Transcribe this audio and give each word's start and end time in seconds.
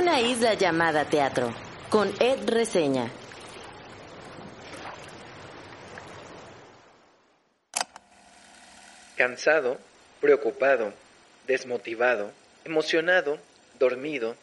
Una 0.00 0.20
isla 0.20 0.54
llamada 0.54 1.06
teatro, 1.06 1.52
con 1.90 2.14
Ed 2.20 2.48
Reseña. 2.48 3.10
Cansado, 9.16 9.76
preocupado, 10.20 10.92
desmotivado, 11.48 12.30
emocionado, 12.64 13.40
dormido, 13.80 14.36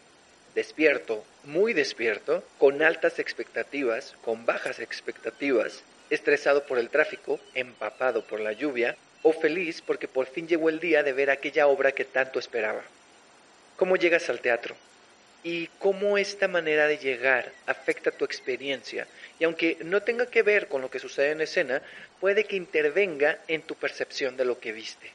despierto, 0.55 1.23
muy 1.45 1.71
despierto, 1.71 2.43
con 2.57 2.81
altas 2.83 3.19
expectativas, 3.19 4.13
con 4.25 4.45
bajas 4.45 4.79
expectativas, 4.79 5.83
estresado 6.09 6.65
por 6.65 6.79
el 6.79 6.89
tráfico, 6.89 7.39
empapado 7.53 8.23
por 8.27 8.41
la 8.41 8.51
lluvia, 8.51 8.97
o 9.23 9.31
feliz 9.31 9.81
porque 9.81 10.09
por 10.09 10.25
fin 10.25 10.49
llegó 10.49 10.67
el 10.67 10.81
día 10.81 11.01
de 11.01 11.13
ver 11.13 11.29
aquella 11.29 11.67
obra 11.67 11.93
que 11.93 12.03
tanto 12.03 12.39
esperaba. 12.39 12.81
¿Cómo 13.77 13.95
llegas 13.95 14.29
al 14.29 14.41
teatro? 14.41 14.75
Y 15.45 15.67
cómo 15.77 16.17
esta 16.17 16.47
manera 16.47 16.87
de 16.87 16.97
llegar 16.97 17.51
afecta 17.67 18.09
tu 18.09 18.25
experiencia. 18.25 19.05
Y 19.39 19.43
aunque 19.43 19.77
no 19.85 20.01
tenga 20.01 20.25
que 20.25 20.41
ver 20.41 20.67
con 20.67 20.81
lo 20.81 20.89
que 20.89 20.97
sucede 20.99 21.31
en 21.31 21.41
escena, 21.41 21.83
puede 22.19 22.45
que 22.45 22.55
intervenga 22.55 23.37
en 23.47 23.61
tu 23.61 23.75
percepción 23.75 24.35
de 24.37 24.45
lo 24.45 24.59
que 24.59 24.71
viste. 24.71 25.11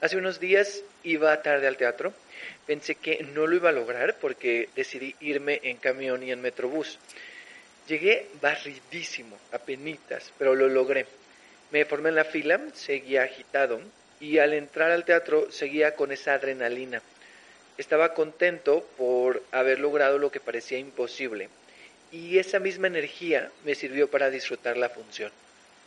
Hace 0.00 0.16
unos 0.16 0.38
días 0.38 0.82
iba 1.02 1.42
tarde 1.42 1.66
al 1.66 1.76
teatro. 1.76 2.14
Pensé 2.64 2.94
que 2.94 3.24
no 3.34 3.48
lo 3.48 3.56
iba 3.56 3.70
a 3.70 3.72
lograr 3.72 4.16
porque 4.20 4.68
decidí 4.76 5.16
irme 5.20 5.60
en 5.64 5.78
camión 5.78 6.22
y 6.22 6.30
en 6.30 6.40
metrobús. 6.40 7.00
Llegué 7.88 8.28
barridísimo, 8.40 9.36
a 9.50 9.58
penitas, 9.58 10.32
pero 10.38 10.54
lo 10.54 10.68
logré. 10.68 11.06
Me 11.72 11.84
formé 11.86 12.10
en 12.10 12.14
la 12.14 12.24
fila, 12.24 12.60
seguía 12.72 13.24
agitado 13.24 13.80
y 14.20 14.38
al 14.38 14.52
entrar 14.52 14.92
al 14.92 15.04
teatro 15.04 15.50
seguía 15.50 15.96
con 15.96 16.12
esa 16.12 16.34
adrenalina. 16.34 17.02
Estaba 17.78 18.14
contento 18.14 18.86
por 18.96 19.42
haber 19.50 19.80
logrado 19.80 20.18
lo 20.18 20.30
que 20.30 20.40
parecía 20.40 20.78
imposible 20.78 21.48
y 22.10 22.38
esa 22.38 22.58
misma 22.58 22.86
energía 22.86 23.50
me 23.64 23.74
sirvió 23.74 24.10
para 24.10 24.30
disfrutar 24.30 24.76
la 24.76 24.90
función. 24.90 25.32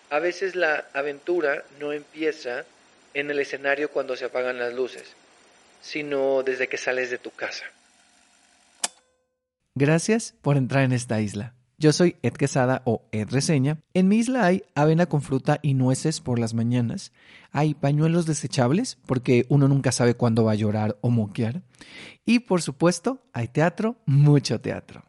A 0.10 0.20
veces 0.20 0.56
la 0.56 0.86
aventura 0.94 1.64
no 1.80 1.94
empieza 1.94 2.66
en 3.14 3.32
el 3.32 3.40
escenario 3.40 3.90
cuando 3.90 4.16
se 4.16 4.26
apagan 4.26 4.60
las 4.60 4.74
luces, 4.74 5.04
sino 5.82 6.44
desde 6.44 6.68
que 6.68 6.78
sales 6.78 7.10
de 7.10 7.18
tu 7.18 7.32
casa. 7.32 7.66
Gracias 9.76 10.36
por 10.42 10.58
entrar 10.58 10.84
en 10.84 10.92
esta 10.92 11.22
isla. 11.22 11.55
Yo 11.78 11.92
soy 11.92 12.16
Ed 12.22 12.34
Quesada 12.34 12.82
o 12.86 13.04
Ed 13.12 13.30
Reseña. 13.30 13.80
En 13.94 14.08
mi 14.08 14.18
isla 14.18 14.46
hay 14.46 14.64
avena 14.76 15.08
con 15.08 15.22
fruta 15.22 15.60
y 15.62 15.74
nueces 15.74 16.22
por 16.22 16.40
las 16.40 16.54
mañanas. 16.54 17.12
Hay 17.52 17.74
pañuelos 17.74 18.26
desechables 18.26 18.98
porque 19.06 19.46
uno 19.50 19.68
nunca 19.68 19.92
sabe 19.92 20.16
cuándo 20.16 20.46
va 20.46 20.54
a 20.54 20.56
llorar 20.56 20.98
o 21.02 21.10
moquear. 21.10 21.64
Y 22.26 22.40
por 22.40 22.62
supuesto, 22.62 23.20
hay 23.34 23.50
teatro, 23.50 23.98
mucho 24.06 24.62
teatro. 24.62 25.04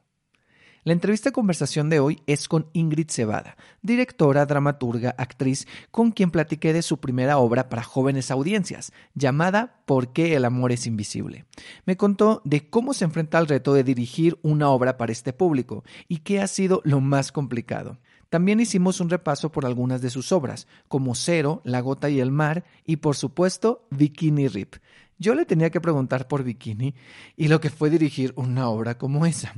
La 0.87 0.93
entrevista 0.93 1.33
conversación 1.33 1.91
de 1.91 1.99
hoy 1.99 2.23
es 2.29 2.47
con 2.47 2.69
Ingrid 2.73 3.11
Cebada, 3.11 3.57
directora, 3.83 4.47
dramaturga, 4.47 5.17
actriz, 5.19 5.67
con 5.91 6.13
quien 6.13 6.31
platiqué 6.31 6.73
de 6.73 6.83
su 6.83 6.99
primera 6.99 7.39
obra 7.39 7.69
para 7.69 7.83
jóvenes 7.83 8.31
audiencias, 8.31 8.93
llamada 9.13 9.83
¿Por 9.85 10.13
qué 10.13 10.37
el 10.37 10.45
amor 10.45 10.71
es 10.71 10.87
invisible? 10.87 11.45
Me 11.87 11.97
contó 11.97 12.41
de 12.45 12.71
cómo 12.71 12.95
se 12.95 13.05
enfrenta 13.05 13.37
al 13.39 13.49
reto 13.49 13.75
de 13.75 13.83
dirigir 13.83 14.39
una 14.43 14.71
obra 14.71 14.97
para 14.97 15.11
este 15.11 15.33
público 15.33 15.83
y 16.07 16.19
qué 16.19 16.41
ha 16.41 16.47
sido 16.47 16.83
lo 16.85 17.01
más 17.01 17.33
complicado. 17.33 17.99
También 18.29 18.61
hicimos 18.61 19.01
un 19.01 19.11
repaso 19.11 19.51
por 19.51 19.67
algunas 19.67 20.03
de 20.03 20.11
sus 20.11 20.31
obras, 20.31 20.69
como 20.87 21.17
Cero, 21.17 21.63
La 21.65 21.81
Gota 21.81 22.11
y 22.11 22.21
el 22.21 22.31
Mar 22.31 22.65
y 22.85 22.97
por 22.99 23.17
supuesto 23.17 23.89
Bikini 23.91 24.47
Rip, 24.47 24.77
yo 25.19 25.35
le 25.35 25.47
tenía 25.47 25.71
que 25.71 25.81
preguntar 25.81 26.29
por 26.29 26.45
Bikini 26.45 26.95
y 27.37 27.49
lo 27.49 27.61
que 27.61 27.71
fue 27.71 27.91
dirigir 27.91 28.33
una 28.37 28.69
obra 28.69 28.99
como 28.99 29.27
esa. 29.27 29.55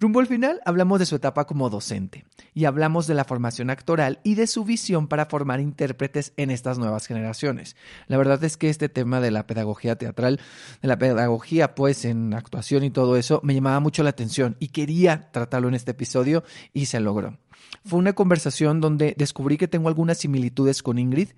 Rumbo 0.00 0.20
al 0.20 0.26
final 0.26 0.60
hablamos 0.64 0.98
de 0.98 1.06
su 1.06 1.16
etapa 1.16 1.46
como 1.46 1.70
docente 1.70 2.24
y 2.54 2.64
hablamos 2.64 3.06
de 3.06 3.14
la 3.14 3.24
formación 3.24 3.70
actoral 3.70 4.20
y 4.24 4.34
de 4.34 4.46
su 4.46 4.64
visión 4.64 5.06
para 5.06 5.26
formar 5.26 5.60
intérpretes 5.60 6.32
en 6.36 6.50
estas 6.50 6.78
nuevas 6.78 7.06
generaciones. 7.06 7.76
La 8.08 8.16
verdad 8.16 8.42
es 8.44 8.56
que 8.56 8.68
este 8.68 8.88
tema 8.88 9.20
de 9.20 9.30
la 9.30 9.46
pedagogía 9.46 9.96
teatral, 9.96 10.40
de 10.82 10.88
la 10.88 10.98
pedagogía 10.98 11.74
pues 11.74 12.04
en 12.04 12.34
actuación 12.34 12.84
y 12.84 12.90
todo 12.90 13.16
eso, 13.16 13.40
me 13.42 13.54
llamaba 13.54 13.80
mucho 13.80 14.02
la 14.02 14.10
atención 14.10 14.56
y 14.58 14.68
quería 14.68 15.30
tratarlo 15.30 15.68
en 15.68 15.74
este 15.74 15.92
episodio 15.92 16.44
y 16.72 16.86
se 16.86 17.00
logró. 17.00 17.38
Fue 17.84 17.98
una 17.98 18.14
conversación 18.14 18.80
donde 18.80 19.14
descubrí 19.16 19.56
que 19.56 19.68
tengo 19.68 19.88
algunas 19.88 20.18
similitudes 20.18 20.82
con 20.82 20.98
Ingrid 20.98 21.30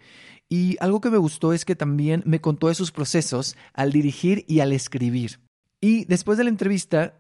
y 0.48 0.76
algo 0.81 1.00
que 1.00 1.10
me 1.10 1.19
gustó 1.19 1.53
es 1.53 1.64
que 1.64 1.76
también 1.76 2.22
me 2.25 2.41
contó 2.41 2.69
de 2.69 2.75
sus 2.75 2.91
procesos 2.91 3.56
al 3.75 3.92
dirigir 3.92 4.44
y 4.48 4.60
al 4.60 4.72
escribir. 4.72 5.41
Y 5.81 6.06
después 6.06 6.38
de 6.38 6.44
la 6.44 6.50
entrevista, 6.50 7.14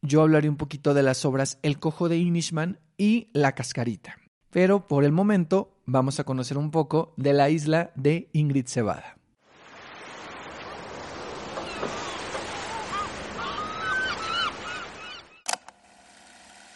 yo 0.00 0.22
hablaré 0.22 0.48
un 0.48 0.56
poquito 0.56 0.94
de 0.94 1.02
las 1.02 1.24
obras 1.24 1.58
El 1.62 1.78
Cojo 1.78 2.08
de 2.08 2.18
Inishman 2.18 2.78
y 2.96 3.28
La 3.32 3.54
Cascarita. 3.54 4.16
Pero 4.50 4.86
por 4.86 5.04
el 5.04 5.12
momento 5.12 5.76
vamos 5.86 6.20
a 6.20 6.24
conocer 6.24 6.56
un 6.56 6.70
poco 6.70 7.12
de 7.16 7.32
la 7.32 7.50
isla 7.50 7.90
de 7.96 8.28
Ingrid 8.32 8.66
Cebada. 8.66 9.16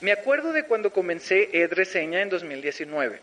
Me 0.00 0.10
acuerdo 0.10 0.52
de 0.52 0.66
cuando 0.66 0.92
comencé 0.92 1.48
Ed 1.52 1.72
Reseña 1.72 2.22
en 2.22 2.28
2019. 2.28 3.20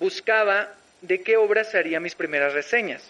Buscaba 0.00 0.68
de 1.02 1.22
qué 1.22 1.36
obras 1.36 1.74
haría 1.74 2.00
mis 2.00 2.14
primeras 2.14 2.52
reseñas. 2.52 3.02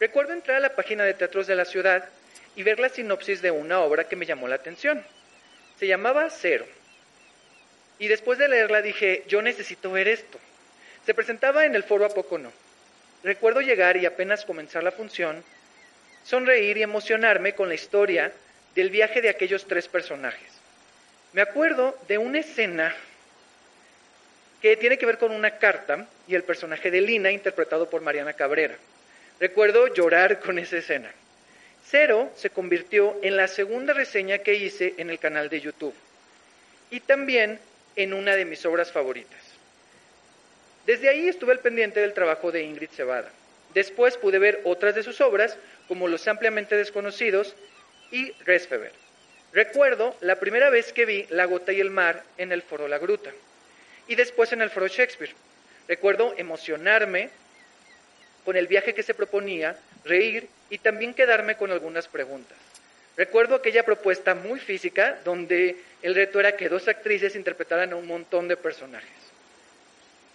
Recuerdo 0.00 0.32
entrar 0.32 0.56
a 0.56 0.60
la 0.60 0.74
página 0.74 1.04
de 1.04 1.14
teatros 1.14 1.46
de 1.46 1.54
la 1.54 1.64
ciudad 1.64 2.08
y 2.56 2.62
ver 2.62 2.80
la 2.80 2.88
sinopsis 2.88 3.40
de 3.42 3.50
una 3.50 3.80
obra 3.80 4.08
que 4.08 4.16
me 4.16 4.26
llamó 4.26 4.48
la 4.48 4.56
atención. 4.56 5.04
Se 5.78 5.86
llamaba 5.86 6.28
Cero. 6.30 6.66
Y 7.98 8.08
después 8.08 8.38
de 8.38 8.48
leerla 8.48 8.82
dije, 8.82 9.24
yo 9.28 9.42
necesito 9.42 9.92
ver 9.92 10.08
esto. 10.08 10.38
Se 11.06 11.14
presentaba 11.14 11.64
en 11.64 11.74
el 11.74 11.84
foro 11.84 12.04
A 12.04 12.08
Poco 12.08 12.38
No. 12.38 12.52
Recuerdo 13.22 13.60
llegar 13.60 13.96
y 13.96 14.06
apenas 14.06 14.44
comenzar 14.44 14.82
la 14.82 14.90
función, 14.90 15.44
sonreír 16.24 16.76
y 16.76 16.82
emocionarme 16.82 17.54
con 17.54 17.68
la 17.68 17.74
historia 17.74 18.32
del 18.74 18.90
viaje 18.90 19.22
de 19.22 19.28
aquellos 19.28 19.66
tres 19.66 19.86
personajes. 19.86 20.50
Me 21.32 21.42
acuerdo 21.42 21.96
de 22.08 22.18
una 22.18 22.40
escena 22.40 22.94
que 24.62 24.76
tiene 24.76 24.96
que 24.96 25.06
ver 25.06 25.18
con 25.18 25.32
una 25.32 25.58
carta 25.58 26.06
y 26.28 26.36
el 26.36 26.44
personaje 26.44 26.92
de 26.92 27.00
Lina, 27.00 27.32
interpretado 27.32 27.90
por 27.90 28.00
Mariana 28.00 28.34
Cabrera. 28.34 28.76
Recuerdo 29.40 29.92
llorar 29.92 30.38
con 30.38 30.56
esa 30.60 30.76
escena. 30.76 31.10
Cero 31.84 32.30
se 32.36 32.50
convirtió 32.50 33.18
en 33.22 33.36
la 33.36 33.48
segunda 33.48 33.92
reseña 33.92 34.38
que 34.38 34.54
hice 34.54 34.94
en 34.98 35.10
el 35.10 35.18
canal 35.18 35.48
de 35.48 35.60
YouTube 35.60 35.94
y 36.92 37.00
también 37.00 37.58
en 37.96 38.14
una 38.14 38.36
de 38.36 38.44
mis 38.44 38.64
obras 38.64 38.92
favoritas. 38.92 39.40
Desde 40.86 41.08
ahí 41.08 41.26
estuve 41.28 41.50
al 41.50 41.58
pendiente 41.58 41.98
del 41.98 42.14
trabajo 42.14 42.52
de 42.52 42.62
Ingrid 42.62 42.90
Cebada. 42.90 43.32
Después 43.74 44.16
pude 44.16 44.38
ver 44.38 44.60
otras 44.62 44.94
de 44.94 45.02
sus 45.02 45.20
obras, 45.20 45.58
como 45.88 46.06
Los 46.06 46.28
ampliamente 46.28 46.76
desconocidos 46.76 47.56
y 48.12 48.30
Resfeber. 48.44 48.92
Recuerdo 49.52 50.16
la 50.20 50.36
primera 50.36 50.70
vez 50.70 50.92
que 50.92 51.04
vi 51.04 51.26
La 51.30 51.46
gota 51.46 51.72
y 51.72 51.80
el 51.80 51.90
mar 51.90 52.22
en 52.38 52.52
el 52.52 52.62
Foro 52.62 52.86
La 52.86 52.98
Gruta 52.98 53.32
y 54.12 54.14
después 54.14 54.52
en 54.52 54.60
el 54.60 54.68
Foro 54.68 54.88
Shakespeare. 54.88 55.32
Recuerdo 55.88 56.34
emocionarme 56.36 57.30
con 58.44 58.58
el 58.58 58.66
viaje 58.66 58.92
que 58.92 59.02
se 59.02 59.14
proponía, 59.14 59.74
reír 60.04 60.48
y 60.68 60.76
también 60.76 61.14
quedarme 61.14 61.56
con 61.56 61.70
algunas 61.70 62.08
preguntas. 62.08 62.58
Recuerdo 63.16 63.54
aquella 63.54 63.84
propuesta 63.84 64.34
muy 64.34 64.60
física 64.60 65.18
donde 65.24 65.76
el 66.02 66.14
reto 66.14 66.40
era 66.40 66.56
que 66.56 66.68
dos 66.68 66.88
actrices 66.88 67.36
interpretaran 67.36 67.94
a 67.94 67.96
un 67.96 68.06
montón 68.06 68.48
de 68.48 68.58
personajes. 68.58 69.08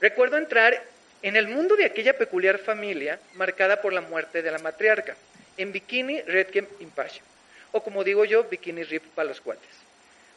Recuerdo 0.01 0.38
entrar 0.38 0.83
en 1.21 1.35
el 1.35 1.47
mundo 1.47 1.75
de 1.75 1.85
aquella 1.85 2.18
peculiar 2.18 2.57
familia 2.57 3.19
marcada 3.35 3.80
por 3.80 3.94
la 3.94 4.01
muerte 4.01 4.41
de 4.41 4.50
la 4.50 4.57
matriarca, 4.57 5.15
en 5.56 5.71
Bikini 5.71 6.21
Redkem 6.21 6.65
Impassion, 6.80 7.25
o 7.71 7.83
como 7.83 8.03
digo 8.03 8.25
yo, 8.25 8.44
Bikini 8.44 8.83
Rip 8.83 9.03
para 9.13 9.30
los 9.30 9.41
cuates. 9.41 9.69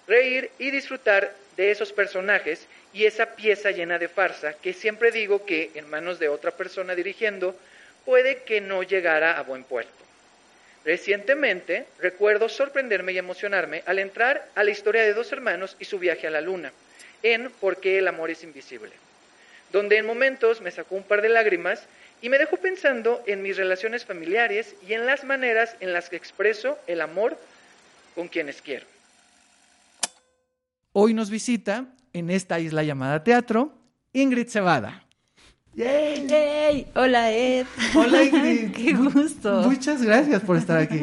Reír 0.06 0.50
y 0.58 0.70
disfrutar 0.70 1.32
de 1.56 1.70
esos 1.70 1.92
personajes 1.92 2.66
y 2.92 3.04
esa 3.04 3.36
pieza 3.36 3.70
llena 3.70 3.98
de 3.98 4.08
farsa 4.08 4.54
que 4.54 4.72
siempre 4.72 5.12
digo 5.12 5.44
que 5.44 5.70
en 5.74 5.88
manos 5.88 6.18
de 6.18 6.28
otra 6.28 6.50
persona 6.50 6.94
dirigiendo 6.94 7.54
puede 8.04 8.42
que 8.42 8.60
no 8.60 8.82
llegara 8.82 9.38
a 9.38 9.42
buen 9.42 9.64
puerto. 9.64 9.92
Recientemente 10.84 11.86
recuerdo 11.98 12.48
sorprenderme 12.48 13.12
y 13.12 13.18
emocionarme 13.18 13.82
al 13.86 13.98
entrar 13.98 14.48
a 14.54 14.64
la 14.64 14.70
historia 14.70 15.02
de 15.02 15.12
dos 15.12 15.30
hermanos 15.30 15.76
y 15.78 15.84
su 15.84 15.98
viaje 15.98 16.26
a 16.26 16.30
la 16.30 16.40
luna, 16.40 16.72
en 17.22 17.50
Por 17.60 17.76
qué 17.76 17.98
el 17.98 18.08
amor 18.08 18.30
es 18.30 18.42
invisible, 18.42 18.92
donde 19.72 19.98
en 19.98 20.06
momentos 20.06 20.62
me 20.62 20.70
sacó 20.70 20.94
un 20.94 21.02
par 21.02 21.20
de 21.20 21.28
lágrimas 21.28 21.86
y 22.22 22.30
me 22.30 22.38
dejó 22.38 22.56
pensando 22.56 23.22
en 23.26 23.42
mis 23.42 23.56
relaciones 23.56 24.06
familiares 24.06 24.74
y 24.86 24.94
en 24.94 25.04
las 25.04 25.24
maneras 25.24 25.76
en 25.80 25.92
las 25.92 26.08
que 26.08 26.16
expreso 26.16 26.78
el 26.86 27.02
amor 27.02 27.36
con 28.14 28.28
quienes 28.28 28.62
quiero. 28.62 28.86
Hoy 30.92 31.14
nos 31.14 31.30
visita 31.30 31.84
en 32.12 32.30
esta 32.30 32.60
isla 32.60 32.82
llamada 32.82 33.22
teatro 33.24 33.74
Ingrid 34.12 34.48
Cebada. 34.48 35.04
¡Yay! 35.74 36.86
Hola 36.94 37.30
Ed. 37.30 37.66
Hola 37.94 38.24
Ingrid. 38.24 38.72
Qué 38.72 38.92
gusto. 38.92 39.62
Muchas 39.62 40.02
gracias 40.02 40.42
por 40.42 40.56
estar 40.56 40.78
aquí. 40.78 41.00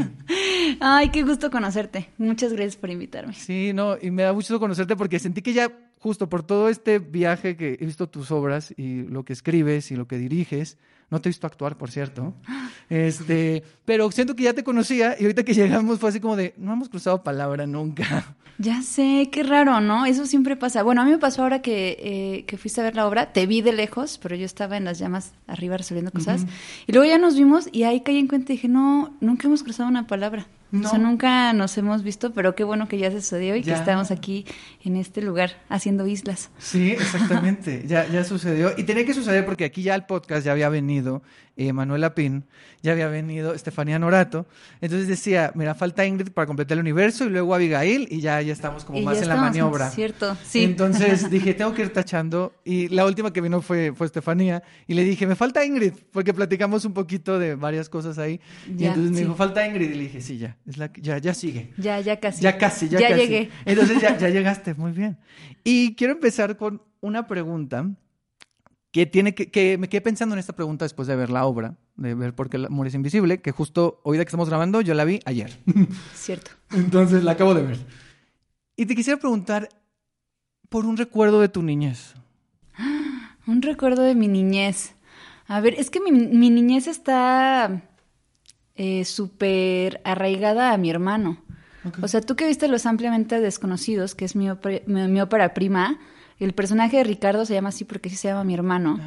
Ay, 0.80 1.10
qué 1.10 1.24
gusto 1.24 1.50
conocerte. 1.50 2.10
Muchas 2.18 2.52
gracias 2.52 2.76
por 2.76 2.90
invitarme. 2.90 3.34
Sí, 3.34 3.72
no, 3.74 3.98
y 4.00 4.12
me 4.12 4.24
da 4.24 4.34
mucho 4.34 4.60
conocerte 4.60 4.96
porque 4.96 5.20
sentí 5.20 5.42
que 5.42 5.54
ya, 5.54 5.72
justo 6.00 6.30
por 6.30 6.44
todo 6.44 6.70
este 6.70 7.00
viaje 7.00 7.56
que 7.56 7.78
he 7.80 7.86
visto 7.86 8.08
tus 8.08 8.32
obras 8.32 8.74
y 8.78 9.04
lo 9.04 9.24
que 9.26 9.34
escribes 9.34 9.92
y 9.92 9.96
lo 9.96 10.08
que 10.08 10.18
diriges, 10.18 10.78
no 11.10 11.22
te 11.22 11.30
he 11.30 11.32
visto 11.32 11.48
actuar, 11.48 11.78
por 11.78 11.92
cierto. 11.92 12.34
Este, 12.90 13.64
pero 13.84 14.10
siento 14.12 14.34
que 14.34 14.44
ya 14.44 14.54
te 14.54 14.64
conocía 14.64 15.18
y 15.20 15.24
ahorita 15.24 15.44
que 15.44 15.54
llegamos 15.54 16.00
fue 16.00 16.08
así 16.08 16.22
como 16.22 16.38
de, 16.38 16.54
no 16.56 16.72
hemos 16.72 16.88
cruzado 16.88 17.22
palabra 17.22 17.68
nunca. 17.68 18.38
Ya 18.60 18.82
sé, 18.82 19.30
qué 19.32 19.44
raro, 19.44 19.82
¿no? 19.82 20.08
Eso 20.08 20.26
siempre 20.26 20.56
pasa. 20.56 20.82
Bueno, 20.82 21.04
a 21.04 21.06
mí 21.06 21.12
me 21.12 21.20
pasó 21.20 21.44
ahora 21.44 21.62
que, 21.62 21.96
eh, 22.00 22.46
que 22.48 22.58
fuiste 22.58 22.82
a 22.82 22.86
ver 22.86 22.96
la 22.96 23.06
obra, 23.06 23.32
te 23.32 23.46
vi 23.46 23.62
de 23.62 23.72
lejos, 23.72 24.18
pero 24.18 24.36
yo 24.36 24.46
estaba 24.46 24.78
en 24.78 24.84
las 24.84 24.98
llamas 24.98 25.34
arriba 25.46 25.78
resolviendo 25.78 26.10
cosas. 26.10 26.48
Y 26.88 26.92
luego 26.92 27.08
ya 27.08 27.20
nos 27.20 27.36
vimos 27.36 27.70
y 27.72 27.84
ahí 27.84 28.02
caí 28.02 28.18
en 28.18 28.28
cuenta 28.28 28.52
y 28.52 28.56
dije, 28.56 28.68
no, 28.68 29.16
nunca 29.22 29.48
hemos 29.48 29.62
cruzado 29.62 29.88
una 29.88 30.08
palabra. 30.08 30.48
No. 30.72 30.88
O 30.88 30.90
sea, 30.90 31.00
nunca 31.00 31.54
nos 31.54 31.78
hemos 31.78 32.04
visto, 32.04 32.34
pero 32.34 32.54
qué 32.56 32.64
bueno 32.66 32.88
que 32.90 32.98
ya 32.98 33.10
se 33.10 33.22
sucedió 33.22 33.56
y 33.56 33.64
Ya. 33.64 33.74
que 33.74 33.80
estamos 33.80 34.12
aquí 34.12 34.46
en 34.84 34.98
este 34.98 35.22
lugar 35.22 35.52
haciendo 35.70 36.06
islas. 36.08 36.50
Sí, 36.58 36.92
exactamente. 36.92 37.84
ya, 37.88 38.06
ya 38.08 38.24
sucedió. 38.24 38.72
Y 38.78 38.84
tenía 38.84 39.06
que 39.06 39.14
suceder 39.14 39.46
porque 39.46 39.66
aquí 39.66 39.82
ya 39.84 39.94
al 39.94 40.06
podcast 40.06 40.46
ya 40.46 40.52
había 40.52 40.70
venido 40.70 41.22
eh, 41.58 41.74
Manuela 41.74 42.14
Pin, 42.16 42.46
ya 42.84 42.92
había 42.94 43.08
venido 43.08 43.54
Estefanía 43.54 43.98
Norato. 44.00 44.46
Entonces 44.80 45.08
decía, 45.08 45.52
mira, 45.56 45.74
falta 45.76 46.06
Ingrid 46.06 46.30
para 46.32 46.46
completar 46.46 46.76
el 46.78 46.82
universo 46.82 47.26
y 47.26 47.30
luego 47.30 47.54
Abigail 47.56 48.08
y 48.12 48.22
ya, 48.22 48.42
ya 48.42 48.54
estamos 48.54 48.86
como 48.86 49.00
Y 49.00 49.02
más 49.04 49.22
en 49.22 49.28
la 49.28 49.36
maniobra. 49.38 49.90
Cierto, 49.90 50.38
sí. 50.46 50.64
Entonces 50.64 51.30
dije, 51.32 51.54
tengo 51.56 51.74
que 51.74 51.82
ir 51.82 51.92
tachando. 51.92 52.54
Y 52.64 52.88
la 52.90 53.06
última 53.06 53.34
que 53.34 53.42
vino 53.42 53.62
fue, 53.62 53.92
fue 53.96 54.06
Estefanía. 54.06 54.62
Y 54.88 54.94
le 54.94 55.04
dije, 55.04 55.26
me 55.26 55.36
falta 55.36 55.66
Ingrid, 55.66 55.94
porque 56.12 56.34
platicamos 56.34 56.86
un 56.86 56.94
poquito 56.94 57.40
de 57.40 57.56
varias 57.56 57.90
cosas 57.90 58.18
ahí. 58.20 58.40
y 58.68 58.78
Ya, 58.84 58.88
entonces 58.90 59.12
me 59.12 59.18
sí. 59.18 59.24
dijo, 59.24 59.36
falta 59.36 59.66
Ingrid. 59.68 59.90
Y 59.90 59.96
le 59.96 60.04
dije, 60.04 60.22
sí, 60.22 60.38
ya, 60.38 60.56
es 60.68 60.78
la, 60.78 60.92
ya, 61.02 61.18
ya 61.18 61.34
sigue. 61.34 61.74
Ya, 61.78 62.00
ya 62.00 62.20
casi. 62.20 62.42
Ya 62.42 62.58
casi, 62.58 62.88
ya, 62.88 63.00
Ya 63.00 63.10
casi. 63.10 63.22
llegué. 63.22 63.50
Entonces 63.66 64.00
ya, 64.02 64.16
ya 64.18 64.30
llegaste, 64.30 64.76
muy 64.76 64.92
bien. 64.92 65.18
Y 65.64 65.96
quiero 65.96 66.14
empezar 66.14 66.56
con 66.56 66.82
una 67.02 67.26
pregunta 67.28 67.90
que 68.98 69.06
tiene 69.06 69.34
que, 69.36 69.50
que 69.52 69.78
me 69.78 69.90
quedé 69.90 70.02
pensando 70.02 70.34
en 70.36 70.40
esta 70.40 70.54
pregunta 70.54 70.86
después 70.86 71.08
de 71.08 71.16
ver 71.16 71.30
la 71.30 71.46
obra, 71.46 71.76
de 71.96 72.14
ver 72.16 72.34
por 72.34 72.50
qué 72.50 72.58
el 72.58 72.66
amor 72.66 72.88
es 72.88 72.94
invisible, 72.96 73.40
que 73.42 73.52
justo 73.52 74.00
hoy 74.04 74.18
de 74.18 74.26
que 74.26 74.30
estamos 74.30 74.50
grabando 74.50 74.82
yo 74.82 74.94
la 74.94 75.04
vi 75.06 75.20
ayer. 75.26 75.58
Cierto. 76.14 76.52
Entonces 76.72 77.24
la 77.24 77.32
acabo 77.34 77.54
de 77.54 77.64
ver. 77.64 77.78
Y 78.76 78.86
te 78.86 78.96
quisiera 78.96 79.20
preguntar 79.20 79.70
por 80.70 80.86
un 80.86 80.98
recuerdo 80.98 81.40
de 81.42 81.50
tu 81.50 81.64
niñez. 81.64 82.14
Un 83.48 83.62
recuerdo 83.62 84.02
de 84.04 84.14
mi 84.16 84.28
niñez. 84.28 84.94
A 85.48 85.62
ver, 85.62 85.76
es 85.78 85.90
que 85.90 86.02
mi, 86.02 86.12
mi 86.12 86.50
niñez 86.50 86.88
está 86.88 87.82
eh, 88.76 89.06
súper 89.06 90.02
arraigada 90.04 90.74
a 90.74 90.78
mi 90.78 90.90
hermano. 90.90 91.42
O 92.02 92.10
sea, 92.10 92.20
tú 92.20 92.36
que 92.36 92.46
viste 92.46 92.68
Los 92.68 92.86
Ampliamente 92.86 93.40
Desconocidos, 93.40 94.14
que 94.16 94.26
es 94.26 94.36
mi, 94.36 94.50
ópera- 94.50 94.82
mi, 94.88 95.08
mi 95.08 95.22
ópera 95.22 95.54
prima, 95.54 95.98
el 96.40 96.54
personaje 96.54 96.98
de 96.98 97.04
Ricardo 97.04 97.46
se 97.46 97.54
llama 97.54 97.70
así 97.70 97.84
porque 97.84 98.10
sí 98.10 98.16
se 98.16 98.28
llama 98.28 98.44
mi 98.44 98.54
hermano. 98.54 99.00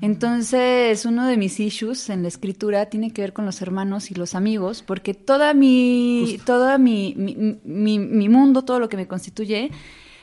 Entonces, 0.00 1.06
uno 1.06 1.26
de 1.26 1.36
mis 1.36 1.60
issues 1.60 2.10
en 2.10 2.22
la 2.22 2.28
escritura 2.28 2.86
tiene 2.86 3.12
que 3.12 3.22
ver 3.22 3.32
con 3.32 3.46
los 3.46 3.62
hermanos 3.62 4.10
y 4.10 4.14
los 4.14 4.34
amigos, 4.34 4.82
porque 4.82 5.14
toda 5.14 5.54
mi, 5.54 6.38
toda 6.44 6.76
mi, 6.78 7.14
mi, 7.16 7.58
mi- 7.64 7.98
mi 8.00 8.28
mundo, 8.28 8.62
todo 8.64 8.80
lo 8.80 8.88
que 8.88 8.96
me 8.96 9.06
constituye, 9.06 9.70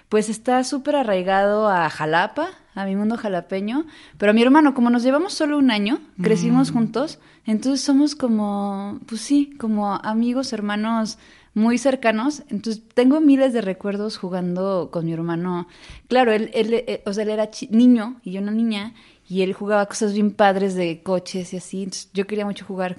pues 0.10 0.28
está 0.28 0.64
súper 0.66 0.98
arraigado 0.98 1.70
a 1.70 1.90
Jalapa, 1.90 2.50
a 2.76 2.84
mi 2.86 2.96
mundo 2.98 3.16
jalapeño. 3.16 3.86
Pero 4.18 4.32
a 4.32 4.34
mi 4.34 4.42
hermano, 4.42 4.74
como 4.74 4.90
nos 4.90 5.04
llevamos 5.04 5.34
solo 5.34 5.58
un 5.58 5.72
año, 5.72 6.00
crecimos 6.22 6.72
juntos, 6.72 7.20
entonces 7.46 7.80
somos 7.82 8.16
como, 8.16 9.00
pues 9.06 9.22
sí, 9.22 9.52
como 9.60 9.96
amigos, 9.96 10.52
hermanos 10.52 11.18
muy 11.54 11.78
cercanos. 11.78 12.44
Entonces 12.50 12.84
tengo 12.94 13.20
miles 13.22 13.54
de 13.54 13.62
recuerdos 13.62 14.18
jugando 14.18 14.90
con 14.92 15.06
mi 15.06 15.14
hermano. 15.14 15.68
Claro, 16.08 16.32
él, 16.32 16.50
él, 16.54 16.74
eh, 16.74 17.02
o 17.06 17.14
sea, 17.14 17.24
él 17.24 17.30
era 17.30 17.50
niño 17.70 18.20
y 18.24 18.32
yo 18.32 18.42
una 18.42 18.52
niña, 18.52 18.94
y 19.28 19.42
él 19.42 19.54
jugaba 19.54 19.86
cosas 19.86 20.14
bien 20.14 20.32
padres 20.32 20.74
de 20.76 21.02
coches 21.04 21.54
y 21.54 21.58
así. 21.58 21.84
Entonces 21.84 22.10
yo 22.14 22.26
quería 22.28 22.46
mucho 22.46 22.66
jugar 22.66 22.98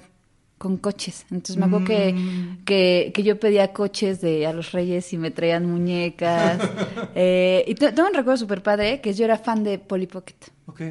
con 0.57 0.77
coches. 0.77 1.25
Entonces 1.31 1.57
me 1.57 1.65
acuerdo 1.65 1.85
que, 1.87 2.15
que, 2.65 3.11
que 3.15 3.23
yo 3.23 3.39
pedía 3.39 3.73
coches 3.73 4.21
de 4.21 4.45
a 4.45 4.53
los 4.53 4.71
reyes 4.73 5.11
y 5.11 5.17
me 5.17 5.31
traían 5.31 5.65
muñecas. 5.65 6.59
Eh, 7.15 7.65
y 7.67 7.75
te- 7.75 7.91
tengo 7.91 8.07
un 8.07 8.13
recuerdo 8.13 8.37
súper 8.37 8.61
padre, 8.63 9.01
que 9.01 9.13
yo 9.13 9.25
era 9.25 9.37
fan 9.37 9.63
de 9.63 9.79
Polly 9.79 10.07
Pocket. 10.07 10.35
Ok. 10.67 10.81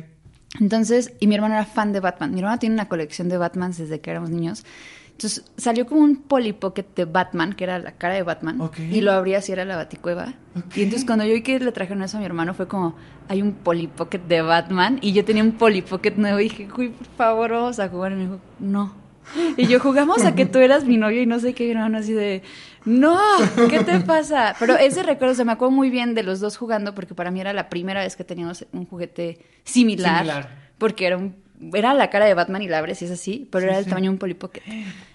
Entonces, 0.60 1.12
y 1.20 1.26
mi 1.28 1.34
hermano 1.36 1.54
era 1.54 1.64
fan 1.64 1.92
de 1.92 2.00
Batman. 2.00 2.32
Mi 2.34 2.40
hermano 2.40 2.58
tiene 2.58 2.74
una 2.74 2.88
colección 2.88 3.28
de 3.28 3.38
Batmans 3.38 3.78
desde 3.78 4.00
que 4.00 4.10
éramos 4.10 4.28
niños. 4.30 4.64
Entonces 5.20 5.44
salió 5.58 5.84
como 5.84 6.00
un 6.00 6.16
Polly 6.16 6.54
Pocket 6.54 6.86
de 6.96 7.04
Batman, 7.04 7.52
que 7.52 7.64
era 7.64 7.78
la 7.78 7.92
cara 7.92 8.14
de 8.14 8.22
Batman, 8.22 8.70
y 8.90 9.02
lo 9.02 9.12
abría 9.12 9.36
así 9.36 9.52
era 9.52 9.66
la 9.66 9.76
baticueva. 9.76 10.32
Y 10.74 10.82
entonces 10.82 11.04
cuando 11.04 11.26
yo 11.26 11.34
vi 11.34 11.42
que 11.42 11.60
le 11.60 11.72
trajeron 11.72 12.02
eso 12.02 12.16
a 12.16 12.20
mi 12.20 12.24
hermano 12.26 12.54
fue 12.54 12.66
como, 12.66 12.94
hay 13.28 13.42
un 13.42 13.52
Polly 13.52 13.86
Pocket 13.88 14.20
de 14.20 14.40
Batman, 14.40 14.98
y 15.02 15.12
yo 15.12 15.22
tenía 15.22 15.42
un 15.42 15.52
Polly 15.52 15.82
Pocket 15.82 16.12
nuevo 16.16 16.40
y 16.40 16.44
dije, 16.44 16.68
uy, 16.74 16.88
por 16.88 17.06
favor, 17.18 17.50
vamos 17.50 17.78
a 17.80 17.90
jugar. 17.90 18.12
Y 18.12 18.14
me 18.14 18.22
dijo, 18.22 18.40
no. 18.60 18.94
Y 19.58 19.66
yo 19.66 19.78
jugamos 19.78 20.24
a 20.24 20.34
que 20.34 20.46
tú 20.46 20.58
eras 20.58 20.86
mi 20.86 20.96
novio 20.96 21.20
y 21.20 21.26
no 21.26 21.38
sé 21.38 21.52
qué, 21.52 21.66
y 21.66 21.72
hermano 21.72 21.98
así 21.98 22.14
de, 22.14 22.42
no, 22.86 23.18
¿qué 23.68 23.80
te 23.84 24.00
pasa? 24.00 24.56
Pero 24.58 24.78
ese 24.78 25.02
recuerdo 25.02 25.34
se 25.34 25.44
me 25.44 25.52
acuerdo 25.52 25.72
muy 25.72 25.90
bien 25.90 26.14
de 26.14 26.22
los 26.22 26.40
dos 26.40 26.56
jugando 26.56 26.94
porque 26.94 27.14
para 27.14 27.30
mí 27.30 27.42
era 27.42 27.52
la 27.52 27.68
primera 27.68 28.00
vez 28.00 28.16
que 28.16 28.24
teníamos 28.24 28.64
un 28.72 28.86
juguete 28.86 29.38
similar, 29.64 30.20
Similar. 30.20 30.48
porque 30.78 31.06
era 31.06 31.18
un 31.18 31.36
era 31.74 31.94
la 31.94 32.10
cara 32.10 32.26
de 32.26 32.34
Batman 32.34 32.62
y 32.62 32.68
la 32.68 32.78
abres 32.78 33.02
y 33.02 33.04
es 33.06 33.10
así, 33.10 33.48
pero 33.50 33.62
Sí, 33.62 33.66
era 33.68 33.76
del 33.76 33.84
sí. 33.84 33.90
tamaño 33.90 34.04
de 34.10 34.14
un 34.14 34.18
Polly 34.18 34.34
Pocket. 34.34 34.62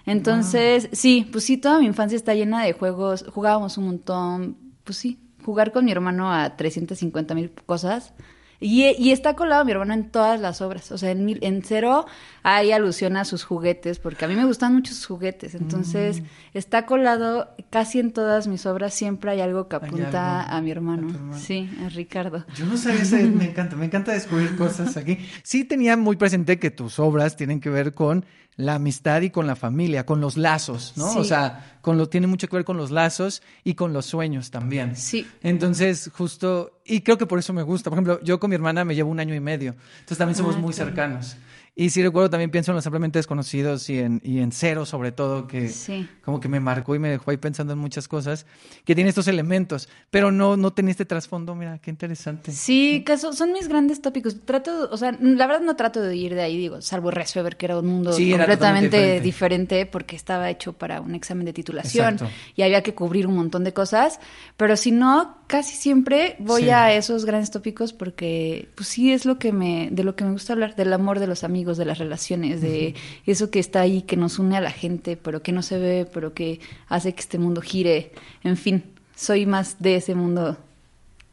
Entonces, 0.04 0.88
sí, 0.92 1.28
pues 1.30 1.44
sí, 1.44 1.56
toda 1.56 1.78
mi 1.78 1.86
infancia 1.86 2.16
está 2.16 2.34
llena 2.34 2.62
de 2.64 2.72
juegos, 2.72 3.24
jugábamos 3.28 3.76
un 3.78 3.86
montón, 3.86 4.56
pues 4.84 4.98
sí, 4.98 5.18
jugar 5.44 5.72
con 5.72 5.84
mi 5.84 5.92
hermano 5.92 6.32
a 6.32 6.56
350 6.56 7.34
mil 7.34 7.50
cosas. 7.66 8.12
Y, 8.60 8.84
y 8.98 9.10
está 9.12 9.34
colado 9.34 9.64
mi 9.64 9.72
hermano 9.72 9.92
en 9.94 10.10
todas 10.10 10.40
las 10.40 10.60
obras. 10.62 10.90
O 10.92 10.98
sea, 10.98 11.10
en, 11.10 11.24
mil- 11.26 11.38
en 11.42 11.62
cero 11.62 12.06
hay 12.42 12.72
alusión 12.72 13.16
a 13.16 13.24
sus 13.24 13.44
juguetes, 13.44 13.98
porque 13.98 14.24
a 14.24 14.28
mí 14.28 14.34
me 14.34 14.44
gustan 14.44 14.74
mucho 14.74 14.94
sus 14.94 15.06
juguetes. 15.06 15.54
Entonces, 15.54 16.20
Mm. 16.20 16.24
está 16.54 16.86
colado 16.86 17.50
casi 17.70 17.98
en 17.98 18.12
todas 18.12 18.46
mis 18.46 18.64
obras. 18.66 18.94
Siempre 18.94 19.30
hay 19.32 19.40
algo 19.40 19.68
que 19.68 19.76
apunta 19.76 20.40
algo 20.42 20.54
a 20.56 20.60
mi 20.62 20.70
hermano. 20.70 21.08
a 21.08 21.10
tu 21.12 21.16
hermano. 21.16 21.38
Sí, 21.38 21.68
a 21.84 21.88
Ricardo. 21.90 22.44
Yo 22.56 22.64
no 22.66 22.76
sabía 22.76 23.02
ese, 23.02 23.24
me 23.26 23.44
encanta, 23.50 23.76
me 23.76 23.86
encanta 23.86 24.12
descubrir 24.12 24.56
cosas 24.56 24.96
aquí. 24.96 25.18
Sí 25.42 25.64
tenía 25.64 25.96
muy 25.96 26.16
presente 26.16 26.58
que 26.58 26.70
tus 26.70 26.98
obras 26.98 27.36
tienen 27.36 27.60
que 27.60 27.68
ver 27.70 27.92
con 27.94 28.24
la 28.56 28.76
amistad 28.76 29.20
y 29.20 29.30
con 29.30 29.46
la 29.46 29.54
familia, 29.54 30.06
con 30.06 30.20
los 30.20 30.36
lazos, 30.38 30.94
¿no? 30.96 31.12
Sí. 31.12 31.18
O 31.18 31.24
sea, 31.24 31.76
con 31.82 31.98
lo 31.98 32.08
tiene 32.08 32.26
mucho 32.26 32.48
que 32.48 32.56
ver 32.56 32.64
con 32.64 32.76
los 32.78 32.90
lazos 32.90 33.42
y 33.64 33.74
con 33.74 33.92
los 33.92 34.06
sueños 34.06 34.50
también. 34.50 34.96
Sí. 34.96 35.26
Entonces, 35.42 36.10
justo, 36.16 36.80
y 36.84 37.02
creo 37.02 37.18
que 37.18 37.26
por 37.26 37.38
eso 37.38 37.52
me 37.52 37.62
gusta. 37.62 37.90
Por 37.90 37.96
ejemplo, 37.98 38.18
yo 38.22 38.40
con 38.40 38.48
mi 38.50 38.56
hermana 38.56 38.84
me 38.84 38.94
llevo 38.94 39.10
un 39.10 39.20
año 39.20 39.34
y 39.34 39.40
medio, 39.40 39.74
entonces 40.00 40.18
también 40.18 40.36
somos 40.36 40.56
Ah, 40.56 40.58
muy 40.58 40.72
claro. 40.72 40.88
cercanos. 40.90 41.36
Y 41.78 41.90
sí 41.90 42.02
recuerdo, 42.02 42.30
también 42.30 42.50
pienso 42.50 42.70
en 42.70 42.76
los 42.76 42.84
simplemente 42.84 43.18
desconocidos 43.18 43.90
y 43.90 43.98
en, 43.98 44.22
y 44.24 44.38
en 44.38 44.50
Cero, 44.50 44.86
sobre 44.86 45.12
todo, 45.12 45.46
que 45.46 45.68
Sí. 45.68 46.08
como 46.24 46.40
que 46.40 46.48
me 46.48 46.58
marcó 46.58 46.94
y 46.94 46.98
me 46.98 47.10
dejó 47.10 47.30
ahí 47.30 47.36
pensando 47.36 47.74
en 47.74 47.78
muchas 47.78 48.08
cosas, 48.08 48.46
que 48.86 48.94
tiene 48.94 49.10
estos 49.10 49.28
elementos, 49.28 49.86
pero 50.10 50.32
no, 50.32 50.56
no 50.56 50.72
tenía 50.72 50.92
este 50.92 51.04
trasfondo, 51.04 51.54
mira, 51.54 51.78
qué 51.78 51.90
interesante. 51.90 52.50
Sí, 52.52 53.04
que 53.04 53.18
son, 53.18 53.52
mis 53.52 53.68
grandes 53.68 54.00
tópicos. 54.00 54.40
Trato, 54.46 54.88
o 54.90 54.96
sea, 54.96 55.12
la 55.20 55.46
verdad 55.46 55.60
no 55.60 55.76
trato 55.76 56.00
de 56.00 56.16
ir 56.16 56.34
de 56.34 56.40
ahí, 56.40 56.56
digo, 56.56 56.80
salvo 56.80 57.10
Resfeber, 57.10 57.58
que 57.58 57.66
era 57.66 57.78
un 57.78 57.86
mundo 57.88 58.10
Sí, 58.14 58.30
completamente 58.32 59.20
diferente. 59.20 59.84
porque 59.84 60.16
estaba 60.16 60.48
hecho 60.48 60.72
para 60.72 61.02
un 61.02 61.14
examen 61.14 61.44
de 61.44 61.52
titulación 61.52 62.14
Exacto. 62.14 62.34
y 62.56 62.62
había 62.62 62.82
que 62.82 62.94
cubrir 62.94 63.26
un 63.26 63.34
montón 63.36 63.64
de 63.64 63.74
cosas. 63.74 64.18
Pero 64.56 64.78
si 64.78 64.92
no, 64.92 65.36
casi 65.46 65.76
siempre 65.76 66.36
voy 66.38 66.62
Sí. 66.64 66.70
a 66.70 66.92
esos 66.92 67.24
grandes 67.24 67.50
tópicos 67.50 67.92
porque, 67.92 68.68
pues 68.74 68.88
sí, 68.88 69.12
es 69.12 69.24
lo 69.24 69.38
que 69.38 69.52
me, 69.52 69.88
de 69.90 70.04
lo 70.04 70.16
que 70.16 70.24
me 70.24 70.32
gusta 70.32 70.52
hablar, 70.52 70.76
del 70.76 70.92
amor 70.92 71.18
de 71.20 71.26
los 71.26 71.44
amigos, 71.44 71.76
de 71.76 71.84
las 71.84 71.98
relaciones, 71.98 72.60
de 72.60 72.94
eso 73.26 73.50
que 73.50 73.58
está 73.58 73.80
ahí, 73.80 74.02
que 74.02 74.16
nos 74.16 74.38
une 74.38 74.56
a 74.56 74.60
la 74.60 74.70
gente, 74.70 75.16
pero 75.16 75.42
que 75.42 75.52
no 75.52 75.62
se 75.62 75.78
ve, 75.78 76.06
pero 76.12 76.34
que 76.34 76.60
hace 76.88 77.14
que 77.14 77.20
este 77.20 77.38
mundo 77.38 77.60
gire. 77.60 78.12
En 78.44 78.56
fin, 78.56 78.84
soy 79.14 79.46
más 79.46 79.76
de 79.80 79.96
ese 79.96 80.14
mundo. 80.14 80.56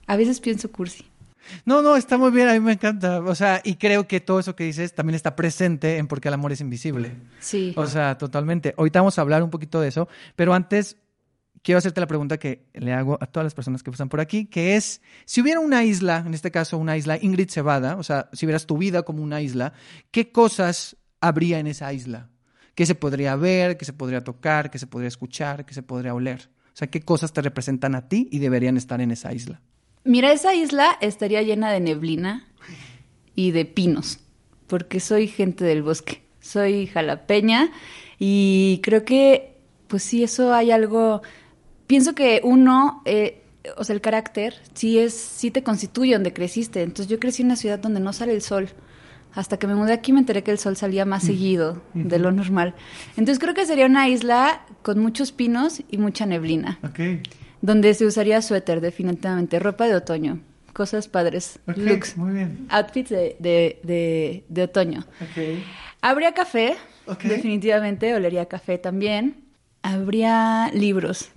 A 0.08 0.16
veces 0.16 0.40
pienso 0.40 0.72
cursi. 0.72 1.06
No, 1.66 1.82
no, 1.82 1.98
está 1.98 2.18
muy 2.18 2.32
bien, 2.32 2.48
a 2.48 2.54
mí 2.54 2.62
me 2.62 2.72
encanta. 2.74 3.20
O 3.20 3.36
sea, 3.36 3.62
y 3.66 3.76
creo 3.76 4.08
que 4.08 4.22
todo 4.22 4.40
eso 4.40 4.56
que 4.56 4.64
dices 4.64 4.94
también 4.96 5.16
está 5.16 5.36
presente 5.36 5.98
en 5.98 6.08
Por 6.08 6.22
qué 6.22 6.30
el 6.30 6.34
amor 6.36 6.54
es 6.54 6.62
invisible. 6.62 7.12
Sí. 7.40 7.74
O 7.76 7.86
sea, 7.86 8.18
totalmente. 8.18 8.74
Ahorita 8.78 9.00
vamos 9.02 9.18
a 9.18 9.22
hablar 9.22 9.44
un 9.44 9.50
poquito 9.50 9.82
de 9.82 9.90
eso, 9.90 10.08
pero 10.38 10.54
antes 10.54 10.96
quiero 11.64 11.80
hacerte 11.80 12.02
la 12.02 12.08
pregunta 12.08 12.38
que 12.38 12.66
le 12.74 12.94
hago 12.94 13.18
a 13.20 13.26
todas 13.26 13.46
las 13.46 13.56
personas 13.56 13.82
que 13.82 13.90
pasan 13.90 14.10
por 14.10 14.20
aquí, 14.20 14.46
que 14.46 14.76
es, 14.76 15.02
si 15.26 15.42
hubiera 15.42 15.60
una 15.60 15.84
isla, 15.84 16.24
en 16.26 16.34
este 16.34 16.52
caso 16.52 16.78
una 16.78 16.98
isla 16.98 17.18
Ingrid 17.20 17.50
Cebada, 17.50 17.96
o 17.98 18.04
sea, 18.04 18.30
si 18.34 18.46
vieras 18.46 18.68
tu 18.68 18.78
vida 18.78 19.04
como 19.04 19.24
una 19.24 19.42
isla, 19.42 19.74
¿qué 20.12 20.32
cosas 20.32 20.98
habría 21.22 21.60
en 21.60 21.68
esa 21.68 21.92
isla? 21.94 22.30
¿Qué 22.76 22.86
se 22.86 22.96
podría 22.96 23.36
ver, 23.36 23.78
qué 23.78 23.86
se 23.86 23.94
podría 23.94 24.24
tocar, 24.24 24.70
qué 24.70 24.78
se 24.78 24.88
podría 24.88 25.08
escuchar, 25.08 25.66
qué 25.66 25.74
se 25.74 25.84
podría 25.84 26.14
oler? 26.14 26.50
O 26.74 26.76
sea, 26.76 26.90
¿qué 26.90 27.02
cosas 27.02 27.34
te 27.34 27.42
representan 27.42 27.96
a 27.96 28.08
ti 28.08 28.28
y 28.32 28.40
deberían 28.40 28.78
estar 28.78 29.00
en 29.00 29.12
esa 29.12 29.34
isla? 29.34 29.62
Mira, 30.04 30.32
esa 30.32 30.54
isla 30.54 30.98
estaría 31.00 31.42
llena 31.44 31.72
de 31.72 31.80
neblina 31.80 32.48
y 33.36 33.52
de 33.52 33.66
pinos, 33.66 34.20
porque 34.68 35.00
soy 35.00 35.28
gente 35.28 35.64
del 35.64 35.84
bosque. 35.84 36.24
Soy 36.42 36.88
jalapeña 36.88 37.72
y 38.20 38.82
creo 38.84 39.06
que 39.06 39.54
pues 39.94 40.02
sí, 40.02 40.24
eso 40.24 40.52
hay 40.52 40.72
algo. 40.72 41.22
Pienso 41.94 42.16
que 42.16 42.42
uno, 42.44 43.04
eh, 43.06 43.44
o 43.78 43.84
sea, 43.84 43.94
el 43.94 44.02
carácter, 44.02 44.56
sí 44.74 44.98
es, 44.98 45.14
sí 45.14 45.52
te 45.52 45.62
constituye 45.62 46.14
donde 46.16 46.34
creciste. 46.34 46.82
Entonces 46.82 47.06
yo 47.08 47.20
crecí 47.20 47.44
en 47.44 47.50
una 47.50 47.56
ciudad 47.56 47.78
donde 47.78 48.00
no 48.00 48.14
sale 48.14 48.34
el 48.34 48.42
sol. 48.42 48.70
Hasta 49.36 49.58
que 49.60 49.68
me 49.68 49.76
mudé 49.76 49.94
aquí 49.94 50.12
me 50.12 50.18
enteré 50.18 50.42
que 50.42 50.50
el 50.50 50.58
sol 50.58 50.76
salía 50.76 51.06
más 51.06 51.22
seguido 51.22 51.84
de 51.94 52.18
lo 52.18 52.32
normal. 52.32 52.74
Entonces 53.16 53.38
creo 53.38 53.54
que 53.54 53.68
sería 53.68 53.86
una 53.86 54.10
isla 54.10 54.66
con 54.82 54.98
muchos 54.98 55.32
pinos 55.32 55.84
y 55.88 56.00
mucha 56.00 56.26
neblina. 56.26 56.80
Ok. 56.84 57.22
Donde 57.62 57.94
se 57.94 58.08
usaría 58.08 58.42
suéter, 58.42 58.82
definitivamente. 58.82 59.60
Ropa 59.60 59.86
de 59.86 59.94
otoño. 59.94 60.40
Cosas 60.74 61.08
padres. 61.08 61.60
Ok, 61.68 61.78
Looks. 61.78 62.18
muy 62.18 62.34
bien. 62.34 62.66
Outfits 62.72 63.12
de, 63.12 63.36
de, 63.38 63.80
de, 63.84 64.46
de 64.50 64.64
otoño. 64.64 65.06
Ok. 65.22 65.60
Habría 66.02 66.32
café. 66.34 66.76
Ok. 67.06 67.26
Definitivamente. 67.26 68.16
Olería 68.16 68.48
café 68.48 68.80
también. 68.80 69.44
Habría 69.84 70.72
libros. 70.74 71.30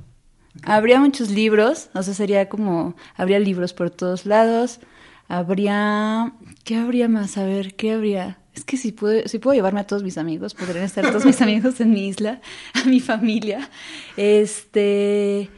Habría 0.62 1.00
muchos 1.00 1.30
libros. 1.30 1.90
O 1.94 2.02
sea, 2.02 2.14
sería 2.14 2.48
como. 2.48 2.94
Habría 3.16 3.38
libros 3.38 3.72
por 3.72 3.90
todos 3.90 4.26
lados. 4.26 4.80
Habría. 5.28 6.32
¿Qué 6.64 6.76
habría 6.76 7.08
más? 7.08 7.36
A 7.38 7.44
ver, 7.44 7.74
¿qué 7.74 7.92
habría? 7.92 8.38
Es 8.54 8.64
que 8.64 8.76
si 8.76 8.92
puedo, 8.92 9.26
si 9.28 9.38
puedo 9.38 9.54
llevarme 9.54 9.80
a 9.80 9.86
todos 9.86 10.02
mis 10.02 10.16
amigos, 10.18 10.54
podrían 10.54 10.84
estar 10.84 11.04
todos 11.06 11.24
mis 11.26 11.40
amigos 11.42 11.80
en 11.80 11.90
mi 11.90 12.08
isla, 12.08 12.40
a 12.74 12.84
mi 12.88 13.00
familia. 13.00 13.68
Este. 14.16 15.50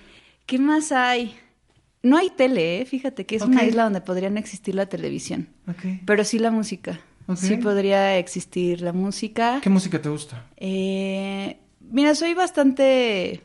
¿Qué 0.46 0.58
más 0.58 0.92
hay? 0.92 1.36
No 2.02 2.16
hay 2.16 2.30
tele, 2.30 2.80
¿eh? 2.80 2.84
fíjate 2.86 3.26
que 3.26 3.36
es 3.36 3.42
una 3.42 3.64
isla 3.64 3.82
donde 3.84 4.00
podría 4.00 4.30
no 4.30 4.38
existir 4.38 4.74
la 4.74 4.86
televisión, 4.86 5.48
Ok. 5.68 6.00
pero 6.06 6.22
sí 6.24 6.38
la 6.38 6.50
música. 6.52 7.00
Ok. 7.26 7.36
Sí 7.36 7.56
podría 7.56 8.16
existir 8.18 8.80
la 8.80 8.92
música. 8.92 9.58
¿Qué 9.62 9.68
música 9.68 10.00
te 10.00 10.08
gusta? 10.08 10.46
Eh, 10.56 11.58
mira, 11.90 12.14
soy 12.14 12.34
bastante 12.34 13.42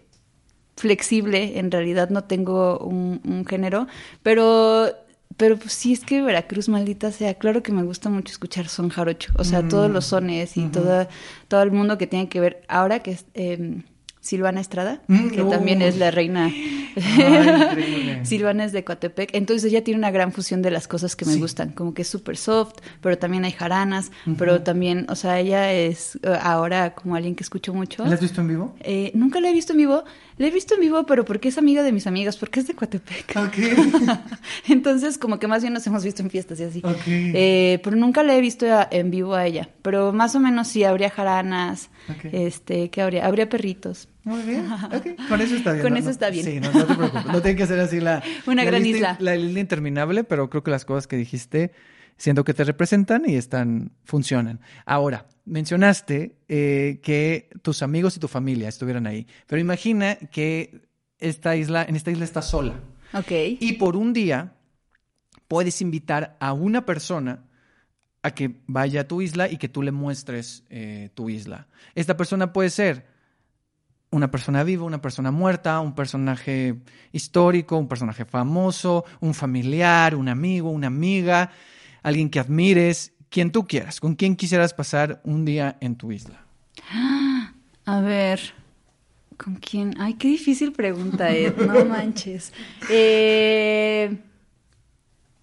flexible, 0.76 1.60
en 1.60 1.72
realidad 1.72 2.10
no 2.10 2.24
tengo 2.24 2.80
un, 2.80 3.22
un 3.26 3.46
género, 3.46 3.88
pero, 4.22 4.90
pero 5.38 5.58
pues 5.58 5.74
sí 5.74 5.94
es 5.94 6.02
que 6.02 6.22
Veracruz, 6.22 6.70
maldita 6.70 7.12
sea, 7.12 7.36
claro 7.36 7.64
que 7.64 7.72
me 7.72 7.84
gusta 7.84 8.10
mucho 8.10 8.32
escuchar 8.32 8.68
son 8.68 8.90
jarocho, 8.90 9.32
o 9.38 9.44
sea, 9.44 9.68
todos 9.68 9.90
los 9.90 10.06
sones 10.06 10.58
y 10.58 10.68
toda, 10.68 11.10
todo 11.48 11.62
el 11.62 11.72
mundo 11.72 11.98
que 11.98 12.08
tiene 12.08 12.30
que 12.30 12.40
ver, 12.40 12.64
ahora 12.68 13.00
que 13.00 13.12
es 13.12 13.26
eh, 13.34 13.84
Silvana 14.24 14.62
Estrada, 14.62 15.02
Mm, 15.08 15.30
que 15.32 15.44
también 15.44 15.82
es 15.82 15.98
la 15.98 16.10
reina. 16.10 16.50
Silvana 18.24 18.64
es 18.64 18.72
de 18.72 18.84
Coatepec, 18.86 19.32
entonces 19.34 19.70
ella 19.70 19.84
tiene 19.84 19.98
una 19.98 20.12
gran 20.12 20.32
fusión 20.32 20.62
de 20.62 20.72
las 20.72 20.88
cosas 20.88 21.16
que 21.18 21.26
me 21.26 21.34
Sí. 21.34 21.40
gustan, 21.40 21.72
como 21.72 21.94
que 21.94 22.04
es 22.04 22.08
súper 22.08 22.38
soft, 22.38 22.76
pero 23.02 23.18
también 23.18 23.44
hay 23.44 23.52
jaranas, 23.52 24.12
pero 24.38 24.62
también, 24.62 25.06
o 25.10 25.16
sea, 25.16 25.40
ella 25.40 25.74
es 25.74 26.18
eh, 26.24 26.38
ahora 26.42 26.94
como 26.96 27.16
alguien 27.16 27.36
que 27.36 27.44
escucho 27.44 27.74
mucho. 27.74 28.06
¿La 28.06 28.14
has 28.16 28.22
visto 28.22 28.40
en 28.42 28.48
vivo? 28.48 28.76
Eh, 28.80 29.12
nunca 29.14 29.42
la 29.42 29.50
he 29.50 29.54
visto 29.54 29.74
en 29.74 29.78
vivo, 29.80 30.04
la 30.38 30.48
he 30.48 30.52
visto 30.52 30.76
en 30.76 30.80
vivo, 30.82 31.06
pero 31.06 31.26
porque 31.26 31.50
es 31.50 31.58
amiga 31.58 31.84
de 31.84 31.92
mis 31.92 32.08
amigas, 32.08 32.38
porque 32.38 32.62
es 32.62 32.68
de 32.68 32.76
Coatepec. 32.76 33.34
Ok. 33.36 33.58
Entonces, 34.70 35.18
como 35.18 35.38
que 35.40 35.48
más 35.48 35.62
bien 35.62 35.74
nos 35.74 35.86
hemos 35.88 36.04
visto 36.04 36.22
en 36.22 36.30
fiestas 36.30 36.60
y 36.60 36.64
así. 36.64 36.82
Ok. 36.84 36.96
Eh, 37.08 37.80
pero 37.84 37.98
nunca 37.98 38.24
la 38.24 38.36
he 38.36 38.42
visto 38.42 38.66
en 38.90 39.12
vivo 39.12 39.34
a 39.36 39.46
ella. 39.46 39.70
Pero 39.82 40.14
más 40.14 40.34
o 40.36 40.40
menos 40.40 40.68
sí, 40.70 40.84
habría 40.86 41.10
jaranas, 41.10 41.90
Ok. 42.10 42.26
este, 42.34 42.90
¿qué 42.90 43.02
habría? 43.02 43.26
Habría 43.26 43.48
perritos. 43.50 44.10
Muy 44.24 44.42
bien. 44.44 44.68
Con 45.30 45.42
eso 45.42 45.56
está 45.56 45.72
bien. 45.74 45.84
Con 45.84 45.94
¿no? 45.94 46.00
eso 46.00 46.10
está 46.10 46.30
bien. 46.30 46.46
Sí, 46.46 46.60
no, 46.60 46.72
no 46.72 46.86
te 46.86 46.96
preocupes. 46.96 47.26
No 47.26 47.42
tiene 47.42 47.58
que 47.58 47.66
ser 47.68 47.80
así 47.80 48.00
la. 48.00 48.22
Una 48.46 48.64
la 48.64 48.70
gran 48.72 48.84
lista- 48.84 48.98
isla. 48.98 49.18
La 49.20 49.36
isla 49.36 49.60
interminable, 49.60 50.24
pero 50.24 50.50
creo 50.50 50.64
que 50.64 50.72
las 50.72 50.86
cosas 50.86 51.08
que 51.08 51.16
dijiste 51.18 51.72
siento 52.18 52.44
que 52.44 52.54
te 52.54 52.64
representan 52.64 53.24
y 53.28 53.36
están 53.36 53.92
funcionan. 54.04 54.60
Ahora, 54.86 55.28
mencionaste 55.46 56.38
eh, 56.48 57.00
que 57.04 57.50
tus 57.64 57.82
amigos 57.82 58.16
y 58.16 58.20
tu 58.20 58.28
familia 58.28 58.70
estuvieran 58.70 59.08
ahí, 59.08 59.26
pero 59.48 59.60
imagina 59.60 60.16
que 60.16 60.88
esta 61.20 61.56
isla, 61.56 61.84
en 61.88 61.96
esta 61.96 62.12
isla 62.12 62.24
estás 62.26 62.50
sola 62.50 62.76
Ok. 63.14 63.32
y 63.60 63.74
por 63.74 63.96
un 63.98 64.14
día 64.14 64.54
puedes 65.48 65.82
invitar 65.82 66.38
a 66.40 66.54
una 66.54 66.86
persona 66.86 67.46
a 68.24 68.32
que 68.32 68.56
vaya 68.68 69.02
a 69.02 69.08
tu 69.08 69.22
isla 69.22 69.50
y 69.50 69.58
que 69.58 69.70
tú 69.70 69.84
le 69.84 69.92
muestres 69.92 70.64
eh, 70.70 71.10
tu 71.14 71.30
isla. 71.30 71.68
Esta 71.94 72.18
persona 72.18 72.54
puede 72.54 72.70
ser 72.70 73.06
una 74.10 74.32
persona 74.32 74.64
viva, 74.64 74.86
una 74.86 75.02
persona 75.02 75.32
muerta, 75.32 75.80
un 75.82 75.94
personaje 75.94 76.82
histórico, 77.12 77.78
un 77.78 77.88
personaje 77.88 78.26
famoso, 78.26 79.06
un 79.20 79.34
familiar, 79.34 80.16
un 80.16 80.30
amigo, 80.30 80.70
una 80.70 80.88
amiga, 80.88 81.52
alguien 82.02 82.30
que 82.30 82.40
admires, 82.40 83.14
quien 83.30 83.52
tú 83.52 83.68
quieras, 83.68 84.00
con 84.00 84.16
quien 84.16 84.36
quisieras 84.36 84.74
pasar 84.74 85.20
un 85.24 85.44
día 85.44 85.78
en 85.82 85.96
tu 85.96 86.12
isla. 86.12 86.46
A 87.86 88.00
ver, 88.00 88.40
¿con 89.36 89.56
quién? 89.56 89.96
Ay, 90.00 90.14
qué 90.14 90.30
difícil 90.30 90.72
pregunta, 90.72 91.32
Ed. 91.32 91.58
No 91.58 91.84
manches. 91.84 92.54
Eh, 92.90 94.18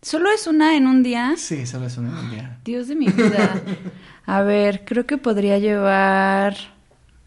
¿Solo 0.02 0.30
es 0.30 0.46
una 0.46 0.76
en 0.76 0.86
un 0.86 1.02
día? 1.02 1.34
Sí, 1.36 1.66
solo 1.66 1.86
es 1.86 1.98
un 1.98 2.30
día. 2.30 2.58
Dios 2.64 2.88
de 2.88 2.96
mi 2.96 3.06
vida. 3.06 3.62
A 4.24 4.42
ver, 4.42 4.84
creo 4.84 5.06
que 5.06 5.18
podría 5.18 5.58
llevar. 5.58 6.56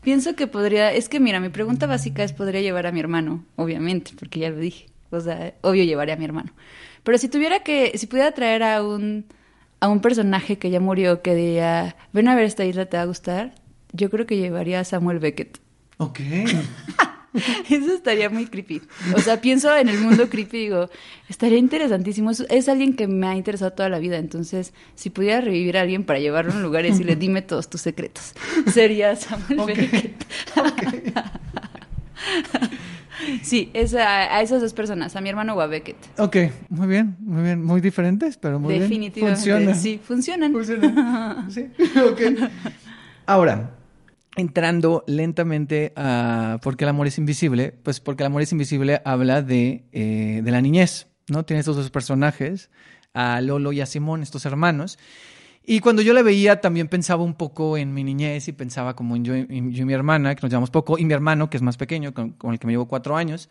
Pienso 0.01 0.35
que 0.35 0.47
podría. 0.47 0.91
Es 0.91 1.07
que 1.07 1.19
mira, 1.19 1.39
mi 1.39 1.49
pregunta 1.49 1.85
básica 1.85 2.23
es: 2.23 2.33
¿podría 2.33 2.61
llevar 2.61 2.87
a 2.87 2.91
mi 2.91 2.99
hermano? 2.99 3.45
Obviamente, 3.55 4.11
porque 4.17 4.39
ya 4.39 4.49
lo 4.49 4.57
dije. 4.57 4.87
O 5.11 5.19
sea, 5.19 5.53
obvio 5.61 5.83
llevaré 5.83 6.13
a 6.13 6.17
mi 6.17 6.25
hermano. 6.25 6.51
Pero 7.03 7.17
si 7.19 7.29
tuviera 7.29 7.59
que. 7.59 7.95
Si 7.97 8.07
pudiera 8.07 8.31
traer 8.31 8.63
a 8.63 8.83
un. 8.83 9.25
A 9.79 9.89
un 9.89 9.99
personaje 9.99 10.57
que 10.57 10.69
ya 10.71 10.79
murió, 10.79 11.21
que 11.21 11.35
diría: 11.35 11.95
Ven 12.11 12.27
a 12.27 12.35
ver 12.35 12.45
esta 12.45 12.65
isla, 12.65 12.85
te 12.87 12.97
va 12.97 13.03
a 13.03 13.07
gustar. 13.07 13.53
Yo 13.91 14.09
creo 14.09 14.25
que 14.25 14.37
llevaría 14.37 14.79
a 14.79 14.83
Samuel 14.83 15.19
Beckett. 15.19 15.59
Ok. 15.97 16.19
Eso 17.69 17.93
estaría 17.93 18.29
muy 18.29 18.45
creepy. 18.45 18.81
O 19.15 19.19
sea, 19.19 19.41
pienso 19.41 19.75
en 19.75 19.89
el 19.89 19.99
mundo 19.99 20.29
creepy 20.29 20.57
y 20.57 20.61
digo, 20.61 20.89
estaría 21.29 21.57
interesantísimo. 21.57 22.31
Es, 22.31 22.45
es 22.49 22.69
alguien 22.69 22.95
que 22.95 23.07
me 23.07 23.27
ha 23.27 23.35
interesado 23.35 23.71
toda 23.73 23.89
la 23.89 23.99
vida. 23.99 24.17
Entonces, 24.17 24.73
si 24.95 25.09
pudiera 25.09 25.41
revivir 25.41 25.77
a 25.77 25.81
alguien 25.81 26.03
para 26.03 26.19
llevarlo 26.19 26.53
a 26.53 26.55
un 26.55 26.63
lugar 26.63 26.85
y 26.85 26.91
decirle, 26.91 27.15
dime 27.15 27.41
todos 27.41 27.69
tus 27.69 27.81
secretos, 27.81 28.33
sería 28.73 29.15
Samuel 29.15 29.59
Ok. 29.59 29.67
Beckett. 29.67 30.25
sí, 33.41 33.69
es 33.73 33.93
a, 33.95 34.35
a 34.35 34.41
esas 34.41 34.61
dos 34.61 34.73
personas, 34.73 35.15
a 35.15 35.21
mi 35.21 35.29
hermano 35.29 35.55
o 35.55 35.61
a 35.61 35.67
Beckett. 35.67 35.97
Ok, 36.19 36.37
muy 36.69 36.87
bien, 36.87 37.15
muy 37.19 37.43
bien, 37.43 37.63
muy 37.63 37.81
diferentes, 37.81 38.37
pero 38.37 38.59
muy 38.59 38.71
bien. 38.73 38.83
Definitivamente. 38.83 39.39
Funciona. 39.41 39.75
Sí, 39.75 39.99
funcionan. 40.03 40.51
Funciona. 40.51 41.47
Sí, 41.49 41.67
ok. 41.99 42.21
Ahora, 43.25 43.71
entrando 44.35 45.03
lentamente 45.07 45.93
a 45.95 46.59
por 46.61 46.75
qué 46.75 46.85
el 46.85 46.89
amor 46.89 47.07
es 47.07 47.17
invisible, 47.17 47.73
pues 47.83 47.99
porque 47.99 48.23
el 48.23 48.27
amor 48.27 48.41
es 48.41 48.51
invisible 48.51 49.01
habla 49.05 49.41
de, 49.41 49.85
eh, 49.91 50.41
de 50.43 50.51
la 50.51 50.61
niñez, 50.61 51.07
¿no? 51.27 51.45
Tiene 51.45 51.59
estos 51.59 51.75
dos 51.75 51.89
personajes, 51.91 52.69
a 53.13 53.41
Lolo 53.41 53.71
y 53.73 53.81
a 53.81 53.85
Simón, 53.85 54.23
estos 54.23 54.45
hermanos. 54.45 54.97
Y 55.65 55.79
cuando 55.79 56.01
yo 56.01 56.13
la 56.13 56.23
veía 56.23 56.59
también 56.59 56.89
pensaba 56.89 57.23
un 57.23 57.35
poco 57.35 57.77
en 57.77 57.93
mi 57.93 58.03
niñez 58.03 58.47
y 58.47 58.51
pensaba 58.51 58.95
como 58.95 59.15
en 59.15 59.23
yo, 59.23 59.35
yo 59.35 59.45
y 59.47 59.85
mi 59.85 59.93
hermana, 59.93 60.35
que 60.35 60.41
nos 60.41 60.49
llevamos 60.49 60.71
poco, 60.71 60.97
y 60.97 61.05
mi 61.05 61.13
hermano, 61.13 61.49
que 61.49 61.57
es 61.57 61.63
más 61.63 61.77
pequeño, 61.77 62.13
con, 62.13 62.31
con 62.31 62.51
el 62.51 62.59
que 62.59 62.67
me 62.67 62.73
llevo 62.73 62.87
cuatro 62.87 63.15
años. 63.15 63.49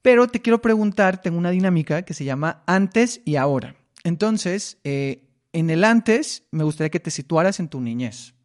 Pero 0.00 0.28
te 0.28 0.40
quiero 0.40 0.62
preguntar, 0.62 1.20
tengo 1.20 1.36
una 1.36 1.50
dinámica 1.50 2.02
que 2.02 2.14
se 2.14 2.24
llama 2.24 2.62
antes 2.66 3.20
y 3.24 3.36
ahora. 3.36 3.74
Entonces, 4.04 4.78
eh, 4.84 5.24
en 5.52 5.68
el 5.68 5.82
antes 5.82 6.44
me 6.52 6.62
gustaría 6.62 6.90
que 6.90 7.00
te 7.00 7.10
situaras 7.10 7.58
en 7.58 7.68
tu 7.68 7.80
niñez. 7.80 8.35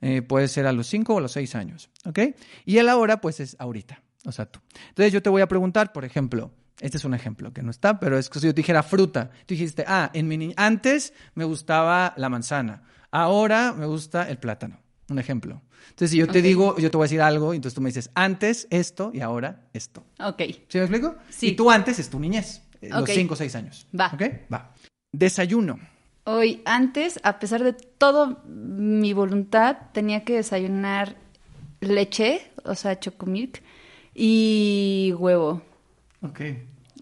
Eh, 0.00 0.22
puede 0.22 0.48
ser 0.48 0.66
a 0.66 0.72
los 0.72 0.86
5 0.86 1.14
o 1.14 1.18
a 1.18 1.20
los 1.20 1.32
6 1.32 1.54
años, 1.56 1.90
¿ok? 2.04 2.20
Y 2.64 2.78
el 2.78 2.88
ahora, 2.88 3.20
pues 3.20 3.40
es 3.40 3.56
ahorita, 3.58 4.02
o 4.24 4.32
sea, 4.32 4.46
tú. 4.46 4.60
Entonces 4.90 5.12
yo 5.12 5.22
te 5.22 5.30
voy 5.30 5.42
a 5.42 5.48
preguntar, 5.48 5.92
por 5.92 6.04
ejemplo, 6.04 6.52
este 6.80 6.96
es 6.98 7.04
un 7.04 7.14
ejemplo 7.14 7.52
que 7.52 7.62
no 7.62 7.70
está, 7.70 7.98
pero 7.98 8.16
es 8.16 8.28
que 8.28 8.38
si 8.38 8.46
yo 8.46 8.54
te 8.54 8.60
dijera 8.60 8.84
fruta, 8.84 9.30
tú 9.46 9.54
dijiste, 9.54 9.84
ah, 9.88 10.10
en 10.14 10.28
mi 10.28 10.52
antes 10.56 11.12
me 11.34 11.44
gustaba 11.44 12.14
la 12.16 12.28
manzana, 12.28 12.84
ahora 13.10 13.72
me 13.72 13.86
gusta 13.86 14.28
el 14.28 14.38
plátano, 14.38 14.80
un 15.08 15.18
ejemplo. 15.18 15.62
Entonces, 15.90 16.10
si 16.10 16.18
yo 16.18 16.28
te 16.28 16.42
digo, 16.42 16.76
yo 16.78 16.90
te 16.90 16.96
voy 16.96 17.04
a 17.04 17.06
decir 17.08 17.20
algo, 17.22 17.52
y 17.52 17.56
entonces 17.56 17.74
tú 17.74 17.80
me 17.80 17.88
dices, 17.88 18.10
antes 18.14 18.68
esto 18.70 19.10
y 19.12 19.20
ahora 19.20 19.68
esto. 19.72 20.04
Ok. 20.20 20.42
¿Sí 20.68 20.78
me 20.78 20.80
explico? 20.82 21.16
Sí. 21.30 21.48
Y 21.48 21.52
tú 21.56 21.70
antes 21.70 21.98
es 21.98 22.08
tu 22.10 22.20
niñez, 22.20 22.62
eh, 22.80 22.90
los 22.90 23.02
Ok. 23.02 23.10
5 23.14 23.34
o 23.34 23.36
6 23.36 23.54
años. 23.56 23.86
Va. 23.98 24.10
¿Ok? 24.14 24.22
Va. 24.52 24.74
Desayuno. 25.10 25.78
Hoy, 26.30 26.60
antes, 26.66 27.18
a 27.22 27.38
pesar 27.38 27.64
de 27.64 27.72
todo 27.72 28.42
mi 28.46 29.14
voluntad, 29.14 29.78
tenía 29.92 30.24
que 30.24 30.34
desayunar 30.34 31.16
leche, 31.80 32.42
o 32.64 32.74
sea, 32.74 33.00
chocomilk, 33.00 33.62
y 34.14 35.14
huevo. 35.16 35.62
Ok. 36.20 36.40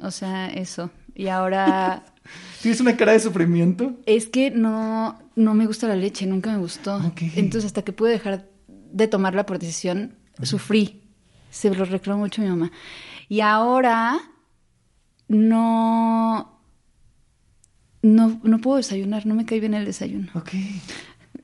O 0.01 0.11
sea, 0.13 0.47
eso. 0.49 0.91
Y 1.15 1.27
ahora 1.27 2.05
¿Tienes 2.63 2.81
una 2.81 2.97
cara 2.97 3.13
de 3.13 3.21
sufrimiento? 3.21 3.95
es 4.07 4.27
que 4.27 4.51
no, 4.51 5.19
no 5.35 5.55
me 5.55 5.67
gusta 5.67 5.89
la 5.89 5.97
leche, 5.97 6.27
nunca 6.27 6.53
me 6.53 6.59
gustó. 6.59 7.01
Entonces, 7.35 7.67
hasta 7.67 7.83
que 7.83 7.93
pude 7.93 8.13
dejar 8.13 8.49
de 8.69 9.09
tomarla 9.09 9.47
por 9.47 9.59
decisión, 9.59 10.15
sufrí. 10.43 11.03
Se 11.51 11.75
lo 11.75 11.85
reclamó 11.85 12.21
mucho 12.21 12.43
mi 12.43 12.49
mamá. 12.49 12.71
Y 13.29 13.41
ahora 13.41 14.19
no, 15.29 16.56
no, 18.15 18.41
no 18.43 18.59
puedo 18.59 18.77
desayunar, 18.77 19.27
no 19.27 19.35
me 19.35 19.45
cae 19.45 19.61
bien 19.61 19.75
el 19.75 19.85
desayuno. 19.85 20.29
Ok. 20.35 20.51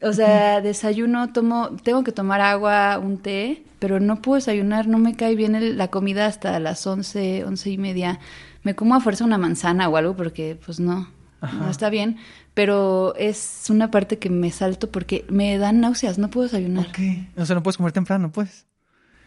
O 0.03 0.13
sea, 0.13 0.61
desayuno, 0.61 1.33
tomo, 1.33 1.77
tengo 1.85 2.03
que 2.03 2.11
tomar 2.13 2.41
agua, 2.41 2.99
un 2.99 3.19
té, 3.19 3.63
pero 3.79 4.01
no 4.01 4.21
puedo 4.21 4.37
desayunar, 4.37 4.89
no 4.89 4.99
me 4.99 5.15
cae 5.15 5.37
bien 5.37 5.55
el- 5.55 5.79
la 5.79 5.89
comida 5.89 6.27
hasta 6.27 6.59
las 6.59 6.85
once, 6.87 7.45
once 7.45 7.71
y 7.71 7.79
media. 7.79 8.19
Me 8.65 8.75
como 8.75 8.95
a 8.97 9.01
fuerza 9.01 9.25
una 9.25 9.39
manzana 9.39 9.89
o 9.89 9.97
algo 9.97 10.17
porque, 10.17 10.59
pues 10.65 10.81
no, 10.81 11.09
no 11.41 11.71
está 11.71 11.89
bien. 11.91 12.17
Pero 12.55 13.15
es 13.17 13.65
una 13.71 13.91
parte 13.91 14.19
que 14.19 14.29
me 14.29 14.51
salto 14.51 14.91
porque 14.91 15.25
me 15.29 15.57
dan 15.57 15.81
náuseas, 15.81 16.19
no 16.19 16.29
puedo 16.31 16.45
desayunar. 16.49 16.87
Ok. 16.89 16.99
O 17.37 17.47
sea, 17.47 17.55
no 17.55 17.63
puedes 17.63 17.77
comer 17.77 17.93
temprano, 17.93 18.31
pues. 18.33 18.67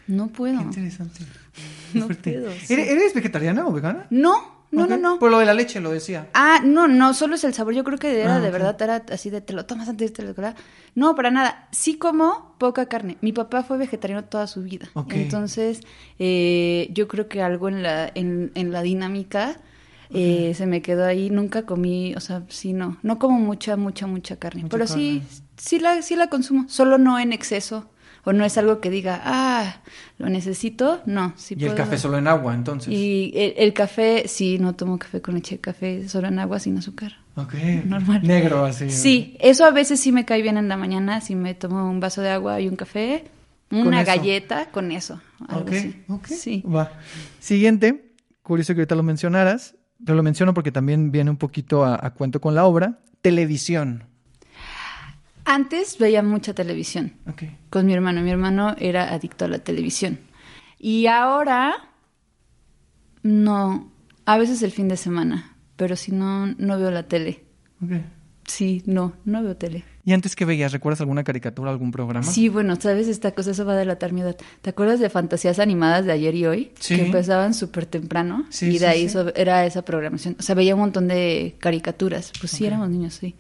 No 0.08 0.28
puedo. 0.28 0.58
Qué 0.58 0.64
interesante. 0.64 1.22
No 1.94 2.08
puedo, 2.10 2.52
sí. 2.52 2.74
¿Eres, 2.74 2.90
eres 2.90 3.14
vegetariana 3.14 3.66
o 3.66 3.72
vegana? 3.72 4.08
No, 4.10 4.55
no, 4.72 4.88
no, 4.88 4.98
no. 4.98 5.20
Por 5.20 5.32
lo 5.32 5.40
de 5.40 5.46
la 5.46 5.54
leche 5.54 5.80
lo 5.80 5.92
decía. 5.92 6.30
Ah, 6.34 6.60
no, 6.64 6.88
no, 6.88 7.14
solo 7.14 7.36
es 7.36 7.44
el 7.44 7.54
sabor. 7.54 7.74
Yo 7.74 7.84
creo 7.84 7.98
que 7.98 8.22
era 8.22 8.36
Ah, 8.36 8.40
de 8.40 8.52
verdad, 8.52 8.80
era 8.82 9.04
así 9.12 9.30
de 9.30 9.42
te 9.42 9.54
lo 9.54 9.66
tomas 9.66 9.88
antes 9.90 10.12
de 10.12 10.16
te 10.16 10.24
lo 10.24 10.54
No, 10.96 11.16
para 11.16 11.32
nada. 11.32 11.68
Sí 11.72 11.98
como 11.98 12.56
poca 12.58 12.88
carne. 12.88 13.18
Mi 13.22 13.32
papá 13.32 13.64
fue 13.64 13.78
vegetariano 13.78 14.26
toda 14.26 14.48
su 14.48 14.64
vida. 14.64 14.90
Entonces, 15.10 15.82
eh, 16.20 16.90
yo 16.92 17.08
creo 17.08 17.28
que 17.28 17.42
algo 17.42 17.70
en 17.70 17.84
la, 17.84 18.12
en, 18.14 18.52
en 18.56 18.72
la 18.72 18.82
dinámica 18.82 19.58
eh, 20.10 20.54
se 20.56 20.66
me 20.66 20.82
quedó 20.82 21.06
ahí. 21.06 21.30
Nunca 21.30 21.66
comí, 21.66 22.16
o 22.16 22.20
sea, 22.20 22.44
sí, 22.50 22.74
no. 22.74 22.98
No 23.04 23.20
como 23.20 23.40
mucha, 23.40 23.78
mucha, 23.78 24.08
mucha 24.08 24.38
carne. 24.38 24.64
Mucha 24.64 24.72
pero 24.72 24.88
sí, 24.88 25.24
sí 25.58 25.80
la, 25.80 26.02
sí 26.02 26.16
la 26.16 26.28
consumo. 26.28 26.66
Solo 26.68 26.98
no 26.98 27.20
en 27.20 27.34
exceso. 27.34 27.90
O 28.26 28.34
no 28.34 28.44
es 28.44 28.58
algo 28.58 28.82
que 28.82 28.90
diga, 28.90 29.22
ah, 29.24 29.78
lo 30.18 30.28
necesito. 30.30 31.02
No, 31.06 31.34
sí 31.38 31.56
y 31.58 31.64
el 31.66 31.76
café 31.76 31.98
solo 31.98 32.18
en 32.18 32.28
agua, 32.28 32.54
entonces. 32.56 32.92
y 32.92 33.32
el, 33.36 33.54
el 33.58 33.74
café, 33.74 34.28
sí, 34.28 34.58
no 34.60 34.74
tomo 34.74 34.98
café 34.98 35.22
con 35.22 35.36
leche, 35.36 35.60
café 35.60 36.10
solo 36.10 36.28
en 36.28 36.40
agua 36.40 36.60
sin 36.60 36.78
azúcar. 36.78 37.14
Ok. 37.36 37.54
Normal. 37.86 38.22
Negro 38.24 38.66
así. 38.66 38.90
Sí, 38.90 39.38
eso 39.40 39.64
a 39.66 39.72
veces 39.72 40.00
sí 40.00 40.12
me 40.12 40.26
cae 40.26 40.42
bien 40.42 40.58
en 40.58 40.68
la 40.70 40.78
mañana, 40.78 41.22
si 41.22 41.36
me 41.36 41.54
tomo 41.54 41.90
un 41.90 42.00
vaso 42.00 42.22
de 42.22 42.30
agua 42.32 42.60
y 42.62 42.68
un 42.68 42.76
café, 42.78 43.26
Con 43.70 43.88
una 43.88 44.02
eso. 44.02 44.12
galleta, 44.12 44.72
con 44.72 44.92
eso. 44.92 45.22
algo 45.48 45.62
Ok, 45.62 45.72
así. 45.74 46.04
ok. 46.08 46.26
Sí. 46.28 46.64
Va. 46.66 46.92
Siguiente, 47.40 48.14
curioso 48.42 48.74
que 48.74 48.82
ahorita 48.82 48.96
lo 48.96 49.04
mencionaras. 49.04 49.76
Te 50.04 50.14
lo 50.14 50.24
menciono 50.24 50.54
porque 50.54 50.72
también 50.72 51.12
viene 51.12 51.30
un 51.30 51.38
poquito 51.38 51.86
a, 51.86 52.00
a 52.02 52.14
cuento 52.14 52.42
con 52.42 52.56
la 52.56 52.66
obra. 52.66 53.00
Televisión. 53.22 54.04
Antes 55.46 55.98
veía 56.00 56.24
mucha 56.24 56.54
televisión 56.54 57.14
con 57.70 57.86
mi 57.86 57.94
hermano. 57.94 58.22
Mi 58.22 58.32
hermano 58.32 58.76
era 58.80 59.14
adicto 59.14 59.46
a 59.46 59.48
la 59.48 59.60
televisión. 59.60 60.20
Y 60.80 61.08
ahora, 61.08 61.76
no, 63.24 63.92
a 64.26 64.38
veces 64.38 64.62
el 64.64 64.72
fin 64.72 64.88
de 64.88 64.98
semana, 64.98 65.56
pero 65.76 65.96
si 65.96 66.12
no, 66.12 66.48
no 66.48 66.78
veo 66.80 66.92
la 66.92 67.04
tele. 67.08 67.44
ok. 67.84 67.92
Sí, 68.48 68.84
no, 68.86 69.14
no 69.26 69.42
veo 69.42 69.58
tele. 69.58 69.84
¿Y 70.04 70.14
antes 70.14 70.36
que 70.36 70.46
veías? 70.46 70.72
¿Recuerdas 70.72 71.02
alguna 71.02 71.24
caricatura, 71.24 71.72
algún 71.72 71.90
programa? 71.90 72.22
Sí, 72.24 72.48
bueno, 72.48 72.76
sabes 72.76 73.08
esta 73.08 73.32
cosa, 73.32 73.52
eso 73.52 73.66
va 73.66 73.74
a 73.74 73.78
delatar 73.78 74.14
mi 74.14 74.22
edad. 74.22 74.38
¿Te 74.62 74.70
acuerdas 74.70 75.00
de 75.00 75.10
fantasías 75.10 75.58
animadas 75.58 76.06
de 76.06 76.12
ayer 76.12 76.36
y 76.36 76.46
hoy? 76.46 76.72
Sí. 76.80 76.96
Que 76.96 77.06
empezaban 77.08 77.56
súper 77.56 77.88
temprano. 77.88 78.46
Sí, 78.52 78.68
y 78.68 78.74
de 78.74 78.80
sí, 78.80 78.86
ahí 78.86 79.10
sí. 79.10 79.18
era 79.36 79.66
esa 79.66 79.84
programación. 79.84 80.36
O 80.40 80.44
sea, 80.44 80.54
veía 80.54 80.76
un 80.76 80.82
montón 80.82 81.08
de 81.08 81.56
caricaturas. 81.60 82.32
Pues 82.40 82.52
sí, 82.52 82.68
éramos 82.68 82.88
niños, 82.90 83.16
sí. 83.16 83.34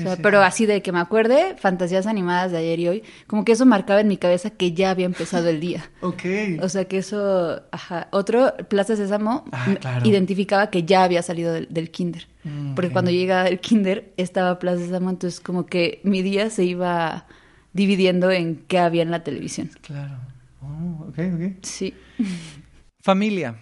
Sí, 0.00 0.04
O 0.04 0.06
sea, 0.08 0.16
sí, 0.16 0.22
pero 0.22 0.40
sí. 0.40 0.46
así 0.46 0.66
de 0.66 0.82
que 0.82 0.92
me 0.92 1.00
acuerde, 1.00 1.56
fantasías 1.58 2.06
animadas 2.06 2.52
de 2.52 2.58
ayer 2.58 2.78
y 2.80 2.88
hoy, 2.88 3.02
como 3.26 3.44
que 3.44 3.52
eso 3.52 3.66
marcaba 3.66 4.00
en 4.00 4.08
mi 4.08 4.16
cabeza 4.16 4.50
que 4.50 4.72
ya 4.72 4.90
había 4.90 5.06
empezado 5.06 5.48
el 5.48 5.60
día. 5.60 5.90
Ok. 6.02 6.22
O 6.62 6.68
sea 6.68 6.86
que 6.86 6.98
eso, 6.98 7.62
ajá. 7.72 8.08
Otro, 8.10 8.54
Plaza 8.68 8.96
Sésamo, 8.96 9.44
Ah, 9.52 9.74
claro. 9.80 10.06
identificaba 10.08 10.70
que 10.70 10.84
ya 10.84 11.04
había 11.04 11.22
salido 11.22 11.52
del, 11.52 11.66
del 11.70 11.90
kinder. 11.90 12.26
Mm, 12.44 12.74
Porque 12.74 12.90
cuando 12.90 13.10
llegaba 13.10 13.46
el 13.48 13.60
kinder 13.60 14.12
estaba 14.16 14.58
Plaza 14.58 14.78
Sésamo, 14.84 15.10
entonces 15.10 15.40
como 15.40 15.66
que 15.66 16.00
mi 16.04 16.22
día 16.22 16.50
se 16.50 16.64
iba 16.64 17.26
dividiendo 17.72 18.30
en 18.30 18.56
qué 18.66 18.78
había 18.78 19.02
en 19.02 19.10
la 19.10 19.22
televisión. 19.22 19.70
Claro. 19.82 20.18
Oh, 20.62 21.06
ok, 21.08 21.18
ok. 21.34 21.42
Sí. 21.62 21.94
Familia. 23.02 23.56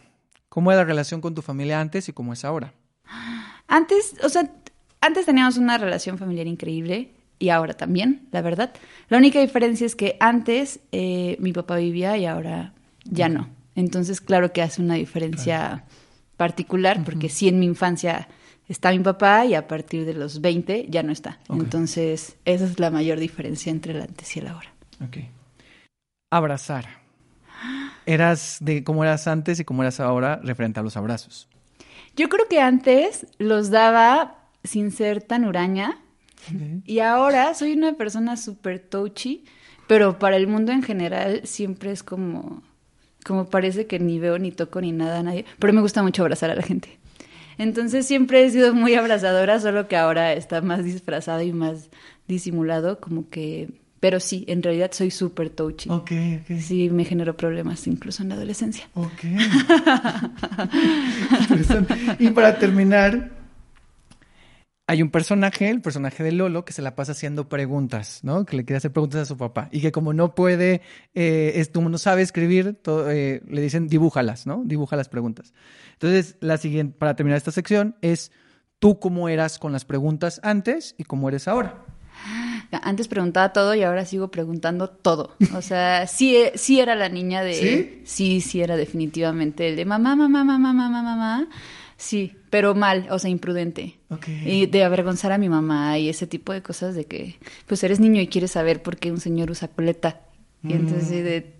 ¿Cómo 0.49 0.73
era 0.73 0.81
la 0.81 0.87
relación 0.87 1.21
con 1.21 1.35
tu 1.35 1.43
familia 1.43 1.81
antes 1.81 2.09
y 2.09 2.13
cómo 2.13 2.33
es 2.33 2.45
ahora? 2.45 2.73
Antes, 3.67 4.15
o 4.25 4.29
sea, 4.29 4.51
antes 5.01 5.27
teníamos 5.27 5.57
una 5.57 5.79
relación 5.79 6.19
familiar 6.19 6.47
increíble 6.47 7.13
y 7.39 7.51
ahora 7.51 7.75
también, 7.75 8.27
la 8.33 8.43
verdad. 8.43 8.73
La 9.09 9.19
única 9.19 9.41
diferencia 9.41 9.87
es 9.87 9.95
que 9.95 10.17
antes 10.21 10.81
eh, 10.93 11.37
mi 11.41 11.53
papá 11.53 11.77
vivía 11.77 12.17
y 12.17 12.27
ahora 12.27 12.73
ya 13.05 13.29
no. 13.29 13.49
Entonces, 13.75 14.21
claro 14.21 14.53
que 14.53 14.63
hace 14.63 14.83
una 14.83 14.95
diferencia 14.95 15.85
particular 16.37 17.05
porque 17.05 17.29
sí 17.29 17.49
en 17.49 17.61
mi 17.61 17.67
infancia 17.67 18.29
está 18.69 18.91
mi 18.91 18.99
papá 18.99 19.47
y 19.47 19.55
a 19.55 19.67
partir 19.69 20.05
de 20.05 20.15
los 20.15 20.41
20 20.41 20.87
ya 20.89 21.03
no 21.03 21.13
está. 21.13 21.39
Entonces, 21.49 22.37
esa 22.45 22.65
es 22.65 22.79
la 22.81 22.91
mayor 22.91 23.19
diferencia 23.19 23.71
entre 23.71 23.93
el 23.93 24.03
antes 24.03 24.37
y 24.37 24.41
el 24.41 24.49
ahora. 24.49 24.73
Ok. 25.05 25.19
Abrazar. 26.31 26.87
Eras 28.05 28.59
de 28.61 28.85
cómo 28.85 29.05
eras 29.05 29.27
antes 29.29 29.61
y 29.61 29.65
cómo 29.65 29.83
eras 29.83 30.01
ahora 30.01 30.41
referente 30.43 30.81
a 30.81 30.83
los 30.83 30.97
abrazos. 30.97 31.49
Yo 32.17 32.29
creo 32.29 32.49
que 32.49 32.61
antes 32.61 33.27
los 33.39 33.71
daba 33.71 34.38
sin 34.69 34.91
ser 34.91 35.23
tan 35.23 35.45
huraña. 35.45 35.99
Y 36.85 37.01
ahora 37.01 37.53
soy 37.55 37.73
una 37.73 37.95
persona 37.95 38.37
súper 38.37 38.79
touchy, 38.79 39.45
pero 39.87 40.19
para 40.19 40.37
el 40.37 40.47
mundo 40.47 40.73
en 40.73 40.83
general 40.83 41.43
siempre 41.45 41.91
es 41.91 42.03
como, 42.03 42.63
como 43.25 43.47
parece 43.47 43.87
que 43.87 43.99
ni 43.99 44.19
veo 44.19 44.39
ni 44.39 44.53
toco 44.53 44.81
ni 44.81 44.93
nada 44.93 45.19
a 45.19 45.23
nadie, 45.23 45.45
pero 45.59 45.73
me 45.73 45.81
gusta 45.81 46.03
mucho 46.03 46.23
abrazar 46.23 46.51
a 46.51 46.55
la 46.55 46.63
gente. 46.63 46.99
Entonces 47.59 48.07
siempre 48.07 48.45
he 48.45 48.51
sido 48.51 48.73
muy 48.73 48.95
abrazadora, 48.95 49.59
solo 49.59 49.89
que 49.89 49.97
ahora 49.97 50.33
está 50.33 50.61
más 50.61 50.85
disfrazado 50.85 51.43
y 51.43 51.53
más 51.53 51.89
disimulado, 52.29 53.01
como 53.01 53.29
que... 53.29 53.69
Pero 54.01 54.21
sí, 54.21 54.45
en 54.47 54.63
realidad 54.63 54.93
soy 54.93 55.11
súper 55.11 55.51
touchy. 55.51 55.91
Ok, 55.91 56.13
ok. 56.41 56.61
Sí, 56.61 56.89
me 56.89 57.05
generó 57.05 57.37
problemas 57.37 57.85
incluso 57.89 58.23
en 58.23 58.29
la 58.29 58.37
adolescencia. 58.37 58.89
Ok. 58.95 59.25
Interesante. 61.41 61.97
y 62.21 62.31
para 62.31 62.61
terminar, 62.61 63.38
hay 64.89 65.03
un 65.03 65.11
personaje, 65.11 65.69
el 65.69 65.83
personaje 65.83 66.25
de 66.25 66.33
Lolo, 66.33 66.65
que 66.65 66.73
se 66.73 66.81
la 66.81 66.97
pasa 66.97 67.13
haciendo 67.13 67.47
preguntas, 67.47 68.21
¿no? 68.23 68.47
Que 68.47 68.57
le 68.57 68.65
quiere 68.65 68.79
hacer 68.79 68.91
preguntas 68.91 69.21
a 69.21 69.25
su 69.27 69.37
papá. 69.37 69.69
Y 69.71 69.83
que 69.83 69.93
como 69.93 70.15
no 70.15 70.35
puede, 70.35 70.81
eh, 71.15 71.53
es, 71.57 71.69
como 71.69 71.91
no 71.91 71.99
sabe 71.99 72.23
escribir, 72.23 72.73
todo, 72.81 73.11
eh, 73.11 73.43
le 73.47 73.61
dicen 73.61 73.87
dibújalas, 73.87 74.47
¿no? 74.47 74.63
Dibuja 74.65 74.97
las 74.97 75.11
preguntas. 75.11 75.53
Entonces, 75.93 76.37
la 76.41 76.57
siguiente, 76.57 76.97
para 76.99 77.15
terminar 77.17 77.37
esta 77.37 77.51
sección, 77.51 77.97
es 78.01 78.33
tú 78.79 78.99
cómo 78.99 79.29
eras 79.29 79.59
con 79.59 79.73
las 79.73 79.85
preguntas 79.85 80.41
antes 80.43 80.95
y 80.97 81.05
cómo 81.05 81.29
eres 81.29 81.49
ahora. 81.49 81.85
Antes 82.71 83.09
preguntaba 83.09 83.53
todo 83.53 83.75
y 83.75 83.83
ahora 83.83 84.07
sigo 84.07 84.31
preguntando 84.31 84.89
todo. 84.89 85.37
O 85.55 85.61
sea, 85.61 86.07
sí, 86.09 86.45
sí 86.55 86.81
era 86.81 86.95
la 86.95 87.11
niña 87.11 87.43
de... 87.43 87.55
¿Sí? 87.55 88.03
Sí, 88.07 88.41
sí 88.41 88.63
era 88.63 88.79
definitivamente 88.79 89.69
el 89.69 89.77
de 89.77 89.85
mamá, 89.85 90.17
mamá, 90.17 90.45
mamá, 90.45 90.73
mamá, 90.73 91.03
mamá. 91.03 91.49
Sí, 91.99 92.37
pero 92.49 92.77
mal, 92.77 93.09
o 93.11 93.19
sea, 93.19 93.29
imprudente. 93.29 93.99
Ok. 94.09 94.29
Y 94.29 94.67
de 94.67 94.85
avergonzar 94.85 95.33
a 95.33 95.39
mi 95.39 95.49
mamá 95.49 95.99
y 95.99 96.09
ese 96.09 96.29
tipo 96.29 96.53
de 96.53 96.63
cosas 96.63 96.95
de 96.95 97.07
que, 97.07 97.39
pues 97.67 97.83
eres 97.83 97.99
niño 97.99 98.23
y 98.23 98.29
quieres 98.29 98.53
saber 98.53 98.83
por 98.83 98.97
qué 98.97 99.11
un 99.11 99.21
señor 99.21 99.51
usa 99.51 99.67
coleta. 99.67 100.21
Y 100.63 100.73
entonces 100.73 101.25
de 101.25 101.55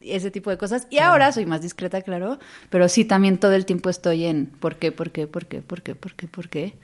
ese 0.00 0.32
tipo 0.32 0.50
de 0.50 0.58
cosas. 0.58 0.88
Y 0.90 0.98
ahora 0.98 1.30
soy 1.30 1.46
más 1.46 1.62
discreta, 1.62 2.02
claro, 2.02 2.40
pero 2.70 2.88
sí, 2.88 3.04
también 3.04 3.38
todo 3.38 3.52
el 3.52 3.66
tiempo 3.66 3.88
estoy 3.88 4.24
en 4.24 4.46
por 4.46 4.76
qué, 4.76 4.90
por 4.90 5.12
qué, 5.12 5.28
por 5.28 5.46
qué, 5.46 5.62
por 5.62 5.82
qué, 5.82 5.94
por 5.94 6.14
qué, 6.14 6.26
por 6.26 6.48
qué. 6.48 6.74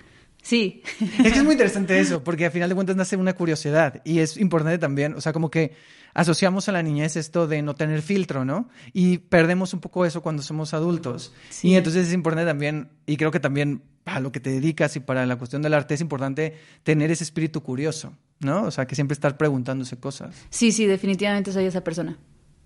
Sí. 0.40 0.83
Es 1.01 1.33
que 1.33 1.38
es 1.38 1.44
muy 1.44 1.53
interesante 1.53 1.98
eso, 1.98 2.22
porque 2.22 2.46
al 2.46 2.53
final 2.53 2.68
de 2.68 2.75
cuentas 2.77 2.94
nace 2.94 3.16
una 3.16 3.35
curiosidad 3.35 4.03
y 4.05 4.20
es 4.20 4.37
importante 4.37 4.79
también, 4.79 5.14
o 5.14 5.20
sea, 5.20 5.33
como 5.33 5.51
que 5.51 5.72
asociamos 6.14 6.68
a 6.68 6.72
la 6.72 6.83
niñez 6.83 7.16
esto 7.16 7.46
de 7.46 7.62
no 7.62 7.75
tener 7.75 8.03
filtro, 8.03 8.44
¿no? 8.44 8.68
Y 8.92 9.18
perdemos 9.18 9.75
un 9.75 9.81
poco 9.81 10.05
eso 10.05 10.22
cuando 10.22 10.42
somos 10.42 10.75
adultos. 10.75 11.33
Y 11.62 11.75
entonces 11.75 12.09
es 12.09 12.14
importante 12.14 12.46
también, 12.46 12.90
y 13.07 13.16
creo 13.16 13.31
que 13.31 13.40
también 13.40 13.83
para 14.05 14.20
lo 14.20 14.33
que 14.33 14.40
te 14.40 14.51
dedicas 14.51 14.96
y 14.96 15.01
para 15.01 15.27
la 15.27 15.37
cuestión 15.37 15.62
del 15.62 15.75
arte 15.75 15.94
es 15.94 16.01
importante 16.01 16.57
tener 16.83 17.11
ese 17.11 17.25
espíritu 17.25 17.62
curioso, 17.62 18.12
¿no? 18.40 18.64
O 18.64 18.70
sea, 18.70 18.87
que 18.87 18.94
siempre 18.94 19.14
estar 19.14 19.37
preguntándose 19.37 19.98
cosas. 19.98 20.35
Sí, 20.51 20.72
sí, 20.72 20.87
definitivamente 20.87 21.53
soy 21.53 21.66
esa 21.66 21.85
persona. 21.85 22.18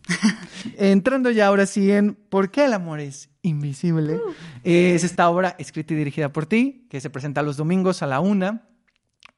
Entrando 0.79 1.31
ya 1.31 1.47
ahora 1.49 1.67
sí 1.67 1.91
en 1.91 2.15
¿Por 2.15 2.51
qué 2.51 2.65
el 2.65 2.73
amor 2.73 3.01
es 3.01 3.29
invisible? 3.43 4.21
Es 4.63 5.05
esta 5.05 5.29
obra 5.29 5.57
escrita 5.59 5.95
y 5.95 5.97
dirigida 5.97 6.33
por 6.33 6.47
ti, 6.47 6.87
que 6.91 7.01
se 7.01 7.11
presenta 7.11 7.43
los 7.43 7.57
domingos 7.57 8.03
a 8.03 8.07
la 8.07 8.21
una 8.21 8.69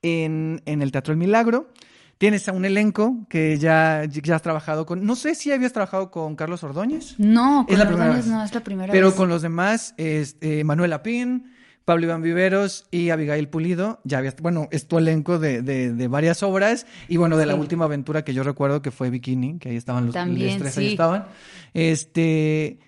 en, 0.03 0.63
en 0.67 0.83
el 0.83 0.93
Teatro 0.93 1.13
El 1.13 1.19
Milagro. 1.19 1.73
Tienes 2.19 2.49
a 2.49 2.53
un 2.53 2.65
elenco 2.65 3.27
que 3.29 3.59
ya, 3.59 4.05
ya 4.05 4.35
has 4.35 4.43
trabajado 4.43 4.85
con... 4.87 5.05
No 5.07 5.15
sé 5.15 5.37
si 5.37 5.53
habías 5.53 5.73
trabajado 5.73 6.11
con 6.11 6.35
Carlos 6.35 6.65
Ordóñez. 6.65 7.15
No, 7.19 7.65
con 7.65 7.73
Es 7.73 7.79
la 7.79 7.87
primera 7.87 8.07
Ordóñez 8.11 8.27
no, 8.27 8.45
es 8.45 8.53
la 8.53 8.61
primera 8.65 8.93
Pero 8.93 9.07
vez. 9.07 9.15
con 9.15 9.29
los 9.29 9.41
demás, 9.43 9.95
es, 9.99 10.37
eh, 10.41 10.65
Manuel 10.65 10.93
Apín, 10.95 11.53
Pablo 11.85 12.05
Iván 12.07 12.21
Viveros 12.21 12.87
y 12.91 13.11
Abigail 13.11 13.49
Pulido, 13.49 14.01
ya 14.05 14.19
habías, 14.19 14.35
bueno, 14.43 14.67
es 14.73 14.89
tu 14.89 14.99
elenco 14.99 15.39
de, 15.39 15.63
de, 15.63 15.93
de 15.95 16.09
varias 16.09 16.43
obras 16.43 16.87
y 17.09 17.17
bueno, 17.19 17.37
de 17.37 17.47
la 17.47 17.55
última 17.55 17.85
aventura 17.87 18.25
que 18.25 18.35
yo 18.35 18.43
recuerdo 18.43 18.83
que 18.83 18.91
fue 18.91 19.11
Bikini, 19.11 19.59
que 19.59 19.71
ahí 19.71 19.77
estaban 19.77 20.07
los 20.07 20.13
También, 20.15 20.51
los 20.55 20.59
tres, 20.59 20.77
ahí 20.77 20.87
sí. 20.87 20.91
estaban. 20.93 21.25
Este, 21.73 22.79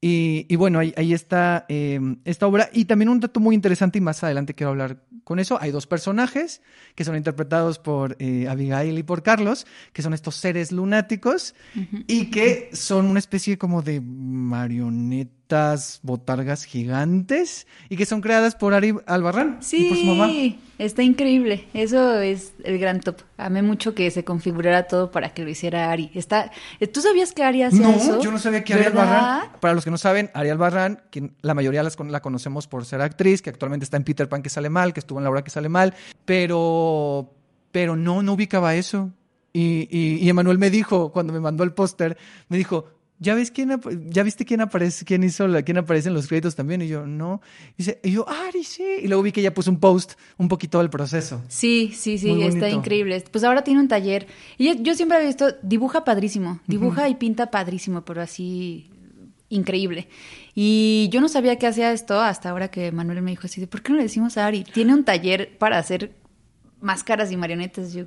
Y, 0.00 0.54
bueno, 0.56 0.78
ahí, 0.78 1.12
está 1.12 1.64
em, 1.68 2.18
esta 2.24 2.46
obra. 2.46 2.68
Y 2.72 2.84
también 2.84 3.08
un 3.08 3.18
dato 3.18 3.40
muy 3.40 3.54
interesante, 3.54 3.98
y 3.98 4.00
más 4.00 4.22
adelante 4.22 4.54
quiero 4.54 4.70
hablar 4.70 5.02
con 5.24 5.38
eso. 5.38 5.58
Hay 5.60 5.72
dos 5.72 5.86
personajes 5.86 6.62
que 6.94 7.04
son 7.04 7.16
interpretados 7.16 7.78
por 7.78 8.16
eh, 8.20 8.46
Abigail 8.48 8.98
y 8.98 9.02
por 9.02 9.22
Carlos, 9.22 9.66
que 9.92 10.02
son 10.02 10.14
estos 10.14 10.36
seres 10.36 10.70
lunáticos 10.70 11.54
y 12.06 12.26
que 12.26 12.70
son 12.72 13.06
una 13.06 13.18
especie 13.18 13.58
como 13.58 13.82
de 13.82 14.00
marionetas, 14.00 15.34
botargas 16.02 16.64
gigantes 16.64 17.66
y 17.88 17.96
que 17.96 18.06
son 18.06 18.20
creadas 18.20 18.56
por 18.56 18.74
Ari 18.74 18.94
Albarrán 19.06 19.58
sí, 19.60 19.86
y 19.86 19.88
por 19.88 19.98
su 19.98 20.04
mamá. 20.04 20.32
Está 20.78 21.02
increíble. 21.02 21.66
Eso 21.72 22.20
es 22.20 22.52
el 22.64 22.78
gran 22.78 23.00
top. 23.00 23.22
Amé 23.38 23.62
mucho 23.62 23.94
que 23.94 24.10
se 24.10 24.24
configurara 24.24 24.86
todo 24.86 25.10
para 25.10 25.32
que 25.32 25.42
lo 25.42 25.48
hiciera 25.48 25.90
Ari. 25.90 26.10
Está... 26.14 26.50
¿Tú 26.92 27.00
sabías 27.00 27.32
que 27.32 27.42
Ari 27.44 27.62
hacía 27.62 27.94
eso? 27.94 28.16
No, 28.16 28.22
yo 28.22 28.30
no 28.30 28.38
sabía 28.38 28.64
que 28.64 28.74
Ari 28.74 28.84
Albarrán. 28.86 29.52
Para 29.60 29.74
los 29.74 29.84
que 29.84 29.90
no 29.90 29.98
saben, 29.98 30.30
Ari 30.34 30.50
Albarrán, 30.50 31.02
la 31.42 31.54
mayoría 31.54 31.82
la 31.82 32.20
conocemos 32.20 32.66
por 32.66 32.84
ser 32.84 33.00
actriz, 33.00 33.40
que 33.40 33.50
actualmente 33.50 33.84
está 33.84 33.96
en 33.96 34.04
Peter 34.04 34.28
Pan 34.28 34.42
que 34.42 34.50
sale 34.50 34.68
mal, 34.68 34.92
que 34.92 35.00
estuvo 35.00 35.18
en 35.18 35.24
La 35.24 35.30
hora 35.30 35.42
que 35.42 35.50
sale 35.50 35.68
mal, 35.68 35.94
pero, 36.24 37.32
pero 37.72 37.96
no, 37.96 38.22
no 38.22 38.34
ubicaba 38.34 38.74
eso. 38.74 39.12
Y, 39.52 39.88
y, 39.90 40.18
y 40.22 40.28
Emanuel 40.28 40.58
me 40.58 40.68
dijo, 40.68 41.10
cuando 41.12 41.32
me 41.32 41.40
mandó 41.40 41.64
el 41.64 41.72
póster, 41.72 42.18
me 42.48 42.58
dijo, 42.58 42.95
¿ya 43.18 43.34
ves 43.34 43.50
quién, 43.50 43.80
ya 44.08 44.22
viste 44.22 44.44
quién 44.44 44.60
aparece, 44.60 45.04
quién 45.04 45.24
hizo 45.24 45.46
la, 45.48 45.62
quién 45.62 45.78
aparece 45.78 46.08
en 46.08 46.14
los 46.14 46.26
créditos 46.26 46.54
también? 46.54 46.82
Y 46.82 46.88
yo, 46.88 47.06
no. 47.06 47.40
Y, 47.72 47.78
dice, 47.78 48.00
y 48.02 48.12
yo, 48.12 48.28
Ari, 48.28 48.64
sí. 48.64 48.84
Y 49.02 49.08
luego 49.08 49.22
vi 49.22 49.32
que 49.32 49.40
ella 49.40 49.54
puso 49.54 49.70
un 49.70 49.78
post 49.78 50.14
un 50.36 50.48
poquito 50.48 50.78
del 50.78 50.90
proceso. 50.90 51.42
Sí, 51.48 51.92
sí, 51.94 52.18
sí, 52.18 52.42
está 52.42 52.68
increíble. 52.68 53.22
Pues 53.30 53.44
ahora 53.44 53.62
tiene 53.62 53.80
un 53.80 53.88
taller. 53.88 54.26
Y 54.58 54.82
yo, 54.82 54.94
siempre 54.94 55.22
he 55.22 55.26
visto, 55.26 55.46
dibuja 55.62 56.04
padrísimo, 56.04 56.60
dibuja 56.66 57.08
y 57.08 57.14
pinta 57.14 57.50
padrísimo, 57.50 58.04
pero 58.04 58.20
así 58.20 58.90
increíble. 59.48 60.08
Y 60.54 61.08
yo 61.12 61.20
no 61.20 61.28
sabía 61.28 61.56
que 61.56 61.66
hacía 61.66 61.92
esto 61.92 62.20
hasta 62.20 62.50
ahora 62.50 62.68
que 62.68 62.92
Manuel 62.92 63.22
me 63.22 63.30
dijo 63.30 63.46
así, 63.46 63.64
¿por 63.66 63.82
qué 63.82 63.92
no 63.92 63.98
le 63.98 64.04
decimos 64.04 64.36
a 64.36 64.46
Ari? 64.46 64.64
Tiene 64.64 64.94
un 64.94 65.04
taller 65.04 65.56
para 65.58 65.78
hacer 65.78 66.12
máscaras 66.80 67.30
y 67.30 67.36
marionetas. 67.36 67.92
Yo, 67.92 68.06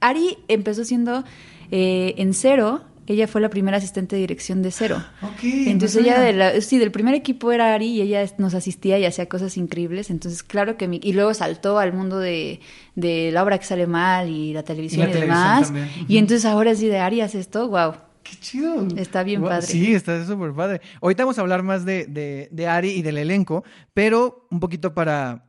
Ari 0.00 0.38
empezó 0.48 0.84
siendo 0.84 1.24
eh, 1.70 2.14
en 2.16 2.34
cero 2.34 2.82
ella 3.12 3.26
fue 3.26 3.40
la 3.40 3.48
primera 3.48 3.78
asistente 3.78 4.16
de 4.16 4.20
dirección 4.20 4.62
de 4.62 4.70
Cero. 4.70 5.02
Entonces 5.42 6.04
ella, 6.04 6.20
de 6.20 6.60
sí, 6.60 6.78
del 6.78 6.90
primer 6.90 7.14
equipo 7.14 7.52
era 7.52 7.74
Ari 7.74 7.86
y 7.86 8.00
ella 8.02 8.24
nos 8.38 8.54
asistía 8.54 8.98
y 8.98 9.04
hacía 9.04 9.28
cosas 9.28 9.56
increíbles. 9.56 10.10
Entonces, 10.10 10.42
claro 10.42 10.76
que 10.76 10.88
mi, 10.88 11.00
y 11.02 11.12
luego 11.14 11.32
saltó 11.34 11.78
al 11.78 11.92
mundo 11.92 12.18
de, 12.18 12.60
la 12.94 13.42
obra 13.42 13.58
que 13.58 13.64
sale 13.64 13.86
mal 13.86 14.28
y 14.28 14.52
la 14.52 14.62
televisión 14.62 15.08
y, 15.08 15.12
demás. 15.12 15.72
Y 16.06 16.18
entonces 16.18 16.44
ahora 16.44 16.74
sí 16.74 16.86
de 16.88 16.98
Ari 16.98 17.20
hace 17.22 17.40
esto, 17.40 17.68
wow. 17.68 17.94
Qué 18.22 18.36
chido. 18.40 18.86
Está 18.96 19.22
bien 19.22 19.42
padre. 19.42 19.66
Sí, 19.66 19.94
está 19.94 20.26
súper 20.26 20.52
padre. 20.52 20.82
Ahorita 21.00 21.24
vamos 21.24 21.38
a 21.38 21.40
hablar 21.40 21.62
más 21.62 21.86
de, 21.86 22.48
de 22.50 22.66
Ari 22.66 22.90
y 22.90 23.02
del 23.02 23.16
elenco, 23.16 23.64
pero 23.94 24.46
un 24.50 24.60
poquito 24.60 24.92
para 24.92 25.46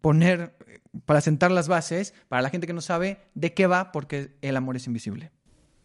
poner, 0.00 0.54
para 1.06 1.20
sentar 1.20 1.50
las 1.50 1.66
bases, 1.66 2.14
para 2.28 2.42
la 2.42 2.50
gente 2.50 2.68
que 2.68 2.72
no 2.72 2.82
sabe 2.82 3.18
de 3.34 3.52
qué 3.52 3.66
va, 3.66 3.90
porque 3.90 4.36
el 4.42 4.56
amor 4.56 4.76
es 4.76 4.86
invisible. 4.86 5.32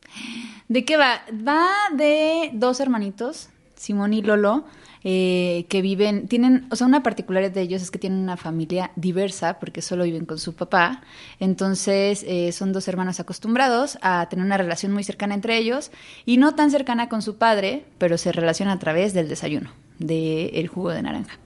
¿De 0.68 0.84
qué 0.84 0.98
va? 0.98 1.22
Va 1.48 1.70
de 1.94 2.50
dos 2.54 2.80
hermanitos, 2.80 3.50
Simón 3.76 4.14
y 4.14 4.22
Lolo, 4.24 4.66
eh, 5.04 5.68
que 5.70 5.84
viven, 5.84 6.28
tienen, 6.28 6.66
o 6.72 6.76
sea, 6.76 6.88
una 6.88 7.04
particularidad 7.04 7.52
de 7.52 7.62
ellos 7.62 7.84
es 7.84 7.92
que 7.92 8.00
tienen 8.00 8.18
una 8.18 8.38
familia 8.38 8.90
diversa 8.96 9.60
porque 9.60 9.84
solo 9.84 10.04
viven 10.04 10.26
con 10.26 10.40
su 10.40 10.56
papá. 10.56 11.04
Entonces, 11.40 12.26
eh, 12.28 12.52
son 12.52 12.74
dos 12.74 12.88
hermanos 12.88 13.20
acostumbrados 13.20 14.00
a 14.02 14.28
tener 14.28 14.44
una 14.44 14.58
relación 14.58 14.92
muy 14.92 15.04
cercana 15.04 15.36
entre 15.36 15.58
ellos 15.58 15.92
y 16.26 16.38
no 16.38 16.56
tan 16.56 16.72
cercana 16.72 17.08
con 17.10 17.22
su 17.22 17.38
padre, 17.38 17.86
pero 18.00 18.18
se 18.18 18.32
relacionan 18.32 18.78
a 18.78 18.80
través 18.80 19.14
del 19.14 19.30
desayuno 19.30 19.70
del 20.00 20.68
jugo 20.68 20.90
de 20.90 21.02
naranja. 21.02 21.38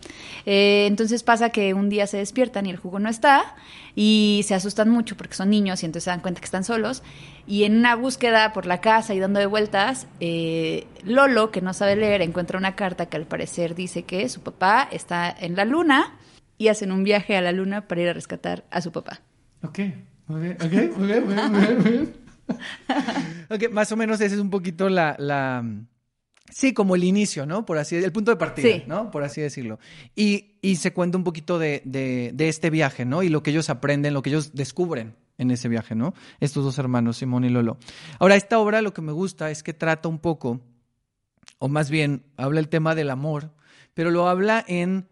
Eh, 0.45 0.86
entonces 0.88 1.23
pasa 1.23 1.49
que 1.49 1.73
un 1.73 1.89
día 1.89 2.08
se 2.08 2.17
despiertan 2.17 2.65
y 2.65 2.71
el 2.71 2.77
jugo 2.77 2.99
no 2.99 3.10
está 3.10 3.55
y 3.95 4.41
se 4.45 4.55
asustan 4.55 4.89
mucho 4.89 5.15
porque 5.17 5.36
son 5.36 5.49
niños 5.49 5.84
y 5.84 5.86
entonces 5.86 6.05
se 6.05 6.10
dan 6.10 6.21
cuenta 6.21 6.39
que 6.39 6.45
están 6.45 6.63
solos 6.63 7.03
y 7.49 7.63
en 7.63 7.77
una 7.77 7.95
búsqueda 7.95 8.53
por 8.53 8.67
la 8.67 8.79
casa 8.79 9.15
y 9.15 9.19
dando 9.19 9.39
de 9.39 9.47
vueltas, 9.47 10.07
eh, 10.19 10.85
Lolo, 11.03 11.49
que 11.49 11.62
no 11.62 11.73
sabe 11.73 11.95
leer, 11.95 12.21
encuentra 12.21 12.59
una 12.59 12.75
carta 12.75 13.07
que 13.07 13.17
al 13.17 13.25
parecer 13.25 13.73
dice 13.73 14.03
que 14.03 14.29
su 14.29 14.41
papá 14.41 14.88
está 14.91 15.35
en 15.38 15.55
la 15.55 15.65
luna 15.65 16.15
y 16.59 16.67
hacen 16.67 16.91
un 16.91 17.03
viaje 17.03 17.35
a 17.35 17.41
la 17.41 17.51
luna 17.51 17.88
para 17.88 18.01
ir 18.01 18.09
a 18.09 18.13
rescatar 18.13 18.65
a 18.69 18.81
su 18.81 18.91
papá. 18.91 19.21
Ok, 19.63 19.79
muy 20.27 20.41
bien, 20.41 20.57
ok, 20.62 20.97
muy 20.97 21.07
bien, 21.07 21.25
muy 21.25 21.33
bien, 21.35 21.81
muy 21.81 21.91
bien. 21.91 22.13
ok, 23.49 23.71
más 23.71 23.91
o 23.91 23.97
menos 23.97 24.21
esa 24.21 24.35
es 24.35 24.41
un 24.41 24.51
poquito 24.51 24.88
la 24.88 25.15
Sí, 26.51 26.73
como 26.73 26.95
el 26.95 27.03
inicio, 27.03 27.45
¿no? 27.45 27.65
Por 27.65 27.77
así 27.77 27.95
el 27.95 28.12
punto 28.12 28.31
de 28.31 28.38
partida, 28.38 28.83
¿no? 28.88 29.12
Por 29.12 29.23
así 29.23 29.41
decirlo. 29.41 29.79
Y, 30.15 30.57
y 30.62 30.77
se 30.77 30.93
cuenta 30.93 31.17
un 31.17 31.23
poquito 31.23 31.59
de, 31.59 31.81
de, 31.85 32.31
de, 32.33 32.49
este 32.49 32.69
viaje, 32.69 33.05
¿no? 33.05 33.23
Y 33.23 33.29
lo 33.29 33.43
que 33.43 33.51
ellos 33.51 33.69
aprenden, 33.69 34.13
lo 34.13 34.21
que 34.21 34.29
ellos 34.29 34.53
descubren 34.53 35.15
en 35.39 35.49
ese 35.49 35.67
viaje, 35.67 35.95
¿no? 35.95 36.13
Estos 36.39 36.63
dos 36.63 36.78
hermanos, 36.78 37.17
Simón 37.17 37.45
y 37.45 37.49
Lolo. 37.49 37.78
Ahora, 38.19 38.36
esta 38.36 38.60
obra 38.60 38.84
lo 38.84 38.93
que 38.93 39.02
me 39.02 39.12
gusta 39.12 39.49
es 39.49 39.63
que 39.63 39.73
trata 39.73 40.08
un 40.08 40.19
poco, 40.19 40.62
o 41.58 41.67
más 41.67 41.89
bien, 41.89 42.23
habla 42.38 42.60
el 42.60 42.69
tema 42.69 42.93
del 42.93 43.10
amor, 43.10 43.52
pero 43.95 44.12
lo 44.12 44.28
habla 44.28 44.63
en 44.67 45.08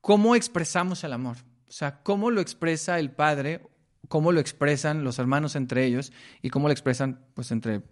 cómo 0.00 0.34
expresamos 0.34 1.04
el 1.04 1.12
amor. 1.12 1.36
O 1.68 1.72
sea, 1.72 2.02
cómo 2.02 2.30
lo 2.30 2.40
expresa 2.40 2.98
el 2.98 3.10
padre, 3.10 3.60
cómo 4.08 4.32
lo 4.32 4.40
expresan 4.40 5.04
los 5.04 5.18
hermanos 5.18 5.54
entre 5.56 5.84
ellos 5.84 6.12
y 6.42 6.50
cómo 6.50 6.68
lo 6.68 6.72
expresan, 6.72 7.20
pues, 7.34 7.52
entre 7.52 7.82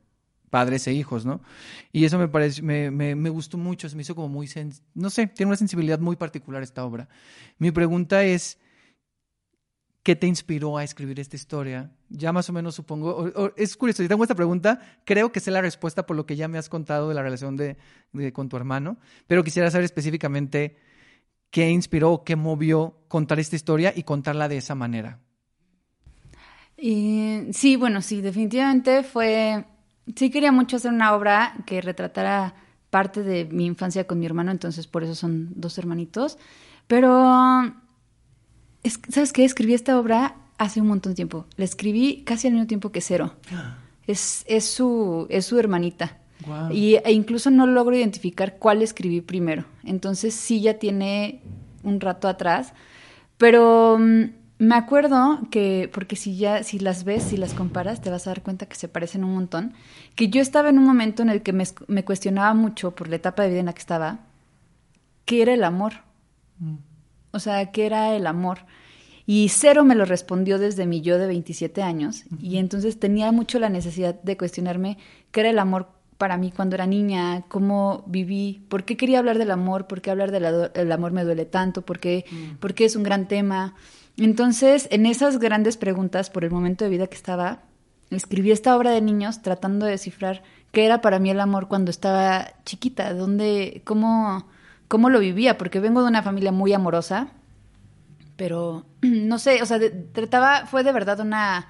padres 0.48 0.86
e 0.86 0.92
hijos, 0.92 1.26
¿no? 1.26 1.42
Y 1.92 2.04
eso 2.04 2.16
me 2.16 2.28
parece, 2.28 2.62
me, 2.62 2.90
me, 2.90 3.28
gustó 3.28 3.58
mucho, 3.58 3.88
me 3.96 4.02
hizo 4.02 4.14
como 4.14 4.28
muy, 4.28 4.48
no 4.94 5.10
sé, 5.10 5.26
tiene 5.26 5.50
una 5.50 5.56
sensibilidad 5.56 5.98
muy 5.98 6.16
particular 6.16 6.62
esta 6.62 6.84
obra. 6.84 7.08
Mi 7.58 7.72
pregunta 7.72 8.22
es, 8.22 8.58
¿qué 10.04 10.14
te 10.14 10.28
inspiró 10.28 10.78
a 10.78 10.84
escribir 10.84 11.18
esta 11.18 11.34
historia? 11.34 11.90
Ya 12.10 12.32
más 12.32 12.48
o 12.48 12.52
menos 12.52 12.76
supongo, 12.76 13.52
es 13.56 13.76
curioso, 13.76 14.02
si 14.02 14.08
tengo 14.08 14.22
esta 14.22 14.36
pregunta, 14.36 14.80
creo 15.04 15.32
que 15.32 15.40
sé 15.40 15.50
la 15.50 15.62
respuesta 15.62 16.06
por 16.06 16.14
lo 16.14 16.26
que 16.26 16.36
ya 16.36 16.46
me 16.46 16.58
has 16.58 16.68
contado 16.68 17.08
de 17.08 17.14
la 17.14 17.22
relación 17.22 17.56
de, 17.56 17.76
con 18.32 18.48
tu 18.48 18.56
hermano, 18.56 18.98
pero 19.26 19.42
quisiera 19.42 19.70
saber 19.70 19.86
específicamente 19.86 20.76
qué 21.50 21.70
inspiró, 21.70 22.22
qué 22.24 22.36
movió 22.36 22.98
contar 23.08 23.40
esta 23.40 23.56
historia 23.56 23.92
y 23.96 24.04
contarla 24.04 24.48
de 24.48 24.58
esa 24.58 24.76
manera. 24.76 25.18
sí, 26.76 27.76
bueno, 27.76 28.00
sí, 28.00 28.20
definitivamente 28.20 29.02
fue 29.02 29.64
sí 30.14 30.30
quería 30.30 30.52
mucho 30.52 30.76
hacer 30.76 30.92
una 30.92 31.14
obra 31.14 31.54
que 31.66 31.80
retratara 31.80 32.54
parte 32.90 33.22
de 33.22 33.46
mi 33.46 33.66
infancia 33.66 34.06
con 34.06 34.18
mi 34.20 34.26
hermano, 34.26 34.50
entonces 34.50 34.86
por 34.86 35.02
eso 35.02 35.14
son 35.14 35.48
dos 35.56 35.78
hermanitos. 35.78 36.38
Pero, 36.86 37.74
¿sabes 39.08 39.32
qué? 39.32 39.44
Escribí 39.44 39.74
esta 39.74 39.98
obra 39.98 40.36
hace 40.58 40.80
un 40.80 40.88
montón 40.88 41.12
de 41.12 41.16
tiempo. 41.16 41.46
La 41.56 41.64
escribí 41.64 42.22
casi 42.24 42.46
al 42.46 42.54
mismo 42.54 42.66
tiempo 42.66 42.90
que 42.90 43.00
Cero. 43.00 43.34
Es, 44.06 44.44
es, 44.48 44.66
su, 44.66 45.26
es 45.30 45.46
su 45.46 45.58
hermanita. 45.58 46.18
Y, 46.70 46.96
e 46.96 47.12
incluso 47.12 47.50
no 47.50 47.66
logro 47.66 47.96
identificar 47.96 48.58
cuál 48.58 48.82
escribí 48.82 49.22
primero. 49.22 49.64
Entonces 49.82 50.34
sí 50.34 50.60
ya 50.60 50.74
tiene 50.74 51.40
un 51.82 52.00
rato 52.00 52.28
atrás. 52.28 52.74
Pero 53.38 53.96
mm, 53.98 54.24
me 54.58 54.74
acuerdo 54.74 55.40
que, 55.50 55.90
porque 55.92 56.16
si 56.16 56.36
ya, 56.36 56.62
si 56.62 56.78
las 56.78 57.04
ves, 57.04 57.22
si 57.22 57.38
las 57.38 57.54
comparas, 57.54 58.02
te 58.02 58.10
vas 58.10 58.26
a 58.26 58.30
dar 58.30 58.42
cuenta 58.42 58.66
que 58.66 58.76
se 58.76 58.88
parecen 58.88 59.24
un 59.24 59.34
montón, 59.34 59.72
que 60.16 60.28
yo 60.28 60.42
estaba 60.42 60.68
en 60.68 60.78
un 60.78 60.84
momento 60.84 61.22
en 61.22 61.30
el 61.30 61.42
que 61.42 61.52
me, 61.52 61.64
me 61.88 62.04
cuestionaba 62.04 62.52
mucho 62.52 62.90
por 62.90 63.08
la 63.08 63.16
etapa 63.16 63.42
de 63.42 63.48
vida 63.48 63.60
en 63.60 63.66
la 63.66 63.72
que 63.72 63.80
estaba, 63.80 64.20
¿qué 65.24 65.42
era 65.42 65.54
el 65.54 65.64
amor? 65.64 65.94
Mm. 66.58 66.74
O 67.34 67.40
sea, 67.40 67.72
¿qué 67.72 67.86
era 67.86 68.14
el 68.16 68.26
amor? 68.26 68.60
Y 69.26 69.48
Cero 69.48 69.84
me 69.84 69.94
lo 69.94 70.04
respondió 70.04 70.58
desde 70.58 70.86
mi 70.86 71.00
yo 71.00 71.18
de 71.18 71.26
27 71.26 71.82
años, 71.82 72.24
y 72.40 72.58
entonces 72.58 73.00
tenía 73.00 73.32
mucho 73.32 73.58
la 73.58 73.70
necesidad 73.70 74.14
de 74.22 74.36
cuestionarme 74.36 74.98
qué 75.30 75.40
era 75.40 75.50
el 75.50 75.58
amor 75.58 75.88
para 76.18 76.36
mí 76.36 76.52
cuando 76.52 76.76
era 76.76 76.86
niña, 76.86 77.44
cómo 77.48 78.04
viví, 78.06 78.64
por 78.68 78.84
qué 78.84 78.96
quería 78.96 79.18
hablar 79.18 79.38
del 79.38 79.50
amor, 79.50 79.86
por 79.86 80.00
qué 80.00 80.10
hablar 80.10 80.30
del 80.30 80.92
amor 80.92 81.12
me 81.12 81.24
duele 81.24 81.44
tanto, 81.44 81.82
por 81.82 81.98
qué, 81.98 82.24
mm. 82.30 82.56
por 82.56 82.74
qué 82.74 82.84
es 82.84 82.96
un 82.96 83.02
gran 83.02 83.26
tema. 83.26 83.74
Entonces, 84.16 84.88
en 84.90 85.06
esas 85.06 85.38
grandes 85.38 85.76
preguntas 85.76 86.30
por 86.30 86.44
el 86.44 86.50
momento 86.50 86.84
de 86.84 86.90
vida 86.90 87.06
que 87.08 87.16
estaba, 87.16 87.62
escribí 88.10 88.52
esta 88.52 88.76
obra 88.76 88.90
de 88.90 89.00
niños 89.00 89.42
tratando 89.42 89.86
de 89.86 89.92
descifrar 89.92 90.42
qué 90.70 90.84
era 90.84 91.00
para 91.00 91.18
mí 91.18 91.30
el 91.30 91.40
amor 91.40 91.68
cuando 91.68 91.90
estaba 91.90 92.52
chiquita, 92.64 93.12
dónde, 93.12 93.82
cómo, 93.84 94.46
cómo 94.94 95.10
lo 95.10 95.18
vivía, 95.18 95.58
porque 95.58 95.80
vengo 95.80 96.02
de 96.02 96.08
una 96.08 96.22
familia 96.22 96.52
muy 96.52 96.72
amorosa, 96.72 97.26
pero 98.36 98.86
no 99.02 99.40
sé, 99.40 99.60
o 99.60 99.66
sea, 99.66 99.80
trataba, 100.12 100.66
fue 100.66 100.84
de 100.84 100.92
verdad 100.92 101.18
una, 101.18 101.66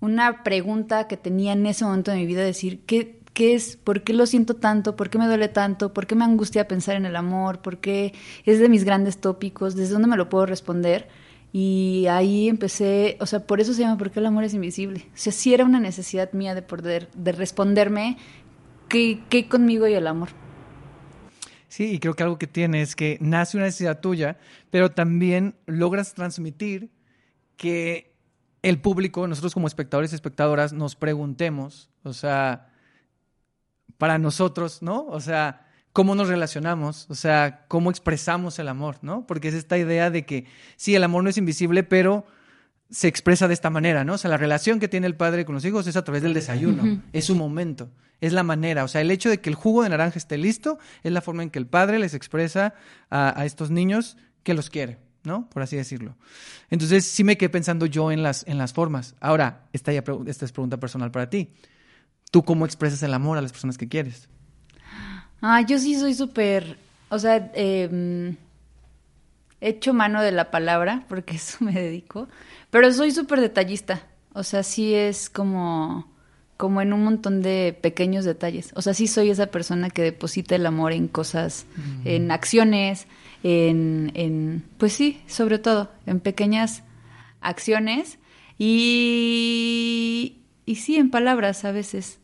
una 0.00 0.42
pregunta 0.42 1.08
que 1.08 1.16
tenía 1.16 1.54
en 1.54 1.64
ese 1.64 1.86
momento 1.86 2.10
de 2.10 2.18
mi 2.18 2.26
vida, 2.26 2.42
decir, 2.42 2.84
¿qué, 2.84 3.18
¿qué 3.32 3.54
es? 3.54 3.78
¿Por 3.78 4.02
qué 4.02 4.12
lo 4.12 4.26
siento 4.26 4.56
tanto? 4.56 4.94
¿Por 4.94 5.08
qué 5.08 5.16
me 5.16 5.26
duele 5.26 5.48
tanto? 5.48 5.94
¿Por 5.94 6.06
qué 6.06 6.14
me 6.14 6.24
angustia 6.26 6.68
pensar 6.68 6.96
en 6.96 7.06
el 7.06 7.16
amor? 7.16 7.62
¿Por 7.62 7.78
qué 7.78 8.12
es 8.44 8.58
de 8.58 8.68
mis 8.68 8.84
grandes 8.84 9.22
tópicos? 9.22 9.74
¿Desde 9.74 9.94
dónde 9.94 10.08
me 10.08 10.18
lo 10.18 10.28
puedo 10.28 10.44
responder? 10.44 11.08
Y 11.54 12.08
ahí 12.10 12.50
empecé, 12.50 13.16
o 13.20 13.24
sea, 13.26 13.46
por 13.46 13.62
eso 13.62 13.72
se 13.72 13.80
llama 13.80 13.96
¿Por 13.96 14.10
qué 14.10 14.20
el 14.20 14.26
amor 14.26 14.44
es 14.44 14.52
invisible? 14.52 15.06
O 15.14 15.16
sea, 15.16 15.32
sí 15.32 15.54
era 15.54 15.64
una 15.64 15.80
necesidad 15.80 16.30
mía 16.34 16.54
de 16.54 16.60
poder, 16.60 17.08
de 17.16 17.32
responderme 17.32 18.18
qué, 18.90 19.22
qué 19.30 19.48
conmigo 19.48 19.88
y 19.88 19.94
el 19.94 20.06
amor. 20.06 20.28
Sí, 21.70 21.92
y 21.92 21.98
creo 22.00 22.14
que 22.14 22.24
algo 22.24 22.36
que 22.36 22.48
tiene 22.48 22.82
es 22.82 22.96
que 22.96 23.16
nace 23.20 23.56
una 23.56 23.66
necesidad 23.66 24.00
tuya, 24.00 24.38
pero 24.70 24.90
también 24.90 25.54
logras 25.66 26.14
transmitir 26.14 26.90
que 27.56 28.12
el 28.62 28.80
público, 28.80 29.28
nosotros 29.28 29.54
como 29.54 29.68
espectadores 29.68 30.10
y 30.10 30.16
espectadoras, 30.16 30.72
nos 30.72 30.96
preguntemos, 30.96 31.88
o 32.02 32.12
sea, 32.12 32.72
para 33.98 34.18
nosotros, 34.18 34.82
¿no? 34.82 35.06
O 35.06 35.20
sea, 35.20 35.68
cómo 35.92 36.16
nos 36.16 36.26
relacionamos, 36.26 37.06
o 37.08 37.14
sea, 37.14 37.64
cómo 37.68 37.90
expresamos 37.90 38.58
el 38.58 38.66
amor, 38.66 38.98
¿no? 39.02 39.24
Porque 39.24 39.46
es 39.46 39.54
esta 39.54 39.78
idea 39.78 40.10
de 40.10 40.26
que 40.26 40.46
sí, 40.74 40.96
el 40.96 41.04
amor 41.04 41.22
no 41.22 41.30
es 41.30 41.38
invisible, 41.38 41.84
pero 41.84 42.26
se 42.90 43.06
expresa 43.06 43.46
de 43.46 43.54
esta 43.54 43.70
manera, 43.70 44.02
¿no? 44.02 44.14
O 44.14 44.18
sea, 44.18 44.28
la 44.28 44.38
relación 44.38 44.80
que 44.80 44.88
tiene 44.88 45.06
el 45.06 45.14
padre 45.14 45.44
con 45.44 45.54
los 45.54 45.64
hijos 45.64 45.86
es 45.86 45.94
a 45.94 46.02
través 46.02 46.24
del 46.24 46.34
desayuno, 46.34 47.00
es 47.12 47.26
su 47.26 47.36
momento, 47.36 47.90
es 48.20 48.32
la 48.32 48.42
manera, 48.42 48.84
o 48.84 48.88
sea, 48.88 49.00
el 49.00 49.10
hecho 49.10 49.30
de 49.30 49.40
que 49.40 49.50
el 49.50 49.54
jugo 49.54 49.82
de 49.82 49.88
naranja 49.88 50.18
esté 50.18 50.38
listo 50.38 50.78
es 51.02 51.12
la 51.12 51.20
forma 51.20 51.42
en 51.42 51.50
que 51.50 51.58
el 51.58 51.66
padre 51.66 51.98
les 51.98 52.14
expresa 52.14 52.74
a, 53.10 53.44
estos 53.44 53.70
niños 53.70 54.16
que 54.42 54.54
los 54.54 54.70
quiere, 54.70 54.98
¿no? 55.24 55.48
Por 55.50 55.62
así 55.62 55.76
decirlo. 55.76 56.16
Entonces, 56.70 57.04
sí 57.04 57.24
me 57.24 57.36
quedé 57.36 57.48
pensando 57.48 57.86
yo 57.86 58.12
en 58.12 58.22
las, 58.22 58.46
en 58.46 58.58
las 58.58 58.72
formas. 58.72 59.14
Ahora, 59.20 59.66
esta, 59.72 59.92
esta 59.92 60.44
es 60.44 60.52
pregunta 60.52 60.78
personal 60.78 61.10
para 61.10 61.30
ti. 61.30 61.50
¿Tú 62.30 62.44
cómo 62.44 62.64
expresas 62.64 63.02
el 63.02 63.14
amor 63.14 63.38
a 63.38 63.42
las 63.42 63.52
personas 63.52 63.78
que 63.78 63.88
quieres? 63.88 64.28
Ah, 65.42 65.62
yo 65.62 65.78
sí 65.78 65.98
soy 65.98 66.14
súper, 66.14 66.76
o 67.08 67.18
sea, 67.18 67.50
eh, 67.54 68.36
hecho 69.60 69.94
mano 69.94 70.22
de 70.22 70.32
la 70.32 70.50
palabra, 70.50 71.04
porque 71.08 71.36
eso 71.36 71.64
me 71.64 71.72
dedico, 71.72 72.28
pero 72.70 72.92
soy 72.92 73.10
súper 73.10 73.40
detallista. 73.40 74.02
O 74.32 74.42
sea, 74.42 74.62
sí 74.62 74.94
es 74.94 75.28
como, 75.28 76.09
como 76.60 76.82
en 76.82 76.92
un 76.92 77.02
montón 77.02 77.40
de 77.40 77.74
pequeños 77.80 78.26
detalles. 78.26 78.72
O 78.74 78.82
sea, 78.82 78.92
sí 78.92 79.06
soy 79.06 79.30
esa 79.30 79.46
persona 79.46 79.88
que 79.88 80.02
deposita 80.02 80.56
el 80.56 80.66
amor 80.66 80.92
en 80.92 81.08
cosas, 81.08 81.64
en 82.04 82.30
acciones, 82.30 83.06
en, 83.42 84.12
en, 84.12 84.62
pues 84.76 84.92
sí, 84.92 85.22
sobre 85.26 85.58
todo, 85.58 85.90
en 86.04 86.20
pequeñas 86.20 86.82
acciones 87.40 88.18
y, 88.58 90.42
y 90.66 90.74
sí, 90.74 90.96
en 90.96 91.08
palabras 91.08 91.64
a 91.64 91.72
veces. 91.72 92.18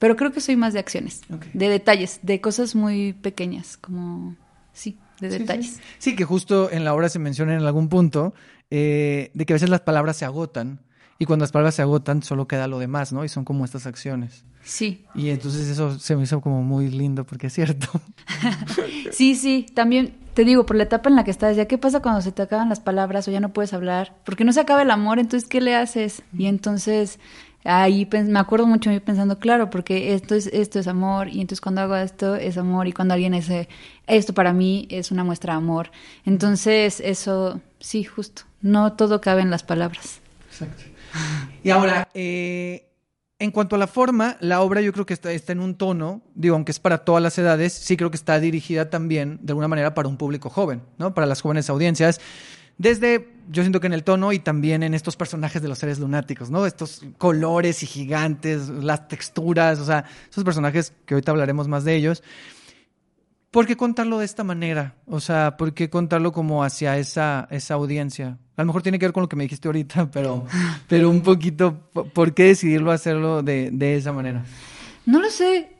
Pero 0.00 0.16
creo 0.16 0.32
que 0.32 0.40
soy 0.40 0.56
más 0.56 0.72
de 0.72 0.80
acciones, 0.80 1.20
de 1.54 1.68
detalles, 1.68 2.18
de 2.22 2.40
cosas 2.40 2.74
muy 2.74 3.12
pequeñas, 3.12 3.76
como, 3.76 4.34
sí, 4.72 4.98
de 5.20 5.28
detalles. 5.28 5.78
Sí, 5.98 6.16
que 6.16 6.24
justo 6.24 6.72
en 6.72 6.82
la 6.82 6.92
obra 6.92 7.08
se 7.08 7.20
menciona 7.20 7.54
en 7.54 7.62
algún 7.64 7.88
punto 7.88 8.34
eh, 8.68 9.30
de 9.32 9.46
que 9.46 9.52
a 9.52 9.56
veces 9.56 9.70
las 9.70 9.82
palabras 9.82 10.16
se 10.16 10.24
agotan 10.24 10.80
y 11.20 11.26
cuando 11.26 11.42
las 11.42 11.52
palabras 11.52 11.74
se 11.74 11.82
agotan 11.82 12.22
solo 12.22 12.48
queda 12.48 12.66
lo 12.66 12.78
demás, 12.78 13.12
¿no? 13.12 13.26
Y 13.26 13.28
son 13.28 13.44
como 13.44 13.66
estas 13.66 13.86
acciones. 13.86 14.42
Sí. 14.64 15.04
Y 15.14 15.28
entonces 15.28 15.68
eso 15.68 15.98
se 15.98 16.16
me 16.16 16.22
hizo 16.22 16.40
como 16.40 16.62
muy 16.62 16.88
lindo 16.88 17.24
porque 17.24 17.48
es 17.48 17.52
cierto. 17.52 17.88
sí, 19.12 19.34
sí, 19.34 19.66
también 19.74 20.14
te 20.32 20.46
digo, 20.46 20.64
por 20.64 20.76
la 20.76 20.84
etapa 20.84 21.10
en 21.10 21.16
la 21.16 21.24
que 21.24 21.30
estás, 21.30 21.58
ya 21.58 21.66
qué 21.66 21.76
pasa 21.76 22.00
cuando 22.00 22.22
se 22.22 22.32
te 22.32 22.40
acaban 22.40 22.70
las 22.70 22.80
palabras 22.80 23.28
o 23.28 23.30
ya 23.30 23.40
no 23.40 23.52
puedes 23.52 23.74
hablar, 23.74 24.14
porque 24.24 24.44
no 24.44 24.52
se 24.54 24.60
acaba 24.60 24.80
el 24.80 24.90
amor, 24.90 25.18
entonces 25.18 25.46
¿qué 25.46 25.60
le 25.60 25.76
haces? 25.76 26.22
Y 26.38 26.46
entonces 26.46 27.18
ahí 27.64 28.08
me 28.10 28.38
acuerdo 28.38 28.66
mucho 28.66 28.88
mí 28.88 28.98
pensando, 29.00 29.38
claro, 29.38 29.68
porque 29.68 30.14
esto 30.14 30.34
es, 30.34 30.46
esto 30.46 30.78
es 30.78 30.86
amor, 30.86 31.28
y 31.28 31.42
entonces 31.42 31.60
cuando 31.60 31.82
hago 31.82 31.96
esto 31.96 32.34
es 32.34 32.56
amor, 32.56 32.88
y 32.88 32.94
cuando 32.94 33.12
alguien 33.12 33.34
hace 33.34 33.68
esto 34.06 34.32
para 34.32 34.54
mí 34.54 34.88
es 34.90 35.10
una 35.10 35.22
muestra 35.22 35.52
de 35.52 35.58
amor. 35.58 35.90
Entonces, 36.24 36.98
eso, 37.00 37.60
sí, 37.78 38.04
justo, 38.04 38.44
no 38.62 38.94
todo 38.94 39.20
cabe 39.20 39.42
en 39.42 39.50
las 39.50 39.64
palabras. 39.64 40.20
Exacto. 40.50 40.89
Y 41.62 41.70
ahora, 41.70 42.08
eh, 42.14 42.90
en 43.38 43.50
cuanto 43.50 43.76
a 43.76 43.78
la 43.78 43.86
forma, 43.86 44.36
la 44.40 44.60
obra 44.60 44.80
yo 44.80 44.92
creo 44.92 45.06
que 45.06 45.14
está, 45.14 45.32
está 45.32 45.52
en 45.52 45.60
un 45.60 45.74
tono, 45.74 46.22
digo, 46.34 46.54
aunque 46.54 46.72
es 46.72 46.78
para 46.78 46.98
todas 46.98 47.22
las 47.22 47.38
edades, 47.38 47.72
sí 47.72 47.96
creo 47.96 48.10
que 48.10 48.16
está 48.16 48.38
dirigida 48.38 48.90
también, 48.90 49.38
de 49.42 49.52
alguna 49.52 49.68
manera, 49.68 49.94
para 49.94 50.08
un 50.08 50.16
público 50.16 50.50
joven, 50.50 50.82
¿no? 50.98 51.14
Para 51.14 51.26
las 51.26 51.40
jóvenes 51.40 51.70
audiencias. 51.70 52.20
Desde, 52.76 53.28
yo 53.50 53.62
siento 53.62 53.80
que 53.80 53.88
en 53.88 53.92
el 53.92 54.04
tono 54.04 54.32
y 54.32 54.38
también 54.38 54.82
en 54.82 54.94
estos 54.94 55.16
personajes 55.16 55.60
de 55.60 55.68
los 55.68 55.78
seres 55.78 55.98
lunáticos, 55.98 56.50
¿no? 56.50 56.64
Estos 56.64 57.02
colores 57.18 57.82
y 57.82 57.86
gigantes, 57.86 58.68
las 58.68 59.06
texturas, 59.06 59.78
o 59.80 59.84
sea, 59.84 60.04
esos 60.30 60.44
personajes 60.44 60.94
que 61.04 61.14
ahorita 61.14 61.30
hablaremos 61.30 61.68
más 61.68 61.84
de 61.84 61.94
ellos. 61.94 62.22
¿Por 63.50 63.66
qué 63.66 63.76
contarlo 63.76 64.20
de 64.20 64.24
esta 64.24 64.44
manera? 64.44 64.94
O 65.06 65.18
sea, 65.18 65.56
¿por 65.56 65.74
qué 65.74 65.90
contarlo 65.90 66.30
como 66.30 66.62
hacia 66.62 66.98
esa, 66.98 67.48
esa 67.50 67.74
audiencia? 67.74 68.38
A 68.56 68.62
lo 68.62 68.66
mejor 68.66 68.82
tiene 68.82 68.98
que 69.00 69.06
ver 69.06 69.12
con 69.12 69.22
lo 69.22 69.28
que 69.28 69.34
me 69.34 69.42
dijiste 69.42 69.66
ahorita, 69.66 70.08
pero, 70.12 70.46
pero 70.88 71.10
un 71.10 71.22
poquito, 71.22 71.90
¿por 71.92 72.32
qué 72.32 72.44
decidirlo 72.44 72.92
hacerlo 72.92 73.42
de, 73.42 73.70
de 73.72 73.96
esa 73.96 74.12
manera? 74.12 74.44
No 75.04 75.20
lo 75.20 75.28
sé. 75.30 75.76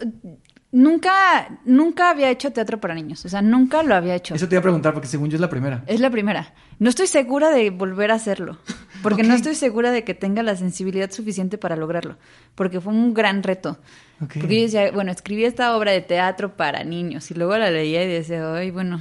Nunca, 0.72 1.58
nunca 1.64 2.10
había 2.10 2.30
hecho 2.30 2.52
teatro 2.52 2.80
para 2.80 2.94
niños, 2.94 3.24
o 3.24 3.28
sea, 3.28 3.42
nunca 3.42 3.82
lo 3.82 3.94
había 3.94 4.14
hecho. 4.14 4.36
Eso 4.36 4.48
te 4.48 4.54
iba 4.54 4.60
a 4.60 4.62
preguntar 4.62 4.92
porque 4.94 5.08
según 5.08 5.28
yo 5.28 5.34
es 5.34 5.40
la 5.40 5.50
primera. 5.50 5.82
Es 5.88 5.98
la 5.98 6.10
primera. 6.10 6.54
No 6.78 6.88
estoy 6.88 7.08
segura 7.08 7.50
de 7.50 7.70
volver 7.70 8.12
a 8.12 8.14
hacerlo, 8.14 8.56
porque 9.02 9.24
no 9.24 9.34
estoy 9.34 9.56
segura 9.56 9.90
de 9.90 10.04
que 10.04 10.14
tenga 10.14 10.44
la 10.44 10.54
sensibilidad 10.54 11.10
suficiente 11.10 11.58
para 11.58 11.74
lograrlo, 11.74 12.18
porque 12.54 12.80
fue 12.80 12.92
un 12.92 13.14
gran 13.14 13.42
reto. 13.42 13.78
Porque 14.20 14.56
yo 14.56 14.62
decía, 14.62 14.92
bueno, 14.92 15.10
escribí 15.10 15.44
esta 15.44 15.76
obra 15.76 15.92
de 15.92 16.02
teatro 16.02 16.54
para 16.54 16.84
niños 16.84 17.30
y 17.30 17.34
luego 17.34 17.56
la 17.56 17.70
leía 17.70 18.04
y 18.04 18.08
decía, 18.08 18.54
ay, 18.54 18.70
bueno, 18.70 19.00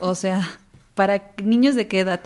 o 0.00 0.14
sea, 0.14 0.46
¿para 0.94 1.30
niños 1.42 1.74
de 1.74 1.86
qué 1.86 2.00
edad? 2.00 2.20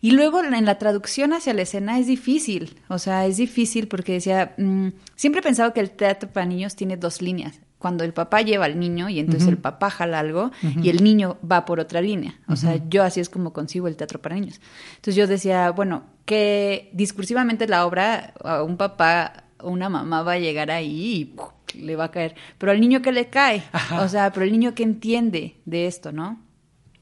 Y 0.00 0.12
luego 0.12 0.42
en 0.42 0.64
la 0.64 0.78
traducción 0.78 1.32
hacia 1.32 1.52
la 1.54 1.62
escena 1.62 1.98
es 1.98 2.06
difícil, 2.06 2.78
o 2.88 2.98
sea, 2.98 3.26
es 3.26 3.36
difícil 3.36 3.88
porque 3.88 4.14
decía, 4.14 4.54
mm, 4.56 4.88
siempre 5.14 5.40
he 5.40 5.42
pensado 5.42 5.72
que 5.72 5.80
el 5.80 5.90
teatro 5.90 6.30
para 6.30 6.46
niños 6.46 6.76
tiene 6.76 6.96
dos 6.96 7.20
líneas, 7.20 7.60
cuando 7.86 8.02
el 8.02 8.12
papá 8.12 8.42
lleva 8.42 8.64
al 8.64 8.80
niño 8.80 9.08
y 9.08 9.20
entonces 9.20 9.46
el 9.48 9.58
papá 9.58 9.90
jala 9.90 10.18
algo 10.18 10.50
y 10.82 10.90
el 10.90 11.04
niño 11.04 11.38
va 11.48 11.64
por 11.64 11.78
otra 11.78 12.00
línea. 12.00 12.34
O 12.48 12.56
sea, 12.56 12.80
yo 12.88 13.04
así 13.04 13.20
es 13.20 13.30
como 13.30 13.52
consigo 13.52 13.86
el 13.86 13.94
teatro 13.94 14.20
para 14.20 14.34
niños. 14.34 14.60
Entonces 14.96 15.14
yo 15.14 15.28
decía, 15.28 15.70
bueno, 15.70 16.02
que 16.24 16.90
discursivamente 16.94 17.68
la 17.68 17.86
obra, 17.86 18.34
a 18.42 18.64
un 18.64 18.76
papá 18.76 19.44
o 19.60 19.70
una 19.70 19.88
mamá 19.88 20.24
va 20.24 20.32
a 20.32 20.38
llegar 20.40 20.72
ahí 20.72 21.32
y 21.72 21.80
le 21.80 21.94
va 21.94 22.06
a 22.06 22.10
caer, 22.10 22.34
pero 22.58 22.72
al 22.72 22.80
niño 22.80 23.02
que 23.02 23.12
le 23.12 23.28
cae, 23.28 23.62
o 24.00 24.08
sea, 24.08 24.32
pero 24.32 24.44
el 24.44 24.50
niño 24.50 24.74
que 24.74 24.82
entiende 24.82 25.58
de 25.64 25.86
esto, 25.86 26.10
¿no? 26.10 26.40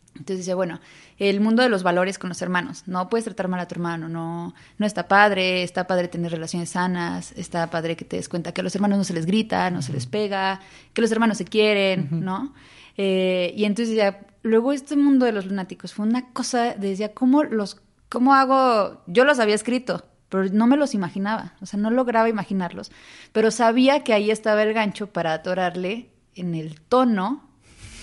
Entonces 0.08 0.40
dice, 0.40 0.52
bueno, 0.52 0.80
el 1.18 1.40
mundo 1.40 1.62
de 1.62 1.68
los 1.68 1.82
valores 1.82 2.18
con 2.18 2.28
los 2.28 2.42
hermanos. 2.42 2.84
No 2.86 3.08
puedes 3.08 3.24
tratar 3.24 3.48
mal 3.48 3.60
a 3.60 3.68
tu 3.68 3.74
hermano, 3.74 4.08
no, 4.08 4.54
no 4.78 4.86
está 4.86 5.06
padre, 5.08 5.62
está 5.62 5.86
padre 5.86 6.08
tener 6.08 6.32
relaciones 6.32 6.70
sanas, 6.70 7.32
está 7.36 7.70
padre 7.70 7.96
que 7.96 8.04
te 8.04 8.16
des 8.16 8.28
cuenta 8.28 8.52
que 8.52 8.60
a 8.60 8.64
los 8.64 8.74
hermanos 8.74 8.98
no 8.98 9.04
se 9.04 9.14
les 9.14 9.26
grita, 9.26 9.70
no 9.70 9.82
se 9.82 9.92
les 9.92 10.06
pega, 10.06 10.60
que 10.92 11.02
los 11.02 11.12
hermanos 11.12 11.38
se 11.38 11.44
quieren, 11.44 12.08
¿no? 12.10 12.54
Eh, 12.96 13.52
y 13.56 13.64
entonces 13.64 13.94
ya, 13.94 14.20
luego 14.42 14.72
este 14.72 14.96
mundo 14.96 15.26
de 15.26 15.32
los 15.32 15.46
lunáticos 15.46 15.94
fue 15.94 16.06
una 16.06 16.32
cosa, 16.32 16.74
decía, 16.74 17.12
¿cómo 17.12 17.44
los, 17.44 17.80
cómo 18.08 18.34
hago? 18.34 19.02
Yo 19.06 19.24
los 19.24 19.38
había 19.38 19.54
escrito, 19.54 20.04
pero 20.28 20.44
no 20.52 20.66
me 20.66 20.76
los 20.76 20.94
imaginaba, 20.94 21.54
o 21.60 21.66
sea, 21.66 21.78
no 21.78 21.90
lograba 21.90 22.28
imaginarlos, 22.28 22.90
pero 23.32 23.50
sabía 23.50 24.04
que 24.04 24.12
ahí 24.12 24.30
estaba 24.30 24.62
el 24.62 24.74
gancho 24.74 25.08
para 25.08 25.32
atorarle 25.32 26.10
en 26.34 26.54
el 26.54 26.80
tono 26.80 27.53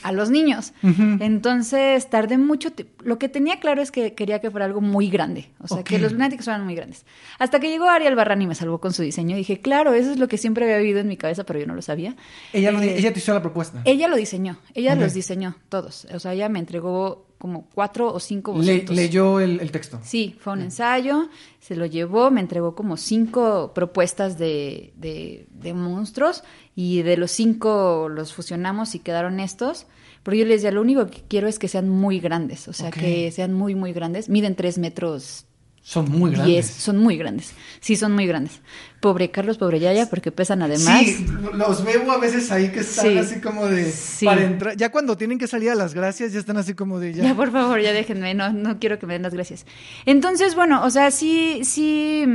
a 0.04 0.12
los 0.12 0.30
niños. 0.30 0.74
Entonces 1.20 2.10
tardé 2.10 2.38
mucho. 2.38 2.70
Lo 3.04 3.20
que 3.20 3.30
tenía 3.30 3.60
claro 3.60 3.82
es 3.82 3.92
que 3.92 4.14
quería 4.14 4.40
que 4.40 4.52
fuera 4.52 4.66
algo 4.66 4.82
muy 4.82 5.10
grande. 5.10 5.50
O 5.60 5.68
sea, 5.68 5.84
que 5.84 6.00
los 6.00 6.12
lunáticos 6.12 6.46
fueran 6.46 6.66
muy 6.66 6.76
grandes. 6.76 7.06
Hasta 7.40 7.60
que 7.60 7.70
llegó 7.70 7.90
Ariel 7.90 8.16
Barran 8.16 8.42
y 8.42 8.48
me 8.48 8.56
salvó 8.56 8.80
con 8.80 8.94
su 8.94 9.02
diseño. 9.02 9.36
Dije, 9.36 9.60
claro, 9.62 9.94
eso 9.94 10.12
es 10.12 10.20
lo 10.20 10.28
que 10.28 10.38
siempre 10.38 10.66
había 10.66 10.78
vivido 10.78 11.00
en 11.00 11.08
mi 11.08 11.18
cabeza, 11.18 11.44
pero 11.46 11.60
yo 11.60 11.68
no 11.68 11.76
lo 11.76 11.82
sabía. 11.82 12.16
Ella, 12.54 12.72
eh, 12.72 12.98
ella 12.98 13.14
te 13.14 13.20
hizo 13.20 13.34
la 13.34 13.42
propuesta. 13.42 13.82
Ella 13.86 14.08
lo 14.08 14.16
diseñó. 14.16 14.58
Ella 14.74 14.96
los 14.96 15.14
diseñó 15.14 15.56
todos. 15.70 16.06
O 16.14 16.20
sea, 16.20 16.34
ella 16.34 16.50
me 16.50 16.60
entregó 16.60 17.26
como 17.42 17.66
cuatro 17.74 18.14
o 18.14 18.20
cinco 18.20 18.54
bocetos. 18.54 18.96
leyó 18.96 19.40
el, 19.40 19.72
texto. 19.72 20.00
Sí, 20.04 20.36
fue 20.40 20.54
un 20.54 20.62
ensayo, 20.62 21.28
se 21.60 21.76
lo 21.76 21.88
llevó, 21.88 22.30
me 22.30 22.40
entregó 22.40 22.76
como 22.76 22.98
cinco 22.98 23.72
propuestas 23.74 24.38
de, 24.38 24.94
de, 24.96 25.74
monstruos 25.74 26.44
y 26.76 27.02
de 27.02 27.18
los 27.18 27.32
cinco 27.32 28.10
los 28.10 28.34
fusionamos 28.34 28.96
y 28.96 29.00
quedaron 29.00 29.40
estos. 29.40 29.88
Pero 30.24 30.38
yo 30.38 30.46
les 30.46 30.62
decía, 30.62 30.72
lo 30.72 30.82
único 30.82 31.08
que 31.08 31.24
quiero 31.28 31.48
es 31.48 31.58
que 31.58 31.68
sean 31.68 31.90
muy 31.90 32.20
grandes, 32.20 32.68
o 32.68 32.74
sea, 32.74 32.92
que 32.92 33.32
sean 33.32 33.54
muy, 33.54 33.74
muy 33.74 33.92
grandes. 33.92 34.30
Miden 34.30 34.56
tres 34.56 34.78
metros 34.78 35.46
son 35.84 36.12
muy 36.12 36.32
grandes. 36.32 36.68
son 36.68 36.98
muy 36.98 37.18
grandes. 37.18 37.54
Sí, 37.80 37.96
son 37.96 38.14
muy 38.14 38.28
grandes. 38.28 38.62
Pobre 39.00 39.32
Carlos, 39.32 39.58
pobre 39.58 39.80
Yaya, 39.80 40.10
porque 40.10 40.32
pesan 40.32 40.62
además. 40.62 41.06
Sí, 41.06 41.26
los 41.54 41.84
veo 41.84 42.12
a 42.12 42.20
veces 42.20 42.52
ahí 42.52 42.70
que 42.70 42.82
están 42.82 43.18
así 43.18 43.42
como 43.42 43.66
de. 43.66 43.92
Para 44.24 44.44
entrar. 44.44 44.78
Ya 44.78 44.92
cuando 44.92 45.18
tienen 45.18 45.40
que 45.40 45.48
salir 45.48 45.72
a 45.72 45.76
las 45.76 45.96
gracias, 45.96 46.34
ya 46.34 46.40
están 46.40 46.58
así 46.58 46.76
como 46.76 47.00
de. 47.00 47.14
Ya, 47.14 47.24
ya 47.24 47.36
por 47.36 47.52
favor, 47.52 47.82
ya 47.82 47.94
déjenme. 47.94 48.36
No, 48.36 48.54
no 48.54 48.80
quiero 48.80 49.00
que 49.00 49.08
me 49.08 49.14
den 49.14 49.24
las 49.24 49.34
gracias. 49.34 49.66
Entonces, 50.06 50.54
bueno, 50.54 50.86
o 50.86 50.90
sea, 50.92 51.10
sí, 51.10 51.62
sí. 51.64 52.26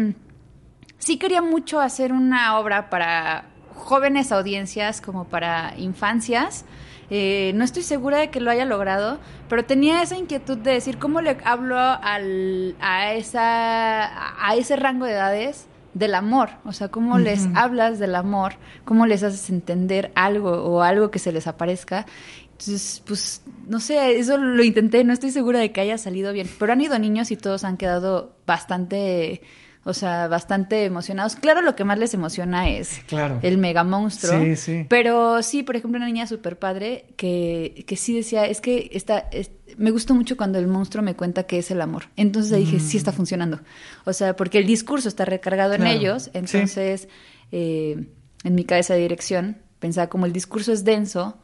Sí 0.99 1.19
quería 1.19 1.41
mucho 1.41 1.79
hacer 1.79 2.13
una 2.13 2.59
obra 2.59 2.91
para 2.91 3.51
jóvenes 3.77 4.33
audiencias, 4.33 5.01
como 5.01 5.25
para 5.25 5.75
infancias 5.79 6.65
eh, 7.09 7.53
no 7.55 7.65
estoy 7.65 7.83
segura 7.83 8.19
de 8.19 8.31
que 8.31 8.41
lo 8.41 8.51
haya 8.51 8.65
logrado, 8.65 9.19
pero 9.49 9.65
tenía 9.65 10.03
esa 10.03 10.17
inquietud 10.17 10.59
de 10.59 10.73
decir 10.73 10.99
cómo 10.99 11.21
le 11.21 11.37
hablo 11.45 11.79
al, 11.79 12.75
a, 12.81 13.13
esa, 13.15 14.45
a 14.45 14.57
ese 14.57 14.77
rango 14.77 15.07
de 15.07 15.13
edades 15.13 15.67
del 15.95 16.15
amor, 16.15 16.51
o 16.65 16.73
sea, 16.73 16.89
cómo 16.89 17.19
les 17.19 17.49
hablas 17.55 17.99
del 17.99 18.17
amor, 18.17 18.55
cómo 18.85 19.07
les 19.07 19.23
haces 19.23 19.49
entender 19.51 20.11
algo 20.15 20.51
o 20.51 20.83
algo 20.83 21.11
que 21.11 21.19
se 21.19 21.33
les 21.33 21.47
aparezca 21.47 22.05
Entonces, 22.53 23.03
pues, 23.07 23.43
no 23.67 23.81
sé, 23.81 24.19
eso 24.19 24.37
lo 24.37 24.63
intenté, 24.63 25.05
no 25.05 25.13
estoy 25.13 25.31
segura 25.31 25.61
de 25.61 25.73
que 25.73 25.81
haya 25.81 25.97
salido 25.97 26.33
bien. 26.33 26.51
Pero 26.59 26.73
han 26.73 26.81
ido 26.81 26.99
niños 26.99 27.31
y 27.31 27.37
todos 27.37 27.65
han 27.65 27.77
quedado 27.77 28.35
bastante, 28.47 29.41
o 29.89 29.95
sea, 29.95 30.27
bastante 30.29 30.85
emocionados. 30.85 31.37
Claro, 31.37 31.63
lo 31.63 31.77
que 31.77 31.85
más 31.85 31.99
les 31.99 32.13
emociona 32.13 32.69
es 32.69 33.01
Claro. 33.07 33.39
el 33.43 33.57
mega 33.57 33.85
monstruo. 33.85 34.39
Sí, 34.43 34.57
sí. 34.57 34.87
Pero 34.89 35.43
sí, 35.43 35.63
por 35.63 35.77
ejemplo, 35.77 35.97
una 35.97 36.07
niña 36.07 36.27
súper 36.27 36.59
padre 36.59 37.07
que, 37.17 37.85
que 37.87 37.97
sí 37.97 38.15
decía, 38.17 38.47
es 38.47 38.61
que 38.61 38.91
está, 38.93 39.21
es- 39.31 39.53
me 39.79 39.91
gustó 39.93 40.15
mucho 40.15 40.37
cuando 40.37 40.59
el 40.59 40.67
monstruo 40.67 41.03
me 41.05 41.15
cuenta 41.15 41.45
que 41.45 41.59
es 41.59 41.71
el 41.71 41.81
amor. 41.81 42.05
Entonces 42.17 42.53
ahí 42.53 42.65
dije, 42.65 42.81
sí 42.81 42.97
está 42.97 43.13
funcionando. 43.13 43.61
O 44.05 44.13
sea, 44.13 44.35
porque 44.37 44.59
el 44.59 44.67
discurso 44.67 45.09
está 45.09 45.25
recargado 45.25 45.75
en 45.75 45.83
Mm. 45.83 45.87
Ellos. 45.87 46.23
Sí. 46.25 46.31
Entonces, 46.35 47.09
eh, 47.53 48.09
en 48.45 48.55
mi 48.55 48.65
cabeza 48.65 48.95
de 48.95 49.01
dirección, 49.01 49.59
pensaba 49.79 50.09
como 50.09 50.27
el 50.27 50.33
discurso 50.33 50.73
es 50.73 50.85
denso, 50.85 51.39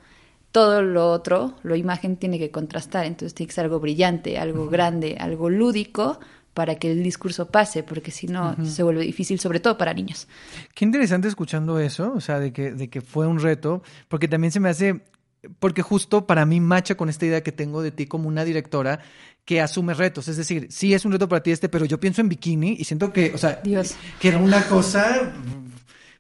todo 0.51 0.83
lo 0.83 1.11
otro, 1.11 1.55
lo 1.63 1.77
imagen 1.77 2.17
tiene 2.17 2.39
que 2.39 2.51
contrastar. 2.51 3.07
Entonces 3.07 3.35
tiene 3.35 3.49
que 3.49 3.55
ser 3.55 3.65
algo 3.65 3.81
brillante, 3.81 4.37
algo 4.39 4.69
grande, 4.69 5.17
algo 5.19 5.49
lúdico 5.49 6.19
para 6.55 6.75
que 6.77 6.91
el 6.93 7.03
discurso 7.03 7.49
pase, 7.51 7.83
porque 7.83 8.11
si 8.11 8.27
no 8.27 8.57
se 8.65 8.83
vuelve 8.83 9.03
difícil, 9.05 9.41
sobre 9.41 9.59
todo 9.61 9.79
para 9.79 9.95
niños. 9.95 10.29
Qué 10.75 10.85
interesante 10.85 11.29
escuchando 11.29 11.79
eso, 11.79 12.13
o 12.15 12.21
sea, 12.21 12.39
de 12.41 12.53
que, 12.53 12.73
de 12.73 12.89
que 12.91 13.01
fue 13.01 13.27
un 13.27 13.41
reto, 13.41 13.83
porque 14.09 14.29
también 14.29 14.53
se 14.53 14.61
me 14.61 14.69
hace, 14.69 15.01
porque 15.59 15.81
justo 15.83 16.27
para 16.27 16.45
mí 16.45 16.61
macha 16.61 16.95
con 16.95 17.09
esta 17.09 17.25
idea 17.27 17.43
que 17.43 17.53
tengo 17.53 17.81
de 17.83 17.91
ti 17.91 18.07
como 18.07 18.29
una 18.29 18.45
directora 18.45 19.01
que 19.45 19.61
asume 19.61 19.95
retos, 19.95 20.29
es 20.29 20.37
decir, 20.37 20.69
sí 20.71 20.95
es 20.95 21.05
un 21.05 21.13
reto 21.13 21.27
para 21.29 21.43
ti 21.43 21.51
este, 21.51 21.69
pero 21.69 21.85
yo 21.85 21.99
pienso 21.99 22.21
en 22.21 22.29
bikini 22.29 22.77
y 22.79 22.85
siento 22.85 23.13
que, 23.13 23.33
o 23.35 23.39
sea, 23.39 23.61
Dios. 23.65 23.97
que 24.21 24.29
era 24.29 24.39
una 24.39 24.63
cosa 24.69 25.33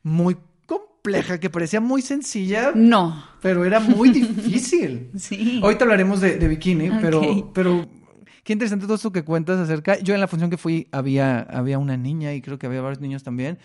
muy 0.03 0.37
compleja, 0.66 1.38
que 1.38 1.51
parecía 1.51 1.81
muy 1.81 2.03
sencilla, 2.03 2.73
No. 2.75 3.25
pero 3.40 3.64
era 3.64 3.81
muy 3.81 4.11
difícil. 4.11 5.11
Sí. 5.18 5.61
Ahorita 5.62 5.85
hablaremos 5.85 6.21
de, 6.21 6.37
de 6.38 6.49
bikini, 6.49 6.90
pero, 7.01 7.51
pero 7.53 7.87
qué 8.44 8.52
interesante 8.52 8.87
todo 8.87 8.96
esto 8.96 9.12
que 9.12 9.22
cuentas 9.24 9.59
acerca. 9.59 9.98
Yo 10.00 10.14
en 10.14 10.20
la 10.20 10.28
función 10.28 10.50
que 10.50 10.57
fui 10.57 10.88
había, 10.92 11.40
había 11.40 11.78
una 11.78 11.96
niña 11.96 12.33
y 12.35 12.40
creo 12.42 12.59
que 12.59 12.66
había 12.66 12.81
varios 12.81 13.00
niños 13.00 13.22
también. 13.22 13.59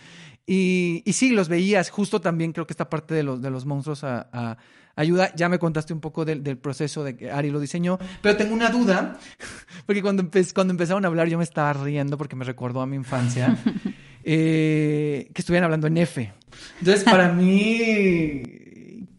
Y, 0.45 1.01
y 1.05 1.13
sí, 1.13 1.31
los 1.31 1.49
veías. 1.49 1.89
Justo 1.89 2.21
también 2.21 2.53
creo 2.53 2.65
que 2.67 2.73
esta 2.73 2.89
parte 2.89 3.13
de 3.13 3.23
los, 3.23 3.41
de 3.41 3.49
los 3.49 3.65
monstruos 3.65 4.03
a, 4.03 4.27
a- 4.31 4.57
ayuda. 4.95 5.33
Ya 5.35 5.49
me 5.49 5.59
contaste 5.59 5.93
un 5.93 5.99
poco 5.99 6.23
del, 6.25 6.41
del 6.43 6.57
proceso 6.57 7.03
de 7.03 7.15
que 7.17 7.29
Ari 7.31 7.49
lo 7.51 7.59
diseñó, 7.59 7.99
pero 8.21 8.35
tengo 8.37 8.53
una 8.53 8.69
duda, 8.69 9.19
porque 9.85 10.01
cuando, 10.01 10.23
empe- 10.23 10.51
cuando 10.53 10.71
empezaron 10.71 11.03
a 11.05 11.07
hablar 11.09 11.27
yo 11.27 11.37
me 11.37 11.43
estaba 11.43 11.73
riendo 11.73 12.17
porque 12.17 12.35
me 12.35 12.45
recordó 12.45 12.81
a 12.81 12.85
mi 12.87 12.95
infancia. 12.95 13.57
eh, 14.23 15.29
que 15.33 15.41
estuvieran 15.41 15.65
hablando 15.65 15.87
en 15.87 15.97
F. 15.97 16.31
Entonces, 16.79 17.03
para 17.03 17.31
mí, 17.31 18.43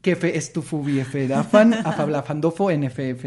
que 0.03 0.17
fe 0.17 0.37
es 0.37 0.53
tu 0.53 0.63
fubi 0.63 1.01
F 1.01 1.29
dafan, 1.29 1.75
afablafandofo 1.75 2.71
NFF, 2.73 3.25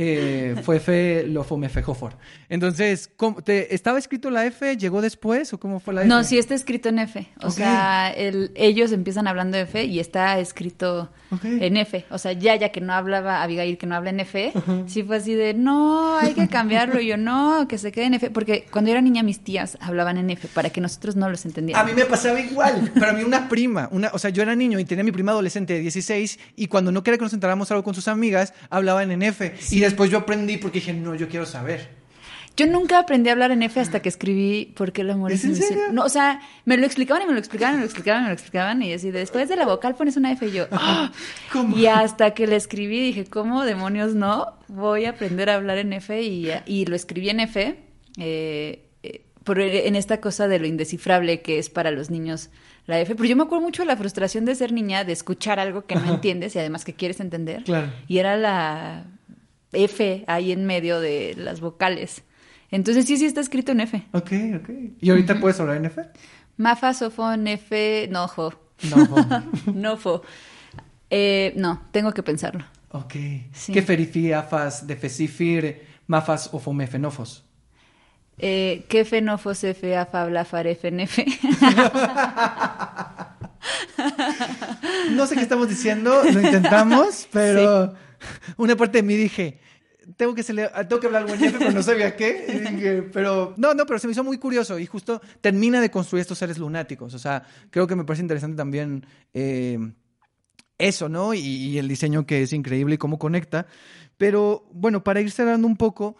eh, 0.00 0.54
fue 0.62 0.76
F 0.76 1.24
lofo 1.26 1.56
mefe 1.56 1.82
jofor. 1.82 2.12
Entonces, 2.48 3.10
¿cómo- 3.16 3.42
te, 3.42 3.74
¿estaba 3.74 3.98
escrito 3.98 4.30
la 4.30 4.46
F? 4.46 4.76
¿Llegó 4.76 5.02
después 5.02 5.52
o 5.52 5.58
cómo 5.58 5.80
fue 5.80 5.92
la 5.92 6.02
F? 6.02 6.08
No, 6.08 6.22
sí 6.22 6.38
está 6.38 6.54
escrito 6.54 6.88
en 6.88 7.00
F. 7.00 7.26
O 7.42 7.50
sea, 7.50 8.10
el- 8.16 8.52
ellos 8.54 8.92
empiezan 8.92 9.26
hablando 9.26 9.56
de 9.56 9.64
F 9.64 9.82
y 9.84 9.98
está 9.98 10.38
escrito 10.38 11.10
en 11.42 11.76
F. 11.76 12.04
O 12.10 12.18
sea, 12.18 12.32
ya 12.32 12.54
ya 12.54 12.68
que 12.70 12.80
no 12.80 12.92
hablaba, 12.92 13.42
Abigail 13.42 13.76
que 13.76 13.86
no 13.86 13.96
habla 13.96 14.10
en 14.10 14.20
F, 14.20 14.52
sí 14.86 15.02
fue 15.02 15.16
así 15.16 15.34
de, 15.34 15.52
no, 15.54 16.16
hay 16.16 16.34
que 16.34 16.46
cambiarlo. 16.48 17.00
Y 17.00 17.08
yo, 17.08 17.16
no, 17.16 17.66
que 17.68 17.76
se 17.76 17.90
quede 17.90 18.04
en 18.06 18.14
F. 18.14 18.30
Porque 18.30 18.66
cuando 18.70 18.88
yo 18.90 18.92
era 18.92 19.00
niña 19.02 19.24
mis 19.24 19.40
tías 19.40 19.76
hablaban 19.80 20.16
en 20.16 20.30
F 20.30 20.46
para 20.54 20.70
que 20.70 20.80
nosotros 20.80 21.16
no 21.16 21.28
los 21.28 21.44
A 21.44 21.48
entendiéramos. 21.48 21.90
mí 21.92 21.98
me 22.00 22.06
pasaba 22.06 22.38
igual, 22.40 22.92
pero 22.94 23.08
a 23.08 23.12
mí 23.14 23.24
una 23.24 23.48
prima, 23.48 23.88
una, 23.90 24.10
o 24.12 24.18
sea, 24.20 24.30
yo 24.30 24.42
era 24.42 24.54
niño 24.54 24.78
y 24.78 24.84
tenía 24.84 25.02
mi 25.02 25.10
prima 25.12 25.32
adolescente 25.32 25.72
de 25.72 25.80
16 25.80 26.38
y 26.54 26.68
cuando 26.68 26.92
no 26.92 27.02
quería 27.02 27.18
que 27.18 27.24
nos 27.24 27.32
enteráramos 27.32 27.70
algo 27.72 27.82
con 27.82 27.94
sus 27.94 28.06
amigas, 28.08 28.54
hablaban 28.70 29.10
en 29.10 29.22
F. 29.22 29.54
Y 29.70 29.84
después 29.88 30.10
yo 30.10 30.18
aprendí 30.18 30.56
porque 30.56 30.80
dije, 30.80 30.92
no, 30.92 31.14
yo 31.14 31.28
quiero 31.28 31.46
saber. 31.46 31.98
Yo 32.58 32.66
nunca 32.66 32.98
aprendí 32.98 33.28
a 33.28 33.34
hablar 33.34 33.52
en 33.52 33.62
F 33.62 33.78
hasta 33.78 34.02
que 34.02 34.08
escribí 34.08 34.72
¿Por 34.76 34.90
qué 34.90 35.02
el 35.02 35.10
amor 35.10 35.30
¿Es 35.30 35.44
es 35.44 35.50
en 35.50 35.56
serio? 35.68 35.82
No, 35.92 36.02
o 36.02 36.08
sea, 36.08 36.40
me 36.64 36.76
lo 36.76 36.86
explicaban 36.86 37.22
y 37.22 37.26
me 37.26 37.32
lo 37.32 37.38
explicaban, 37.38 37.74
y 37.74 37.76
me 37.76 37.82
lo 37.82 37.86
explicaban, 37.86 38.22
y 38.22 38.24
me 38.24 38.28
lo 38.30 38.34
explicaban 38.34 38.82
y 38.82 38.92
así, 38.92 39.12
después 39.12 39.48
de 39.48 39.54
la 39.54 39.64
vocal 39.64 39.94
pones 39.94 40.16
una 40.16 40.32
F 40.32 40.44
y 40.44 40.50
yo, 40.50 40.66
¡ah! 40.72 41.12
¿Cómo? 41.52 41.78
Y 41.78 41.86
hasta 41.86 42.34
que 42.34 42.48
le 42.48 42.56
escribí 42.56 43.00
dije, 43.00 43.26
¿cómo 43.26 43.64
demonios 43.64 44.16
no? 44.16 44.54
Voy 44.66 45.04
a 45.04 45.10
aprender 45.10 45.50
a 45.50 45.54
hablar 45.54 45.78
en 45.78 45.92
F 45.92 46.20
y, 46.20 46.48
y 46.66 46.86
lo 46.86 46.96
escribí 46.96 47.30
en 47.30 47.38
F, 47.38 47.78
eh, 48.16 48.88
eh, 49.04 49.24
por, 49.44 49.60
en 49.60 49.94
esta 49.94 50.20
cosa 50.20 50.48
de 50.48 50.58
lo 50.58 50.66
indescifrable 50.66 51.42
que 51.42 51.60
es 51.60 51.70
para 51.70 51.92
los 51.92 52.10
niños 52.10 52.50
la 52.86 52.98
F. 52.98 53.14
Pero 53.14 53.28
yo 53.28 53.36
me 53.36 53.44
acuerdo 53.44 53.62
mucho 53.62 53.82
de 53.82 53.86
la 53.86 53.96
frustración 53.96 54.44
de 54.44 54.56
ser 54.56 54.72
niña, 54.72 55.04
de 55.04 55.12
escuchar 55.12 55.60
algo 55.60 55.84
que 55.86 55.94
no 55.94 56.12
entiendes 56.12 56.56
y 56.56 56.58
además 56.58 56.84
que 56.84 56.94
quieres 56.94 57.20
entender. 57.20 57.62
Claro. 57.62 57.92
Y 58.08 58.18
era 58.18 58.36
la 58.36 59.06
F 59.72 60.24
ahí 60.26 60.52
en 60.52 60.64
medio 60.64 61.00
de 61.00 61.34
las 61.36 61.60
vocales. 61.60 62.22
Entonces 62.70 63.06
sí, 63.06 63.16
sí 63.16 63.26
está 63.26 63.40
escrito 63.40 63.72
en 63.72 63.80
F. 63.80 64.06
Ok, 64.12 64.32
ok. 64.56 64.70
¿Y 65.00 65.10
ahorita 65.10 65.40
puedes 65.40 65.58
hablar 65.60 65.76
en 65.76 65.86
F? 65.86 66.02
Mafa, 66.56 66.92
sofón, 66.94 67.46
F, 67.46 68.08
nojo. 68.10 68.52
No. 68.90 69.08
Nofo. 69.72 70.22
Eh, 71.10 71.54
no, 71.56 71.88
tengo 71.90 72.12
que 72.12 72.22
pensarlo. 72.22 72.66
ok. 72.90 73.14
Sí. 73.54 73.72
¿Qué 73.72 73.80
ferifi, 73.80 74.30
afas, 74.34 74.86
defesifir, 74.86 75.86
mafas 76.06 76.50
o 76.52 76.58
fomefenofos? 76.58 77.46
Eh, 78.36 78.84
¿Qué 78.90 79.06
fenofos 79.06 79.64
F, 79.64 79.96
afa, 79.96 80.26
blafar, 80.26 80.66
F, 80.66 80.86
F? 80.86 81.24
No 85.12 85.26
sé 85.26 85.34
qué 85.34 85.42
estamos 85.42 85.68
diciendo, 85.68 86.22
lo 86.24 86.40
intentamos, 86.40 87.26
pero 87.32 87.94
una 88.56 88.76
parte 88.76 88.98
de 88.98 89.02
mí 89.02 89.16
dije, 89.16 89.58
tengo 90.16 90.34
que, 90.34 90.42
cele- 90.42 90.70
tengo 90.88 91.00
que 91.00 91.06
hablar 91.06 91.28
en 91.28 91.34
F, 91.44 91.56
pero 91.58 91.72
no 91.72 91.82
sabía 91.82 92.16
qué. 92.16 93.08
Pero 93.12 93.54
no, 93.56 93.74
no, 93.74 93.84
pero 93.86 93.98
se 93.98 94.06
me 94.06 94.12
hizo 94.12 94.24
muy 94.24 94.38
curioso 94.38 94.78
y 94.78 94.86
justo 94.86 95.20
termina 95.40 95.80
de 95.80 95.90
construir 95.90 96.22
estos 96.22 96.38
seres 96.38 96.58
lunáticos. 96.58 97.12
O 97.14 97.18
sea, 97.18 97.42
creo 97.70 97.86
que 97.86 97.94
me 97.96 98.04
parece 98.04 98.22
interesante 98.22 98.56
también 98.56 99.04
eh, 99.34 99.78
eso, 100.78 101.08
¿no? 101.08 101.34
Y, 101.34 101.78
el 101.78 101.88
diseño 101.88 102.26
que 102.26 102.42
es 102.42 102.52
increíble 102.52 102.94
y 102.94 102.98
cómo 102.98 103.18
conecta. 103.18 103.66
Pero 104.16 104.66
bueno, 104.72 105.04
para 105.04 105.20
ir 105.20 105.30
cerrando 105.30 105.66
un 105.66 105.76
poco, 105.76 106.16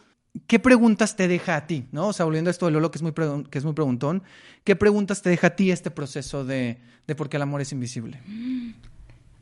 ¿qué 0.47 0.59
preguntas 0.59 1.17
te 1.17 1.27
deja 1.27 1.57
a 1.57 1.67
ti? 1.67 1.87
¿no? 1.91 2.09
O 2.09 2.13
sea, 2.13 2.27
volviendo 2.27 2.51
a 2.51 2.53
esto 2.53 2.67
de 2.67 2.73
Lolo, 2.73 2.91
que 2.91 2.99
es 2.99 3.03
muy, 3.03 3.13
que 3.13 3.59
es 3.59 3.65
muy 3.65 3.73
preguntón, 3.75 4.23
¿qué 4.65 4.77
preguntas 4.77 5.23
te 5.23 5.31
deja 5.31 5.49
a 5.49 5.57
ti 5.57 5.71
este 5.71 5.91
proceso 5.91 6.45
de, 6.45 6.79
de 7.07 7.15
por 7.15 7.29
qué 7.29 7.37
el 7.37 7.43
amor 7.43 7.61
es 7.61 7.73
invisible? 7.73 8.21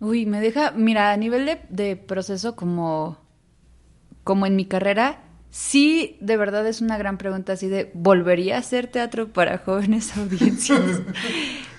Uy, 0.01 0.27
me 0.27 0.41
deja, 0.41 0.73
mira, 0.73 1.13
a 1.13 1.17
nivel 1.17 1.47
de, 1.47 1.61
de 1.71 1.97
proceso 1.97 2.55
como, 2.55 3.19
como 4.25 4.47
en 4.47 4.57
mi 4.57 4.67
carrera, 4.67 5.23
sí, 5.51 6.19
de 6.21 6.37
verdad 6.37 6.67
es 6.67 6.81
una 6.81 6.99
gran 6.99 7.17
pregunta 7.17 7.55
así 7.55 7.69
de, 7.69 7.91
¿volvería 7.95 8.57
a 8.57 8.59
hacer 8.59 8.89
teatro 8.89 9.29
para 9.29 9.59
jóvenes 9.59 10.17
audiencias? 10.17 11.01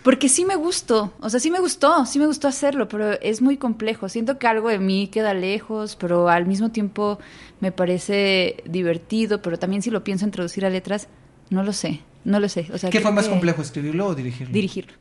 Porque 0.02 0.30
sí 0.30 0.46
me 0.46 0.56
gustó, 0.56 1.14
o 1.20 1.30
sea, 1.30 1.40
sí 1.40 1.52
me 1.52 1.60
gustó, 1.60 2.06
sí 2.06 2.18
me 2.18 2.28
gustó 2.28 2.48
hacerlo, 2.48 2.88
pero 2.88 3.12
es 3.20 3.42
muy 3.42 3.58
complejo. 3.58 4.08
Siento 4.08 4.40
que 4.40 4.48
algo 4.48 4.70
de 4.70 4.80
mí 4.80 5.10
queda 5.10 5.34
lejos, 5.34 5.98
pero 5.98 6.30
al 6.30 6.46
mismo 6.46 6.72
tiempo 6.72 7.20
me 7.60 7.74
parece 7.74 8.64
divertido, 8.66 9.42
pero 9.42 9.60
también 9.60 9.82
si 9.82 9.92
lo 9.92 10.06
pienso 10.06 10.24
en 10.24 10.32
traducir 10.32 10.66
a 10.66 10.70
letras, 10.70 11.10
no 11.50 11.62
lo 11.62 11.74
sé, 11.74 12.02
no 12.24 12.40
lo 12.40 12.48
sé. 12.48 12.68
O 12.74 12.78
sea, 12.78 12.90
¿Qué 12.90 13.02
fue 13.02 13.12
más 13.12 13.26
que 13.26 13.32
complejo, 13.32 13.62
escribirlo 13.62 14.08
o 14.08 14.16
dirigirlo? 14.16 14.54
Dirigirlo, 14.54 14.94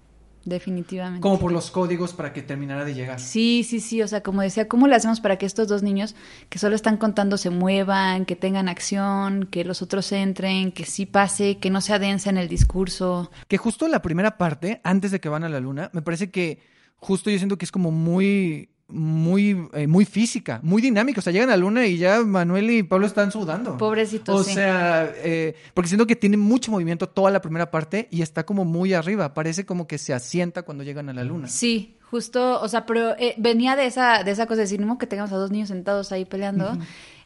definitivamente. 0.48 1.20
Como 1.20 1.38
por 1.38 1.52
los 1.52 1.70
códigos 1.70 2.12
para 2.12 2.32
que 2.32 2.42
terminara 2.42 2.84
de 2.84 2.94
llegar. 2.94 3.20
Sí, 3.20 3.64
sí, 3.68 3.80
sí, 3.80 4.02
o 4.02 4.08
sea, 4.08 4.22
como 4.22 4.42
decía, 4.42 4.68
¿cómo 4.68 4.86
le 4.86 4.94
hacemos 4.94 5.20
para 5.20 5.36
que 5.36 5.46
estos 5.46 5.68
dos 5.68 5.82
niños 5.82 6.14
que 6.48 6.58
solo 6.58 6.74
están 6.74 6.96
contando 6.96 7.36
se 7.36 7.50
muevan, 7.50 8.24
que 8.24 8.36
tengan 8.36 8.68
acción, 8.68 9.48
que 9.50 9.64
los 9.64 9.82
otros 9.82 10.10
entren, 10.12 10.72
que 10.72 10.84
sí 10.84 11.06
pase, 11.06 11.58
que 11.58 11.70
no 11.70 11.80
sea 11.80 11.98
densa 11.98 12.30
en 12.30 12.38
el 12.38 12.48
discurso? 12.48 13.30
Que 13.48 13.58
justo 13.58 13.88
la 13.88 14.02
primera 14.02 14.38
parte, 14.38 14.80
antes 14.84 15.10
de 15.10 15.20
que 15.20 15.28
van 15.28 15.44
a 15.44 15.48
la 15.48 15.60
luna, 15.60 15.90
me 15.92 16.02
parece 16.02 16.30
que 16.30 16.60
justo 16.96 17.30
yo 17.30 17.38
siento 17.38 17.58
que 17.58 17.64
es 17.64 17.72
como 17.72 17.90
muy, 17.90 18.70
muy, 18.88 19.68
eh, 19.72 19.86
muy 19.86 20.04
física, 20.04 20.60
muy 20.62 20.80
dinámica. 20.80 21.18
O 21.20 21.22
sea, 21.22 21.32
llegan 21.32 21.48
a 21.48 21.52
la 21.52 21.56
luna 21.58 21.86
y 21.86 21.98
ya 21.98 22.22
Manuel 22.22 22.70
y 22.70 22.82
Pablo 22.82 23.06
están 23.06 23.30
sudando. 23.32 23.76
Pobrecitos, 23.76 24.40
O 24.40 24.44
sí. 24.44 24.54
sea, 24.54 25.12
eh, 25.16 25.54
porque 25.74 25.88
siento 25.88 26.06
que 26.06 26.16
tiene 26.16 26.36
mucho 26.36 26.70
movimiento 26.70 27.08
toda 27.08 27.30
la 27.30 27.40
primera 27.40 27.70
parte 27.70 28.08
y 28.10 28.22
está 28.22 28.46
como 28.46 28.64
muy 28.64 28.94
arriba. 28.94 29.34
Parece 29.34 29.66
como 29.66 29.86
que 29.86 29.98
se 29.98 30.14
asienta 30.14 30.62
cuando 30.62 30.84
llegan 30.84 31.08
a 31.08 31.12
la 31.12 31.24
luna. 31.24 31.48
Sí, 31.48 31.96
justo, 32.10 32.60
o 32.60 32.68
sea, 32.68 32.86
pero 32.86 33.16
eh, 33.18 33.34
venía 33.38 33.74
de 33.74 33.86
esa, 33.86 34.22
de 34.22 34.30
esa 34.30 34.46
cosa 34.46 34.58
de 34.58 34.62
decir, 34.62 34.80
no 34.80 34.98
que 34.98 35.06
tengamos 35.08 35.32
a 35.32 35.36
dos 35.36 35.50
niños 35.50 35.68
sentados 35.68 36.12
ahí 36.12 36.24
peleando. 36.24 36.78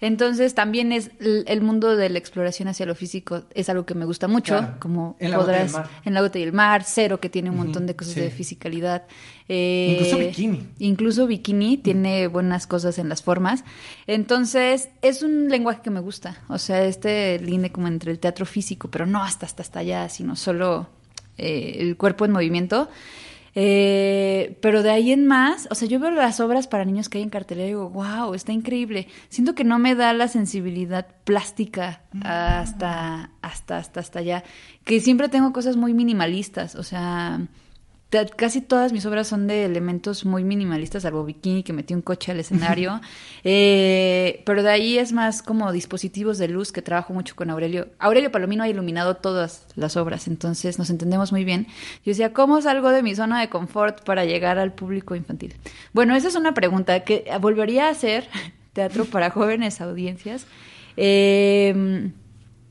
Entonces 0.03 0.55
también 0.55 0.93
es 0.93 1.11
el, 1.21 1.45
el 1.47 1.61
mundo 1.61 1.95
de 1.95 2.09
la 2.09 2.19
exploración 2.19 2.69
hacia 2.69 2.87
lo 2.87 2.95
físico 2.95 3.43
es 3.55 3.69
algo 3.69 3.85
que 3.85 3.95
me 3.95 4.07
gusta 4.07 4.29
mucho, 4.29 4.57
Claro. 4.57 4.77
como 4.81 5.15
En 5.19 5.31
la 5.33 5.37
podrás 5.39 5.73
mar. 5.73 5.91
en 6.07 6.15
la 6.15 6.23
gota 6.23 6.39
y 6.39 6.43
el 6.43 6.55
mar, 6.55 6.85
cero 6.87 7.21
que 7.21 7.29
tiene 7.29 7.51
un 7.51 7.57
montón 7.59 7.87
de 7.87 7.95
cosas 7.95 8.15
sí. 8.15 8.21
de 8.21 8.31
fisicalidad. 8.31 9.03
Eh, 9.53 9.97
Incluso 9.97 10.19
bikini. 10.19 10.69
Incluso 10.79 11.27
bikini 11.27 11.77
tiene 11.77 12.29
buenas 12.29 12.69
cosas 12.69 13.01
en 13.01 13.09
las 13.09 13.21
formas. 13.21 13.65
Entonces, 14.07 14.91
es 15.03 15.25
un 15.25 15.49
lenguaje 15.49 15.81
que 15.83 15.91
me 15.91 15.99
gusta. 15.99 16.41
O 16.49 16.57
sea, 16.57 16.85
este 16.85 17.37
linde 17.41 17.73
como 17.73 17.89
entre 17.89 18.13
el 18.13 18.21
teatro 18.21 18.47
físico, 18.47 18.89
pero 18.93 19.07
no 19.07 19.25
hasta 19.25 19.47
hasta 19.47 19.65
hasta 19.65 19.81
allá, 19.81 20.09
sino 20.09 20.37
solo 20.37 20.89
eh, 21.37 21.79
el 21.81 21.97
cuerpo 21.97 22.25
en 22.25 22.31
movimiento. 22.31 22.89
Eh, 23.57 24.57
pero 24.63 24.85
de 24.85 24.91
ahí 24.91 25.11
en 25.11 25.27
más, 25.27 25.67
o 25.73 25.75
sea, 25.75 25.89
yo 25.89 25.99
veo 25.99 26.13
las 26.13 26.39
obras 26.39 26.69
para 26.69 26.85
niños 26.85 27.09
que 27.09 27.19
hay 27.19 27.25
en 27.25 27.31
cartelera 27.31 27.67
y 27.67 27.71
digo, 27.71 27.91
wow, 27.91 28.33
está 28.35 28.53
increíble. 28.53 29.09
Siento 29.31 29.57
que 29.57 29.65
no 29.65 29.81
me 29.81 29.97
da 29.97 30.13
la 30.13 30.29
sensibilidad 30.29 31.09
plástica 31.25 32.03
hasta, 32.23 33.33
hasta, 33.43 33.79
hasta, 33.79 33.99
hasta 33.99 34.19
allá. 34.21 34.45
Que 34.85 35.01
siempre 35.01 35.29
tengo 35.29 35.53
cosas 35.53 35.75
muy 35.75 35.93
minimalistas, 35.93 36.77
o 36.77 36.85
sea, 36.85 37.41
casi 38.37 38.61
todas 38.61 38.93
mis 38.93 39.07
obras 39.07 39.29
son 39.29 39.47
de 39.47 39.65
elementos 39.65 40.25
muy 40.25 40.43
minimalistas, 40.43 41.05
salvo 41.05 41.25
Bikini, 41.25 41.63
que 41.63 41.73
metí 41.73 41.95
un 41.95 42.03
coche 42.03 42.33
al 42.33 42.41
escenario. 42.41 43.01
Eh, 43.43 44.43
pero 44.45 44.63
de 44.63 44.69
ahí 44.69 44.99
es 44.99 45.13
más 45.13 45.41
como 45.43 45.73
dispositivos 45.73 46.37
de 46.37 46.47
luz 46.47 46.73
que 46.73 46.83
trabajo 46.83 47.15
mucho 47.15 47.35
con 47.35 47.49
Aurelio. 47.49 47.89
Aurelio 47.99 48.31
Palomino 48.31 48.63
ha 48.63 48.69
iluminado 48.69 49.17
todas 49.17 49.65
las 49.77 49.97
obras, 49.97 50.29
entonces 50.29 50.79
nos 50.79 50.91
entendemos 50.91 51.33
muy 51.33 51.45
bien. 51.45 51.67
Yo 52.05 52.11
decía, 52.11 52.35
¿cómo 52.35 52.61
salgo 52.61 52.91
de 52.91 53.03
mi 53.03 53.15
zona 53.15 53.41
de 53.41 53.49
confort 53.49 54.05
para 54.05 54.27
llegar 54.27 54.59
al 54.59 54.75
público 54.75 55.15
infantil? 55.15 55.55
Bueno, 55.95 56.15
esa 56.15 56.29
es 56.29 56.35
una 56.35 56.53
pregunta 56.53 57.01
que 57.01 57.25
volvería 57.41 57.87
a 57.87 57.93
hacer 57.93 58.29
teatro 58.75 59.07
para 59.07 59.31
jóvenes 59.31 59.81
audiencias. 59.81 60.47
Eh, 60.99 62.13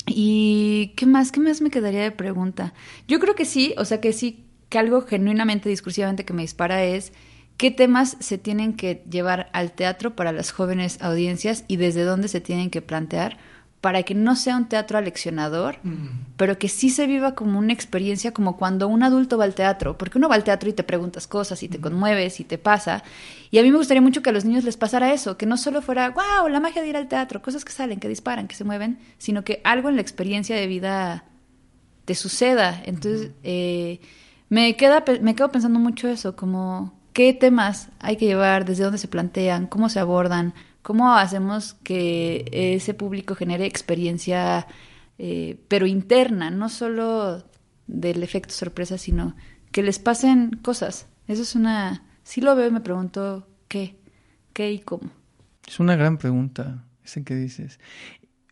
¿Y 0.05 0.93
qué 0.95 1.07
más? 1.07 1.31
¿Qué 1.31 1.39
más 1.39 1.61
me 1.61 1.71
quedaría 1.71 2.03
de 2.03 2.11
pregunta? 2.11 2.75
Yo 3.07 3.19
creo 3.19 3.33
que 3.33 3.45
sí, 3.45 3.73
o 3.77 3.85
sea 3.85 3.99
que 3.99 4.13
sí, 4.13 4.45
que 4.69 4.79
algo 4.79 5.01
genuinamente, 5.01 5.69
discursivamente 5.69 6.25
que 6.25 6.33
me 6.33 6.43
dispara 6.43 6.83
es 6.83 7.11
qué 7.57 7.71
temas 7.71 8.15
se 8.19 8.37
tienen 8.37 8.73
que 8.73 9.03
llevar 9.09 9.49
al 9.51 9.73
teatro 9.73 10.15
para 10.15 10.31
las 10.31 10.51
jóvenes 10.51 11.01
audiencias 11.01 11.65
y 11.67 11.75
desde 11.75 12.03
dónde 12.03 12.27
se 12.27 12.39
tienen 12.39 12.69
que 12.69 12.81
plantear 12.81 13.37
para 13.81 14.03
que 14.03 14.13
no 14.13 14.35
sea 14.35 14.57
un 14.57 14.67
teatro 14.67 14.97
aleccionador, 14.97 15.77
pero 16.35 16.59
que 16.59 16.67
sí 16.67 16.89
se 16.89 17.07
viva 17.07 17.33
como 17.33 17.57
una 17.57 17.71
experiencia 17.71 18.33
como 18.33 18.57
cuando 18.57 18.89
un 18.89 19.03
adulto 19.03 19.37
va 19.37 19.45
al 19.45 19.55
teatro, 19.55 19.97
porque 19.97 20.17
uno 20.17 20.27
va 20.27 20.35
al 20.35 20.43
teatro 20.43 20.69
y 20.69 20.73
te 20.73 20.83
preguntas 20.83 21.27
cosas 21.27 21.63
y 21.63 21.69
te 21.69 21.79
conmueves 21.79 22.41
y 22.41 22.43
te 22.43 22.57
pasa. 22.57 23.03
Y 23.51 23.57
a 23.57 23.63
mí 23.63 23.71
me 23.71 23.77
gustaría 23.77 24.01
mucho 24.01 24.21
que 24.21 24.31
a 24.31 24.33
los 24.33 24.43
niños 24.43 24.65
les 24.65 24.75
pasara 24.75 25.13
eso, 25.13 25.37
que 25.37 25.45
no 25.45 25.55
solo 25.55 25.81
fuera, 25.81 26.09
wow, 26.09 26.49
la 26.49 26.59
magia 26.59 26.81
de 26.81 26.89
ir 26.89 26.97
al 26.97 27.07
teatro, 27.07 27.41
cosas 27.41 27.63
que 27.63 27.71
salen, 27.71 28.01
que 28.01 28.09
disparan, 28.09 28.49
que 28.49 28.55
se 28.55 28.65
mueven, 28.65 28.99
sino 29.17 29.45
que 29.45 29.61
algo 29.63 29.87
en 29.87 29.95
la 29.95 30.01
experiencia 30.01 30.57
de 30.57 30.67
vida 30.67 31.23
te 32.03 32.15
suceda. 32.15 32.81
Entonces, 32.85 33.31
eh, 33.43 34.01
me, 34.49 34.75
queda, 34.75 35.03
me 35.21 35.35
quedo 35.35 35.51
pensando 35.51 35.79
mucho 35.79 36.07
eso, 36.07 36.35
como 36.35 36.93
qué 37.13 37.33
temas 37.33 37.89
hay 37.99 38.17
que 38.17 38.25
llevar, 38.25 38.65
desde 38.65 38.83
dónde 38.83 38.97
se 38.97 39.07
plantean, 39.07 39.67
cómo 39.67 39.89
se 39.89 39.99
abordan, 39.99 40.53
cómo 40.81 41.13
hacemos 41.13 41.73
que 41.83 42.45
ese 42.51 42.93
público 42.93 43.35
genere 43.35 43.65
experiencia, 43.65 44.67
eh, 45.17 45.59
pero 45.67 45.85
interna, 45.85 46.49
no 46.49 46.69
solo 46.69 47.43
del 47.87 48.23
efecto 48.23 48.53
sorpresa, 48.53 48.97
sino 48.97 49.35
que 49.71 49.83
les 49.83 49.99
pasen 49.99 50.51
cosas. 50.61 51.07
Eso 51.27 51.43
es 51.43 51.55
una... 51.55 52.03
Si 52.23 52.41
lo 52.41 52.55
veo 52.55 52.71
me 52.71 52.81
pregunto 52.81 53.47
qué, 53.67 53.97
qué 54.53 54.71
y 54.71 54.79
cómo. 54.79 55.09
Es 55.67 55.79
una 55.79 55.95
gran 55.95 56.17
pregunta, 56.17 56.83
ese 57.03 57.23
que 57.23 57.35
dices. 57.35 57.79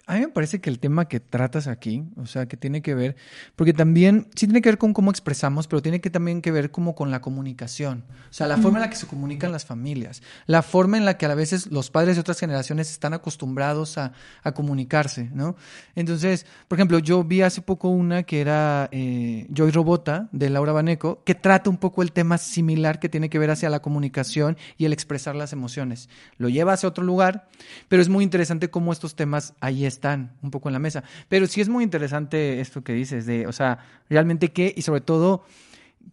A 0.07 0.15
mí 0.15 0.21
me 0.21 0.29
parece 0.29 0.61
que 0.61 0.69
el 0.69 0.79
tema 0.79 1.09
que 1.09 1.19
tratas 1.19 1.67
aquí, 1.67 2.05
o 2.15 2.25
sea, 2.25 2.45
que 2.45 2.55
tiene 2.55 2.81
que 2.81 2.95
ver, 2.95 3.17
porque 3.57 3.73
también, 3.73 4.27
sí 4.35 4.47
tiene 4.47 4.61
que 4.61 4.69
ver 4.69 4.77
con 4.77 4.93
cómo 4.93 5.11
expresamos, 5.11 5.67
pero 5.67 5.81
tiene 5.81 5.99
que 5.99 6.09
también 6.09 6.41
que 6.41 6.49
ver 6.49 6.71
como 6.71 6.95
con 6.95 7.11
la 7.11 7.19
comunicación, 7.19 8.05
o 8.29 8.33
sea, 8.33 8.47
la 8.47 8.55
forma 8.55 8.77
en 8.77 8.83
la 8.83 8.89
que 8.89 8.95
se 8.95 9.05
comunican 9.05 9.51
las 9.51 9.65
familias, 9.65 10.23
la 10.45 10.61
forma 10.61 10.97
en 10.97 11.03
la 11.03 11.17
que 11.17 11.25
a 11.25 11.35
veces 11.35 11.67
los 11.71 11.91
padres 11.91 12.15
de 12.15 12.21
otras 12.21 12.39
generaciones 12.39 12.89
están 12.89 13.13
acostumbrados 13.13 13.97
a, 13.97 14.13
a 14.43 14.53
comunicarse, 14.53 15.29
¿no? 15.33 15.57
Entonces, 15.93 16.45
por 16.69 16.77
ejemplo, 16.77 16.99
yo 16.99 17.25
vi 17.25 17.41
hace 17.41 17.61
poco 17.61 17.89
una 17.89 18.23
que 18.23 18.39
era 18.39 18.87
eh, 18.93 19.45
Joy 19.53 19.71
Robota, 19.71 20.29
de 20.31 20.49
Laura 20.49 20.71
Baneco, 20.71 21.21
que 21.25 21.35
trata 21.35 21.69
un 21.69 21.77
poco 21.77 22.01
el 22.01 22.13
tema 22.13 22.37
similar 22.37 22.99
que 22.99 23.09
tiene 23.09 23.29
que 23.29 23.39
ver 23.39 23.51
hacia 23.51 23.69
la 23.69 23.81
comunicación 23.81 24.57
y 24.77 24.85
el 24.85 24.93
expresar 24.93 25.35
las 25.35 25.51
emociones. 25.51 26.07
Lo 26.37 26.47
lleva 26.47 26.71
hacia 26.73 26.87
otro 26.87 27.03
lugar, 27.03 27.49
pero 27.89 28.01
es 28.01 28.07
muy 28.07 28.23
interesante 28.23 28.69
cómo 28.69 28.93
estos 28.93 29.15
temas 29.15 29.53
ahí 29.59 29.85
están, 29.85 29.96
un 30.41 30.51
poco 30.51 30.69
en 30.69 30.73
la 30.73 30.79
mesa. 30.79 31.03
Pero 31.29 31.47
sí 31.47 31.61
es 31.61 31.69
muy 31.69 31.83
interesante 31.83 32.59
esto 32.59 32.83
que 32.83 32.93
dices, 32.93 33.25
de, 33.25 33.47
o 33.47 33.51
sea, 33.51 33.79
realmente 34.09 34.49
qué, 34.49 34.73
y 34.75 34.81
sobre 34.81 35.01
todo, 35.01 35.43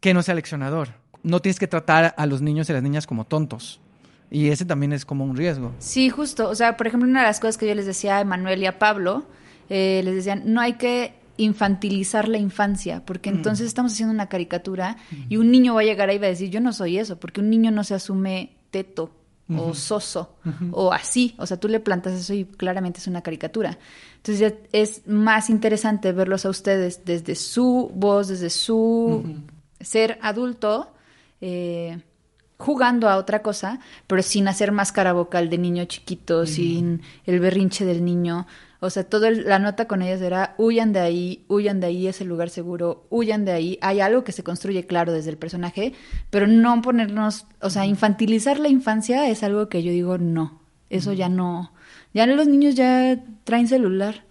que 0.01 0.15
no 0.15 0.23
sea 0.23 0.35
leccionador. 0.35 0.89
No 1.23 1.41
tienes 1.41 1.59
que 1.59 1.67
tratar 1.67 2.15
a 2.17 2.27
los 2.27 2.43
niños 2.43 2.69
y 2.69 2.73
las 2.73 2.83
niñas 2.83 3.07
como 3.07 3.25
tontos. 3.25 3.81
Y 4.31 4.49
ese 4.49 4.65
también 4.65 4.93
es 4.93 5.05
como 5.05 5.25
un 5.25 5.37
riesgo. 5.37 5.73
Sí, 5.79 6.11
justo. 6.11 6.49
O 6.49 6.55
sea, 6.55 6.77
por 6.77 6.87
ejemplo, 6.87 7.09
una 7.09 7.21
de 7.21 7.27
las 7.27 7.41
cosas 7.41 7.57
que 7.57 7.67
yo 7.69 7.75
les 7.75 7.87
decía 7.87 8.19
a 8.19 8.21
Emanuel 8.21 8.63
y 8.63 8.67
a 8.67 8.79
Pablo, 8.79 9.27
eh, 9.69 10.03
les 10.05 10.15
decían, 10.15 10.43
no 10.47 10.61
hay 10.61 10.75
que 10.75 11.15
infantilizar 11.37 12.29
la 12.29 12.39
infancia, 12.39 13.05
porque 13.05 13.29
entonces 13.29 13.67
estamos 13.67 13.93
haciendo 13.93 14.15
una 14.15 14.29
caricatura 14.29 14.97
y 15.29 15.37
un 15.37 15.51
niño 15.51 15.75
va 15.75 15.81
a 15.81 15.85
llegar 15.85 16.09
ahí 16.09 16.17
y 16.17 16.19
va 16.21 16.27
a 16.27 16.31
decir, 16.31 16.49
yo 16.49 16.61
no 16.61 16.73
soy 16.73 16.99
eso, 16.99 17.19
porque 17.19 17.41
un 17.41 17.51
niño 17.51 17.73
no 17.73 17.83
se 17.83 17.95
asume 17.95 18.53
teto 18.71 19.11
o 19.49 19.75
soso 19.75 20.37
o 20.73 20.93
así, 20.93 21.35
o 21.39 21.47
sea, 21.47 21.59
tú 21.59 21.69
le 21.69 21.81
plantas 21.81 22.15
eso 22.15 22.33
y 22.33 22.45
claramente 22.45 23.01
es 23.01 23.07
una 23.07 23.23
caricatura. 23.23 23.79
Entonces 24.17 24.41
ya 24.41 24.55
es 24.73 25.07
más 25.07 25.51
interesante 25.51 26.13
verlos 26.13 26.47
a 26.47 26.49
ustedes 26.49 27.05
desde 27.05 27.35
su 27.35 27.91
voz, 27.95 28.29
desde 28.29 28.49
su 28.49 29.43
ser 29.81 30.19
adulto, 30.23 30.93
eh, 31.41 32.01
jugando 32.57 33.09
a 33.09 33.19
otra 33.19 33.43
cosa, 33.43 33.81
pero 34.07 34.23
sin 34.23 34.49
hacer 34.49 34.73
máscara 34.73 35.13
vocal 35.13 35.51
de 35.51 35.59
niño 35.59 35.85
chiquito, 35.85 36.47
sin 36.47 37.03
el 37.27 37.41
berrinche 37.41 37.85
del 37.85 38.05
niño. 38.05 38.47
O 38.85 38.91
sea, 38.91 39.05
toda 39.05 39.31
la 39.31 39.59
nota 39.59 39.87
con 39.87 40.03
ellas 40.03 40.21
era 40.21 40.55
huyan 40.59 40.93
de 40.93 41.01
ahí, 41.01 41.45
huyan 41.49 41.81
de 41.81 41.87
ahí, 41.87 42.07
es 42.07 42.21
el 42.21 42.29
lugar 42.29 42.51
seguro, 42.51 43.07
huyan 43.09 43.47
de 43.47 43.53
ahí. 43.53 43.79
Hay 43.81 44.01
algo 44.01 44.25
que 44.25 44.33
se 44.33 44.45
construye 44.45 44.87
claro 44.87 45.13
desde 45.13 45.31
el 45.31 45.39
personaje, 45.39 45.95
pero 46.29 46.47
no 46.47 46.83
ponernos, 46.83 47.47
o 47.61 47.71
sea, 47.71 47.87
infantilizar 47.87 48.59
la 48.59 48.69
infancia 48.69 49.29
es 49.31 49.43
algo 49.43 49.71
que 49.71 49.83
yo 49.83 49.91
digo 49.91 50.19
no. 50.19 50.61
Eso 50.91 51.15
ya 51.15 51.31
no. 51.31 51.73
Ya 52.13 52.27
los 52.27 52.47
niños 52.47 52.75
ya 52.75 53.25
traen 53.45 53.69
celular. 53.69 54.25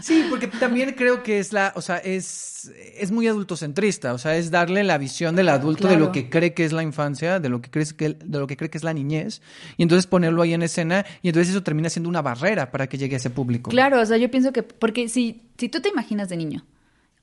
Sí, 0.00 0.26
porque 0.30 0.46
también 0.46 0.92
creo 0.92 1.22
que 1.22 1.38
es 1.38 1.52
la, 1.52 1.72
o 1.74 1.80
sea, 1.80 1.96
es, 1.96 2.55
es 2.96 3.10
muy 3.10 3.26
adultocentrista, 3.28 4.14
o 4.14 4.18
sea, 4.18 4.36
es 4.36 4.50
darle 4.50 4.84
la 4.84 4.98
visión 4.98 5.36
del 5.36 5.48
adulto 5.48 5.88
de 5.88 5.96
lo 5.96 6.12
que 6.12 6.28
cree 6.28 6.54
que 6.54 6.64
es 6.64 6.72
la 6.72 6.82
infancia, 6.82 7.40
de 7.40 7.48
lo 7.48 7.60
que 7.60 7.70
crees 7.70 7.92
que, 7.92 8.10
de 8.10 8.38
lo 8.38 8.46
que 8.46 8.56
cree 8.56 8.70
que 8.70 8.78
es 8.78 8.84
la 8.84 8.92
niñez, 8.92 9.42
y 9.76 9.82
entonces 9.82 10.06
ponerlo 10.06 10.42
ahí 10.42 10.54
en 10.54 10.62
escena, 10.62 11.04
y 11.22 11.28
entonces 11.28 11.50
eso 11.50 11.62
termina 11.62 11.88
siendo 11.88 12.08
una 12.08 12.22
barrera 12.22 12.70
para 12.70 12.88
que 12.88 12.98
llegue 12.98 13.16
a 13.16 13.18
ese 13.18 13.30
público. 13.30 13.70
Claro, 13.70 14.00
o 14.00 14.06
sea, 14.06 14.16
yo 14.16 14.30
pienso 14.30 14.52
que, 14.52 14.62
porque 14.62 15.08
si, 15.08 15.42
si 15.58 15.68
tú 15.68 15.80
te 15.80 15.88
imaginas 15.88 16.28
de 16.28 16.36
niño 16.36 16.64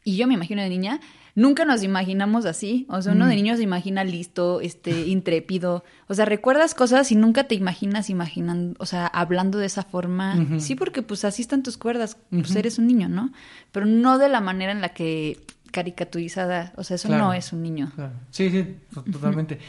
y 0.03 0.17
yo 0.17 0.27
me 0.27 0.33
imagino 0.33 0.61
de 0.61 0.69
niña, 0.69 0.99
nunca 1.35 1.65
nos 1.65 1.83
imaginamos 1.83 2.45
así. 2.45 2.85
O 2.89 3.01
sea, 3.01 3.13
uno 3.13 3.27
de 3.27 3.35
niño 3.35 3.55
se 3.57 3.63
imagina 3.63 4.03
listo, 4.03 4.61
este, 4.61 5.07
intrépido. 5.07 5.83
O 6.07 6.13
sea, 6.13 6.25
recuerdas 6.25 6.73
cosas 6.75 7.11
y 7.11 7.15
nunca 7.15 7.45
te 7.45 7.55
imaginas 7.55 8.09
imaginando, 8.09 8.75
o 8.79 8.85
sea, 8.85 9.07
hablando 9.07 9.57
de 9.57 9.65
esa 9.65 9.83
forma. 9.83 10.59
Sí, 10.59 10.75
porque 10.75 11.01
pues 11.01 11.25
así 11.25 11.41
están 11.41 11.63
tus 11.63 11.77
cuerdas, 11.77 12.17
pues 12.29 12.55
eres 12.55 12.77
un 12.77 12.87
niño, 12.87 13.09
¿no? 13.09 13.31
Pero 13.71 13.85
no 13.85 14.17
de 14.17 14.29
la 14.29 14.41
manera 14.41 14.71
en 14.71 14.81
la 14.81 14.89
que 14.89 15.39
caricaturizada, 15.71 16.71
o 16.77 16.83
sea, 16.83 16.95
eso 16.95 17.07
Claro. 17.07 17.25
no 17.25 17.33
es 17.33 17.51
un 17.51 17.61
niño. 17.63 17.91
Claro. 17.95 18.13
Sí, 18.29 18.49
sí, 18.49 18.75
to- 18.93 19.03
totalmente. 19.03 19.59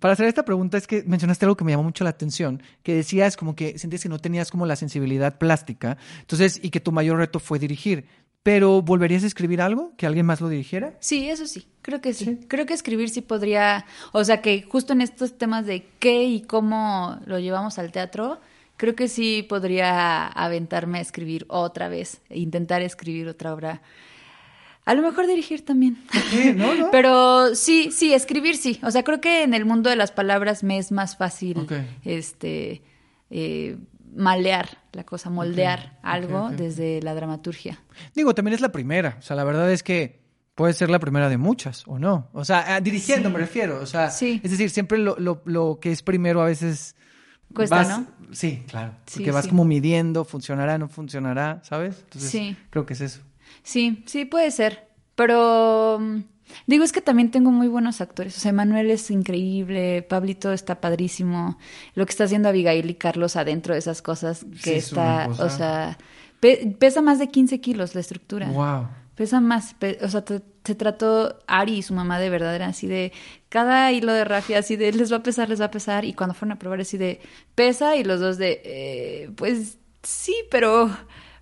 Para 0.00 0.14
hacer 0.14 0.26
esta 0.26 0.44
pregunta 0.44 0.76
es 0.76 0.86
que 0.88 1.04
mencionaste 1.06 1.44
algo 1.44 1.56
que 1.56 1.64
me 1.64 1.70
llamó 1.70 1.84
mucho 1.84 2.02
la 2.02 2.10
atención, 2.10 2.62
que 2.82 2.94
decías 2.96 3.36
como 3.36 3.54
que 3.54 3.78
sentías 3.78 4.02
que 4.02 4.08
no 4.08 4.18
tenías 4.18 4.50
como 4.50 4.66
la 4.66 4.74
sensibilidad 4.74 5.38
plástica, 5.38 5.96
entonces, 6.20 6.58
y 6.62 6.70
que 6.70 6.80
tu 6.80 6.90
mayor 6.90 7.18
reto 7.18 7.38
fue 7.38 7.58
dirigir. 7.60 8.06
Pero, 8.44 8.82
¿volverías 8.82 9.24
a 9.24 9.26
escribir 9.26 9.62
algo? 9.62 9.94
¿Que 9.96 10.06
alguien 10.06 10.26
más 10.26 10.42
lo 10.42 10.50
dirigiera? 10.50 10.92
Sí, 11.00 11.30
eso 11.30 11.46
sí, 11.46 11.66
creo 11.80 12.02
que 12.02 12.12
sí. 12.12 12.38
Creo 12.46 12.66
que 12.66 12.74
escribir 12.74 13.08
sí 13.08 13.22
podría, 13.22 13.86
o 14.12 14.22
sea, 14.22 14.42
que 14.42 14.62
justo 14.62 14.92
en 14.92 15.00
estos 15.00 15.38
temas 15.38 15.64
de 15.64 15.86
qué 15.98 16.24
y 16.24 16.42
cómo 16.42 17.18
lo 17.24 17.38
llevamos 17.38 17.78
al 17.78 17.90
teatro, 17.90 18.38
creo 18.76 18.94
que 18.94 19.08
sí 19.08 19.46
podría 19.48 20.26
aventarme 20.26 20.98
a 20.98 21.00
escribir 21.00 21.46
otra 21.48 21.88
vez, 21.88 22.20
e 22.28 22.38
intentar 22.38 22.82
escribir 22.82 23.26
otra 23.28 23.54
obra. 23.54 23.80
A 24.84 24.92
lo 24.92 25.00
mejor 25.00 25.26
dirigir 25.26 25.64
también. 25.64 25.96
Sí, 26.28 26.52
no, 26.54 26.74
no. 26.74 26.90
Pero 26.92 27.54
sí, 27.54 27.90
sí, 27.92 28.12
escribir 28.12 28.58
sí. 28.58 28.78
O 28.82 28.90
sea, 28.90 29.04
creo 29.04 29.22
que 29.22 29.42
en 29.42 29.54
el 29.54 29.64
mundo 29.64 29.88
de 29.88 29.96
las 29.96 30.12
palabras 30.12 30.62
me 30.62 30.76
es 30.76 30.92
más 30.92 31.16
fácil 31.16 31.60
Ok. 31.60 31.72
este 32.04 32.82
eh, 33.30 33.78
malear 34.14 34.78
la 34.92 35.04
cosa, 35.04 35.30
moldear 35.30 35.98
algo 36.02 36.50
desde 36.50 37.00
la 37.02 37.14
dramaturgia. 37.14 37.80
Digo, 38.14 38.34
también 38.34 38.54
es 38.54 38.60
la 38.60 38.70
primera. 38.72 39.16
O 39.18 39.22
sea, 39.22 39.36
la 39.36 39.44
verdad 39.44 39.70
es 39.72 39.82
que 39.82 40.22
puede 40.54 40.72
ser 40.72 40.88
la 40.90 40.98
primera 41.00 41.28
de 41.28 41.36
muchas, 41.36 41.82
¿o 41.86 41.98
no? 41.98 42.28
O 42.32 42.44
sea, 42.44 42.76
ah, 42.76 42.80
dirigiendo 42.80 43.28
me 43.30 43.38
refiero. 43.38 43.80
O 43.80 43.86
sea, 43.86 44.10
Sí. 44.10 44.40
es 44.44 44.50
decir, 44.52 44.70
siempre 44.70 44.98
lo, 44.98 45.16
lo, 45.18 45.42
lo 45.44 45.78
que 45.80 45.90
es 45.92 46.02
primero 46.02 46.40
a 46.42 46.44
veces... 46.46 46.94
Cuesta, 47.52 47.76
vas- 47.76 47.88
¿no? 47.88 48.06
Sí, 48.32 48.62
claro. 48.68 48.94
Sí, 49.06 49.18
Porque 49.20 49.30
vas 49.32 49.46
como 49.48 49.64
midiendo, 49.64 50.24
funcionará, 50.24 50.78
no 50.78 50.88
funcionará, 50.88 51.60
¿sabes? 51.64 52.00
Entonces, 52.04 52.30
Sí. 52.30 52.56
creo 52.70 52.84
que 52.86 52.94
es 52.94 53.00
eso. 53.00 53.20
Sí, 53.62 54.02
sí, 54.06 54.24
puede 54.24 54.50
ser. 54.50 54.88
Pero 55.14 55.98
mm, 56.00 56.20
digo, 56.66 56.84
es 56.84 56.92
que 56.92 57.00
también 57.00 57.30
tengo 57.30 57.50
muy 57.50 57.68
buenos 57.68 58.00
actores. 58.00 58.36
O 58.36 58.40
sea, 58.40 58.52
Manuel 58.52 58.90
es 58.90 59.10
increíble, 59.10 60.02
Pablito 60.02 60.52
está 60.52 60.80
padrísimo. 60.80 61.58
Lo 61.94 62.06
que 62.06 62.10
está 62.10 62.24
haciendo 62.24 62.48
Abigail 62.48 62.88
y 62.90 62.94
Carlos 62.94 63.36
adentro 63.36 63.74
de 63.74 63.78
esas 63.80 64.02
cosas 64.02 64.44
que 64.62 64.70
Sí, 64.70 64.74
está, 64.74 65.28
o 65.28 65.48
sea, 65.50 65.98
pe- 66.40 66.74
pesa 66.78 67.02
más 67.02 67.18
de 67.18 67.28
15 67.28 67.60
kilos 67.60 67.94
la 67.94 68.00
estructura. 68.00 68.46
Wow. 68.48 68.88
Pesa 69.14 69.40
más, 69.40 69.74
pe- 69.74 69.98
o 70.02 70.08
sea, 70.08 70.24
se 70.64 70.74
trató 70.74 71.38
Ari 71.46 71.74
y 71.78 71.82
su 71.82 71.94
mamá 71.94 72.18
de 72.18 72.30
verdad 72.30 72.54
era 72.56 72.66
así 72.66 72.86
de 72.88 73.12
cada 73.48 73.92
hilo 73.92 74.12
de 74.12 74.24
rafia 74.24 74.58
así 74.58 74.76
de 74.76 74.92
les 74.92 75.12
va 75.12 75.18
a 75.18 75.22
pesar, 75.22 75.48
les 75.48 75.60
va 75.60 75.66
a 75.66 75.70
pesar 75.70 76.04
y 76.04 76.14
cuando 76.14 76.34
fueron 76.34 76.52
a 76.56 76.58
probar 76.58 76.80
así 76.80 76.96
de 76.98 77.20
pesa 77.54 77.96
y 77.96 78.02
los 78.02 78.18
dos 78.18 78.38
de 78.38 78.60
eh, 78.64 79.30
pues 79.36 79.78
sí, 80.02 80.34
pero 80.50 80.90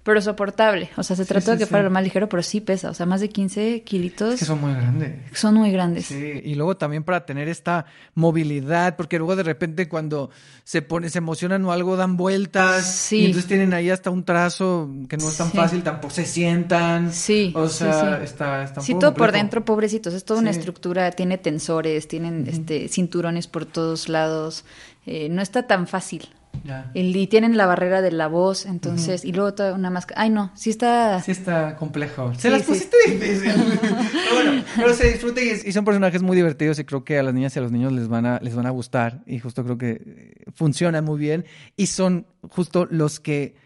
pero 0.02 0.20
soportable. 0.20 0.90
O 0.96 1.02
sea, 1.02 1.14
se 1.14 1.24
trató 1.24 1.52
de 1.52 1.58
que 1.58 1.66
fuera 1.66 1.84
lo 1.84 1.90
más 1.90 2.02
ligero, 2.02 2.28
pero 2.28 2.42
sí 2.42 2.60
pesa. 2.60 2.90
O 2.90 2.94
sea, 2.94 3.06
más 3.06 3.20
de 3.20 3.28
15 3.28 3.82
kilitos. 3.82 4.34
Es 4.34 4.40
que 4.40 4.46
son 4.46 4.60
muy 4.60 4.72
grandes. 4.72 5.14
Son 5.32 5.54
muy 5.54 5.70
grandes. 5.70 6.06
Sí, 6.06 6.40
y 6.42 6.54
luego 6.56 6.76
también 6.76 7.04
para 7.04 7.24
tener 7.24 7.48
esta 7.48 7.86
movilidad, 8.14 8.96
porque 8.96 9.18
luego 9.18 9.36
de 9.36 9.44
repente 9.44 9.88
cuando 9.88 10.30
se 10.64 10.82
pone, 10.82 11.08
se 11.08 11.18
emocionan 11.18 11.64
o 11.64 11.72
algo, 11.72 11.96
dan 11.96 12.16
vueltas. 12.16 12.84
Sí. 12.84 13.18
Y 13.18 13.26
entonces 13.26 13.46
tienen 13.46 13.74
ahí 13.74 13.90
hasta 13.90 14.10
un 14.10 14.24
trazo 14.24 14.90
que 15.08 15.16
no 15.16 15.28
es 15.28 15.36
tan 15.36 15.52
fácil, 15.52 15.82
tampoco 15.84 16.12
se 16.12 16.24
sientan. 16.24 17.12
Sí, 17.12 17.52
O 17.54 17.68
sea, 17.68 18.22
está, 18.22 18.64
está 18.64 18.80
un 18.80 18.86
Sí, 18.86 18.92
poco 18.94 19.00
todo 19.06 19.14
por 19.14 19.30
dentro, 19.30 19.64
pobrecitos. 19.64 20.14
Es 20.14 20.24
toda 20.24 20.40
una 20.40 20.50
estructura, 20.50 21.12
tiene 21.12 21.38
tensores, 21.38 22.08
tienen 22.08 22.46
este 22.48 22.88
cinturones 22.88 23.46
por 23.46 23.66
todos 23.66 24.08
lados. 24.08 24.64
Eh, 25.06 25.28
no 25.28 25.42
está 25.42 25.66
tan 25.66 25.86
fácil. 25.86 26.28
Ya. 26.64 26.90
Y 26.94 27.26
tienen 27.26 27.56
la 27.56 27.66
barrera 27.66 28.02
de 28.02 28.12
la 28.12 28.28
voz, 28.28 28.66
entonces, 28.66 29.24
y 29.24 29.32
luego 29.32 29.52
toda 29.54 29.74
una 29.74 29.90
máscara. 29.90 30.20
Ay, 30.22 30.30
no, 30.30 30.52
sí 30.54 30.70
está. 30.70 31.20
Sí 31.20 31.32
está 31.32 31.74
complejo. 31.76 32.32
Se 32.34 32.42
Sí, 32.42 32.48
las 32.50 32.60
sí. 32.62 32.66
pusiste 32.68 32.96
difícil. 33.08 33.52
pero 33.80 34.34
bueno, 34.34 34.64
pero 34.76 34.94
se 34.94 35.08
disfruta 35.08 35.40
y, 35.42 35.48
es- 35.48 35.66
y 35.66 35.72
son 35.72 35.84
personajes 35.84 36.22
muy 36.22 36.36
divertidos 36.36 36.78
y 36.78 36.84
creo 36.84 37.04
que 37.04 37.18
a 37.18 37.22
las 37.22 37.34
niñas 37.34 37.56
y 37.56 37.58
a 37.58 37.62
los 37.62 37.72
niños 37.72 37.92
les 37.92 38.06
van 38.08 38.26
a, 38.26 38.38
les 38.40 38.54
van 38.54 38.66
a 38.66 38.70
gustar 38.70 39.22
y 39.26 39.38
justo 39.40 39.64
creo 39.64 39.76
que 39.78 39.90
eh, 40.06 40.34
funcionan 40.54 41.04
muy 41.04 41.18
bien 41.18 41.44
y 41.76 41.86
son 41.86 42.26
justo 42.48 42.86
los 42.90 43.18
que 43.18 43.56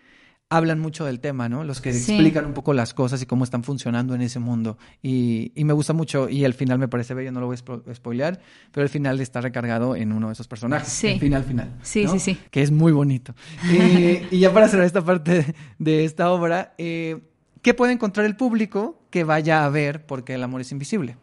hablan 0.56 0.78
mucho 0.80 1.04
del 1.04 1.20
tema, 1.20 1.48
¿no? 1.48 1.64
Los 1.64 1.80
que 1.80 1.92
Sí. 1.92 2.12
explican 2.14 2.44
un 2.46 2.52
poco 2.54 2.72
las 2.74 2.94
cosas 2.94 3.20
y 3.22 3.26
cómo 3.26 3.44
están 3.44 3.62
funcionando 3.64 4.14
en 4.14 4.22
ese 4.22 4.38
mundo. 4.38 4.78
Y, 5.02 5.52
y 5.54 5.64
me 5.64 5.72
gusta 5.72 5.92
mucho 5.92 6.28
y 6.28 6.44
el 6.44 6.54
final 6.54 6.78
me 6.78 6.88
parece 6.88 7.14
bello, 7.14 7.32
no 7.32 7.40
lo 7.40 7.46
voy 7.46 7.56
a 7.56 7.58
spo- 7.64 7.94
spoilear, 7.94 8.40
pero 8.72 8.82
el 8.84 8.88
final 8.88 9.20
está 9.20 9.40
recargado 9.40 9.96
en 9.96 10.12
uno 10.12 10.28
de 10.28 10.32
esos 10.32 10.48
personajes. 10.48 10.88
Sí. 10.88 11.08
El 11.08 11.20
final 11.20 11.44
final. 11.44 11.72
Sí, 11.82 12.04
¿no? 12.04 12.12
sí, 12.12 12.18
sí. 12.20 12.38
Que 12.50 12.62
es 12.62 12.70
muy 12.70 12.92
bonito. 12.92 13.34
Eh, 13.72 14.26
y 14.30 14.38
ya 14.40 14.52
para 14.52 14.68
cerrar 14.68 14.86
esta 14.86 15.04
parte 15.04 15.32
de, 15.42 15.54
de 15.78 16.04
esta 16.04 16.30
obra, 16.30 16.74
eh, 16.78 17.18
¿qué 17.62 17.74
puede 17.74 17.92
encontrar 17.92 18.26
el 18.26 18.36
público 18.36 19.00
que 19.10 19.24
vaya 19.24 19.64
a 19.64 19.68
ver 19.68 20.06
porque 20.06 20.34
el 20.34 20.42
amor 20.42 20.60
es 20.60 20.72
invisible? 20.72 21.16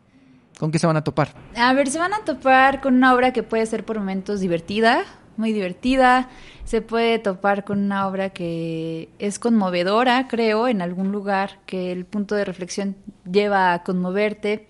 ¿Con 0.59 0.71
qué 0.71 0.77
se 0.79 0.85
van 0.87 0.97
a 0.97 1.03
topar? 1.03 1.29
A 1.57 1.73
ver, 1.73 1.89
se 1.89 1.97
van 1.97 2.13
a 2.13 2.19
topar 2.25 2.79
con 2.79 2.93
una 2.95 3.13
obra 3.15 3.33
que 3.33 3.41
puede 3.43 3.65
ser 3.65 3.83
por 3.85 3.97
momentos 3.97 4.39
divertida, 4.39 5.03
muy 5.37 5.53
divertida. 5.53 6.29
Se 6.65 6.81
puede 6.81 7.19
topar 7.19 7.63
con 7.63 7.79
una 7.79 8.07
obra 8.07 8.29
que 8.29 9.09
es 9.19 9.39
conmovedora, 9.39 10.27
creo, 10.27 10.67
en 10.67 10.81
algún 10.81 11.11
lugar, 11.11 11.59
que 11.65 11.91
el 11.91 12.05
punto 12.05 12.35
de 12.35 12.45
reflexión 12.45 12.95
lleva 13.29 13.73
a 13.73 13.83
conmoverte. 13.83 14.67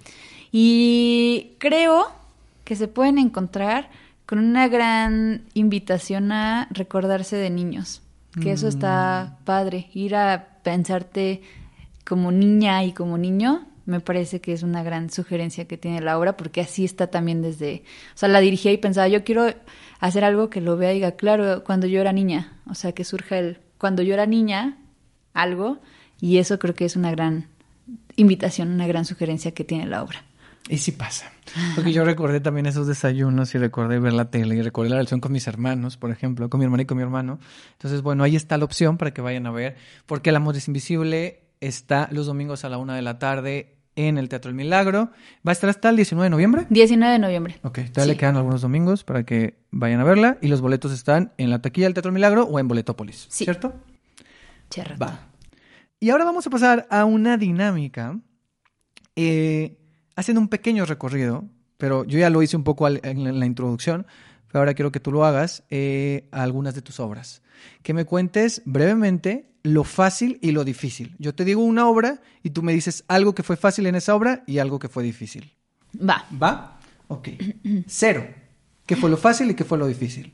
Y 0.52 1.54
creo 1.60 2.08
que 2.64 2.76
se 2.76 2.88
pueden 2.88 3.18
encontrar 3.18 3.90
con 4.26 4.40
una 4.40 4.68
gran 4.68 5.44
invitación 5.54 6.32
a 6.32 6.68
recordarse 6.72 7.36
de 7.36 7.50
niños. 7.50 8.02
Que 8.42 8.52
eso 8.52 8.68
está 8.68 9.38
padre. 9.46 9.90
Ir 9.94 10.16
a 10.16 10.58
pensarte 10.64 11.44
como 12.04 12.32
niña 12.32 12.84
y 12.84 12.92
como 12.92 13.18
niño, 13.18 13.68
me 13.86 14.00
parece 14.00 14.42
que 14.42 14.54
es 14.54 14.64
una 14.64 14.84
gran 14.84 15.10
sugerencia 15.10 15.66
que 15.66 15.78
tiene 15.78 16.02
la 16.02 16.18
obra, 16.18 16.38
porque 16.38 16.62
así 16.62 16.86
está 16.86 17.08
también 17.08 17.42
desde, 17.42 17.84
o 18.16 18.18
sea, 18.18 18.30
la 18.30 18.40
dirigía 18.40 18.72
y 18.72 18.78
pensaba, 18.78 19.08
yo 19.08 19.24
quiero 19.24 19.48
hacer 20.04 20.26
algo 20.26 20.50
que 20.50 20.60
lo 20.60 20.76
vea 20.76 20.92
y 20.92 20.96
diga, 20.96 21.14
claro, 21.14 21.64
cuando 21.64 21.88
yo 21.88 22.02
era 22.02 22.12
niña, 22.12 22.52
o 22.70 22.76
sea, 22.76 22.92
que 22.92 23.06
surja 23.06 23.40
el, 23.40 23.60
cuando 23.78 24.04
yo 24.04 24.14
era 24.14 24.26
niña, 24.26 24.78
algo, 25.34 25.80
y 26.20 26.40
eso 26.40 26.60
creo 26.60 26.76
que 26.76 26.84
es 26.84 26.98
una 26.98 27.10
gran 27.10 27.48
invitación, 28.18 28.70
una 28.70 28.86
gran 28.86 29.06
sugerencia 29.06 29.54
que 29.54 29.64
tiene 29.64 29.86
la 29.86 30.04
obra. 30.04 30.22
Y 30.68 30.80
sí 30.80 30.92
pasa. 30.92 31.32
Porque 31.76 31.94
yo 31.94 32.04
recordé 32.04 32.42
también 32.42 32.66
esos 32.66 32.86
desayunos 32.86 33.56
y 33.56 33.60
recordé 33.60 33.98
ver 34.00 34.12
la 34.12 34.30
tele 34.30 34.56
y 34.56 34.62
recordé 34.62 34.90
la 34.90 34.98
relación 34.98 35.22
con 35.22 35.32
mis 35.32 35.48
hermanos, 35.48 35.96
por 35.96 36.12
ejemplo, 36.12 36.50
con 36.50 36.60
mi 36.60 36.66
hermana 36.66 36.84
y 36.84 36.86
con 36.86 36.98
mi 36.98 37.04
hermano. 37.04 37.40
Entonces, 37.72 38.02
bueno, 38.02 38.26
ahí 38.26 38.36
está 38.36 38.58
la 38.58 38.66
opción 38.66 38.98
para 38.98 39.14
que 39.14 39.22
vayan 39.22 39.46
a 39.48 39.52
ver. 39.52 39.78
Porque 40.06 40.32
El 40.32 40.36
Amor 40.36 40.58
es 40.58 40.68
Invisible 40.68 41.44
está 41.62 42.10
los 42.12 42.26
domingos 42.26 42.66
a 42.66 42.70
la 42.70 42.78
una 42.78 42.96
de 42.96 43.02
la 43.02 43.20
tarde 43.20 43.73
en 43.96 44.18
el 44.18 44.30
Teatro 44.30 44.50
El 44.50 44.56
Milagro. 44.56 45.12
Va 45.48 45.52
a 45.52 45.54
estar 45.54 45.70
hasta 45.70 45.90
el 45.90 45.96
19 45.96 46.26
de 46.26 46.30
noviembre. 46.30 46.66
19 46.70 47.14
de 47.14 47.20
noviembre. 47.20 47.56
Ok, 47.64 47.80
todavía 47.92 48.04
Sí. 48.04 48.10
le 48.10 48.18
quedan 48.18 48.38
algunos 48.38 48.62
domingos 48.62 49.04
para 49.04 49.24
que 49.24 49.60
vayan 49.72 50.00
a 50.00 50.04
verla. 50.04 50.38
Y 50.42 50.48
los 50.48 50.62
boletos 50.62 50.92
están 50.92 51.32
en 51.38 51.50
la 51.50 51.62
taquilla 51.62 51.88
del 51.88 51.94
Teatro 51.94 52.10
El 52.10 52.14
Milagro 52.16 52.44
o 52.44 52.60
en 52.60 52.68
Boletópolis. 52.68 53.28
Sí. 53.30 53.44
¿Cierto? 53.46 53.74
Cherra. 54.70 54.96
Va. 54.98 55.20
Y 56.00 56.10
ahora 56.10 56.26
vamos 56.26 56.46
a 56.48 56.50
pasar 56.50 56.88
a 56.90 57.06
una 57.06 57.38
dinámica, 57.38 58.20
eh, 59.16 59.78
haciendo 60.16 60.42
un 60.42 60.48
pequeño 60.50 60.86
recorrido, 60.86 61.46
pero 61.78 62.04
yo 62.06 62.20
ya 62.20 62.30
lo 62.30 62.42
hice 62.42 62.58
un 62.58 62.64
poco 62.64 62.88
en 62.88 62.96
la- 63.02 63.10
en 63.10 63.40
la 63.40 63.46
introducción, 63.46 64.06
pero 64.48 64.60
ahora 64.60 64.74
quiero 64.74 64.92
que 64.92 65.00
tú 65.00 65.12
lo 65.12 65.26
hagas 65.26 65.64
eh, 65.70 66.28
a 66.32 66.44
algunas 66.44 66.76
de 66.76 66.82
tus 66.82 67.00
obras. 67.00 67.42
Que 67.84 67.94
me 67.94 68.06
cuentes 68.06 68.62
brevemente 68.66 69.53
lo 69.64 69.84
fácil 69.84 70.40
y 70.42 70.52
lo 70.52 70.64
difícil. 70.64 71.16
Yo 71.20 71.34
te 71.34 71.46
digo 71.46 71.64
una 71.64 71.88
obra 71.88 72.22
y 72.44 72.50
tú 72.52 72.62
me 72.64 72.74
dices 72.74 73.04
algo 73.08 73.34
que 73.34 73.44
fue 73.44 73.56
fácil 73.58 73.86
en 73.88 73.96
esa 73.96 74.14
obra 74.16 74.44
y 74.46 74.60
algo 74.60 74.78
que 74.80 74.90
fue 74.90 75.04
difícil. 75.04 75.54
Va. 75.98 76.26
¿Va? 76.42 76.80
Ok. 77.08 77.30
Cero. 77.88 78.28
¿Qué 78.86 78.96
fue 78.98 79.10
lo 79.10 79.18
fácil 79.18 79.50
y 79.52 79.54
qué 79.56 79.64
fue 79.64 79.78
lo 79.78 79.88
difícil? 79.88 80.34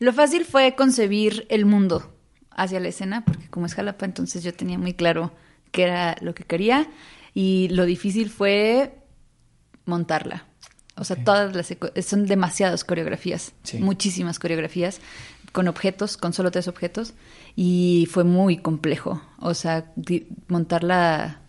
Lo 0.00 0.12
fácil 0.12 0.44
fue 0.44 0.74
concebir 0.74 1.46
el 1.50 1.66
mundo 1.66 2.16
hacia 2.50 2.80
la 2.80 2.88
escena, 2.88 3.24
porque 3.24 3.48
como 3.48 3.66
es 3.66 3.74
Jalapa, 3.74 4.04
entonces 4.04 4.42
yo 4.42 4.52
tenía 4.52 4.78
muy 4.78 4.94
claro 4.94 5.32
qué 5.70 5.84
era 5.84 6.16
lo 6.20 6.34
que 6.34 6.42
quería. 6.44 6.88
Y 7.34 7.68
lo 7.68 7.84
difícil 7.84 8.30
fue 8.30 8.96
montarla. 9.84 10.46
O 10.96 11.04
sea, 11.04 11.22
todas 11.22 11.54
las 11.54 11.74
son 12.04 12.26
demasiadas 12.26 12.84
coreografías, 12.84 13.52
Sí. 13.62 13.78
muchísimas 13.78 14.38
coreografías 14.38 15.00
con 15.52 15.68
objetos, 15.68 16.16
con 16.16 16.32
solo 16.32 16.50
tres 16.50 16.68
objetos, 16.68 17.14
y 17.56 18.08
fue 18.10 18.24
muy 18.24 18.56
complejo. 18.58 19.20
O 19.38 19.54
sea, 19.54 19.92
montarla, 20.48 21.40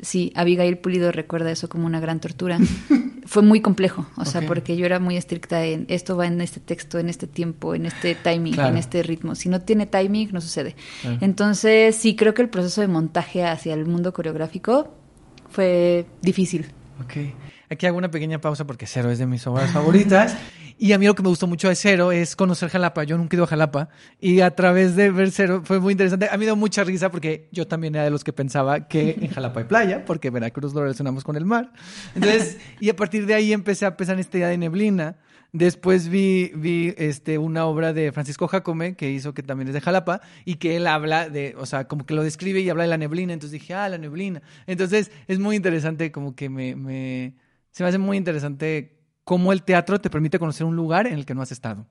sí, 0.00 0.32
Abigail 0.34 0.78
Pulido 0.78 1.12
recuerda 1.12 1.50
eso 1.50 1.68
como 1.68 1.86
una 1.86 2.00
gran 2.00 2.20
tortura. 2.20 2.58
fue 3.26 3.42
muy 3.42 3.60
complejo, 3.60 4.06
o 4.16 4.24
sea, 4.24 4.42
porque 4.46 4.76
yo 4.76 4.84
era 4.86 4.98
muy 4.98 5.16
estricta 5.16 5.64
en 5.64 5.84
esto 5.88 6.16
va 6.16 6.26
en 6.26 6.40
este 6.40 6.58
texto, 6.58 6.98
en 6.98 7.08
este 7.08 7.26
tiempo, 7.28 7.74
en 7.74 7.86
este 7.86 8.14
timing, 8.16 8.54
Claro. 8.54 8.70
en 8.70 8.76
este 8.76 9.02
ritmo. 9.04 9.34
Si 9.36 9.48
no 9.48 9.60
tiene 9.60 9.86
timing, 9.86 10.30
no 10.32 10.40
sucede. 10.40 10.74
Claro. 11.02 11.18
Entonces, 11.20 11.94
sí, 11.94 12.16
creo 12.16 12.34
que 12.34 12.42
el 12.42 12.48
proceso 12.48 12.80
de 12.80 12.88
montaje 12.88 13.44
hacia 13.44 13.74
el 13.74 13.86
mundo 13.86 14.12
coreográfico 14.12 14.92
fue 15.48 16.06
difícil. 16.22 16.66
Aquí 17.70 17.86
hago 17.86 17.96
una 17.96 18.10
pequeña 18.10 18.40
pausa 18.40 18.66
porque 18.66 18.86
Cero 18.86 19.12
es 19.12 19.20
de 19.20 19.26
mis 19.26 19.46
obras 19.46 19.70
favoritas. 19.70 20.36
Y 20.76 20.92
a 20.92 20.98
mí 20.98 21.06
lo 21.06 21.14
que 21.14 21.22
me 21.22 21.28
gustó 21.28 21.46
mucho 21.46 21.68
de 21.68 21.76
Cero 21.76 22.10
es 22.10 22.34
conocer 22.34 22.68
Jalapa. 22.68 23.04
Yo 23.04 23.16
nunca 23.16 23.36
he 23.36 23.36
ido 23.36 23.44
a 23.44 23.46
Jalapa. 23.46 23.90
Y 24.18 24.40
a 24.40 24.56
través 24.56 24.96
de 24.96 25.10
ver 25.10 25.30
Cero 25.30 25.60
fue 25.62 25.78
muy 25.78 25.92
interesante. 25.92 26.26
A 26.28 26.32
mí 26.32 26.38
me 26.38 26.46
dio 26.46 26.56
mucha 26.56 26.82
risa 26.82 27.12
porque 27.12 27.48
yo 27.52 27.68
también 27.68 27.94
era 27.94 28.02
de 28.02 28.10
los 28.10 28.24
que 28.24 28.32
pensaba 28.32 28.88
que 28.88 29.18
en 29.20 29.28
Jalapa 29.28 29.60
hay 29.60 29.66
playa, 29.66 30.04
porque 30.04 30.30
Veracruz 30.30 30.74
lo 30.74 30.80
relacionamos 30.80 31.22
con 31.22 31.36
el 31.36 31.44
mar. 31.44 31.70
Entonces, 32.16 32.58
y 32.80 32.88
a 32.88 32.96
partir 32.96 33.26
de 33.26 33.34
ahí 33.34 33.52
empecé 33.52 33.86
a 33.86 33.96
pensar 33.96 34.14
en 34.14 34.20
esta 34.20 34.38
idea 34.38 34.48
de 34.48 34.58
neblina. 34.58 35.18
Después 35.52 36.08
vi, 36.08 36.50
vi 36.56 36.92
este, 36.96 37.38
una 37.38 37.66
obra 37.66 37.92
de 37.92 38.10
Francisco 38.10 38.48
Jacome, 38.48 38.96
que 38.96 39.10
hizo 39.10 39.32
que 39.32 39.44
también 39.44 39.68
es 39.68 39.74
de 39.74 39.80
Jalapa, 39.80 40.22
y 40.44 40.56
que 40.56 40.76
él 40.76 40.88
habla 40.88 41.28
de, 41.28 41.54
o 41.56 41.66
sea, 41.66 41.84
como 41.86 42.04
que 42.04 42.14
lo 42.14 42.24
describe 42.24 42.60
y 42.60 42.68
habla 42.68 42.82
de 42.82 42.88
la 42.88 42.98
neblina. 42.98 43.32
Entonces 43.32 43.60
dije, 43.60 43.74
ah, 43.74 43.88
la 43.88 43.98
neblina. 43.98 44.42
Entonces 44.66 45.12
es 45.28 45.38
muy 45.38 45.54
interesante, 45.54 46.10
como 46.10 46.34
que 46.34 46.48
me, 46.48 46.74
me 46.74 47.34
se 47.70 47.82
me 47.82 47.88
hace 47.88 47.98
muy 47.98 48.16
interesante 48.16 49.00
cómo 49.24 49.52
el 49.52 49.62
teatro 49.62 50.00
te 50.00 50.10
permite 50.10 50.38
conocer 50.38 50.66
un 50.66 50.76
lugar 50.76 51.06
en 51.06 51.14
el 51.14 51.26
que 51.26 51.34
no 51.34 51.42
has 51.42 51.52
estado. 51.52 51.86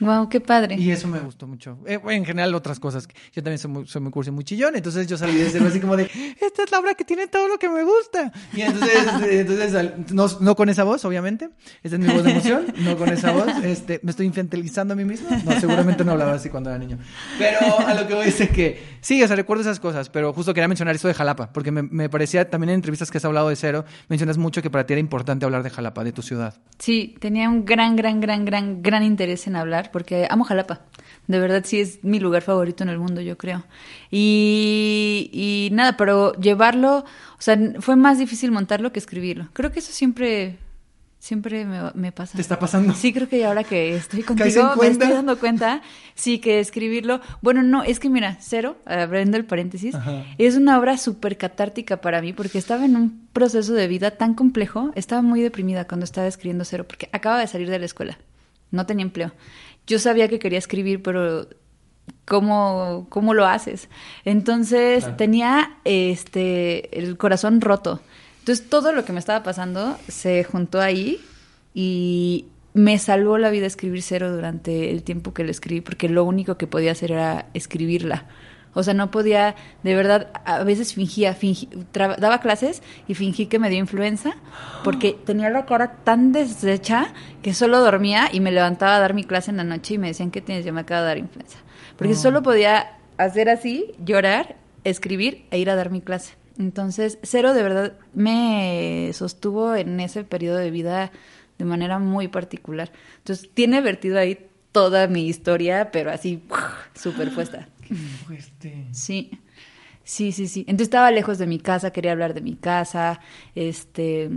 Wow, 0.00 0.28
qué 0.28 0.40
padre. 0.40 0.76
Y 0.76 0.90
eso 0.90 1.08
me 1.08 1.20
gustó 1.20 1.46
mucho. 1.46 1.78
Eh, 1.86 2.00
en 2.08 2.24
general, 2.24 2.54
otras 2.54 2.80
cosas. 2.80 3.08
Yo 3.32 3.42
también 3.42 3.58
soy 3.58 3.70
muy, 3.70 3.86
soy 3.86 4.02
muy 4.02 4.10
cursi, 4.10 4.30
muy 4.30 4.44
chillón. 4.44 4.76
Entonces 4.76 5.06
yo 5.06 5.16
salí 5.16 5.36
de 5.36 5.48
cero 5.50 5.66
así 5.68 5.80
como 5.80 5.96
de, 5.96 6.04
esta 6.40 6.64
es 6.64 6.70
la 6.70 6.80
obra 6.80 6.94
que 6.94 7.04
tiene 7.04 7.26
todo 7.28 7.48
lo 7.48 7.58
que 7.58 7.68
me 7.68 7.84
gusta. 7.84 8.32
Y 8.52 8.62
entonces, 8.62 9.06
eh, 9.22 9.40
entonces 9.40 10.12
no, 10.12 10.26
no 10.40 10.56
con 10.56 10.68
esa 10.68 10.84
voz, 10.84 11.04
obviamente. 11.04 11.50
Esta 11.82 11.96
es 11.96 12.02
mi 12.02 12.12
voz 12.12 12.24
de 12.24 12.30
emoción. 12.30 12.66
No 12.78 12.96
con 12.96 13.08
esa 13.08 13.32
voz. 13.32 13.46
Este, 13.64 14.00
me 14.02 14.10
estoy 14.10 14.26
infantilizando 14.26 14.94
a 14.94 14.96
mí 14.96 15.04
mismo. 15.04 15.28
No, 15.44 15.58
seguramente 15.60 16.04
no 16.04 16.12
hablaba 16.12 16.34
así 16.34 16.48
cuando 16.48 16.70
era 16.70 16.78
niño. 16.78 16.98
Pero 17.38 17.58
a 17.86 17.94
lo 17.94 18.06
que 18.06 18.14
voy 18.14 18.26
es 18.26 18.50
que, 18.50 18.82
sí, 19.00 19.22
o 19.22 19.26
sea, 19.26 19.36
recuerdo 19.36 19.62
esas 19.62 19.80
cosas. 19.80 20.08
Pero 20.10 20.32
justo 20.32 20.52
quería 20.54 20.68
mencionar 20.68 20.94
eso 20.94 21.08
de 21.08 21.14
Jalapa. 21.14 21.52
Porque 21.52 21.70
me, 21.70 21.82
me 21.82 22.08
parecía 22.08 22.50
también 22.50 22.70
en 22.70 22.74
entrevistas 22.76 23.10
que 23.10 23.18
has 23.18 23.24
hablado 23.24 23.48
de 23.48 23.56
cero, 23.56 23.84
mencionas 24.08 24.38
mucho 24.38 24.60
que 24.60 24.70
para 24.70 24.86
ti 24.86 24.94
era 24.94 25.00
importante 25.00 25.44
hablar 25.44 25.62
de 25.62 25.70
Jalapa, 25.70 26.04
de 26.04 26.12
tu 26.12 26.22
ciudad. 26.22 26.54
Sí, 26.78 27.14
tenía 27.20 27.48
un 27.48 27.64
gran, 27.64 27.96
gran, 27.96 28.20
gran, 28.20 28.44
gran, 28.44 28.82
gran 28.82 29.02
interés 29.02 29.46
en 29.46 29.56
hablar 29.56 29.83
porque 29.90 30.26
amo 30.30 30.44
Jalapa. 30.44 30.80
De 31.26 31.38
verdad 31.38 31.62
sí 31.64 31.80
es 31.80 32.04
mi 32.04 32.20
lugar 32.20 32.42
favorito 32.42 32.82
en 32.82 32.90
el 32.90 32.98
mundo, 32.98 33.20
yo 33.20 33.38
creo. 33.38 33.64
Y, 34.10 35.30
y 35.32 35.70
nada, 35.72 35.96
pero 35.96 36.34
llevarlo, 36.34 36.98
o 36.98 37.40
sea, 37.40 37.58
fue 37.80 37.96
más 37.96 38.18
difícil 38.18 38.50
montarlo 38.52 38.92
que 38.92 38.98
escribirlo. 38.98 39.48
Creo 39.54 39.72
que 39.72 39.78
eso 39.78 39.92
siempre, 39.92 40.58
Siempre 41.24 41.64
me, 41.64 41.80
me 41.94 42.12
pasa. 42.12 42.36
¿Te 42.36 42.42
está 42.42 42.58
pasando? 42.58 42.92
Sí, 42.92 43.10
creo 43.10 43.30
que 43.30 43.46
ahora 43.46 43.64
que 43.64 43.96
estoy 43.96 44.22
¿Caes 44.24 44.56
en 44.56 44.62
contigo 44.64 44.82
me 44.82 44.88
estoy 44.88 45.08
dando 45.08 45.38
cuenta. 45.38 45.80
Sí, 46.14 46.38
que 46.38 46.60
escribirlo. 46.60 47.22
Bueno, 47.40 47.62
no, 47.62 47.82
es 47.82 47.98
que 47.98 48.10
mira, 48.10 48.36
Cero, 48.40 48.76
abriendo 48.84 49.38
el 49.38 49.46
paréntesis, 49.46 49.94
Ajá. 49.94 50.22
es 50.36 50.54
una 50.56 50.78
obra 50.78 50.98
súper 50.98 51.38
catártica 51.38 52.02
para 52.02 52.20
mí 52.20 52.34
porque 52.34 52.58
estaba 52.58 52.84
en 52.84 52.94
un 52.96 53.26
proceso 53.32 53.72
de 53.72 53.88
vida 53.88 54.10
tan 54.10 54.34
complejo. 54.34 54.92
Estaba 54.96 55.22
muy 55.22 55.40
deprimida 55.40 55.86
cuando 55.86 56.04
estaba 56.04 56.26
escribiendo 56.26 56.66
Cero 56.66 56.84
porque 56.86 57.08
acaba 57.10 57.40
de 57.40 57.46
salir 57.46 57.70
de 57.70 57.78
la 57.78 57.86
escuela. 57.86 58.18
No 58.70 58.84
tenía 58.84 59.06
empleo. 59.06 59.32
Yo 59.86 59.98
sabía 59.98 60.28
que 60.28 60.38
quería 60.38 60.58
escribir, 60.58 61.02
pero 61.02 61.46
¿cómo, 62.24 63.06
cómo 63.08 63.34
lo 63.34 63.46
haces? 63.46 63.88
Entonces 64.24 65.04
tenía 65.16 65.78
este 65.84 66.98
el 66.98 67.16
corazón 67.16 67.60
roto. 67.60 68.00
Entonces 68.40 68.68
todo 68.68 68.92
lo 68.92 69.04
que 69.04 69.12
me 69.12 69.18
estaba 69.18 69.42
pasando 69.42 69.98
se 70.08 70.44
juntó 70.44 70.80
ahí 70.80 71.20
y 71.72 72.46
me 72.74 72.98
salvó 72.98 73.38
la 73.38 73.50
vida 73.50 73.66
escribir 73.66 74.02
cero 74.02 74.32
durante 74.32 74.90
el 74.90 75.02
tiempo 75.02 75.32
que 75.32 75.44
lo 75.44 75.50
escribí 75.50 75.80
porque 75.80 76.08
lo 76.08 76.24
único 76.24 76.58
que 76.58 76.66
podía 76.66 76.92
hacer 76.92 77.12
era 77.12 77.46
escribirla. 77.54 78.26
O 78.74 78.82
sea, 78.82 78.92
no 78.94 79.10
podía, 79.10 79.54
de 79.82 79.94
verdad, 79.94 80.28
a 80.44 80.64
veces 80.64 80.94
fingía, 80.94 81.36
traba- 81.92 82.16
daba 82.16 82.40
clases 82.40 82.82
y 83.08 83.14
fingí 83.14 83.46
que 83.46 83.58
me 83.58 83.70
dio 83.70 83.78
influenza 83.78 84.34
porque 84.82 85.12
tenía 85.24 85.48
la 85.50 85.64
cara 85.64 85.96
tan 86.04 86.32
deshecha 86.32 87.12
que 87.42 87.54
solo 87.54 87.78
dormía 87.80 88.28
y 88.32 88.40
me 88.40 88.50
levantaba 88.50 88.96
a 88.96 89.00
dar 89.00 89.14
mi 89.14 89.24
clase 89.24 89.50
en 89.50 89.56
la 89.58 89.64
noche 89.64 89.94
y 89.94 89.98
me 89.98 90.08
decían, 90.08 90.30
¿qué 90.30 90.40
tienes? 90.40 90.64
Yo 90.64 90.72
me 90.72 90.80
acabo 90.80 91.02
de 91.02 91.06
dar 91.06 91.18
influenza. 91.18 91.58
Porque 91.96 92.14
Oh. 92.14 92.16
solo 92.16 92.42
podía 92.42 92.96
hacer 93.16 93.48
así, 93.48 93.92
llorar, 94.04 94.56
escribir 94.82 95.46
e 95.50 95.58
ir 95.58 95.70
a 95.70 95.76
dar 95.76 95.90
mi 95.90 96.00
clase. 96.00 96.34
Entonces, 96.58 97.18
Cero 97.22 97.54
de 97.54 97.62
verdad 97.62 97.92
me 98.14 99.10
sostuvo 99.12 99.74
en 99.74 100.00
ese 100.00 100.24
periodo 100.24 100.56
de 100.58 100.70
vida 100.70 101.10
de 101.58 101.64
manera 101.64 101.98
muy 101.98 102.28
particular. 102.28 102.90
Entonces, 103.18 103.48
tiene 103.54 103.80
vertido 103.80 104.18
ahí 104.18 104.46
toda 104.72 105.06
mi 105.06 105.26
historia, 105.28 105.90
pero 105.92 106.10
así, 106.10 106.42
súper 106.94 107.30
puesta. 107.34 107.68
Qué 107.86 107.94
fuerte. 107.94 108.86
Sí, 108.92 109.30
sí, 110.02 110.32
sí, 110.32 110.48
sí. 110.48 110.60
Entonces 110.62 110.86
estaba 110.86 111.10
lejos 111.10 111.38
de 111.38 111.46
mi 111.46 111.58
casa, 111.58 111.90
quería 111.92 112.12
hablar 112.12 112.34
de 112.34 112.40
mi 112.40 112.56
casa, 112.56 113.20
este, 113.54 114.30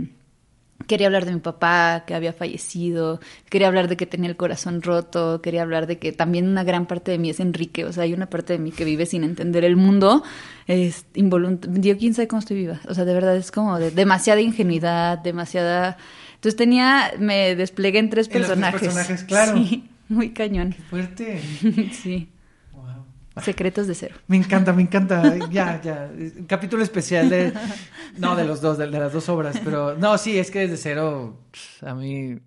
quería 0.86 1.08
hablar 1.08 1.24
de 1.26 1.32
mi 1.34 1.40
papá 1.40 2.04
que 2.06 2.14
había 2.14 2.32
fallecido, 2.32 3.20
quería 3.50 3.68
hablar 3.68 3.88
de 3.88 3.96
que 3.96 4.06
tenía 4.06 4.30
el 4.30 4.36
corazón 4.36 4.80
roto, 4.82 5.42
quería 5.42 5.62
hablar 5.62 5.86
de 5.86 5.98
que 5.98 6.12
también 6.12 6.48
una 6.48 6.64
gran 6.64 6.86
parte 6.86 7.10
de 7.10 7.18
mí 7.18 7.30
es 7.30 7.40
Enrique, 7.40 7.84
o 7.84 7.92
sea, 7.92 8.04
hay 8.04 8.14
una 8.14 8.30
parte 8.30 8.54
de 8.54 8.58
mí 8.58 8.70
que 8.70 8.84
vive 8.84 9.04
sin 9.06 9.24
entender 9.24 9.64
el 9.64 9.76
mundo, 9.76 10.22
es 10.66 11.06
involuntario, 11.14 11.94
yo 11.94 11.98
quién 11.98 12.14
sabe 12.14 12.28
cómo 12.28 12.40
estoy 12.40 12.56
viva, 12.56 12.80
o 12.88 12.94
sea, 12.94 13.04
de 13.04 13.14
verdad 13.14 13.36
es 13.36 13.50
como 13.50 13.78
de 13.78 13.90
demasiada 13.90 14.40
ingenuidad, 14.40 15.18
demasiada... 15.18 15.96
Entonces 16.36 16.56
tenía, 16.56 17.10
me 17.18 17.56
desplegué 17.56 17.98
en 17.98 18.10
tres 18.10 18.28
En 18.28 18.42
los 18.42 18.46
tres 18.46 18.58
personajes. 18.60 18.80
personajes, 18.80 19.24
claro. 19.24 19.56
Sí, 19.58 19.88
muy 20.08 20.30
cañón. 20.30 20.72
Qué 20.72 20.82
fuerte. 20.82 21.40
sí. 21.92 22.28
Secretos 23.42 23.86
de 23.86 23.94
cero. 23.94 24.16
Me 24.26 24.36
encanta, 24.36 24.72
me 24.72 24.82
encanta. 24.82 25.36
Ya, 25.50 25.80
ya. 25.82 26.10
Capítulo 26.46 26.82
especial 26.82 27.28
de. 27.28 27.52
No, 28.18 28.34
de 28.34 28.44
los 28.44 28.60
dos, 28.60 28.78
de, 28.78 28.88
de 28.88 28.98
las 28.98 29.12
dos 29.12 29.28
obras. 29.28 29.60
Pero 29.64 29.96
no, 29.96 30.18
sí, 30.18 30.38
es 30.38 30.50
que 30.50 30.60
desde 30.60 30.76
cero. 30.76 31.38
A 31.82 31.94
mí. 31.94 32.38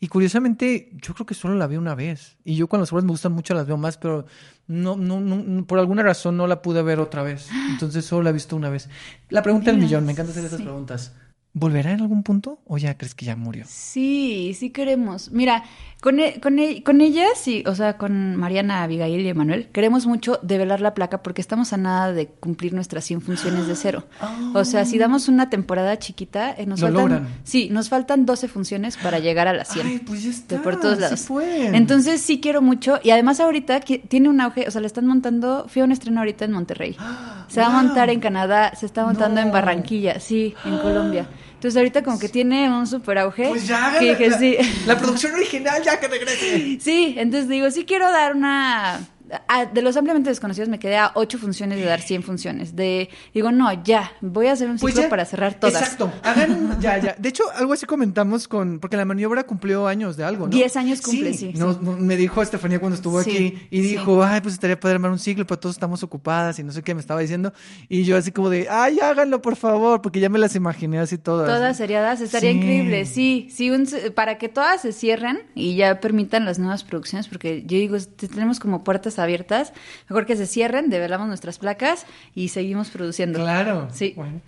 Y 0.00 0.08
curiosamente, 0.08 0.90
yo 0.92 1.14
creo 1.14 1.26
que 1.26 1.34
solo 1.34 1.54
la 1.54 1.66
vi 1.66 1.76
una 1.76 1.94
vez. 1.94 2.36
Y 2.44 2.56
yo 2.56 2.66
cuando 2.66 2.82
las 2.82 2.92
obras 2.92 3.04
me 3.04 3.10
gustan 3.10 3.32
mucho 3.32 3.54
las 3.54 3.66
veo 3.66 3.76
más, 3.76 3.96
pero 3.96 4.26
no, 4.66 4.96
no, 4.96 5.20
no, 5.20 5.66
por 5.66 5.78
alguna 5.78 6.02
razón 6.02 6.36
no 6.36 6.46
la 6.46 6.62
pude 6.62 6.82
ver 6.82 7.00
otra 7.00 7.22
vez. 7.22 7.48
Entonces 7.70 8.04
solo 8.04 8.22
la 8.22 8.30
he 8.30 8.32
visto 8.32 8.56
una 8.56 8.70
vez. 8.70 8.88
La 9.28 9.42
pregunta 9.42 9.70
del 9.70 9.80
millón, 9.80 10.04
me 10.04 10.12
encanta 10.12 10.32
hacer 10.32 10.44
esas 10.44 10.58
sí. 10.58 10.64
preguntas. 10.64 11.14
¿Volverá 11.56 11.92
en 11.92 12.00
algún 12.00 12.24
punto 12.24 12.58
o 12.66 12.78
ya 12.78 12.96
crees 12.98 13.14
que 13.14 13.24
ya 13.24 13.36
murió? 13.36 13.64
Sí, 13.68 14.56
sí 14.58 14.70
queremos. 14.70 15.30
Mira, 15.30 15.62
con, 16.00 16.18
e- 16.18 16.40
con, 16.40 16.58
e- 16.58 16.82
con 16.82 17.00
ella, 17.00 17.26
sí, 17.36 17.62
o 17.66 17.76
sea, 17.76 17.96
con 17.96 18.34
Mariana, 18.34 18.82
Abigail 18.82 19.20
y 19.20 19.28
Emanuel, 19.28 19.68
queremos 19.68 20.04
mucho 20.06 20.40
develar 20.42 20.80
la 20.80 20.94
placa 20.94 21.22
porque 21.22 21.40
estamos 21.40 21.72
a 21.72 21.76
nada 21.76 22.12
de 22.12 22.26
cumplir 22.26 22.72
nuestras 22.74 23.04
100 23.04 23.20
funciones 23.20 23.68
de 23.68 23.76
cero. 23.76 24.04
O 24.54 24.64
sea, 24.64 24.84
si 24.84 24.98
damos 24.98 25.28
una 25.28 25.48
temporada 25.48 25.96
chiquita, 25.98 26.52
eh, 26.58 26.66
nos 26.66 26.80
Lo 26.80 26.88
faltan... 26.88 27.02
logran. 27.02 27.28
Sí, 27.44 27.68
nos 27.70 27.88
faltan 27.88 28.26
12 28.26 28.48
funciones 28.48 28.96
para 28.96 29.20
llegar 29.20 29.46
a 29.46 29.52
las 29.52 29.68
100. 29.68 29.86
Ay, 29.86 29.98
pues 30.04 30.24
ya 30.24 30.30
está. 30.30 30.56
de 30.56 30.60
por 30.60 30.80
todos 30.80 30.98
lados. 30.98 31.28
Entonces 31.72 32.20
sí 32.20 32.40
quiero 32.40 32.62
mucho 32.62 32.98
y 33.04 33.10
además 33.10 33.38
ahorita 33.38 33.78
tiene 33.80 34.28
un 34.28 34.40
auge, 34.40 34.66
o 34.66 34.70
sea, 34.72 34.80
le 34.80 34.86
están 34.88 35.06
montando, 35.06 35.66
fui 35.68 35.82
a 35.82 35.84
un 35.84 35.92
estreno 35.92 36.18
ahorita 36.20 36.44
en 36.46 36.52
Monterrey. 36.52 36.96
Se 37.48 37.60
va 37.60 37.66
a 37.66 37.82
montar 37.82 38.10
en 38.10 38.18
Canadá, 38.20 38.72
se 38.74 38.86
está 38.86 39.04
montando 39.04 39.40
en. 39.40 39.52
Barranquilla, 39.52 40.18
sí, 40.18 40.54
en 40.64 40.78
Colombia. 40.78 41.28
Entonces 41.64 41.78
ahorita 41.78 42.02
como 42.02 42.18
que 42.18 42.28
tiene 42.28 42.68
un 42.68 42.86
super 42.86 43.16
auge. 43.16 43.48
Pues 43.48 43.66
ya, 43.66 43.94
que 43.98 44.04
la, 44.04 44.12
dije, 44.18 44.28
la- 44.28 44.38
sí. 44.38 44.56
la 44.84 44.98
producción 44.98 45.32
original 45.32 45.82
ya 45.82 45.98
que 45.98 46.08
regrese. 46.08 46.78
Sí, 46.78 47.14
entonces 47.16 47.48
digo, 47.48 47.70
sí 47.70 47.86
quiero 47.86 48.12
dar 48.12 48.34
una... 48.36 49.00
a- 49.48 49.66
de 49.66 49.82
los 49.82 49.96
ampliamente 49.96 50.30
desconocidos 50.30 50.68
me 50.68 50.78
quedé 50.78 50.96
a 50.96 51.12
ocho 51.14 51.38
funciones 51.38 51.78
de 51.78 51.84
dar 51.84 52.00
100 52.00 52.22
funciones. 52.22 52.76
De 52.76 53.08
digo, 53.32 53.50
no, 53.52 53.72
ya, 53.84 54.12
voy 54.20 54.46
a 54.48 54.52
hacer 54.52 54.68
un 54.68 54.78
ciclo 54.78 54.92
Pues 54.92 55.02
ya, 55.04 55.08
para 55.08 55.24
cerrar 55.24 55.54
todas. 55.54 55.74
Exacto. 55.80 56.12
Hagan, 56.22 56.78
ya, 56.80 56.98
ya. 56.98 57.14
De 57.18 57.28
hecho, 57.28 57.44
algo 57.56 57.72
así 57.72 57.86
comentamos 57.86 58.46
con, 58.48 58.78
porque 58.80 58.96
la 58.96 59.04
maniobra 59.04 59.44
cumplió 59.44 59.86
años 59.86 60.16
de 60.16 60.24
algo, 60.24 60.46
¿no? 60.46 60.50
Diez 60.52 60.76
años 60.76 61.00
cumple, 61.00 61.32
sí, 61.32 61.52
sí. 61.52 61.58
nos- 61.58 61.80
me 61.80 62.16
dijo 62.16 62.42
Estefanía 62.42 62.78
cuando 62.80 62.96
estuvo 62.96 63.22
Sí, 63.22 63.30
aquí 63.30 63.68
y 63.70 63.80
dijo, 63.80 64.22
ay, 64.22 64.40
pues 64.40 64.54
estaría 64.54 64.78
padre 64.78 64.94
armar 64.96 65.10
un 65.10 65.18
ciclo, 65.18 65.46
pero 65.46 65.58
todos 65.58 65.76
estamos 65.76 66.02
ocupadas 66.02 66.58
y 66.58 66.62
no 66.62 66.72
sé 66.72 66.82
qué 66.82 66.94
me 66.94 67.00
estaba 67.00 67.20
diciendo. 67.20 67.52
Y 67.88 68.04
yo 68.04 68.16
así 68.16 68.30
como 68.32 68.50
de, 68.50 68.68
ay, 68.68 68.98
háganlo, 69.00 69.40
por 69.40 69.56
favor, 69.56 70.02
porque 70.02 70.20
ya 70.20 70.28
me 70.28 70.38
las 70.38 70.54
imaginé 70.54 70.98
así 70.98 71.18
todas. 71.18 71.46
Todas 71.48 71.76
seriadas, 71.76 72.20
estaría 72.20 72.50
increíble, 72.50 73.06
sí, 73.06 73.48
sí, 73.50 73.70
un- 73.70 73.88
para 74.14 74.38
que 74.38 74.48
todas 74.48 74.82
se 74.82 74.92
cierren 74.92 75.38
y 75.54 75.76
ya 75.76 76.00
permitan 76.00 76.44
las 76.44 76.58
nuevas 76.58 76.84
producciones, 76.84 77.28
porque 77.28 77.62
yo 77.66 77.76
digo, 77.78 77.96
te- 77.98 78.28
tenemos 78.28 78.60
como 78.60 78.84
puertas 78.84 79.13
abiertas, 79.18 79.72
mejor 80.08 80.26
que 80.26 80.36
se 80.36 80.46
cierren, 80.46 80.90
develamos 80.90 81.28
nuestras 81.28 81.58
placas 81.58 82.06
y 82.34 82.48
seguimos 82.48 82.90
produciendo. 82.90 83.38
Claro. 83.38 83.88
Sí. 83.92 84.14
Bueno. 84.16 84.40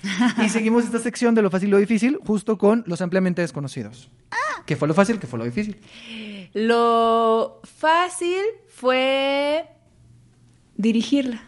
Y 0.45 0.49
seguimos 0.49 0.85
esta 0.85 0.99
sección 0.99 1.35
de 1.35 1.43
lo 1.43 1.51
fácil 1.51 1.69
y 1.69 1.73
lo 1.73 1.79
difícil, 1.79 2.19
justo 2.25 2.59
con 2.59 2.85
los 2.87 3.01
ampliamente 3.01 3.43
desconocidos. 3.43 4.11
¿Qué 4.67 4.77
fue 4.77 4.89
lo 4.89 4.95
fácil? 4.95 5.19
¿Qué 5.19 5.27
fue 5.27 5.39
lo 5.39 5.45
difícil? 5.45 5.79
Lo 6.53 7.61
fácil 7.65 8.43
fue 8.69 9.67
dirigirla. 10.77 11.43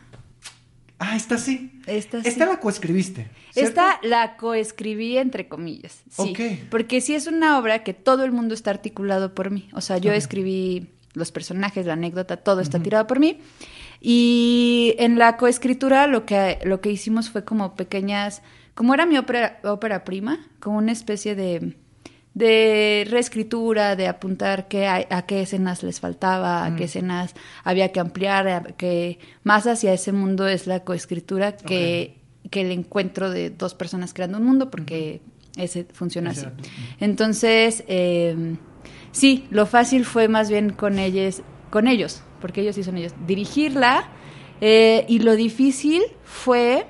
Ah, 0.99 1.17
esta 1.17 1.39
sí. 1.39 1.81
Esta 1.87 2.23
sí. 2.23 2.29
Esta 2.29 2.47
la 2.47 2.61
coescribiste. 2.61 3.29
¿cierto? 3.53 3.69
Esta 3.69 4.01
la 4.03 4.37
coescribí 4.37 5.17
entre 5.17 5.49
comillas, 5.49 6.03
sí. 6.11 6.35
Porque 6.71 7.01
sí 7.01 7.15
es 7.15 7.27
una 7.27 7.59
obra 7.59 7.83
que 7.85 7.95
todo 7.95 8.25
el 8.25 8.33
mundo 8.33 8.55
está 8.55 8.71
articulado 8.71 9.35
por 9.35 9.51
mí. 9.51 9.69
O 9.73 9.81
sea, 9.81 9.99
yo 9.99 10.13
escribí 10.13 10.89
los 11.19 11.33
personajes, 11.33 11.87
la 11.87 11.95
anécdota, 11.95 12.39
todo 12.39 12.61
está 12.61 12.79
tirado 12.81 13.07
por 13.07 13.21
mí. 13.21 13.41
Y 14.01 14.95
en 14.99 15.19
la 15.19 15.37
coescritura 15.37 16.07
lo 16.07 16.25
que, 16.25 16.59
lo 16.65 16.81
que 16.81 16.91
hicimos 16.91 17.31
fue 17.31 17.45
como 17.45 17.75
pequeñas, 17.75 18.43
como 18.75 18.95
era 18.95 19.07
mi 19.07 19.19
ópera, 19.19 19.61
ópera 19.65 20.05
prima, 20.05 20.39
como 20.61 20.79
una 20.79 20.93
especie 20.93 21.35
de, 21.35 21.77
de 22.35 23.07
reescritura, 23.11 23.97
de 23.97 24.07
apuntar 24.07 24.69
qué 24.69 24.87
a 24.87 25.23
qué 25.27 25.43
escenas 25.43 25.83
les 25.83 25.99
faltaba, 25.99 26.65
a 26.65 26.77
qué 26.77 26.85
escenas 26.85 27.35
había 27.65 27.91
que 27.91 27.99
ampliar, 27.99 28.49
a 28.49 28.63
que 28.63 29.19
más 29.43 29.67
hacia 29.67 29.93
ese 29.93 30.13
mundo 30.13 30.47
es 30.47 30.69
la 30.69 30.85
coescritura 30.85 31.57
que, 31.57 32.21
que 32.51 32.61
el 32.61 32.71
encuentro 32.71 33.31
de 33.31 33.51
dos 33.51 33.75
personas 33.75 34.15
creando 34.15 34.39
un 34.39 34.45
mundo, 34.45 34.71
porque 34.71 35.21
ese 35.57 35.85
funciona 35.93 36.31
así. 36.31 36.47
Entonces, 37.01 37.83
eh, 37.89 38.57
sí, 39.19 39.47
lo 39.51 39.67
fácil 39.67 40.05
fue 40.05 40.29
más 40.29 40.49
bien 40.51 40.71
con 40.71 40.99
ellos, 40.99 41.43
con 41.71 41.87
ellos, 41.89 42.23
porque 42.41 42.61
ellos 42.63 42.75
sí 42.77 42.83
son 42.85 42.97
ellos, 42.97 43.13
dirigirla, 43.27 44.09
eh, 44.61 45.05
y 45.09 45.19
lo 45.21 45.37
difícil 45.37 46.03
fue 46.25 46.87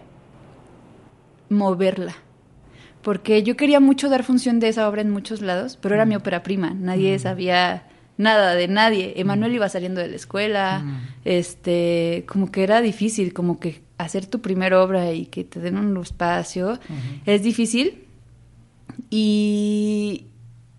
moverla. 1.48 2.14
Porque 3.02 3.42
yo 3.42 3.56
quería 3.56 3.80
mucho 3.80 4.08
dar 4.08 4.24
función 4.24 4.60
de 4.60 4.68
esa 4.68 4.88
obra 4.88 5.00
en 5.02 5.10
muchos 5.10 5.40
lados, 5.40 5.78
pero 5.80 5.94
era 5.94 6.04
mi 6.04 6.14
ópera 6.16 6.42
prima, 6.42 6.74
nadie 6.74 7.18
sabía 7.18 7.86
nada 8.16 8.54
de 8.54 8.68
nadie. 8.68 9.14
Emanuel 9.16 9.54
iba 9.54 9.68
saliendo 9.68 10.00
de 10.00 10.08
la 10.08 10.16
escuela, 10.16 10.80
Mm. 10.80 10.98
este, 11.24 12.24
como 12.28 12.50
que 12.50 12.64
era 12.64 12.80
difícil, 12.80 13.32
como 13.32 13.58
que 13.60 13.80
hacer 13.96 14.26
tu 14.26 14.40
primera 14.40 14.82
obra 14.82 15.12
y 15.12 15.26
que 15.26 15.44
te 15.44 15.60
den 15.60 15.78
un 15.78 15.96
espacio 16.02 16.78
es 17.26 17.42
difícil. 17.42 18.04
Y, 19.10 20.26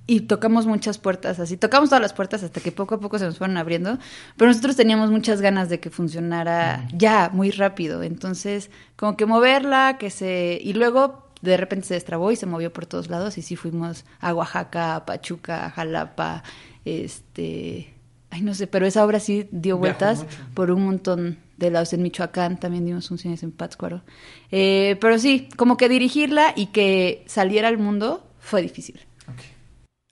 y 0.09 0.21
tocamos 0.21 0.65
muchas 0.65 0.97
puertas, 0.97 1.39
así, 1.39 1.55
tocamos 1.55 1.89
todas 1.89 2.01
las 2.01 2.13
puertas 2.13 2.41
hasta 2.41 2.59
que 2.61 2.71
poco 2.71 2.95
a 2.95 2.99
poco 2.99 3.19
se 3.19 3.25
nos 3.25 3.37
fueron 3.37 3.57
abriendo, 3.57 3.99
pero 4.37 4.49
nosotros 4.49 4.75
teníamos 4.75 5.11
muchas 5.11 5.39
ganas 5.39 5.69
de 5.69 5.79
que 5.79 5.91
funcionara 5.91 6.87
ya, 6.93 7.29
muy 7.31 7.51
rápido, 7.51 8.01
entonces 8.01 8.71
como 8.95 9.15
que 9.15 9.27
moverla, 9.27 9.97
que 9.99 10.09
se... 10.09 10.59
Y 10.63 10.73
luego 10.73 11.29
de 11.43 11.57
repente 11.57 11.85
se 11.85 11.93
destrabó 11.93 12.31
y 12.31 12.35
se 12.35 12.47
movió 12.47 12.73
por 12.73 12.87
todos 12.87 13.07
lados 13.07 13.37
y 13.37 13.43
sí 13.43 13.55
fuimos 13.55 14.03
a 14.19 14.33
Oaxaca, 14.33 14.95
a 14.95 15.05
Pachuca, 15.05 15.67
a 15.67 15.69
Jalapa, 15.69 16.41
este... 16.85 17.93
Ay, 18.31 18.41
no 18.41 18.55
sé, 18.55 18.65
pero 18.65 18.87
esa 18.87 19.05
obra 19.05 19.19
sí 19.19 19.47
dio 19.51 19.77
vueltas 19.77 20.25
por 20.55 20.71
un 20.71 20.85
montón 20.85 21.37
de 21.57 21.69
lados 21.69 21.93
en 21.93 22.01
Michoacán, 22.01 22.59
también 22.59 22.83
dimos 22.83 23.07
funciones 23.07 23.43
en 23.43 23.51
Pátzcuaro. 23.51 24.01
Eh, 24.49 24.97
pero 24.99 25.19
sí, 25.19 25.49
como 25.55 25.77
que 25.77 25.87
dirigirla 25.87 26.53
y 26.55 26.67
que 26.67 27.23
saliera 27.27 27.67
al 27.67 27.77
mundo 27.77 28.23
fue 28.39 28.63
difícil. 28.63 29.01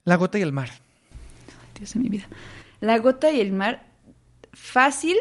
La 0.08 0.16
gota 0.16 0.38
y 0.38 0.42
el 0.42 0.52
mar. 0.52 0.70
Dios 1.78 1.92
de 1.94 2.00
mi 2.00 2.08
vida. 2.08 2.26
La 2.80 2.98
gota 2.98 3.30
y 3.30 3.40
el 3.40 3.52
mar, 3.52 3.84
fácil 4.52 5.16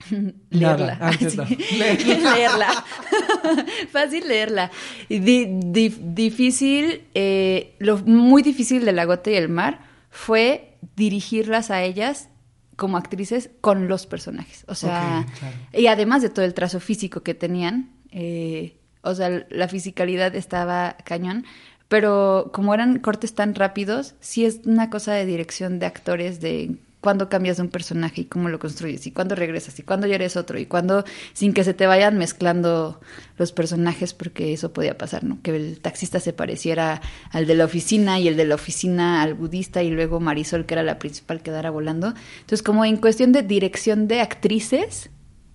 leerla. 0.50 0.98
Ah, 1.00 1.12
sí. 1.12 1.36
leerla. 1.78 2.84
Fácil 3.90 4.26
leerla. 4.28 4.70
Y 5.08 5.18
di- 5.20 5.46
di- 5.48 5.96
difícil, 6.00 7.02
eh, 7.14 7.74
lo 7.78 7.98
muy 7.98 8.42
difícil 8.42 8.84
de 8.84 8.92
La 8.92 9.04
Gota 9.04 9.30
y 9.30 9.34
el 9.34 9.48
Mar 9.48 9.80
fue 10.10 10.76
dirigirlas 10.96 11.70
a 11.70 11.82
ellas 11.82 12.28
como 12.76 12.96
actrices 12.96 13.50
con 13.60 13.88
los 13.88 14.06
personajes. 14.06 14.64
O 14.66 14.74
sea, 14.74 15.26
claro. 15.38 15.56
y 15.72 15.86
además 15.86 16.22
de 16.22 16.30
todo 16.30 16.44
el 16.44 16.54
trazo 16.54 16.80
físico 16.80 17.22
que 17.22 17.34
tenían, 17.34 17.90
eh, 18.10 18.76
o 19.02 19.14
sea, 19.14 19.46
la 19.50 19.68
fisicalidad 19.68 20.34
estaba 20.34 20.96
cañón. 21.04 21.44
Pero 21.92 22.48
como 22.54 22.72
eran 22.72 23.00
cortes 23.00 23.34
tan 23.34 23.54
rápidos, 23.54 24.14
sí 24.18 24.46
es 24.46 24.60
una 24.64 24.88
cosa 24.88 25.12
de 25.12 25.26
dirección 25.26 25.78
de 25.78 25.84
actores, 25.84 26.40
de 26.40 26.76
cuándo 27.02 27.28
cambias 27.28 27.58
de 27.58 27.64
un 27.64 27.68
personaje 27.68 28.22
y 28.22 28.24
cómo 28.24 28.48
lo 28.48 28.58
construyes, 28.58 29.06
y 29.06 29.10
cuándo 29.10 29.34
regresas, 29.34 29.78
y 29.78 29.82
cuándo 29.82 30.06
ya 30.06 30.14
eres 30.14 30.38
otro, 30.38 30.58
y 30.58 30.64
cuándo 30.64 31.04
sin 31.34 31.52
que 31.52 31.64
se 31.64 31.74
te 31.74 31.86
vayan 31.86 32.16
mezclando 32.16 32.98
los 33.36 33.52
personajes, 33.52 34.14
porque 34.14 34.54
eso 34.54 34.72
podía 34.72 34.96
pasar, 34.96 35.22
¿no? 35.22 35.42
Que 35.42 35.54
el 35.54 35.80
taxista 35.80 36.18
se 36.18 36.32
pareciera 36.32 37.02
al 37.30 37.46
de 37.46 37.56
la 37.56 37.66
oficina 37.66 38.18
y 38.18 38.26
el 38.26 38.38
de 38.38 38.46
la 38.46 38.54
oficina 38.54 39.20
al 39.20 39.34
budista 39.34 39.82
y 39.82 39.90
luego 39.90 40.18
Marisol, 40.18 40.64
que 40.64 40.72
era 40.72 40.82
la 40.82 40.98
principal, 40.98 41.42
quedara 41.42 41.68
volando. 41.68 42.14
Entonces, 42.40 42.62
como 42.62 42.86
en 42.86 42.96
cuestión 42.96 43.32
de 43.32 43.42
dirección 43.42 44.08
de 44.08 44.22
actrices, 44.22 45.10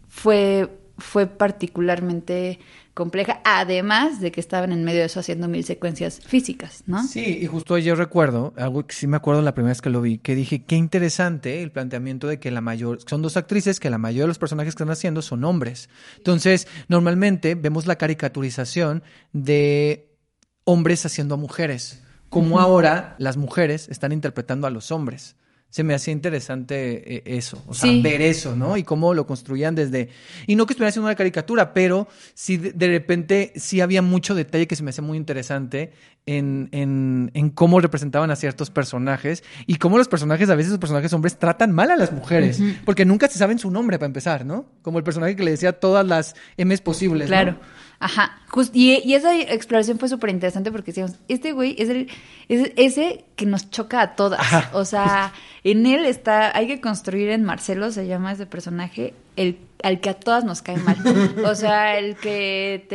fue, 0.08 0.70
fue 1.00 1.26
particularmente 1.26 2.60
compleja, 2.98 3.42
además 3.46 4.20
de 4.20 4.32
que 4.32 4.42
estaban 4.42 4.72
en 4.72 4.84
medio 4.84 5.02
de 5.02 5.06
eso 5.06 5.20
haciendo 5.20 5.48
mil 5.48 5.64
secuencias 5.64 6.20
físicas, 6.20 6.84
¿no? 6.88 7.04
Sí, 7.04 7.38
y 7.40 7.46
justo 7.46 7.76
ayer 7.76 7.96
recuerdo, 7.96 8.56
algo 8.58 8.88
que 8.88 8.96
sí 8.96 9.06
me 9.06 9.18
acuerdo 9.18 9.44
la 9.44 9.54
primera 9.54 9.70
vez 9.70 9.82
que 9.84 9.92
lo 9.92 10.02
vi, 10.02 10.18
que 10.18 10.34
dije, 10.34 10.64
qué 10.64 10.76
interesante 10.76 11.62
el 11.62 11.72
planteamiento 11.72 12.28
de 12.28 12.40
que 12.40 12.50
la 12.50 12.60
mayor, 12.60 12.98
son 13.08 13.22
dos 13.22 13.38
actrices, 13.38 13.80
que 13.80 13.92
la 13.92 14.00
mayoría 14.00 14.24
de 14.24 14.30
los 14.30 14.40
personajes 14.40 14.74
que 14.74 14.82
están 14.82 14.90
haciendo 14.90 15.22
son 15.22 15.44
hombres. 15.44 15.90
Entonces, 16.18 16.68
normalmente 16.88 17.54
vemos 17.54 17.86
la 17.86 17.98
caricaturización 17.98 19.04
de 19.32 20.18
hombres 20.64 21.06
haciendo 21.06 21.36
a 21.36 21.38
mujeres, 21.38 22.02
como 22.30 22.60
ahora 22.60 23.16
las 23.20 23.38
mujeres 23.38 23.90
están 23.90 24.12
interpretando 24.12 24.66
a 24.66 24.72
los 24.72 24.90
hombres. 24.92 25.36
Se 25.70 25.84
me 25.84 25.94
hacía 25.94 26.14
interesante 26.14 27.18
eh, 27.18 27.24
eso, 27.26 27.64
o 27.68 27.74
sea, 27.74 27.92
Sí. 27.92 28.02
ver 28.02 28.22
eso, 28.22 28.56
¿no? 28.56 28.78
Y 28.78 28.84
cómo 28.84 29.14
lo 29.14 29.28
construían 29.28 29.76
desde... 29.76 30.10
Y 30.48 30.56
no 30.56 30.66
que 30.66 30.74
estuviera 30.74 30.90
haciendo 30.90 31.08
una 31.08 31.16
caricatura, 31.16 31.74
pero 31.74 32.08
sí 32.34 32.58
de, 32.58 32.88
repente 32.88 33.52
sí 33.56 33.82
había 33.82 34.02
mucho 34.02 34.34
detalle 34.34 34.66
que 34.68 34.76
se 34.76 34.84
me 34.84 34.90
hacía 34.92 35.04
muy 35.04 35.18
interesante 35.18 35.92
en, 36.26 36.70
en, 36.72 37.32
en 37.34 37.50
cómo 37.50 37.80
representaban 37.80 38.32
a 38.32 38.36
ciertos 38.36 38.70
personajes 38.70 39.44
y 39.66 39.76
cómo 39.76 39.98
los 39.98 40.08
personajes, 40.08 40.50
a 40.50 40.56
veces 40.56 40.72
los 40.72 40.80
personajes 40.80 41.14
hombres, 41.14 41.38
tratan 41.38 41.72
mal 41.72 41.92
a 41.92 41.96
las 41.96 42.12
mujeres, 42.12 42.60
porque 42.86 43.06
nunca 43.06 43.28
se 43.28 43.38
saben 43.38 43.60
su 43.60 43.70
nombre 43.70 44.00
para 44.00 44.08
empezar, 44.08 44.46
¿no? 44.46 44.66
Como 44.82 44.98
el 44.98 45.04
personaje 45.04 45.36
que 45.36 45.44
le 45.44 45.52
decía 45.52 45.74
todas 45.74 46.06
las 46.06 46.36
M's 46.58 46.82
posibles. 46.82 47.30
¿no? 47.30 47.58
Ajá. 48.00 48.38
Just- 48.50 48.76
y, 48.76 49.02
y 49.04 49.16
esa 49.16 49.36
exploración 49.36 49.98
fue 49.98 50.08
súper 50.08 50.30
interesante 50.30 50.72
porque 50.72 50.92
decíamos, 50.92 51.16
este 51.28 51.52
güey 51.52 51.76
es 51.80 51.90
el 51.90 52.10
es 52.48 52.72
ese 52.76 53.26
que 53.36 53.46
nos 53.46 53.70
choca 53.72 54.02
a 54.02 54.16
todas. 54.16 54.40
Ajá, 54.40 54.70
o 54.74 54.86
sea, 54.86 55.34
en 55.64 55.86
él 55.86 56.06
está, 56.06 56.56
hay 56.56 56.68
que 56.68 56.80
construir 56.80 57.30
en 57.30 57.44
Marcelo, 57.44 57.92
se 57.92 58.06
llama 58.06 58.32
ese 58.32 58.46
personaje, 58.46 59.14
el 59.36 59.58
al 59.84 60.00
que 60.00 60.10
a 60.10 60.14
todas 60.16 60.44
nos 60.44 60.62
cae 60.62 60.78
mal. 60.78 60.98
O 61.46 61.54
sea, 61.56 61.98
el 62.00 62.16
que 62.18 62.86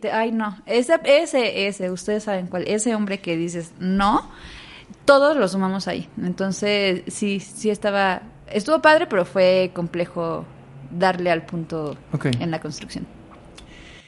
te, 0.00 0.10
ay 0.10 0.32
no, 0.32 0.58
ese, 0.66 0.98
ese, 1.04 1.66
ese, 1.66 1.90
ustedes 1.90 2.24
saben 2.24 2.46
cuál, 2.46 2.64
ese 2.66 2.94
hombre 2.94 3.20
que 3.20 3.36
dices 3.36 3.72
no, 3.78 4.30
todos 5.04 5.36
lo 5.36 5.48
sumamos 5.48 5.88
ahí. 5.88 6.08
Entonces, 6.22 7.02
sí, 7.08 7.40
sí 7.40 7.70
estaba, 7.70 8.22
estuvo 8.50 8.80
padre, 8.80 9.06
pero 9.06 9.24
fue 9.24 9.70
complejo 9.74 10.44
darle 10.90 11.30
al 11.30 11.44
punto 11.46 11.96
en 12.40 12.50
la 12.50 12.60
construcción. 12.60 13.06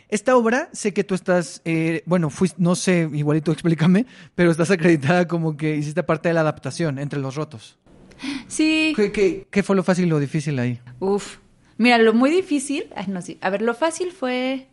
Esta 0.08 0.36
obra, 0.36 0.68
sé 0.72 0.94
que 0.94 1.02
tú 1.02 1.14
estás, 1.14 1.62
eh, 1.64 2.02
bueno, 2.06 2.30
fuiste, 2.30 2.62
no 2.62 2.76
sé, 2.76 3.08
igualito 3.12 3.50
explícame, 3.50 4.06
pero 4.34 4.50
estás 4.50 4.70
acreditada 4.70 5.26
como 5.26 5.56
que 5.56 5.76
hiciste 5.76 6.02
parte 6.02 6.28
de 6.28 6.34
la 6.34 6.42
adaptación 6.42 6.98
entre 6.98 7.18
los 7.18 7.34
rotos. 7.34 7.76
Sí. 8.46 8.92
¿Qué, 8.94 9.10
qué, 9.10 9.46
qué 9.50 9.62
fue 9.62 9.74
lo 9.76 9.82
fácil 9.82 10.06
y 10.06 10.08
lo 10.08 10.18
difícil 10.18 10.58
ahí? 10.58 10.80
Uf. 11.00 11.38
Mira, 11.78 11.98
lo 11.98 12.14
muy 12.14 12.30
difícil. 12.30 12.86
Ay, 12.94 13.06
no, 13.08 13.20
sí. 13.20 13.38
A 13.40 13.50
ver, 13.50 13.62
lo 13.62 13.74
fácil 13.74 14.12
fue. 14.12 14.68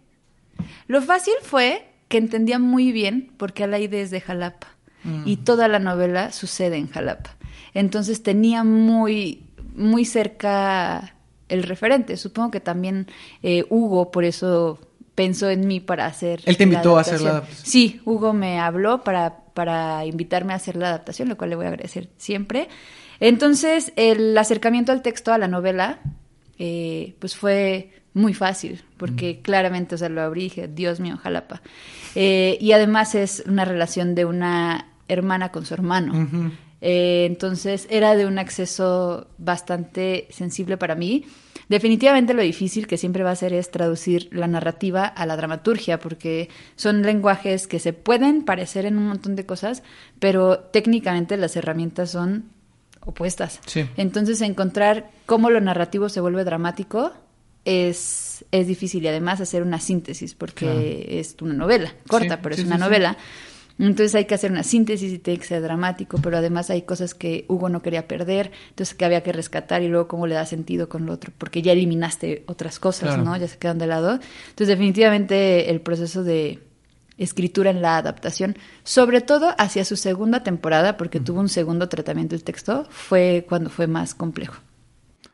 Lo 0.87 1.01
fácil 1.01 1.33
fue 1.41 1.85
que 2.07 2.17
entendía 2.17 2.59
muy 2.59 2.91
bien 2.91 3.31
porque 3.37 3.63
Alaide 3.63 4.01
es 4.01 4.11
de 4.11 4.21
Jalapa. 4.21 4.67
Y 5.25 5.37
toda 5.37 5.67
la 5.67 5.79
novela 5.79 6.31
sucede 6.31 6.77
en 6.77 6.87
Jalapa. 6.87 7.35
Entonces 7.73 8.23
tenía 8.23 8.63
muy, 8.63 9.43
muy 9.75 10.05
cerca 10.05 11.13
el 11.49 11.63
referente. 11.63 12.15
Supongo 12.15 12.51
que 12.51 12.61
también 12.61 13.07
eh, 13.41 13.65
Hugo, 13.69 14.11
por 14.11 14.23
eso 14.23 14.79
pensó 15.15 15.49
en 15.49 15.67
mí 15.67 15.79
para 15.79 16.05
hacer. 16.05 16.41
Él 16.45 16.57
te 16.57 16.63
invitó 16.63 16.97
a 16.97 17.01
hacer 17.01 17.21
la 17.21 17.29
adaptación. 17.29 17.65
Sí, 17.65 18.01
Hugo 18.05 18.33
me 18.33 18.59
habló 18.59 19.03
para, 19.03 19.37
para 19.53 20.05
invitarme 20.05 20.53
a 20.53 20.57
hacer 20.57 20.75
la 20.75 20.89
adaptación, 20.89 21.29
lo 21.29 21.37
cual 21.37 21.51
le 21.51 21.55
voy 21.55 21.65
a 21.65 21.69
agradecer 21.69 22.09
siempre. 22.17 22.67
Entonces, 23.19 23.93
el 23.95 24.37
acercamiento 24.37 24.91
al 24.91 25.01
texto, 25.01 25.31
a 25.31 25.37
la 25.37 25.47
novela, 25.47 25.99
eh, 26.59 27.15
pues 27.19 27.35
fue 27.35 27.91
muy 28.13 28.33
fácil, 28.33 28.83
porque 28.97 29.41
claramente, 29.41 29.95
o 29.95 29.97
sea, 29.97 30.09
lo 30.09 30.21
abrí 30.21 30.41
y 30.41 30.43
dije, 30.45 30.67
Dios 30.67 30.99
mío, 30.99 31.17
Jalapa. 31.17 31.61
Eh, 32.15 32.57
y 32.59 32.73
además 32.73 33.15
es 33.15 33.43
una 33.47 33.65
relación 33.65 34.13
de 34.15 34.25
una 34.25 34.87
hermana 35.07 35.51
con 35.51 35.65
su 35.65 35.73
hermano. 35.73 36.29
Eh, 36.81 37.25
entonces 37.25 37.87
era 37.89 38.15
de 38.15 38.25
un 38.25 38.37
acceso 38.39 39.27
bastante 39.37 40.27
sensible 40.29 40.77
para 40.77 40.95
mí. 40.95 41.25
Definitivamente 41.69 42.33
lo 42.33 42.41
difícil 42.41 42.87
que 42.87 42.97
siempre 42.97 43.23
va 43.23 43.31
a 43.31 43.35
ser 43.35 43.53
es 43.53 43.71
traducir 43.71 44.29
la 44.31 44.47
narrativa 44.47 45.05
a 45.05 45.25
la 45.25 45.35
dramaturgia, 45.37 45.99
porque 45.99 46.49
son 46.75 47.01
lenguajes 47.01 47.67
que 47.67 47.79
se 47.79 47.93
pueden 47.93 48.43
parecer 48.43 48.85
en 48.85 48.97
un 48.97 49.07
montón 49.07 49.35
de 49.35 49.45
cosas, 49.45 49.83
pero 50.19 50.59
técnicamente 50.59 51.37
las 51.37 51.55
herramientas 51.55 52.11
son 52.11 52.45
opuestas. 53.01 53.59
Sí. 53.65 53.85
Entonces 53.97 54.41
encontrar 54.41 55.09
cómo 55.25 55.49
lo 55.49 55.59
narrativo 55.61 56.09
se 56.09 56.21
vuelve 56.21 56.43
dramático 56.43 57.11
es, 57.65 58.43
es 58.51 58.67
difícil 58.67 59.03
y 59.03 59.07
además 59.07 59.39
hacer 59.41 59.63
una 59.63 59.79
síntesis, 59.79 60.35
porque 60.35 60.65
Claro. 60.65 60.81
es 60.81 61.35
una 61.41 61.53
novela 61.53 61.93
corta, 62.07 62.35
Sí, 62.35 62.39
pero 62.43 62.55
es 62.55 62.61
sí, 62.61 62.67
una 62.67 62.75
sí. 62.75 62.81
novela. 62.81 63.17
Entonces 63.79 64.13
hay 64.15 64.25
que 64.25 64.35
hacer 64.35 64.51
una 64.51 64.63
síntesis 64.63 65.11
y 65.11 65.19
tiene 65.19 65.39
que 65.39 65.45
ser 65.47 65.61
dramático, 65.61 66.19
pero 66.21 66.37
además 66.37 66.69
hay 66.69 66.83
cosas 66.83 67.15
que 67.15 67.45
Hugo 67.47 67.69
no 67.69 67.81
quería 67.81 68.07
perder, 68.07 68.51
entonces 68.69 68.95
que 68.95 69.03
había 69.03 69.23
que 69.23 69.31
rescatar 69.31 69.81
y 69.81 69.87
luego 69.87 70.07
cómo 70.07 70.27
le 70.27 70.35
da 70.35 70.45
sentido 70.45 70.89
con 70.89 71.05
lo 71.05 71.13
otro, 71.13 71.33
porque 71.37 71.61
ya 71.61 71.71
eliminaste 71.71 72.43
otras 72.47 72.79
cosas, 72.79 73.09
Claro. 73.09 73.23
¿no? 73.23 73.35
Ya 73.35 73.47
se 73.47 73.57
quedan 73.57 73.79
de 73.79 73.87
lado. 73.87 74.19
Entonces 74.49 74.67
definitivamente 74.67 75.71
el 75.71 75.81
proceso 75.81 76.23
de 76.23 76.59
escritura 77.17 77.69
en 77.71 77.81
la 77.81 77.97
adaptación, 77.97 78.57
sobre 78.83 79.21
todo 79.21 79.53
hacia 79.57 79.85
su 79.85 79.95
segunda 79.95 80.43
temporada, 80.43 80.97
porque 80.97 81.19
tuvo 81.19 81.39
un 81.39 81.49
segundo 81.49 81.89
tratamiento 81.89 82.35
el 82.35 82.43
texto, 82.43 82.85
fue 82.89 83.45
cuando 83.47 83.69
fue 83.69 83.87
más 83.87 84.13
complejo. 84.13 84.55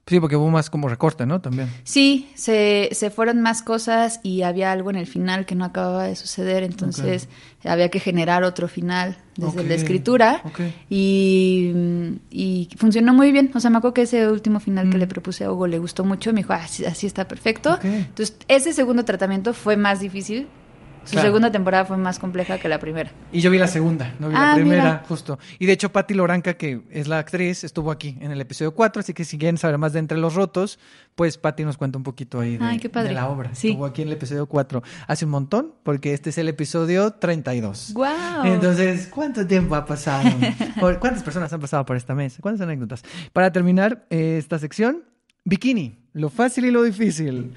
Sí, 0.10 0.20
porque 0.20 0.36
hubo 0.36 0.50
más 0.50 0.70
como 0.70 0.90
recorte, 0.90 1.26
¿no? 1.26 1.40
También. 1.40 1.70
Sí, 1.84 2.30
se, 2.36 2.90
se 2.94 3.10
fueron 3.12 3.42
más 3.42 3.62
cosas 3.62 4.20
y 4.24 4.42
había 4.42 4.72
algo 4.72 4.90
en 4.90 4.96
el 4.96 5.06
final 5.08 5.46
que 5.46 5.54
no 5.56 5.64
acababa 5.66 6.06
de 6.06 6.16
suceder, 6.16 6.64
entonces 6.64 7.30
había 7.64 7.90
que 7.90 8.00
generar 8.00 8.44
otro 8.44 8.68
final 8.68 9.18
desde 9.38 9.64
la 9.64 9.76
escritura 9.76 10.42
ok. 10.46 10.60
y, 10.90 11.72
y 12.30 12.70
funcionó 12.78 13.14
muy 13.14 13.32
bien. 13.32 13.52
O 13.54 13.60
sea, 13.60 13.70
me 13.70 13.78
acuerdo 13.78 13.94
que 13.94 14.02
ese 14.04 14.28
último 14.28 14.60
final 14.60 14.90
que 14.90 14.98
Mm. 14.98 15.00
le 15.00 15.08
propuse 15.08 15.44
a 15.46 15.52
Hugo 15.52 15.68
le 15.68 15.80
gustó 15.80 16.04
mucho, 16.04 16.34
me 16.34 16.38
dijo, 16.42 16.54
"Ah, 16.54 16.62
así, 16.64 16.86
así 16.86 17.06
está 17.08 17.28
perfecto. 17.28 17.78
Entonces, 17.84 18.36
ese 18.48 18.74
segundo 18.74 19.06
tratamiento 19.06 19.54
fue 19.54 19.78
más 19.78 20.00
difícil. 20.00 20.48
Su 21.10 21.14
Claro. 21.14 21.28
segunda 21.30 21.52
temporada 21.52 21.86
fue 21.86 21.98
más 21.98 22.20
compleja 22.20 22.60
que 22.60 22.70
la 22.70 22.78
primera. 22.78 23.10
Y 23.32 23.42
yo 23.42 23.50
vi 23.50 23.58
la 23.58 23.68
segunda, 23.68 24.14
no 24.20 24.28
vi 24.28 24.36
la 24.36 24.52
Ah, 24.52 24.56
primera, 24.56 24.84
mira. 24.84 25.04
justo. 25.08 25.40
Y 25.58 25.66
de 25.66 25.74
hecho, 25.74 25.92
Patti 25.92 26.14
Loranca, 26.14 26.54
que 26.54 26.82
es 26.92 27.08
la 27.08 27.18
actriz, 27.18 27.64
estuvo 27.64 27.90
aquí 27.90 28.16
en 28.22 28.30
el 28.32 28.40
episodio 28.40 28.76
4, 28.76 29.00
así 29.00 29.16
que 29.16 29.26
si 29.26 29.40
quieren 29.40 29.58
saber 29.58 29.80
más 29.80 29.94
de 29.94 30.00
Entre 30.00 30.20
los 30.20 30.36
Rotos, 30.36 30.78
pues 31.16 31.40
Patti 31.40 31.64
nos 31.66 31.78
cuenta 31.78 31.98
un 31.98 32.04
poquito 32.04 32.40
ahí 32.40 32.58
de, 32.58 32.64
Ay, 32.64 32.78
de 32.78 33.12
la 33.12 33.28
obra. 33.28 33.56
Sí. 33.56 33.70
Estuvo 33.70 33.88
aquí 33.88 34.04
en 34.04 34.10
el 34.10 34.14
episodio 34.14 34.46
4 34.46 34.84
hace 35.08 35.26
un 35.26 35.32
montón, 35.32 35.74
porque 35.82 36.14
este 36.14 36.30
es 36.30 36.38
el 36.38 36.48
episodio 36.48 37.10
32. 37.14 37.94
¡Guau! 37.96 38.46
Entonces, 38.46 39.08
¿cuánto 39.08 39.48
tiempo 39.48 39.74
ha 39.74 39.88
pasado? 39.88 40.30
¿Cuántas 41.00 41.24
personas 41.24 41.52
han 41.52 41.60
pasado 41.60 41.86
por 41.86 41.98
esta 41.98 42.14
mesa? 42.14 42.38
¿Cuántas 42.40 42.62
anécdotas? 42.68 43.02
Para 43.34 43.52
terminar 43.52 44.06
eh, 44.12 44.36
esta 44.38 44.60
sección, 44.60 45.04
bikini, 45.44 45.98
lo 46.14 46.30
fácil 46.30 46.66
y 46.66 46.72
lo 46.72 46.84
difícil. 46.84 47.54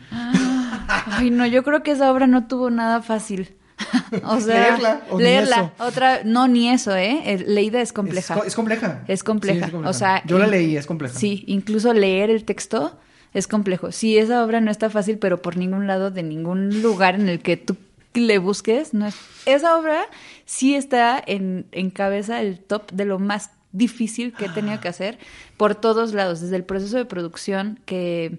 Ay, 1.06 1.30
no, 1.30 1.46
yo 1.46 1.62
creo 1.62 1.82
que 1.82 1.90
esa 1.92 2.10
obra 2.12 2.26
no 2.26 2.46
tuvo 2.46 2.70
nada 2.70 3.02
fácil. 3.02 3.54
o 4.24 4.38
sea, 4.40 4.70
¿Leerla 4.70 5.02
o 5.10 5.18
leerla. 5.18 5.72
Otra, 5.78 6.20
no, 6.24 6.46
ni 6.46 6.68
eso, 6.68 6.94
¿eh? 6.94 7.42
Leída 7.46 7.80
es 7.80 7.92
compleja. 7.92 8.34
Es, 8.34 8.40
co- 8.40 8.46
es 8.46 8.54
compleja. 8.54 9.02
Es 9.08 9.24
compleja. 9.24 9.68
Sí, 9.68 9.76
es 9.76 9.86
O 9.86 9.92
sea, 9.92 10.22
yo 10.26 10.38
la 10.38 10.46
leí, 10.46 10.76
es 10.76 10.86
compleja. 10.86 11.18
Sí, 11.18 11.44
incluso 11.46 11.92
leer 11.92 12.30
el 12.30 12.44
texto 12.44 12.98
es 13.34 13.48
complejo. 13.48 13.90
Sí, 13.90 14.18
esa 14.18 14.44
obra 14.44 14.60
no 14.60 14.70
está 14.70 14.88
fácil, 14.90 15.18
pero 15.18 15.42
por 15.42 15.56
ningún 15.56 15.86
lado, 15.86 16.10
de 16.10 16.22
ningún 16.22 16.82
lugar 16.82 17.14
en 17.16 17.28
el 17.28 17.40
que 17.40 17.56
tú 17.56 17.76
le 18.14 18.38
busques, 18.38 18.92
no 18.92 19.06
es, 19.06 19.16
esa 19.46 19.76
obra 19.78 20.02
sí 20.44 20.74
está 20.74 21.20
en, 21.26 21.66
en 21.72 21.90
cabeza 21.90 22.40
el 22.42 22.58
top 22.60 22.92
de 22.92 23.06
lo 23.06 23.18
más 23.18 23.50
difícil 23.72 24.34
que 24.34 24.44
he 24.44 24.48
tenido 24.50 24.78
que 24.80 24.88
hacer 24.88 25.18
por 25.56 25.74
todos 25.74 26.12
lados, 26.12 26.42
desde 26.42 26.56
el 26.56 26.64
proceso 26.64 26.98
de 26.98 27.06
producción 27.06 27.80
que, 27.86 28.38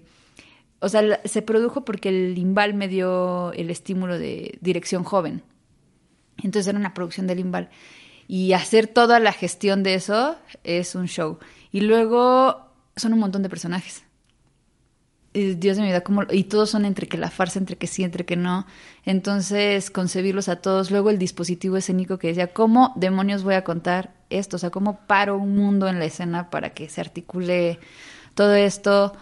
o 0.84 0.88
sea, 0.88 1.20
se 1.24 1.42
produjo 1.42 1.84
porque 1.84 2.10
el 2.10 2.34
Limbal 2.34 2.74
me 2.74 2.88
dio 2.88 3.52
el 3.54 3.70
estímulo 3.70 4.18
de 4.18 4.58
dirección 4.60 5.02
joven. 5.02 5.42
Entonces 6.42 6.68
era 6.68 6.78
una 6.78 6.94
producción 6.94 7.26
del 7.26 7.38
Limbal. 7.38 7.70
Y 8.28 8.52
hacer 8.52 8.86
toda 8.86 9.18
la 9.18 9.32
gestión 9.32 9.82
de 9.82 9.94
eso 9.94 10.36
es 10.62 10.94
un 10.94 11.06
show. 11.06 11.38
Y 11.72 11.80
luego 11.80 12.70
son 12.96 13.14
un 13.14 13.18
montón 13.18 13.42
de 13.42 13.48
personajes. 13.48 14.04
Dios 15.32 15.76
de 15.76 15.82
mi 15.82 15.88
vida, 15.88 16.02
como 16.02 16.22
y 16.30 16.44
todos 16.44 16.70
son 16.70 16.84
entre 16.84 17.08
que 17.08 17.18
la 17.18 17.28
farsa, 17.28 17.58
entre 17.58 17.76
que 17.76 17.88
sí, 17.88 18.04
entre 18.04 18.24
que 18.24 18.36
no. 18.36 18.66
Entonces, 19.04 19.90
concebirlos 19.90 20.48
a 20.48 20.56
todos. 20.56 20.90
Luego 20.90 21.10
el 21.10 21.18
dispositivo 21.18 21.76
escénico 21.76 22.18
que 22.18 22.28
decía, 22.28 22.52
¿cómo 22.52 22.92
demonios 22.94 23.42
voy 23.42 23.54
a 23.54 23.64
contar 23.64 24.14
esto? 24.30 24.56
O 24.56 24.58
sea, 24.60 24.70
¿cómo 24.70 25.00
paro 25.06 25.36
un 25.36 25.56
mundo 25.56 25.88
en 25.88 25.98
la 25.98 26.04
escena 26.04 26.50
para 26.50 26.70
que 26.70 26.88
se 26.88 27.00
articule 27.00 27.80
todo 28.34 28.54
esto? 28.54 29.14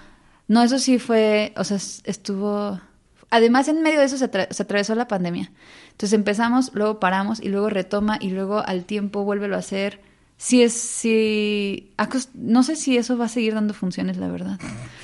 No, 0.53 0.63
eso 0.63 0.79
sí 0.79 0.99
fue, 0.99 1.53
o 1.57 1.65
sea, 1.65 1.79
es- 1.79 2.03
estuvo... 2.05 2.79
Además, 3.31 3.69
en 3.69 3.81
medio 3.81 4.01
de 4.01 4.05
eso 4.05 4.19
se, 4.19 4.31
atra- 4.31 4.49
se 4.51 4.63
atravesó 4.63 4.95
la 4.95 5.09
pandemia. 5.09 5.51
Entonces 5.93 6.13
empezamos, 6.13 6.71
luego 6.75 7.01
paramos 7.01 7.41
y 7.41 7.49
luego 7.49 7.71
retoma 7.71 8.19
y 8.21 8.29
luego 8.31 8.59
al 8.67 8.85
tiempo 8.85 9.25
vuélvelo 9.25 9.57
a 9.57 9.61
hacer. 9.61 10.01
Sí 10.37 10.63
es, 10.63 10.75
acos- 11.97 12.29
No 12.35 12.63
sé 12.63 12.77
si 12.77 12.99
eso 12.99 13.17
va 13.17 13.25
a 13.27 13.29
seguir 13.29 13.55
dando 13.55 13.73
funciones, 13.73 14.19
la 14.19 14.29
verdad. 14.29 14.59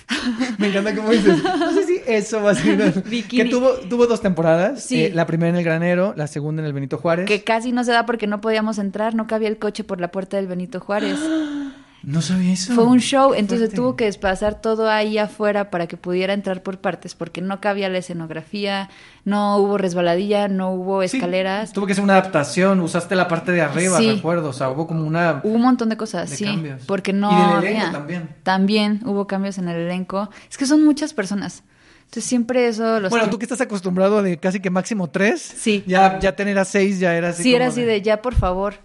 Me 0.59 0.68
encanta 0.68 0.94
cómo 0.94 1.11
dices. 1.11 1.42
No 1.42 1.72
sé 1.72 1.84
si 1.86 2.01
eso 2.07 2.42
va 2.42 2.51
a. 2.51 2.55
Bikini. 3.09 3.44
Que 3.44 3.49
tuvo, 3.49 3.70
tuvo 3.88 4.07
dos 4.07 4.20
temporadas. 4.20 4.82
Sí. 4.84 5.05
eh, 5.05 5.12
la 5.14 5.26
primera 5.26 5.49
en 5.51 5.57
el 5.57 5.64
Granero, 5.64 6.12
la 6.16 6.26
segunda 6.26 6.61
en 6.61 6.66
el 6.66 6.72
Benito 6.74 6.99
Juárez. 6.99 7.24
Que 7.26 7.44
casi 7.44 7.72
no 7.72 7.84
se 7.84 7.92
da 7.92 8.05
porque 8.05 8.26
no 8.26 8.40
podíamos 8.42 8.76
entrar, 8.78 9.14
no 9.14 9.26
cabía 9.26 9.49
el 9.49 9.59
coche 9.59 9.84
por 9.84 10.01
la 10.01 10.11
puerta 10.11 10.36
del 10.36 10.46
Benito 10.49 10.80
Juárez. 10.80 11.18
No 12.11 12.22
sabía 12.22 12.54
eso. 12.54 12.72
Fue 12.74 12.84
un 12.84 13.00
show, 13.00 13.34
entonces 13.34 13.66
Fuerte. 13.68 13.76
tuvo 13.76 13.96
que 13.96 14.04
desplazar 14.06 14.61
todo 14.62 14.88
ahí 14.88 15.18
afuera 15.18 15.70
para 15.70 15.86
que 15.86 15.98
pudiera 15.98 16.32
entrar 16.32 16.62
por 16.62 16.78
partes, 16.78 17.14
porque 17.14 17.42
no 17.42 17.61
cabía 17.61 17.90
la 17.90 17.98
escenografía, 17.98 18.88
no 19.26 19.59
hubo 19.59 19.76
resbaladilla, 19.76 20.48
no 20.48 20.70
hubo 20.72 21.06
Sí, 21.06 21.18
escaleras. 21.18 21.72
tuvo 21.74 21.86
que 21.86 21.94
ser 21.94 22.02
una 22.04 22.14
adaptación. 22.14 22.80
Usaste 22.80 23.14
la 23.14 23.28
parte 23.28 23.52
de 23.52 23.61
arriba, 23.61 23.98
Sí. 23.98 24.11
recuerdo. 24.12 24.48
O 24.48 24.52
sea, 24.54 24.70
hubo 24.70 24.86
como 24.86 25.04
una. 25.04 25.42
Hubo 25.44 25.52
un 25.54 25.61
montón 25.61 25.90
de 25.90 25.98
cosas, 25.98 26.30
De 26.30 26.36
sí, 26.36 26.44
cambios. 26.46 26.82
porque 26.86 27.12
no 27.12 27.30
Y 27.30 27.34
del 27.34 27.64
elenco 27.68 27.86
había. 27.86 27.92
también. 27.92 28.28
También 28.42 29.00
hubo 29.04 29.26
cambios 29.26 29.59
en 29.59 29.68
el 29.68 29.76
elenco. 29.76 30.30
Es 30.50 30.56
que 30.56 30.64
son 30.64 30.82
muchas 30.84 31.12
personas. 31.12 31.62
Entonces 32.06 32.24
siempre 32.24 32.68
eso 32.68 33.00
los 33.00 33.11
Bueno, 33.11 33.26
que- 33.26 33.30
tú 33.32 33.38
que 33.38 33.44
estás 33.44 33.61
acostumbrado 33.61 34.22
de 34.22 34.38
casi 34.38 34.61
que 34.61 34.70
máximo 34.70 35.11
tres. 35.11 35.42
Sí. 35.42 35.84
Ya, 35.86 36.18
ya 36.20 36.34
tener 36.34 36.59
a 36.59 36.64
seis 36.64 36.98
ya 37.00 37.14
era 37.14 37.28
así. 37.28 37.42
sí 37.42 37.54
era 37.54 37.66
así 37.66 37.82
de 37.82 38.00
ya 38.00 38.22
por 38.22 38.34
favor 38.34 38.76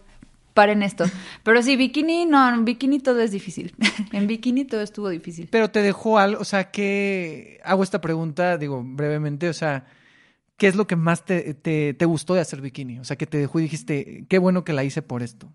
paren 0.53 0.83
esto. 0.83 1.05
Pero 1.43 1.61
sí 1.61 1.75
bikini 1.75 2.25
no, 2.25 2.53
en 2.53 2.65
bikini 2.65 2.99
todo 2.99 3.21
es 3.21 3.31
difícil. 3.31 3.75
en 4.11 4.27
bikini 4.27 4.65
todo 4.65 4.81
estuvo 4.81 5.09
difícil. 5.09 5.47
Pero 5.51 5.69
te 5.69 5.81
dejó 5.81 6.19
algo, 6.19 6.41
o 6.41 6.45
sea, 6.45 6.71
que 6.71 7.59
hago 7.63 7.83
esta 7.83 8.01
pregunta, 8.01 8.57
digo, 8.57 8.81
brevemente, 8.83 9.49
o 9.49 9.53
sea, 9.53 9.85
¿qué 10.57 10.67
es 10.67 10.75
lo 10.75 10.87
que 10.87 10.95
más 10.95 11.25
te, 11.25 11.53
te, 11.53 11.93
te 11.93 12.05
gustó 12.05 12.33
de 12.33 12.41
hacer 12.41 12.61
bikini? 12.61 12.99
O 12.99 13.03
sea, 13.03 13.17
que 13.17 13.27
te 13.27 13.37
dejó 13.37 13.59
y 13.59 13.63
dijiste, 13.63 14.25
qué 14.29 14.37
bueno 14.37 14.63
que 14.63 14.73
la 14.73 14.83
hice 14.83 15.01
por 15.01 15.23
esto. 15.23 15.51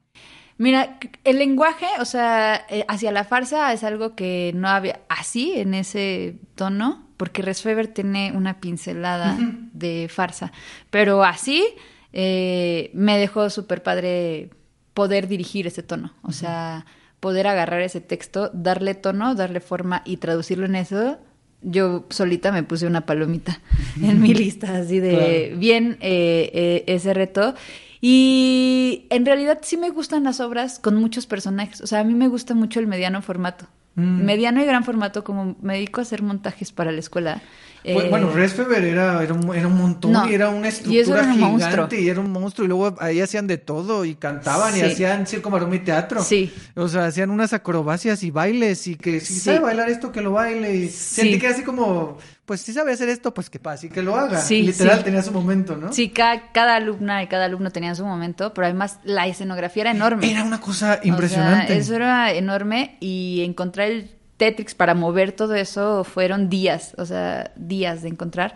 Mira, 0.59 0.99
el 1.23 1.39
lenguaje, 1.39 1.87
o 2.01 2.05
sea, 2.05 2.67
eh, 2.69 2.85
hacia 2.89 3.13
la 3.13 3.23
farsa 3.23 3.73
es 3.73 3.85
algo 3.85 4.17
que 4.17 4.51
no 4.57 4.69
había 4.69 5.01
así 5.09 5.53
en 5.55 5.73
ese 5.73 6.41
tono, 6.57 7.07
porque 7.17 7.43
Resfeber 7.43 7.87
tiene 7.87 8.33
una 8.33 8.61
pincelada 8.61 9.37
de 9.73 10.09
farsa, 10.11 10.53
pero 10.91 11.23
así 11.23 11.65
eh, 12.13 12.91
me 12.93 13.19
dejó 13.19 13.51
súper 13.51 13.85
padre 13.85 14.51
poder 14.99 15.29
dirigir 15.29 15.69
ese 15.69 15.85
tono, 15.85 16.13
o 16.23 16.33
sea, 16.33 16.85
poder 17.21 17.47
agarrar 17.47 17.83
ese 17.83 18.01
texto, 18.01 18.51
darle 18.53 18.97
tono, 18.97 19.37
darle 19.37 19.61
forma 19.61 20.03
y 20.05 20.17
traducirlo 20.17 20.67
en 20.67 20.75
eso. 20.75 21.19
Yo 21.63 22.07
solita 22.11 22.51
me 22.51 22.65
puse 22.65 22.85
una 22.85 23.07
palomita 23.07 23.61
en 24.03 24.21
mi 24.21 24.35
lista, 24.35 24.77
así 24.77 24.99
de 24.99 25.11
Claro. 25.11 25.61
bien 25.61 25.99
eh, 26.01 26.51
eh, 26.53 26.85
ese 26.89 27.15
reto. 27.15 27.55
Y 28.01 29.07
en 29.11 29.25
realidad 29.25 29.61
sí 29.63 29.77
me 29.77 29.91
gustan 29.91 30.25
las 30.25 30.41
obras 30.41 30.81
con 30.81 30.97
muchos 30.97 31.27
personajes. 31.27 31.81
O 31.81 31.87
sea, 31.87 32.01
a 32.01 32.05
mí 32.05 32.15
me 32.15 32.27
gusta 32.27 32.57
mucho 32.57 32.81
el 32.81 32.89
mediano 32.89 33.23
formato. 33.23 33.67
Mm. 33.95 34.25
Mediano 34.25 34.61
y 34.61 34.67
gran 34.67 34.83
formato, 34.83 35.23
como 35.23 35.55
me 35.63 35.75
dedico 35.75 36.01
a 36.01 36.03
hacer 36.03 36.23
montajes 36.23 36.73
para 36.73 36.91
la 36.91 36.99
escuela. 36.99 37.41
Eh, 37.85 38.09
bueno, 38.11 38.31
Resfever 38.31 38.85
era, 38.85 39.23
era, 39.23 39.33
un, 39.35 39.55
era 39.55 39.67
un 39.67 39.77
montón 39.77 40.13
no, 40.13 40.29
y 40.29 40.35
era 40.35 40.49
una 40.49 40.69
estructura 40.69 41.21
era 41.21 41.29
un 41.29 41.35
gigante 41.35 41.65
monstruo. 41.65 41.89
y 42.01 42.09
era 42.09 42.21
un 42.21 42.31
monstruo. 42.33 42.65
Y 42.65 42.69
luego 42.69 42.97
ahí 43.01 43.21
hacían 43.21 43.47
de 43.47 43.57
todo 43.59 44.05
y 44.05 44.15
cantaban 44.15 44.77
y 44.77 44.81
hacían 44.81 45.27
circo, 45.27 45.49
maroma 45.51 45.77
y 45.77 45.81
teatro. 45.81 46.23
Sí. 46.23 46.53
O 46.75 46.89
sea, 46.89 47.07
hacían 47.07 47.31
unas 47.31 47.53
acrobacias 47.53 48.23
y 48.23 48.31
bailes 48.31 48.87
y 48.87 48.97
que 48.97 49.21
si 49.21 49.35
Sí. 49.35 49.41
sabe 49.41 49.61
bailar 49.61 49.89
esto, 49.89 50.11
que 50.13 50.21
lo 50.21 50.33
baile. 50.33 50.75
Y 50.75 50.89
Sí. 50.89 51.15
sentí 51.23 51.39
que 51.39 51.47
era 51.47 51.55
así 51.55 51.65
como, 51.65 52.19
pues 52.45 52.61
si 52.63 52.73
sabe 52.73 52.93
hacer 52.93 53.09
esto, 53.09 53.33
pues 53.33 53.49
que 53.51 53.59
pase 53.59 53.87
y 53.87 53.91
que 53.91 54.03
lo 54.03 54.17
haga. 54.17 54.41
Sí, 54.41 54.63
Literal 54.63 55.05
tenía 55.05 55.23
su 55.23 55.33
momento, 55.33 55.77
¿no? 55.77 55.93
Sí, 55.93 56.09
cada, 56.11 56.51
cada 56.53 56.77
alumna 56.77 57.23
y 57.23 57.27
cada 57.29 57.45
alumno 57.45 57.71
tenía 57.71 57.95
su 57.95 58.05
momento, 58.05 58.53
pero 58.55 58.67
además 58.67 58.99
la 59.05 59.27
escenografía 59.27 59.83
era 59.83 59.91
enorme. 59.93 60.31
Era 60.31 60.43
una 60.45 60.61
cosa 60.61 60.95
O 60.99 61.03
sea, 61.03 61.07
impresionante. 61.09 61.77
eso 61.77 61.95
era 61.95 62.33
enorme 62.33 62.97
y 63.01 63.43
encontrar 63.45 63.89
el 63.91 64.11
Tetrix 64.39 64.75
para 64.75 64.95
mover 64.95 65.33
todo 65.33 65.55
eso 65.55 66.05
fueron 66.05 66.49
días, 66.49 66.95
o 66.97 67.05
sea, 67.05 67.53
días 67.57 68.01
de 68.01 68.09
encontrar. 68.09 68.55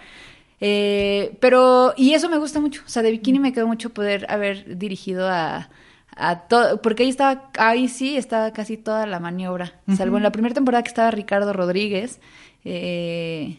Eh, 0.60 1.36
pero, 1.40 1.92
y 1.96 2.14
eso 2.14 2.30
me 2.30 2.38
gusta 2.38 2.60
mucho, 2.60 2.82
o 2.86 2.88
sea, 2.88 3.02
de 3.02 3.10
Bikini 3.10 3.40
me 3.40 3.52
quedó 3.52 3.66
mucho 3.66 3.90
poder 3.90 4.24
haber 4.30 4.78
dirigido 4.78 5.28
a, 5.28 5.68
a 6.16 6.38
todo, 6.46 6.80
porque 6.80 7.02
ahí 7.02 7.08
estaba, 7.08 7.50
ahí 7.58 7.88
sí 7.88 8.16
estaba 8.16 8.52
casi 8.52 8.76
toda 8.76 9.04
la 9.06 9.18
maniobra, 9.18 9.80
salvo 9.96 10.18
en 10.18 10.22
la 10.22 10.30
primera 10.30 10.54
temporada 10.54 10.84
que 10.84 10.88
estaba 10.88 11.10
Ricardo 11.10 11.52
Rodríguez, 11.52 12.20
eh, 12.64 13.58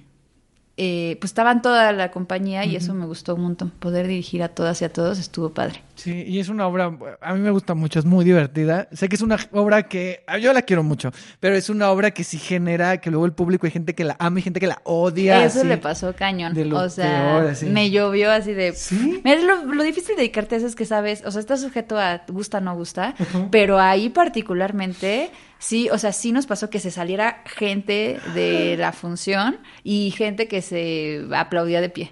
eh, 0.75 1.17
pues 1.19 1.29
estaban 1.29 1.61
toda 1.61 1.91
la 1.91 2.09
compañía 2.09 2.65
y 2.65 2.75
eso 2.75 2.95
me 2.95 3.05
gustó 3.05 3.35
un 3.35 3.41
montón, 3.41 3.69
poder 3.69 4.07
dirigir 4.07 4.41
a 4.41 4.49
todas 4.49 4.81
y 4.81 4.85
a 4.85 4.89
todos 4.91 5.19
estuvo 5.19 5.49
padre. 5.53 5.83
Sí, 5.93 6.23
y 6.25 6.39
es 6.39 6.49
una 6.49 6.65
obra, 6.65 6.97
a 7.21 7.33
mí 7.35 7.41
me 7.41 7.51
gusta 7.51 7.75
mucho, 7.75 7.99
es 7.99 8.05
muy 8.05 8.25
divertida. 8.25 8.87
Sé 8.91 9.07
que 9.07 9.15
es 9.15 9.21
una 9.21 9.37
obra 9.51 9.83
que, 9.83 10.23
yo 10.41 10.51
la 10.51 10.63
quiero 10.63 10.81
mucho, 10.81 11.11
pero 11.39 11.55
es 11.55 11.69
una 11.69 11.91
obra 11.91 12.09
que 12.09 12.23
sí 12.23 12.39
genera 12.39 12.97
que 12.97 13.11
luego 13.11 13.27
el 13.27 13.33
público 13.33 13.67
hay 13.67 13.71
gente 13.71 13.93
que 13.93 14.03
la 14.03 14.15
ama 14.17 14.39
y 14.39 14.41
gente 14.41 14.59
que 14.59 14.65
la 14.65 14.81
odia. 14.83 15.45
Eso 15.45 15.59
así. 15.59 15.67
le 15.67 15.77
pasó 15.77 16.15
cañón. 16.15 16.55
de 16.55 16.65
lo 16.65 16.79
o 16.79 16.89
sea, 16.89 17.37
peor, 17.37 17.51
así. 17.51 17.67
me 17.67 17.91
llovió 17.91 18.31
así 18.31 18.53
de. 18.53 18.73
¿Sí? 18.73 19.21
Lo, 19.23 19.65
lo 19.65 19.83
difícil 19.83 20.15
de 20.15 20.23
dedicarte 20.23 20.55
a 20.55 20.57
eso 20.57 20.65
es 20.65 20.75
que 20.75 20.85
sabes, 20.85 21.23
o 21.23 21.29
sea, 21.29 21.39
estás 21.39 21.61
sujeto 21.61 21.99
a 21.99 22.23
gusta 22.29 22.61
no 22.61 22.75
gusta, 22.75 23.13
pero 23.51 23.79
ahí 23.79 24.09
particularmente, 24.09 25.29
sí, 25.63 25.89
o 25.91 25.97
sea, 25.97 26.11
sí 26.11 26.31
nos 26.31 26.45
pasó 26.45 26.69
que 26.69 26.79
se 26.79 26.91
saliera 26.91 27.41
gente 27.45 28.19
de 28.35 28.75
la 28.79 28.91
función 28.91 29.57
y 29.83 30.11
gente 30.11 30.47
que 30.47 30.61
se 30.61 31.25
aplaudía 31.33 31.81
de 31.81 31.89
pie. 31.89 32.11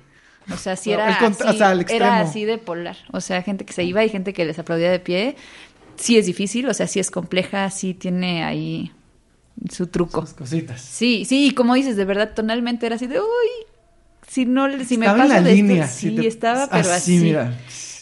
O 0.52 0.58
sea, 0.58 0.76
sí 0.76 0.91
era, 0.91 1.08
así, 1.08 1.43
o 1.43 1.54
sea, 1.54 1.70
al 1.70 1.86
era 1.88 2.20
así 2.20 2.45
de 2.45 2.58
polar. 2.58 2.97
O 3.12 3.22
sea, 3.22 3.41
gente 3.41 3.64
que 3.66 3.74
se 3.74 3.84
iba 3.84 4.04
y 4.04 4.10
gente 4.10 4.34
que 4.34 4.43
les 4.45 4.58
aplaudía 4.60 4.91
de 4.91 4.99
pie. 4.99 5.36
Sí 5.95 6.18
es 6.18 6.26
difícil, 6.26 6.68
o 6.68 6.74
sea, 6.74 6.88
sí 6.88 6.99
es 6.99 7.12
compleja, 7.12 7.70
sí 7.70 7.93
tiene 7.93 8.43
ahí 8.43 8.91
su 9.70 9.88
truco. 9.88 10.22
Sus 10.22 10.34
cositas. 10.34 10.82
Sí, 10.82 11.26
sí, 11.26 11.47
y 11.47 11.52
como 11.52 11.76
dices, 11.76 11.95
de 11.95 12.06
verdad, 12.06 12.34
tonalmente 12.34 12.86
era 12.88 12.95
así 12.95 13.06
de, 13.08 13.20
uy, 13.20 13.28
si 14.28 14.45
no, 14.45 14.68
si 14.84 14.97
me 14.97 15.06
Estaba 15.06 15.24
en 15.24 15.30
paso 15.30 15.41
la 15.43 15.47
de 15.49 15.52
esto", 15.54 15.66
línea, 15.68 15.88
sí, 15.88 16.10
si 16.10 16.16
te- 16.16 16.28
estaba, 16.28 16.68
pero 16.70 16.91
así, 16.91 17.16
así. 17.18 17.26
mira. 17.26 17.54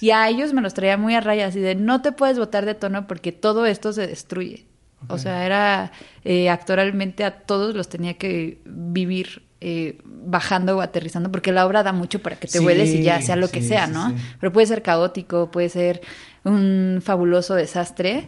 Y 0.02 0.12
a 0.12 0.30
ellos 0.30 0.54
me 0.54 0.62
los 0.62 0.74
traía 0.74 0.98
muy 0.98 1.14
a 1.16 1.22
raya, 1.22 1.48
así 1.48 1.60
de, 1.60 1.76
no 1.76 2.02
te 2.02 2.12
puedes 2.14 2.40
botar 2.40 2.66
de 2.66 2.74
tono 2.76 3.06
porque 3.08 3.32
todo 3.34 3.66
esto 3.66 3.92
se 3.92 4.08
destruye. 4.08 4.69
O 5.08 5.18
sea, 5.18 5.46
era 5.46 5.92
eh, 6.24 6.50
actoralmente 6.50 7.24
a 7.24 7.32
todos 7.32 7.74
los 7.76 7.88
tenía 7.90 8.16
que 8.16 8.60
vivir 8.66 9.44
eh, 9.62 10.00
bajando 10.06 10.78
o 10.78 10.82
aterrizando, 10.82 11.32
porque 11.32 11.52
la 11.52 11.66
obra 11.66 11.84
da 11.84 11.92
mucho 11.94 12.20
para 12.22 12.36
que 12.36 12.48
te 12.48 12.58
Sí, 12.60 12.64
vueles 12.64 12.90
y 12.90 13.02
ya 13.02 13.22
sea 13.22 13.36
lo 13.36 13.50
que 13.50 13.62
sea, 13.62 13.88
¿no? 13.88 14.10
sí. 14.10 14.16
Pero 14.40 14.52
puede 14.54 14.68
ser 14.68 14.82
caótico, 14.84 15.52
puede 15.52 15.70
ser 15.70 16.02
un 16.44 17.00
fabuloso 17.04 17.56
desastre. 17.56 18.28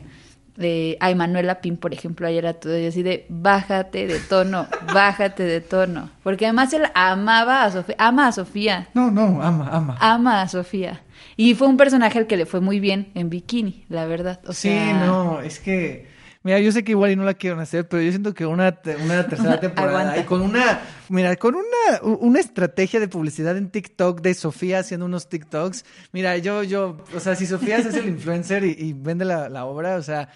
Eh, 0.58 0.98
a 1.00 1.10
Emanuela 1.10 1.62
Pin, 1.62 1.78
por 1.78 1.94
ejemplo, 1.94 2.28
ayer 2.28 2.44
era 2.44 2.54
todo 2.54 2.78
y 2.78 2.86
así 2.86 3.02
de 3.04 3.26
bájate 3.30 4.06
de 4.06 4.20
tono, 4.20 4.68
bájate 4.94 5.44
de 5.44 5.62
tono. 5.62 6.10
Porque 6.24 6.46
además 6.46 6.74
él 6.74 6.84
amaba 6.94 7.64
a 7.64 7.72
Sofía, 7.72 7.96
ama 7.98 8.28
a 8.28 8.32
Sofía, 8.34 8.90
No, 8.94 9.10
no, 9.10 9.42
ama, 9.42 9.70
ama. 9.72 9.98
ama 10.02 10.42
a 10.42 10.48
Sofía. 10.50 11.02
Y 11.38 11.56
fue 11.56 11.68
un 11.70 11.78
personaje 11.78 12.20
al 12.20 12.28
que 12.28 12.36
le 12.36 12.46
fue 12.46 12.60
muy 12.60 12.82
bien 12.82 13.12
en 13.16 13.30
Bikini, 13.30 13.86
la 13.88 14.06
verdad. 14.06 14.42
O 14.46 14.52
sí, 14.54 14.70
no, 14.94 15.40
es 15.42 15.60
que, 15.60 16.11
mira, 16.44 16.60
yo 16.60 16.72
sé 16.72 16.84
que 16.84 16.92
igual 16.92 17.12
y 17.12 17.16
no 17.16 17.24
la 17.24 17.34
quieren 17.34 17.60
hacer, 17.60 17.88
pero 17.88 18.02
yo 18.02 18.10
siento 18.12 18.34
que 18.34 18.46
una, 18.46 18.80
una 19.04 19.28
tercera 19.28 19.60
temporada 19.62 20.18
y 20.18 20.24
con 20.24 20.42
una, 20.42 20.82
mira, 21.10 21.36
con 21.36 21.56
una, 21.56 22.02
una 22.02 22.39
estrategia 22.39 23.00
de 23.00 23.08
publicidad 23.08 23.58
en 23.58 23.70
TikTok 23.70 24.22
de 24.22 24.34
Sofía 24.34 24.80
haciendo 24.80 25.06
unos 25.06 25.30
TikToks, 25.30 25.86
mira, 26.12 26.38
yo, 26.38 26.64
yo, 26.64 26.98
o 27.16 27.20
sea, 27.20 27.36
si 27.36 27.46
Sofía 27.46 27.78
es 27.78 27.94
el 27.94 28.08
influencer 28.08 28.64
y, 28.64 28.76
y 28.78 28.94
vende 28.94 29.26
la, 29.26 29.50
la 29.50 29.66
obra, 29.66 29.96
o 29.96 30.02
sea, 30.02 30.30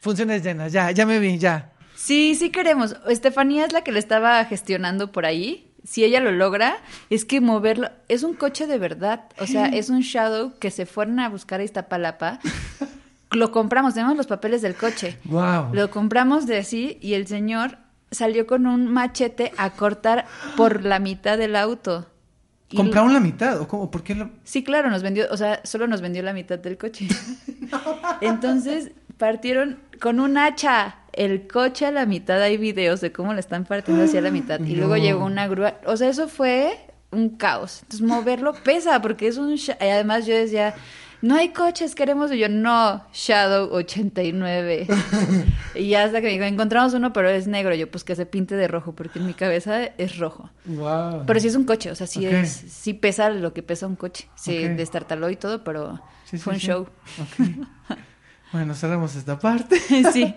funciones 0.00 0.42
llenas, 0.42 0.72
ya, 0.72 0.90
ya 0.90 1.06
me 1.06 1.18
vi, 1.18 1.38
ya. 1.38 1.72
Sí, 1.94 2.34
sí 2.34 2.50
queremos. 2.50 2.96
Estefanía 3.08 3.64
es 3.64 3.72
la 3.72 3.84
que 3.84 3.92
le 3.92 4.00
estaba 4.00 4.44
gestionando 4.44 5.12
por 5.12 5.24
ahí. 5.24 5.68
si 5.84 6.04
ella 6.04 6.20
lo 6.20 6.32
logra, 6.32 6.78
es 7.10 7.24
que 7.24 7.40
moverlo, 7.40 7.90
es 8.08 8.22
un 8.22 8.34
coche 8.34 8.66
de 8.66 8.78
verdad, 8.78 9.24
o 9.38 9.46
sea, 9.46 9.66
es 9.66 9.88
un 9.90 10.00
Shadow 10.00 10.58
que 10.58 10.70
se 10.70 10.86
fueron 10.86 11.20
a 11.20 11.28
buscar 11.28 11.60
a 11.60 11.64
Iztapalapa. 11.64 12.40
Lo 13.32 13.50
compramos, 13.50 13.94
tenemos 13.94 14.16
los 14.16 14.26
papeles 14.26 14.62
del 14.62 14.74
coche. 14.74 15.18
Wow. 15.24 15.72
Lo 15.72 15.90
compramos 15.90 16.46
de 16.46 16.58
así 16.58 16.98
y 17.00 17.14
el 17.14 17.26
señor 17.26 17.78
salió 18.10 18.46
con 18.46 18.66
un 18.66 18.88
machete 18.88 19.52
a 19.56 19.70
cortar 19.70 20.26
por 20.56 20.84
la 20.84 20.98
mitad 20.98 21.38
del 21.38 21.56
auto. 21.56 22.06
Y 22.70 22.76
¿Compraron 22.76 23.12
la 23.12 23.20
mitad? 23.20 23.60
¿O 23.60 23.68
cómo? 23.68 23.90
¿Por 23.90 24.02
qué 24.02 24.14
lo...? 24.14 24.30
Sí, 24.44 24.62
claro, 24.64 24.90
nos 24.90 25.02
vendió, 25.02 25.26
o 25.30 25.36
sea, 25.36 25.60
solo 25.64 25.86
nos 25.86 26.00
vendió 26.00 26.22
la 26.22 26.32
mitad 26.32 26.58
del 26.58 26.78
coche. 26.78 27.08
Entonces 28.20 28.92
partieron 29.18 29.78
con 30.00 30.20
un 30.20 30.38
hacha 30.38 30.96
el 31.12 31.46
coche 31.46 31.86
a 31.86 31.90
la 31.90 32.06
mitad. 32.06 32.40
Hay 32.40 32.56
videos 32.56 33.00
de 33.00 33.12
cómo 33.12 33.34
le 33.34 33.40
están 33.40 33.64
partiendo 33.64 34.04
hacia 34.04 34.20
la 34.20 34.30
mitad. 34.30 34.58
Y 34.60 34.74
luego 34.74 34.96
llegó 34.96 35.24
una 35.24 35.46
grúa. 35.48 35.74
O 35.84 35.96
sea, 35.96 36.08
eso 36.08 36.28
fue 36.28 36.78
un 37.10 37.30
caos. 37.30 37.80
Entonces 37.82 38.06
moverlo 38.06 38.54
pesa 38.54 39.00
porque 39.02 39.28
es 39.28 39.36
un... 39.36 39.54
y 39.54 39.70
además 39.80 40.26
yo 40.26 40.34
decía, 40.34 40.74
no 41.22 41.36
hay 41.36 41.50
coches, 41.50 41.94
queremos... 41.94 42.30
Y 42.32 42.38
yo, 42.38 42.48
no, 42.48 43.04
Shadow 43.12 43.72
89. 43.72 44.86
y 45.74 45.88
ya 45.88 46.04
hasta 46.04 46.20
que 46.20 46.26
me 46.26 46.32
dijo, 46.34 46.44
encontramos 46.44 46.92
uno, 46.94 47.12
pero 47.12 47.30
es 47.30 47.46
negro. 47.46 47.74
Yo, 47.74 47.90
pues 47.90 48.04
que 48.04 48.14
se 48.16 48.26
pinte 48.26 48.54
de 48.56 48.68
rojo 48.68 48.94
porque 48.94 49.18
en 49.20 49.26
mi 49.26 49.34
cabeza 49.34 49.84
es 49.84 50.18
rojo. 50.18 50.50
Wow. 50.66 51.24
Pero 51.26 51.40
sí 51.40 51.48
es 51.48 51.54
un 51.54 51.64
coche, 51.64 51.90
o 51.90 51.94
sea, 51.94 52.06
sí 52.06 52.26
es, 52.26 52.50
sí 52.50 52.92
pesa 52.92 53.30
lo 53.30 53.54
que 53.54 53.62
pesa 53.62 53.86
un 53.86 53.96
coche. 53.96 54.28
Se 54.34 54.70
Ok. 54.72 54.76
destartaló 54.76 55.30
y 55.30 55.36
todo, 55.36 55.64
pero 55.64 55.96
Sí, 56.24 56.36
sí, 56.36 56.38
fue 56.38 56.54
un 56.54 56.60
sí. 56.60 56.66
show. 56.66 56.82
Ok. 57.18 57.46
Bueno, 58.52 58.74
cerramos 58.74 59.16
esta 59.16 59.38
parte. 59.38 59.78
sí. 60.12 60.34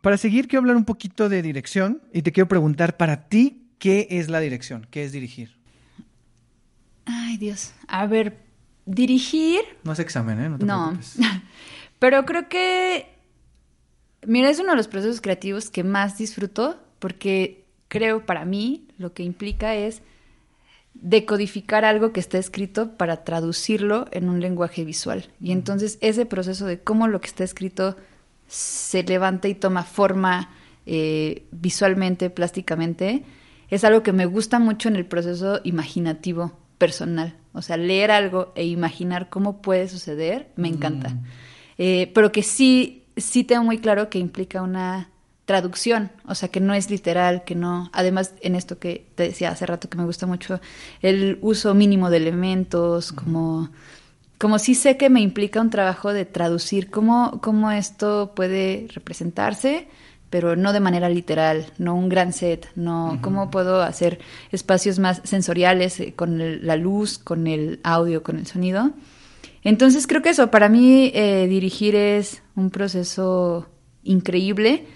Para 0.00 0.16
seguir, 0.16 0.48
quiero 0.48 0.62
hablar 0.62 0.74
un 0.76 0.84
poquito 0.84 1.28
de 1.28 1.42
dirección 1.42 2.02
y 2.12 2.22
te 2.22 2.32
quiero 2.32 2.48
preguntar 2.48 2.96
para 2.96 3.28
ti, 3.28 3.68
¿qué 3.78 4.08
es 4.10 4.28
la 4.28 4.40
dirección? 4.40 4.88
¿Qué 4.90 5.04
es 5.04 5.12
dirigir? 5.12 5.56
Ay, 7.06 7.36
Dios. 7.36 7.72
A 7.86 8.06
ver, 8.06 8.36
dirigir, 8.86 9.60
No 9.82 9.92
es 9.92 9.98
examen, 9.98 10.40
¿eh? 10.40 10.48
No 10.48 10.58
te 10.58 10.66
no. 10.66 10.84
preocupes. 10.88 11.18
pero 11.98 12.24
creo 12.24 12.48
que, 12.48 13.06
mira, 14.26 14.50
es 14.50 14.58
uno 14.58 14.70
de 14.70 14.76
los 14.76 14.88
procesos 14.88 15.20
creativos 15.20 15.70
que 15.70 15.84
más 15.84 16.18
disfruto 16.18 16.78
porque 16.98 17.64
creo 17.88 18.26
para 18.26 18.44
mí 18.44 18.88
lo 18.98 19.12
que 19.12 19.22
implica 19.22 19.74
es 19.74 20.02
decodificar 20.94 21.84
algo 21.84 22.12
que 22.12 22.20
está 22.20 22.38
escrito 22.38 22.96
para 22.96 23.24
traducirlo 23.24 24.06
en 24.12 24.28
un 24.28 24.40
lenguaje 24.40 24.84
visual. 24.84 25.28
Y 25.40 25.52
entonces 25.52 25.98
ese 26.00 26.24
proceso 26.24 26.66
de 26.66 26.80
cómo 26.80 27.08
lo 27.08 27.20
que 27.20 27.26
está 27.26 27.44
escrito 27.44 27.96
se 28.46 29.02
levanta 29.02 29.48
y 29.48 29.54
toma 29.54 29.82
forma 29.82 30.50
eh, 30.86 31.46
visualmente, 31.50 32.30
plásticamente, 32.30 33.24
es 33.70 33.84
algo 33.84 34.02
que 34.02 34.12
me 34.12 34.26
gusta 34.26 34.58
mucho 34.58 34.88
en 34.88 34.96
el 34.96 35.06
proceso 35.06 35.60
imaginativo 35.64 36.52
personal. 36.78 37.36
O 37.52 37.62
sea, 37.62 37.76
leer 37.76 38.10
algo 38.10 38.52
e 38.54 38.64
imaginar 38.64 39.28
cómo 39.28 39.62
puede 39.62 39.88
suceder, 39.88 40.48
me 40.56 40.68
encanta. 40.68 41.16
Eh, 41.78 42.10
pero 42.14 42.32
que 42.32 42.42
sí, 42.42 43.04
sí 43.16 43.44
tengo 43.44 43.64
muy 43.64 43.78
claro 43.78 44.10
que 44.10 44.18
implica 44.18 44.62
una 44.62 45.08
traducción, 45.44 46.10
o 46.26 46.34
sea, 46.34 46.48
que 46.48 46.60
no 46.60 46.74
es 46.74 46.90
literal, 46.90 47.44
que 47.44 47.54
no, 47.54 47.90
además 47.92 48.32
en 48.40 48.54
esto 48.54 48.78
que 48.78 49.06
te 49.14 49.24
decía 49.24 49.50
hace 49.50 49.66
rato 49.66 49.90
que 49.90 49.98
me 49.98 50.04
gusta 50.04 50.26
mucho, 50.26 50.60
el 51.02 51.38
uso 51.42 51.74
mínimo 51.74 52.08
de 52.08 52.16
elementos, 52.16 53.12
como, 53.12 53.68
como 54.38 54.58
sí 54.58 54.74
sé 54.74 54.96
que 54.96 55.10
me 55.10 55.20
implica 55.20 55.60
un 55.60 55.70
trabajo 55.70 56.12
de 56.12 56.24
traducir 56.24 56.90
cómo, 56.90 57.40
cómo 57.42 57.70
esto 57.70 58.32
puede 58.34 58.86
representarse, 58.94 59.86
pero 60.34 60.56
no 60.56 60.72
de 60.72 60.80
manera 60.80 61.08
literal, 61.08 61.66
no 61.78 61.94
un 61.94 62.08
gran 62.08 62.32
set, 62.32 62.66
no 62.74 63.20
cómo 63.22 63.52
puedo 63.52 63.82
hacer 63.82 64.18
espacios 64.50 64.98
más 64.98 65.20
sensoriales 65.22 66.00
eh, 66.00 66.12
con 66.16 66.40
el- 66.40 66.66
la 66.66 66.74
luz, 66.74 67.18
con 67.18 67.46
el 67.46 67.78
audio, 67.84 68.24
con 68.24 68.36
el 68.36 68.44
sonido. 68.44 68.90
Entonces 69.62 70.08
creo 70.08 70.22
que 70.22 70.30
eso, 70.30 70.50
para 70.50 70.68
mí 70.68 71.12
eh, 71.14 71.46
dirigir 71.48 71.94
es 71.94 72.42
un 72.56 72.70
proceso 72.70 73.68
increíble 74.02 74.86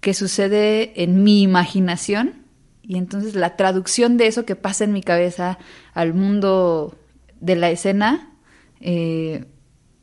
que 0.00 0.12
sucede 0.12 1.00
en 1.04 1.22
mi 1.22 1.42
imaginación 1.42 2.42
y 2.82 2.96
entonces 2.96 3.36
la 3.36 3.54
traducción 3.54 4.16
de 4.16 4.26
eso 4.26 4.44
que 4.44 4.56
pasa 4.56 4.82
en 4.82 4.92
mi 4.92 5.02
cabeza 5.02 5.56
al 5.94 6.14
mundo 6.14 6.96
de 7.40 7.54
la 7.54 7.70
escena, 7.70 8.32
eh, 8.80 9.44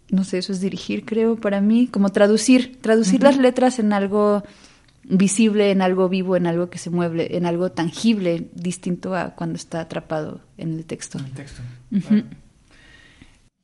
no 0.10 0.24
sé, 0.24 0.38
eso 0.38 0.54
es 0.54 0.62
dirigir, 0.62 1.04
creo, 1.04 1.36
para 1.36 1.60
mí, 1.60 1.88
como 1.88 2.08
traducir, 2.14 2.80
traducir 2.80 3.22
las 3.24 3.38
letras 3.38 3.80
en 3.80 3.92
algo 3.92 4.44
visible, 5.10 5.72
en 5.72 5.82
algo 5.82 6.10
vivo, 6.10 6.36
en 6.36 6.48
algo 6.48 6.70
que 6.70 6.78
se 6.78 6.90
mueve, 6.90 7.36
en 7.38 7.46
algo 7.46 7.72
tangible, 7.72 8.50
distinto 8.54 9.16
a 9.16 9.36
cuando 9.36 9.56
está 9.56 9.82
atrapado 9.82 10.42
en 10.58 10.74
el 10.74 10.86
texto. 10.86 11.18
El 11.18 11.32
texto. 11.32 11.62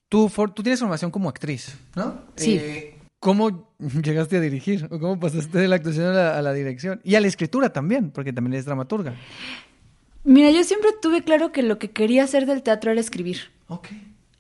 Tú, 0.10 0.30
for- 0.30 0.52
tú 0.54 0.62
tienes 0.64 0.80
formación 0.80 1.12
como 1.12 1.30
actriz, 1.30 1.76
¿no? 1.96 2.22
Sí. 2.36 2.56
Eh, 2.56 2.96
¿Cómo 3.20 3.74
llegaste 3.80 4.38
a 4.38 4.40
dirigir? 4.42 4.88
¿O 4.92 5.00
cómo 5.00 5.20
pasaste 5.20 5.58
de 5.58 5.68
la 5.68 5.76
actuación 5.78 6.08
a 6.08 6.12
la, 6.14 6.38
a 6.38 6.42
la 6.42 6.54
dirección? 6.54 7.00
Y 7.04 7.16
a 7.16 7.22
la 7.22 7.28
escritura 7.28 7.72
también, 7.72 8.12
porque 8.12 8.34
también 8.34 8.54
eres 8.54 8.66
dramaturga. 8.66 9.16
Mira, 10.26 10.52
yo 10.52 10.64
siempre 10.64 10.92
tuve 11.02 11.24
claro 11.24 11.52
que 11.52 11.64
lo 11.64 11.80
que 11.80 11.92
quería 11.92 12.24
hacer 12.26 12.46
del 12.46 12.64
teatro 12.64 12.92
era 12.92 13.00
escribir. 13.00 13.38
Ok. 13.68 13.88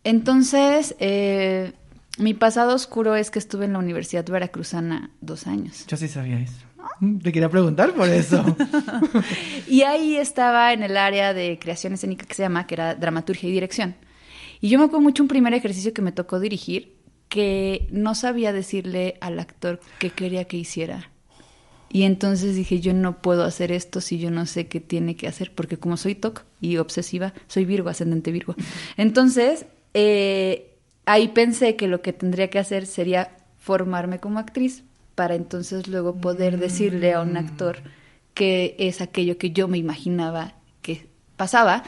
Entonces, 0.03 0.95
eh, 0.99 1.71
mi 2.17 2.33
pasado 2.33 2.75
oscuro 2.75 3.15
es 3.15 3.31
que 3.31 3.39
estuve 3.39 3.65
en 3.65 3.73
la 3.73 3.79
Universidad 3.79 4.25
Veracruzana 4.25 5.11
dos 5.21 5.47
años. 5.47 5.85
Yo 5.87 5.95
sí 5.97 6.07
sabía 6.09 6.39
eso. 6.39 6.53
Mm, 6.99 7.19
Te 7.19 7.31
quería 7.31 7.49
preguntar 7.49 7.93
por 7.93 8.09
eso. 8.09 8.43
Y 9.67 9.81
ahí 9.83 10.17
estaba 10.17 10.73
en 10.73 10.83
el 10.83 10.97
área 10.97 11.33
de 11.33 11.57
creación 11.59 11.93
escénica 11.93 12.25
que 12.25 12.33
se 12.35 12.43
llama, 12.43 12.67
que 12.67 12.75
era 12.75 12.95
dramaturgia 12.95 13.49
y 13.49 13.51
dirección. 13.51 13.95
Y 14.61 14.69
yo 14.69 14.79
me 14.79 14.85
acuerdo 14.85 15.01
mucho 15.01 15.23
un 15.23 15.29
primer 15.29 15.53
ejercicio 15.53 15.93
que 15.93 16.01
me 16.01 16.11
tocó 16.11 16.39
dirigir, 16.39 16.95
que 17.29 17.87
no 17.91 18.13
sabía 18.15 18.53
decirle 18.53 19.17
al 19.21 19.39
actor 19.39 19.79
qué 19.99 20.09
quería 20.11 20.45
que 20.45 20.57
hiciera. 20.57 21.09
Y 21.91 22.03
entonces 22.03 22.55
dije, 22.55 22.79
yo 22.79 22.93
no 22.93 23.21
puedo 23.21 23.43
hacer 23.43 23.71
esto 23.71 24.01
si 24.01 24.17
yo 24.19 24.31
no 24.31 24.45
sé 24.45 24.67
qué 24.67 24.79
tiene 24.79 25.15
que 25.15 25.27
hacer, 25.27 25.53
porque 25.53 25.77
como 25.77 25.97
soy 25.97 26.15
TOC 26.15 26.43
y 26.59 26.77
obsesiva, 26.77 27.33
soy 27.47 27.65
Virgo, 27.65 27.89
ascendente 27.89 28.31
Virgo. 28.31 28.55
Entonces, 28.97 29.65
eh, 29.93 30.75
ahí 31.05 31.27
pensé 31.29 31.75
que 31.75 31.87
lo 31.87 32.01
que 32.01 32.13
tendría 32.13 32.49
que 32.49 32.59
hacer 32.59 32.85
sería 32.87 33.37
formarme 33.57 34.19
como 34.19 34.39
actriz 34.39 34.83
para 35.15 35.35
entonces 35.35 35.87
luego 35.87 36.15
poder 36.15 36.57
decirle 36.57 37.13
a 37.13 37.21
un 37.21 37.37
actor 37.37 37.77
que 38.33 38.75
es 38.79 39.01
aquello 39.01 39.37
que 39.37 39.51
yo 39.51 39.67
me 39.67 39.77
imaginaba 39.77 40.53
que 40.81 41.07
pasaba. 41.35 41.83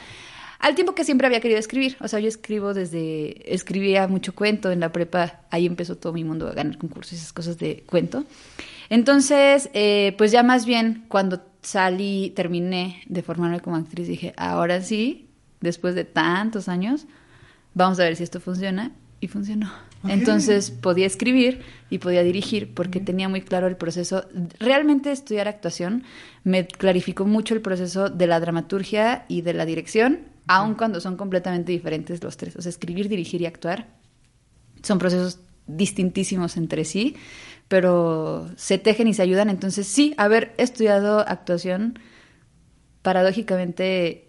Al 0.58 0.74
tiempo 0.74 0.94
que 0.94 1.04
siempre 1.04 1.26
había 1.26 1.40
querido 1.40 1.60
escribir. 1.60 1.96
O 2.00 2.08
sea, 2.08 2.18
yo 2.18 2.28
escribo 2.28 2.72
desde. 2.72 3.52
Escribía 3.52 4.08
mucho 4.08 4.34
cuento 4.34 4.70
en 4.70 4.80
la 4.80 4.90
prepa. 4.90 5.40
Ahí 5.50 5.66
empezó 5.66 5.96
todo 5.96 6.12
mi 6.12 6.24
mundo 6.24 6.48
a 6.48 6.52
ganar 6.52 6.78
concursos 6.78 7.12
y 7.12 7.16
esas 7.16 7.32
cosas 7.32 7.58
de 7.58 7.84
cuento. 7.86 8.24
Entonces, 8.88 9.68
eh, 9.74 10.14
pues 10.16 10.32
ya 10.32 10.42
más 10.42 10.64
bien 10.64 11.04
cuando 11.08 11.42
salí, 11.62 12.32
terminé 12.34 13.02
de 13.06 13.22
formarme 13.22 13.60
como 13.60 13.76
actriz, 13.76 14.06
dije, 14.06 14.32
ahora 14.36 14.80
sí, 14.80 15.28
después 15.60 15.94
de 15.96 16.04
tantos 16.04 16.68
años, 16.68 17.06
vamos 17.74 17.98
a 17.98 18.04
ver 18.04 18.16
si 18.16 18.22
esto 18.22 18.40
funciona. 18.40 18.92
Y 19.20 19.28
funcionó. 19.28 19.72
Entonces 20.04 20.70
podía 20.70 21.06
escribir 21.06 21.62
y 21.90 21.98
podía 21.98 22.22
dirigir 22.22 22.74
porque 22.74 23.00
tenía 23.00 23.28
muy 23.28 23.40
claro 23.40 23.66
el 23.66 23.76
proceso. 23.76 24.24
Realmente 24.60 25.10
estudiar 25.10 25.48
actuación 25.48 26.04
me 26.44 26.66
clarificó 26.66 27.24
mucho 27.24 27.54
el 27.54 27.60
proceso 27.60 28.08
de 28.08 28.26
la 28.26 28.38
dramaturgia 28.38 29.24
y 29.28 29.40
de 29.40 29.54
la 29.54 29.66
dirección, 29.66 30.20
aun 30.46 30.74
cuando 30.74 31.00
son 31.00 31.16
completamente 31.16 31.72
diferentes 31.72 32.22
los 32.22 32.36
tres. 32.36 32.56
O 32.56 32.62
sea, 32.62 32.70
escribir, 32.70 33.08
dirigir 33.08 33.40
y 33.40 33.46
actuar 33.46 33.88
son 34.82 34.98
procesos 34.98 35.40
distintísimos 35.66 36.56
entre 36.56 36.84
sí, 36.84 37.16
pero 37.68 38.48
se 38.56 38.78
tejen 38.78 39.08
y 39.08 39.14
se 39.14 39.22
ayudan. 39.22 39.50
Entonces, 39.50 39.86
sí, 39.86 40.14
haber 40.16 40.54
estudiado 40.58 41.20
actuación 41.20 41.98
paradójicamente 43.02 44.25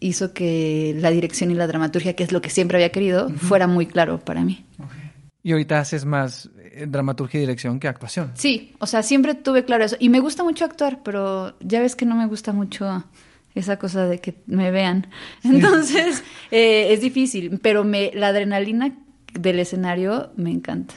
hizo 0.00 0.32
que 0.32 0.94
la 0.98 1.10
dirección 1.10 1.50
y 1.50 1.54
la 1.54 1.66
dramaturgia, 1.66 2.14
que 2.14 2.24
es 2.24 2.32
lo 2.32 2.40
que 2.40 2.50
siempre 2.50 2.78
había 2.78 2.90
querido, 2.90 3.30
fuera 3.30 3.66
muy 3.66 3.86
claro 3.86 4.18
para 4.20 4.42
mí. 4.42 4.64
Y 5.42 5.52
ahorita 5.52 5.80
haces 5.80 6.04
más 6.04 6.50
eh, 6.58 6.86
dramaturgia 6.88 7.38
y 7.38 7.40
dirección 7.42 7.80
que 7.80 7.88
actuación. 7.88 8.32
Sí, 8.34 8.74
o 8.78 8.86
sea, 8.86 9.02
siempre 9.02 9.34
tuve 9.34 9.64
claro 9.64 9.84
eso. 9.84 9.96
Y 9.98 10.08
me 10.08 10.20
gusta 10.20 10.44
mucho 10.44 10.64
actuar, 10.64 11.00
pero 11.02 11.58
ya 11.60 11.80
ves 11.80 11.96
que 11.96 12.06
no 12.06 12.16
me 12.16 12.26
gusta 12.26 12.52
mucho 12.52 13.04
esa 13.54 13.78
cosa 13.78 14.06
de 14.06 14.20
que 14.20 14.34
me 14.46 14.70
vean. 14.70 15.06
Entonces, 15.42 16.22
eh, 16.50 16.92
es 16.92 17.00
difícil, 17.00 17.58
pero 17.60 17.84
me, 17.84 18.10
la 18.14 18.28
adrenalina 18.28 18.94
del 19.32 19.58
escenario 19.60 20.30
me 20.36 20.50
encanta. 20.50 20.94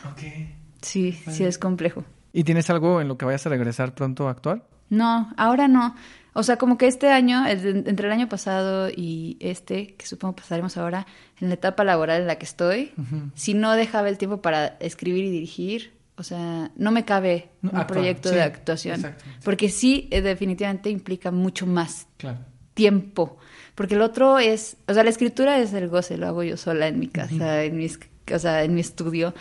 Sí, 0.82 1.14
sí 1.14 1.44
es 1.44 1.58
complejo. 1.58 2.04
¿Y 2.34 2.44
tienes 2.44 2.70
algo 2.70 3.02
en 3.02 3.08
lo 3.08 3.18
que 3.18 3.26
vayas 3.26 3.46
a 3.46 3.50
regresar 3.50 3.94
pronto 3.94 4.28
a 4.28 4.32
actuar? 4.32 4.66
No, 4.90 5.32
ahora 5.38 5.68
no. 5.68 5.96
O 6.34 6.44
sea, 6.44 6.58
como 6.58 6.78
que 6.78 6.88
este 6.88 7.10
año, 7.10 7.46
el 7.46 7.88
entre 7.88 8.08
el 8.08 8.14
año 8.14 8.30
pasado 8.30 8.90
y 8.90 9.38
este, 9.42 9.96
que 9.96 10.06
supongo 10.06 10.36
pasaremos 10.38 10.78
ahora, 10.78 11.06
en 11.42 11.50
la 11.50 11.56
etapa 11.56 11.84
laboral 11.84 12.22
en 12.22 12.28
la 12.28 12.36
que 12.38 12.46
estoy, 12.46 12.94
si 13.36 13.54
no 13.54 13.74
dejaba 13.74 14.08
el 14.10 14.18
tiempo 14.18 14.42
para 14.42 14.78
escribir 14.80 15.26
y 15.26 15.30
dirigir, 15.30 15.94
o 16.16 16.24
sea, 16.24 16.72
no 16.76 16.92
me 16.92 17.04
cabe 17.04 17.50
No, 17.62 17.72
un 17.72 17.78
actuar, 17.78 17.88
proyecto 18.00 18.30
sí, 18.30 18.36
de 18.36 18.42
actuación. 18.44 18.96
exacto, 18.96 19.24
exacto. 19.26 19.42
Porque 19.44 19.70
sí, 19.70 20.08
eh, 20.12 20.22
definitivamente 20.22 20.90
implica 20.90 21.32
mucho 21.32 21.66
más. 21.68 22.08
Claro. 22.18 22.40
tiempo. 22.74 23.38
Porque 23.76 23.96
el 23.96 24.02
otro 24.02 24.40
es, 24.40 24.78
o 24.88 24.94
sea, 24.94 25.04
la 25.04 25.10
escritura 25.10 25.58
es 25.60 25.74
el 25.74 25.88
goce, 25.90 26.18
lo 26.18 26.28
hago 26.28 26.44
yo 26.44 26.56
sola 26.58 26.88
en 26.88 27.00
mi 27.00 27.08
casa, 27.08 27.64
en 27.64 27.76
mis, 27.76 28.00
o 28.34 28.40
sea, 28.40 28.64
en 28.64 28.74
mi 28.74 28.82
estudio. 28.82 29.34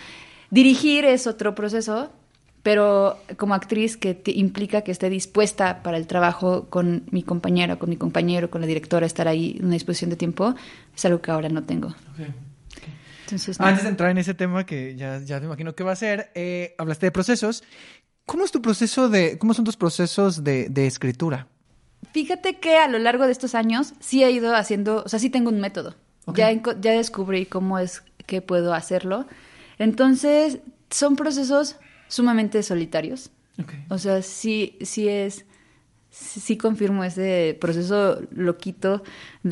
Dirigir 0.51 1.05
es 1.05 1.27
otro 1.29 1.55
proceso, 1.55 2.13
pero 2.63 3.19
como 3.37 3.55
actriz 3.55 3.97
que 3.97 4.15
te 4.15 4.33
implica 4.33 4.83
que 4.83 4.93
esté 4.93 5.09
dispuesta 5.09 5.83
para 5.83 5.97
el 5.97 6.07
trabajo 6.07 6.69
con 6.69 7.05
mi 7.11 7.23
compañera, 7.23 7.77
con 7.77 7.89
mi 7.89 7.97
compañero, 7.97 8.51
con 8.51 8.61
la 8.61 8.67
directora, 8.67 9.07
estar 9.07 9.29
ahí 9.29 9.57
en 9.59 9.67
una 9.67 9.75
disposición 9.75 10.11
de 10.11 10.17
tiempo, 10.17 10.55
es 10.95 11.05
algo 11.05 11.23
que 11.23 11.31
ahora 11.31 11.49
no 11.49 11.65
tengo. 11.65 11.95
Entonces, 13.25 13.59
no. 13.59 13.67
Antes 13.67 13.85
de 13.85 13.91
entrar 13.91 14.11
en 14.11 14.19
ese 14.19 14.35
tema 14.35 14.67
que 14.67 14.95
ya, 14.97 15.21
ya 15.21 15.41
me 15.41 15.47
imagino 15.47 15.75
que 15.75 15.85
va 15.85 15.93
a 15.93 15.97
ser, 15.97 16.31
eh, 16.35 16.75
hablaste 16.79 17.07
de 17.07 17.13
procesos. 17.13 17.65
¿Cómo 18.27 18.45
es 18.45 18.51
tu 18.51 18.61
proceso 18.61 19.09
de, 19.09 19.39
cómo 19.39 19.55
son 19.55 19.65
tus 19.65 19.77
procesos 19.77 20.45
de, 20.45 20.69
de 20.69 20.87
escritura? 20.87 21.47
Fíjate 22.13 22.59
que 22.59 22.77
a 22.77 22.89
lo 22.89 22.99
largo 22.99 23.27
de 23.27 23.33
estos 23.33 23.55
años 23.55 23.95
sí 24.01 24.23
he 24.23 24.31
ido 24.31 24.55
haciendo, 24.55 25.03
o 25.05 25.09
sea, 25.09 25.19
sí 25.19 25.31
tengo 25.31 25.49
un 25.51 25.61
método. 25.61 25.95
Ya, 26.35 26.53
ya 26.53 26.93
descubrí 26.93 27.47
cómo 27.47 27.79
es 27.79 28.03
que 28.27 28.43
puedo 28.43 28.75
hacerlo. 28.75 29.27
Entonces, 29.79 30.59
son 30.91 31.17
procesos 31.17 31.77
sumamente 32.11 32.63
solitarios. 32.63 33.31
O 33.89 33.99
sea, 33.99 34.23
sí, 34.23 34.79
sí 34.81 35.09
es, 35.09 35.45
sí, 36.11 36.41
sí 36.41 36.57
confirmo 36.57 37.05
ese 37.05 37.57
proceso 37.61 38.21
loquito 38.31 39.03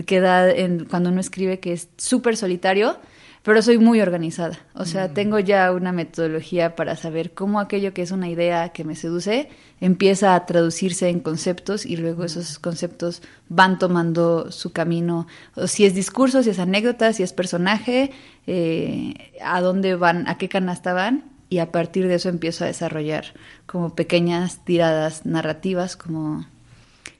que 0.06 0.20
da 0.20 0.50
en, 0.50 0.86
cuando 0.86 1.10
uno 1.10 1.20
escribe 1.20 1.60
que 1.60 1.74
es 1.74 1.88
súper 1.98 2.36
solitario, 2.36 2.96
pero 3.42 3.60
soy 3.60 3.78
muy 3.78 4.00
organizada. 4.00 4.58
O 4.74 4.86
sea, 4.86 5.12
tengo 5.12 5.38
ya 5.38 5.72
una 5.72 5.92
metodología 5.92 6.74
para 6.74 6.96
saber 6.96 7.32
cómo 7.32 7.60
aquello 7.60 7.92
que 7.94 8.02
es 8.02 8.10
una 8.10 8.28
idea 8.28 8.70
que 8.70 8.84
me 8.84 8.96
seduce 8.96 9.48
empieza 9.80 10.34
a 10.34 10.46
traducirse 10.46 11.08
en 11.08 11.20
conceptos 11.20 11.86
y 11.86 11.96
luego 11.96 12.24
esos 12.24 12.58
conceptos 12.58 13.22
van 13.48 13.78
tomando 13.78 14.50
su 14.50 14.72
camino. 14.72 15.26
O 15.54 15.66
si 15.66 15.84
es 15.84 15.94
discurso, 15.94 16.42
si 16.42 16.50
es 16.50 16.58
anécdota, 16.58 17.12
si 17.12 17.22
es 17.22 17.32
personaje, 17.32 18.10
eh, 18.46 19.14
a 19.42 19.60
dónde 19.60 19.94
van, 19.96 20.26
a 20.28 20.38
qué 20.38 20.48
canasta 20.48 20.92
van 20.92 21.37
y 21.48 21.58
a 21.58 21.72
partir 21.72 22.08
de 22.08 22.14
eso 22.16 22.28
empiezo 22.28 22.64
a 22.64 22.66
desarrollar 22.66 23.34
como 23.66 23.94
pequeñas 23.94 24.64
tiradas 24.64 25.24
narrativas, 25.24 25.96
como, 25.96 26.46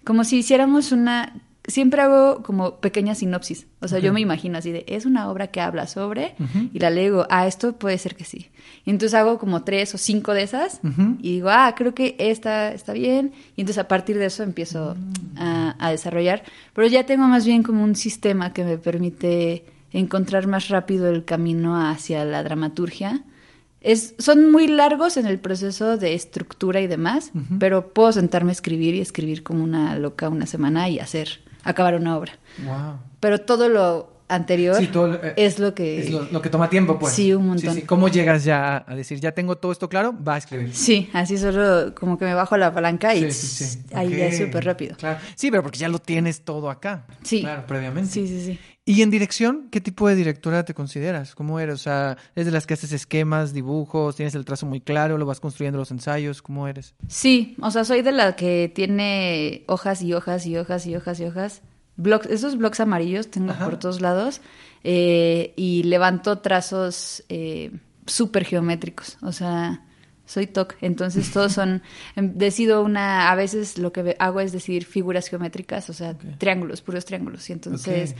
como 0.05 0.25
si 0.25 0.39
hiciéramos 0.39 0.93
una... 0.93 1.41
Siempre 1.67 2.01
hago 2.01 2.43
como 2.43 2.77
pequeña 2.77 3.15
sinopsis. 3.15 3.67
O 3.81 3.89
sea, 3.89 3.99
yo 3.99 4.11
me 4.11 4.23
imagino 4.23 4.57
así 4.57 4.73
de, 4.73 4.87
es 4.89 5.05
una 5.05 5.31
obra 5.31 5.49
que 5.49 5.61
habla 5.61 5.87
sobre, 5.87 6.35
y 6.73 6.79
la 6.79 6.89
leo, 6.89 7.27
ah, 7.29 7.47
esto 7.47 7.75
puede 7.75 7.99
ser 7.99 8.17
que 8.17 8.25
sí. 8.25 8.49
Y 8.87 8.91
entonces 8.91 9.13
hago 9.13 9.39
como 9.39 9.65
tres 9.65 9.95
o 9.95 9.99
cinco 9.99 10.33
de 10.33 10.45
esas, 10.45 10.81
y 11.21 11.33
digo, 11.33 11.51
ah, 11.51 11.75
creo 11.77 11.93
que 11.95 12.17
esta 12.19 12.73
está 12.73 12.95
bien, 12.95 13.35
y 13.55 13.61
entonces 13.61 13.85
a 13.85 13.87
partir 13.87 14.17
de 14.17 14.25
eso 14.25 14.45
empiezo 14.45 14.97
a, 15.37 15.77
a 15.79 15.91
desarrollar. 15.91 16.43
Pero 16.73 16.89
ya 16.89 17.05
tengo 17.05 17.29
más 17.29 17.45
bien 17.45 17.63
como 17.63 17.85
un 17.85 17.97
sistema 17.97 18.55
que 18.55 18.65
me 18.65 18.79
permite 18.79 19.67
encontrar 19.93 20.47
más 20.47 20.69
rápido 20.69 21.11
el 21.11 21.27
camino 21.27 21.79
hacia 21.79 22.25
la 22.25 22.43
dramaturgia. 22.43 23.25
Es, 23.81 24.15
son 24.19 24.51
muy 24.51 24.67
largos 24.67 25.17
en 25.17 25.27
el 25.27 25.39
proceso 25.39 25.97
de 25.97 26.15
estructura 26.15 26.81
y 26.81 26.87
demás, 26.87 27.31
pero 27.61 27.93
puedo 27.93 28.13
sentarme 28.13 28.51
a 28.51 28.53
escribir 28.53 28.95
y 28.95 29.01
escribir 29.01 29.43
como 29.43 29.63
una 29.63 29.97
loca 29.99 30.29
una 30.29 30.47
semana 30.47 30.89
y 30.89 30.99
hacer, 30.99 31.41
acabar 31.63 31.95
una 31.95 32.17
obra. 32.17 32.39
Wow. 32.65 32.99
Pero 33.21 33.41
todo 33.41 33.69
lo 33.69 34.19
anterior 34.29 34.77
Sí, 34.77 34.89
todo, 34.89 35.15
eh, 35.15 35.35
es 35.37 35.59
lo 35.59 35.75
que... 35.75 36.01
Es 36.01 36.11
lo, 36.11 36.25
lo 36.25 36.43
que 36.43 36.51
toma 36.51 36.69
tiempo, 36.69 36.99
pues. 36.99 37.15
Sí, 37.15 37.33
un 37.33 37.49
montón. 37.49 37.75
Sí, 37.75 37.81
sí. 37.81 37.87
¿Cómo 37.87 38.09
llegas 38.09 38.45
ya 38.45 38.85
a 38.87 38.95
decir, 38.95 39.21
ya 39.21 39.33
tengo 39.33 39.57
todo 39.57 39.73
esto 39.73 39.89
claro? 39.89 40.15
Va 40.27 40.35
a 40.35 40.39
escribir. 40.39 40.75
Sí, 40.75 41.09
así 41.13 41.39
solo 41.39 41.95
como 41.95 42.19
que 42.19 42.25
me 42.25 42.35
bajo 42.35 42.57
la 42.57 42.73
palanca 42.73 43.15
y 43.15 43.25
ahí 43.95 44.11
ya 44.11 44.27
es 44.27 44.39
súper 44.39 44.65
rápido. 44.65 44.97
Claro. 44.97 45.21
Sí, 45.35 45.51
pero 45.51 45.63
porque 45.63 45.79
ya 45.79 45.89
lo 45.89 45.99
tienes 45.99 46.43
todo 46.43 46.71
acá. 46.71 47.07
Sí. 47.23 47.41
Claro, 47.41 47.65
previamente. 47.67 48.11
Sí, 48.11 48.27
sí, 48.27 48.45
sí. 48.45 48.59
¿Y 48.89 49.03
en 49.03 49.11
dirección, 49.11 49.69
qué 49.71 49.83
tipo 49.83 50.09
de 50.09 50.15
directora 50.15 50.65
te 50.65 50.73
consideras? 50.73 51.35
¿Cómo 51.35 51.61
eres? 51.61 51.75
O 51.75 51.79
sea, 51.79 52.17
¿eres 52.35 52.47
de 52.47 52.53
las 52.53 52.67
que 52.67 52.73
haces 52.73 52.91
esquemas, 52.93 53.53
dibujos, 53.53 54.17
tienes 54.17 54.35
el 54.35 54.47
trazo 54.47 54.65
muy 54.65 54.81
claro, 54.81 55.19
lo 55.19 55.27
vas 55.27 55.41
construyendo 55.41 55.79
los 55.79 55.91
ensayos? 55.91 56.41
¿Cómo 56.41 56.67
eres? 56.69 56.95
Sí, 57.07 57.55
o 57.61 57.71
sea, 57.71 57.85
soy 57.85 58.01
de 58.01 58.13
la 58.13 58.35
que 58.35 58.73
tiene 58.75 59.65
hojas 59.67 60.01
y 60.01 60.15
hojas 60.15 60.47
y 60.47 60.57
hojas 60.57 60.87
y 60.87 60.97
hojas 60.97 61.21
y 61.21 61.25
hojas. 61.27 61.63
Blogs, 61.97 62.27
esos 62.29 62.57
blogs 62.57 62.81
amarillos 62.81 63.31
tengo 63.31 63.51
Ajá. 63.51 63.67
por 63.67 63.79
todos 63.79 64.01
lados 64.01 64.41
eh, 64.85 65.53
y 65.57 65.83
levanto 65.83 66.39
trazos 66.39 67.25
eh, 67.29 67.73
súper 68.07 68.45
geométricos. 68.47 69.19
O 69.21 69.33
sea, 69.33 69.85
soy 70.25 70.47
TOC, 70.47 70.77
entonces 70.81 71.31
todos 71.33 71.53
son. 71.53 71.83
em, 72.17 72.33
Decido 72.39 72.83
una. 72.83 73.31
A 73.31 73.35
veces 73.35 73.77
lo 73.77 73.93
que 73.93 74.17
hago 74.19 74.41
es 74.41 74.53
decidir 74.53 74.87
figuras 74.87 75.29
geométricas, 75.29 75.91
o 75.91 75.93
sea, 75.93 76.17
triángulos, 76.39 76.81
puros 76.81 77.05
triángulos. 77.05 77.51
Y 77.51 77.53
entonces. 77.53 78.15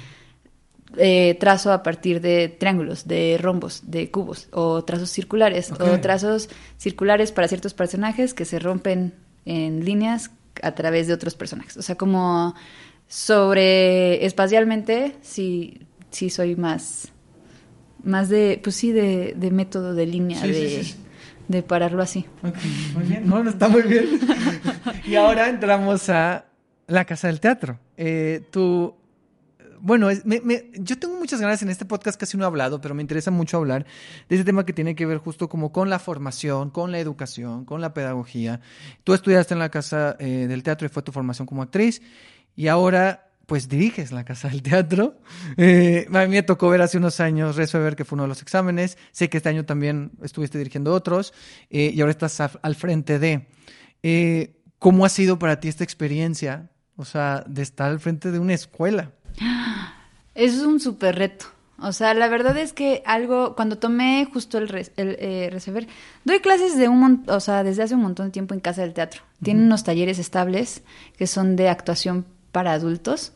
Eh, 0.97 1.37
trazo 1.39 1.73
a 1.73 1.83
partir 1.83 2.21
de 2.21 2.49
triángulos, 2.49 3.07
de 3.07 3.39
rombos, 3.41 3.83
de 3.87 4.11
cubos, 4.11 4.49
o 4.53 4.83
trazos 4.85 5.11
circulares, 5.11 5.71
o 5.73 6.01
trazos 6.01 6.49
circulares 6.79 7.31
para 7.33 7.47
ciertos 7.49 7.75
personajes 7.75 8.33
que 8.35 8.45
se 8.45 8.59
rompen 8.59 9.13
en 9.45 9.85
líneas 9.85 10.31
a 10.63 10.73
través 10.75 11.07
de 11.07 11.13
otros 11.15 11.35
personajes. 11.35 11.77
O 11.77 11.83
sea, 11.83 11.97
como 11.97 12.55
sobre 13.07 14.25
espacialmente, 14.27 15.17
sí, 15.23 15.81
sí 16.11 16.31
soy 16.31 16.57
más, 16.57 17.13
más 18.03 18.29
de, 18.29 18.61
pues 18.63 18.77
sí, 18.77 18.93
de, 18.93 19.35
de 19.37 19.51
método, 19.51 19.95
de 19.95 20.07
línea, 20.07 20.41
Sí, 20.41 20.49
de, 20.49 20.69
sí, 20.69 20.85
sí. 20.85 20.97
de 21.49 21.63
pararlo 21.63 22.03
así. 22.03 22.27
Muy 22.95 23.05
bien. 23.05 23.27
No, 23.29 23.43
no 23.43 23.51
está 23.51 23.69
muy 23.69 23.83
bien. 23.83 24.21
y 25.07 25.15
ahora 25.17 25.49
entramos 25.49 26.09
a 26.09 26.47
la 26.87 27.05
Casa 27.05 27.29
del 27.29 27.41
Teatro. 27.41 27.79
Eh, 27.97 28.43
tú, 28.51 28.95
bueno, 29.81 30.09
yo 30.13 30.99
tengo 30.99 31.19
muchas 31.19 31.41
ganas 31.41 31.63
en 31.63 31.69
este 31.71 31.85
podcast, 31.85 32.19
casi 32.19 32.37
no 32.37 32.45
he 32.45 32.47
hablado, 32.47 32.81
pero 32.81 32.95
me 32.95 33.03
interesa 33.03 33.31
mucho 33.31 33.57
hablar 33.57 33.87
de 34.29 34.35
ese 34.37 34.45
tema 34.45 34.65
que 34.67 34.73
tiene 34.73 34.95
que 34.95 35.07
ver 35.07 35.19
justo 35.19 35.49
como 35.49 35.73
con 35.73 35.91
la 35.91 35.99
formación, 35.99 36.71
con 36.71 36.93
la 36.93 36.99
educación, 36.99 37.65
con 37.65 37.81
la 37.81 37.95
pedagogía. 37.95 38.61
Tú 39.05 39.15
estudiaste 39.15 39.55
en 39.55 39.61
la 39.61 39.71
Casa 39.71 40.17
eh, 40.19 40.47
del 40.49 40.63
Teatro 40.63 40.87
y 40.87 40.89
fue 40.91 41.03
tu 41.03 41.13
formación 41.13 41.47
como 41.47 41.63
actriz 41.63 42.03
y 42.57 42.69
ahora 42.69 43.25
pues 43.47 43.67
diriges 43.69 44.13
la 44.13 44.25
Casa 44.25 44.49
del 44.49 44.63
Teatro. 44.63 45.19
Eh, 45.57 46.07
a 46.13 46.21
mí 46.27 46.29
me 46.29 46.43
tocó 46.43 46.69
ver 46.69 46.83
hace 46.83 46.99
unos 46.99 47.19
años 47.21 47.57
Rezo 47.57 47.79
que 47.97 48.05
fue 48.05 48.17
uno 48.17 48.25
de 48.25 48.29
los 48.29 48.43
exámenes. 48.43 48.99
Sé 49.13 49.29
que 49.31 49.39
este 49.39 49.49
año 49.49 49.65
también 49.65 50.13
estuviste 50.23 50.59
dirigiendo 50.59 50.93
otros 50.93 51.33
eh, 51.71 51.91
y 51.95 52.01
ahora 52.01 52.11
estás 52.11 52.41
a- 52.41 52.51
al 52.63 52.75
frente 52.75 53.19
de. 53.19 53.47
Eh, 54.03 54.55
¿Cómo 54.79 55.05
ha 55.05 55.09
sido 55.09 55.39
para 55.39 55.59
ti 55.61 55.69
esta 55.69 55.83
experiencia? 55.83 56.71
O 56.97 57.05
sea, 57.05 57.43
de 57.49 57.63
estar 57.63 57.91
al 57.91 58.01
frente 58.01 58.31
de 58.31 58.39
una 58.39 58.55
escuela. 58.55 59.13
Es 60.35 60.59
un 60.61 60.81
súper 60.81 61.17
reto. 61.17 61.47
O 61.81 61.93
sea, 61.93 62.13
la 62.13 62.29
verdad 62.29 62.57
es 62.59 62.73
que 62.73 63.03
algo, 63.07 63.55
cuando 63.55 63.79
tomé 63.79 64.27
justo 64.33 64.59
el, 64.59 64.69
res- 64.69 64.91
el 64.97 65.17
eh, 65.21 65.49
Receber, 65.53 65.87
doy 66.25 66.41
clases 66.41 66.77
de 66.77 66.89
un 66.89 67.23
o 67.29 67.39
sea, 67.41 67.63
desde 67.63 67.85
hace 67.85 67.95
un 67.95 68.03
montón 68.03 68.27
de 68.27 68.33
tiempo 68.33 68.53
en 68.55 68.61
Casa 68.61 68.83
del 68.83 68.95
Teatro. 68.95 69.23
Tienen 69.43 69.65
unos 69.65 69.85
talleres 69.85 70.19
estables 70.19 70.83
que 71.17 71.29
son 71.29 71.55
de 71.55 71.69
actuación 71.69 72.25
para 72.51 72.73
adultos. 72.73 73.33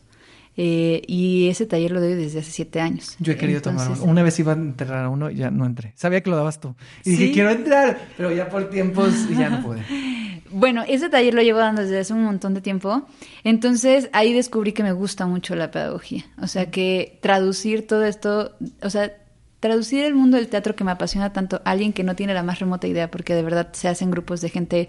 eh, 0.56 1.02
y 1.06 1.48
ese 1.48 1.66
taller 1.66 1.92
lo 1.92 2.00
doy 2.00 2.14
desde 2.14 2.40
hace 2.40 2.50
siete 2.50 2.80
años. 2.80 3.16
Yo 3.20 3.32
he 3.32 3.36
querido 3.36 3.62
tomar 3.62 3.88
uno. 3.90 4.02
Una 4.04 4.22
vez 4.24 4.38
iba 4.40 4.52
a 4.52 4.56
enterrar 4.56 5.04
a 5.04 5.08
uno 5.08 5.30
y 5.30 5.36
ya 5.36 5.50
no 5.52 5.64
entré. 5.64 5.92
Sabía 5.96 6.20
que 6.22 6.28
lo 6.28 6.36
dabas 6.36 6.60
tú. 6.60 6.74
Y 7.04 7.10
¿Sí? 7.10 7.16
dije, 7.16 7.32
quiero 7.32 7.50
entrar, 7.50 8.08
pero 8.16 8.32
ya 8.32 8.48
por 8.48 8.68
tiempos 8.70 9.28
ya 9.30 9.48
no 9.50 9.62
pude. 9.62 9.82
Bueno, 10.52 10.84
ese 10.86 11.08
taller 11.08 11.34
lo 11.34 11.42
llevo 11.42 11.58
dando 11.58 11.82
desde 11.82 12.00
hace 12.00 12.12
un 12.12 12.24
montón 12.24 12.54
de 12.54 12.60
tiempo. 12.60 13.06
Entonces 13.44 14.08
ahí 14.12 14.32
descubrí 14.32 14.72
que 14.72 14.82
me 14.82 14.92
gusta 14.92 15.26
mucho 15.26 15.54
la 15.54 15.70
pedagogía. 15.70 16.24
O 16.40 16.46
sea, 16.46 16.70
que 16.70 17.18
traducir 17.22 17.86
todo 17.86 18.04
esto, 18.04 18.52
o 18.82 18.90
sea, 18.90 19.12
traducir 19.60 20.04
el 20.04 20.14
mundo 20.14 20.36
del 20.36 20.48
teatro 20.48 20.74
que 20.74 20.84
me 20.84 20.90
apasiona 20.90 21.32
tanto 21.32 21.62
a 21.64 21.70
alguien 21.70 21.92
que 21.92 22.04
no 22.04 22.16
tiene 22.16 22.34
la 22.34 22.42
más 22.42 22.58
remota 22.58 22.86
idea, 22.86 23.10
porque 23.10 23.34
de 23.34 23.42
verdad 23.42 23.72
se 23.72 23.88
hacen 23.88 24.10
grupos 24.10 24.40
de 24.40 24.50
gente 24.50 24.88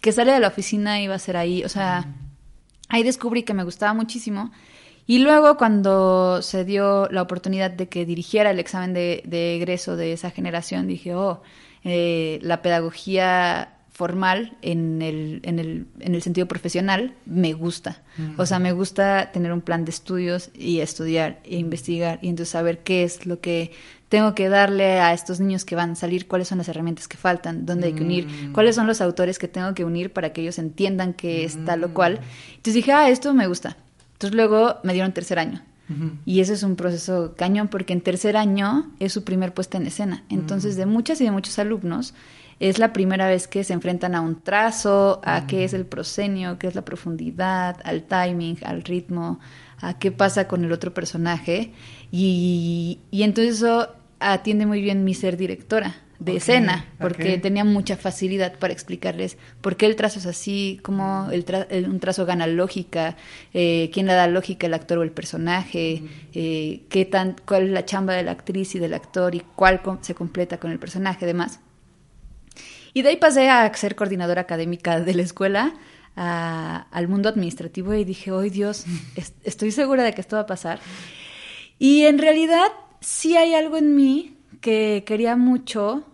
que 0.00 0.12
sale 0.12 0.32
de 0.32 0.40
la 0.40 0.48
oficina 0.48 1.00
y 1.00 1.08
va 1.08 1.16
a 1.16 1.18
ser 1.18 1.36
ahí. 1.36 1.64
O 1.64 1.68
sea, 1.68 2.14
ahí 2.88 3.02
descubrí 3.02 3.42
que 3.42 3.54
me 3.54 3.64
gustaba 3.64 3.94
muchísimo. 3.94 4.52
Y 5.06 5.18
luego 5.18 5.56
cuando 5.56 6.42
se 6.42 6.64
dio 6.64 7.08
la 7.10 7.22
oportunidad 7.22 7.70
de 7.70 7.88
que 7.88 8.04
dirigiera 8.06 8.50
el 8.50 8.58
examen 8.58 8.92
de, 8.92 9.22
de 9.24 9.56
egreso 9.56 9.96
de 9.96 10.12
esa 10.12 10.30
generación, 10.30 10.88
dije, 10.88 11.14
oh, 11.14 11.42
eh, 11.84 12.40
la 12.42 12.62
pedagogía 12.62 13.75
formal 13.96 14.56
en 14.60 15.00
el, 15.00 15.40
en, 15.42 15.58
el, 15.58 15.86
en 16.00 16.14
el 16.14 16.20
sentido 16.22 16.46
profesional 16.46 17.14
me 17.24 17.54
gusta. 17.54 18.02
O 18.36 18.44
sea, 18.44 18.58
me 18.58 18.72
gusta 18.72 19.30
tener 19.32 19.52
un 19.52 19.62
plan 19.62 19.84
de 19.86 19.90
estudios 19.90 20.50
y 20.54 20.80
estudiar 20.80 21.40
e 21.44 21.56
investigar 21.56 22.18
y 22.20 22.28
entonces 22.28 22.50
saber 22.52 22.80
qué 22.80 23.04
es 23.04 23.24
lo 23.24 23.40
que 23.40 23.72
tengo 24.10 24.34
que 24.34 24.48
darle 24.48 25.00
a 25.00 25.12
estos 25.14 25.40
niños 25.40 25.64
que 25.64 25.74
van 25.76 25.92
a 25.92 25.94
salir, 25.94 26.28
cuáles 26.28 26.46
son 26.48 26.58
las 26.58 26.68
herramientas 26.68 27.08
que 27.08 27.16
faltan, 27.16 27.64
dónde 27.66 27.86
hay 27.88 27.92
que 27.94 28.02
unir, 28.02 28.26
Mm. 28.26 28.52
cuáles 28.52 28.76
son 28.76 28.86
los 28.86 29.00
autores 29.00 29.38
que 29.38 29.48
tengo 29.48 29.72
que 29.74 29.84
unir 29.84 30.12
para 30.12 30.32
que 30.32 30.42
ellos 30.42 30.58
entiendan 30.58 31.12
que 31.14 31.44
es 31.44 31.64
tal 31.64 31.82
o 31.82 31.92
cual. 31.94 32.20
Entonces 32.50 32.74
dije, 32.74 32.92
ah, 32.92 33.08
esto 33.08 33.32
me 33.34 33.46
gusta. 33.48 33.76
Entonces 34.12 34.36
luego 34.36 34.76
me 34.84 34.92
dieron 34.92 35.12
tercer 35.12 35.38
año. 35.38 35.62
Y 36.24 36.40
ese 36.40 36.52
es 36.54 36.64
un 36.64 36.74
proceso 36.74 37.34
cañón 37.36 37.68
porque 37.68 37.92
en 37.92 38.00
tercer 38.00 38.36
año 38.36 38.90
es 38.98 39.12
su 39.12 39.22
primer 39.22 39.54
puesta 39.54 39.78
en 39.78 39.86
escena. 39.86 40.24
Entonces, 40.30 40.74
de 40.74 40.84
muchas 40.84 41.20
y 41.20 41.24
de 41.24 41.30
muchos 41.30 41.60
alumnos, 41.60 42.12
es 42.58 42.78
la 42.78 42.92
primera 42.92 43.28
vez 43.28 43.48
que 43.48 43.64
se 43.64 43.72
enfrentan 43.72 44.14
a 44.14 44.20
un 44.20 44.40
trazo, 44.40 45.20
a 45.24 45.46
qué 45.46 45.64
es 45.64 45.74
el 45.74 45.84
proscenio, 45.84 46.58
qué 46.58 46.68
es 46.68 46.74
la 46.74 46.84
profundidad, 46.84 47.76
al 47.84 48.04
timing, 48.04 48.58
al 48.64 48.82
ritmo, 48.82 49.40
a 49.80 49.98
qué 49.98 50.10
pasa 50.10 50.48
con 50.48 50.64
el 50.64 50.72
otro 50.72 50.94
personaje. 50.94 51.72
Y, 52.10 53.00
y 53.10 53.22
entonces 53.24 53.56
eso 53.56 53.88
atiende 54.20 54.66
muy 54.66 54.80
bien 54.80 55.04
mi 55.04 55.14
ser 55.14 55.36
directora 55.36 55.96
de 56.18 56.36
escena, 56.36 56.86
porque 56.98 57.38
tenía 57.38 57.64
mucha 57.64 57.96
facilidad 57.96 58.54
para 58.58 58.72
explicarles 58.72 59.36
por 59.60 59.76
qué 59.76 59.86
el 59.86 59.96
trazo 59.96 60.18
es 60.18 60.26
así, 60.26 60.80
cómo 60.82 61.28
el, 61.30 61.44
un 61.88 62.00
trazo 62.00 62.24
gana 62.24 62.46
lógica, 62.46 63.16
eh, 63.52 63.90
quién 63.92 64.06
le 64.06 64.14
da 64.14 64.26
lógica, 64.26 64.66
el 64.66 64.74
actor 64.74 64.98
o 64.98 65.02
el 65.02 65.10
personaje, 65.10 66.02
eh, 66.32 66.84
qué 66.88 67.04
tan, 67.04 67.36
cuál 67.46 67.64
es 67.64 67.70
la 67.70 67.84
chamba 67.84 68.14
de 68.14 68.22
la 68.22 68.32
actriz 68.32 68.74
y 68.74 68.78
del 68.78 68.94
actor 68.94 69.34
y 69.34 69.42
cuál 69.54 69.80
se 70.00 70.14
completa 70.14 70.58
con 70.58 70.70
el 70.70 70.78
personaje, 70.78 71.26
demás. 71.26 71.60
Y 72.96 73.02
de 73.02 73.10
ahí 73.10 73.16
pasé 73.18 73.50
a 73.50 73.70
ser 73.74 73.94
coordinadora 73.94 74.40
académica 74.40 74.98
de 75.00 75.12
la 75.12 75.20
escuela, 75.20 75.74
al 76.14 77.08
mundo 77.08 77.28
administrativo 77.28 77.92
y 77.92 78.04
dije, 78.04 78.30
¡ay 78.30 78.48
Dios! 78.48 78.86
estoy 79.44 79.70
segura 79.70 80.02
de 80.02 80.14
que 80.14 80.22
esto 80.22 80.36
va 80.36 80.42
a 80.44 80.46
pasar. 80.46 80.80
Y 81.78 82.04
en 82.04 82.16
realidad 82.16 82.68
sí 83.00 83.36
hay 83.36 83.52
algo 83.52 83.76
en 83.76 83.94
mí 83.94 84.38
que 84.62 85.04
quería 85.06 85.36
mucho 85.36 86.04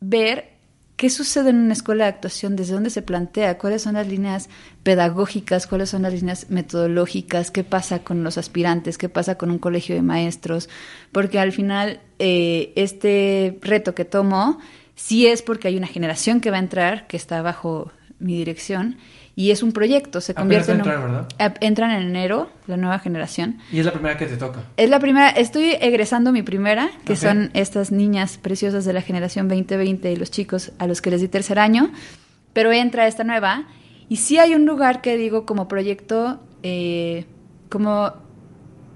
ver 0.00 0.50
qué 0.96 1.08
sucede 1.08 1.48
en 1.48 1.56
una 1.56 1.72
escuela 1.72 2.04
de 2.04 2.10
actuación, 2.10 2.56
desde 2.56 2.74
dónde 2.74 2.90
se 2.90 3.00
plantea, 3.00 3.56
cuáles 3.56 3.80
son 3.80 3.94
las 3.94 4.06
líneas 4.06 4.50
pedagógicas, 4.82 5.66
cuáles 5.66 5.88
son 5.88 6.02
las 6.02 6.12
líneas 6.12 6.50
metodológicas, 6.50 7.50
qué 7.50 7.64
pasa 7.64 8.00
con 8.00 8.22
los 8.22 8.36
aspirantes, 8.36 8.98
qué 8.98 9.08
pasa 9.08 9.38
con 9.38 9.50
un 9.50 9.58
colegio 9.58 9.94
de 9.94 10.02
maestros, 10.02 10.68
porque 11.10 11.38
al 11.38 11.52
final 11.52 12.00
eh, 12.18 12.74
este 12.76 13.58
reto 13.62 13.94
que 13.94 14.04
tomo 14.04 14.58
sí 14.96 15.26
es 15.26 15.42
porque 15.42 15.68
hay 15.68 15.76
una 15.76 15.86
generación 15.86 16.40
que 16.40 16.50
va 16.50 16.56
a 16.56 16.60
entrar, 16.60 17.06
que 17.06 17.16
está 17.16 17.40
bajo 17.42 17.92
mi 18.18 18.36
dirección, 18.36 18.96
y 19.38 19.50
es 19.50 19.62
un 19.62 19.72
proyecto, 19.72 20.22
se 20.22 20.32
convierte 20.32 20.72
en 20.72 20.78
¿verdad? 20.78 21.28
entran 21.60 21.90
en 21.90 22.08
enero 22.08 22.48
la 22.66 22.78
nueva 22.78 22.98
generación. 22.98 23.58
Y 23.70 23.78
es 23.78 23.84
la 23.84 23.92
primera 23.92 24.16
que 24.16 24.24
te 24.24 24.38
toca. 24.38 24.60
Es 24.78 24.88
la 24.88 24.98
primera, 24.98 25.28
estoy 25.28 25.76
egresando 25.78 26.32
mi 26.32 26.42
primera, 26.42 26.88
que 27.04 27.16
son 27.16 27.50
estas 27.52 27.92
niñas 27.92 28.38
preciosas 28.38 28.86
de 28.86 28.94
la 28.94 29.02
generación 29.02 29.46
2020 29.48 30.10
y 30.10 30.16
los 30.16 30.30
chicos 30.30 30.72
a 30.78 30.86
los 30.86 31.02
que 31.02 31.10
les 31.10 31.20
di 31.20 31.28
tercer 31.28 31.58
año, 31.58 31.90
pero 32.54 32.72
entra 32.72 33.06
esta 33.06 33.24
nueva 33.24 33.66
y 34.08 34.16
sí 34.16 34.38
hay 34.38 34.54
un 34.54 34.64
lugar 34.64 35.02
que 35.02 35.18
digo 35.18 35.44
como 35.44 35.68
proyecto, 35.68 36.40
eh, 36.62 37.26
como 37.68 38.14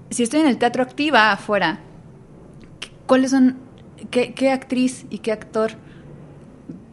si 0.09 0.23
estoy 0.23 0.39
en 0.39 0.47
el 0.47 0.57
teatro 0.57 0.81
activa 0.81 1.31
afuera, 1.31 1.81
¿cuáles 3.05 3.29
son, 3.29 3.57
qué, 4.09 4.33
qué 4.33 4.49
actriz 4.49 5.05
y 5.11 5.19
qué 5.19 5.31
actor 5.31 5.73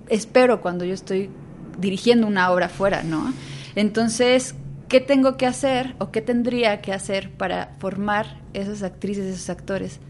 espero 0.09 0.61
cuando 0.61 0.85
yo 0.85 0.95
estoy 0.95 1.31
dirigiendo 1.79 2.27
una 2.27 2.51
obra 2.51 2.69
fuera, 2.69 3.03
¿no? 3.03 3.33
Entonces, 3.75 4.55
¿qué 4.89 5.01
tengo 5.01 5.37
que 5.37 5.47
hacer 5.47 5.95
o 5.99 6.11
qué 6.11 6.21
tendría 6.21 6.81
que 6.81 6.93
hacer 6.93 7.31
para 7.31 7.77
formar 7.79 8.41
esas 8.55 8.83
actrices, 8.83 9.27
esos 9.27 9.51
actores 9.51 10.01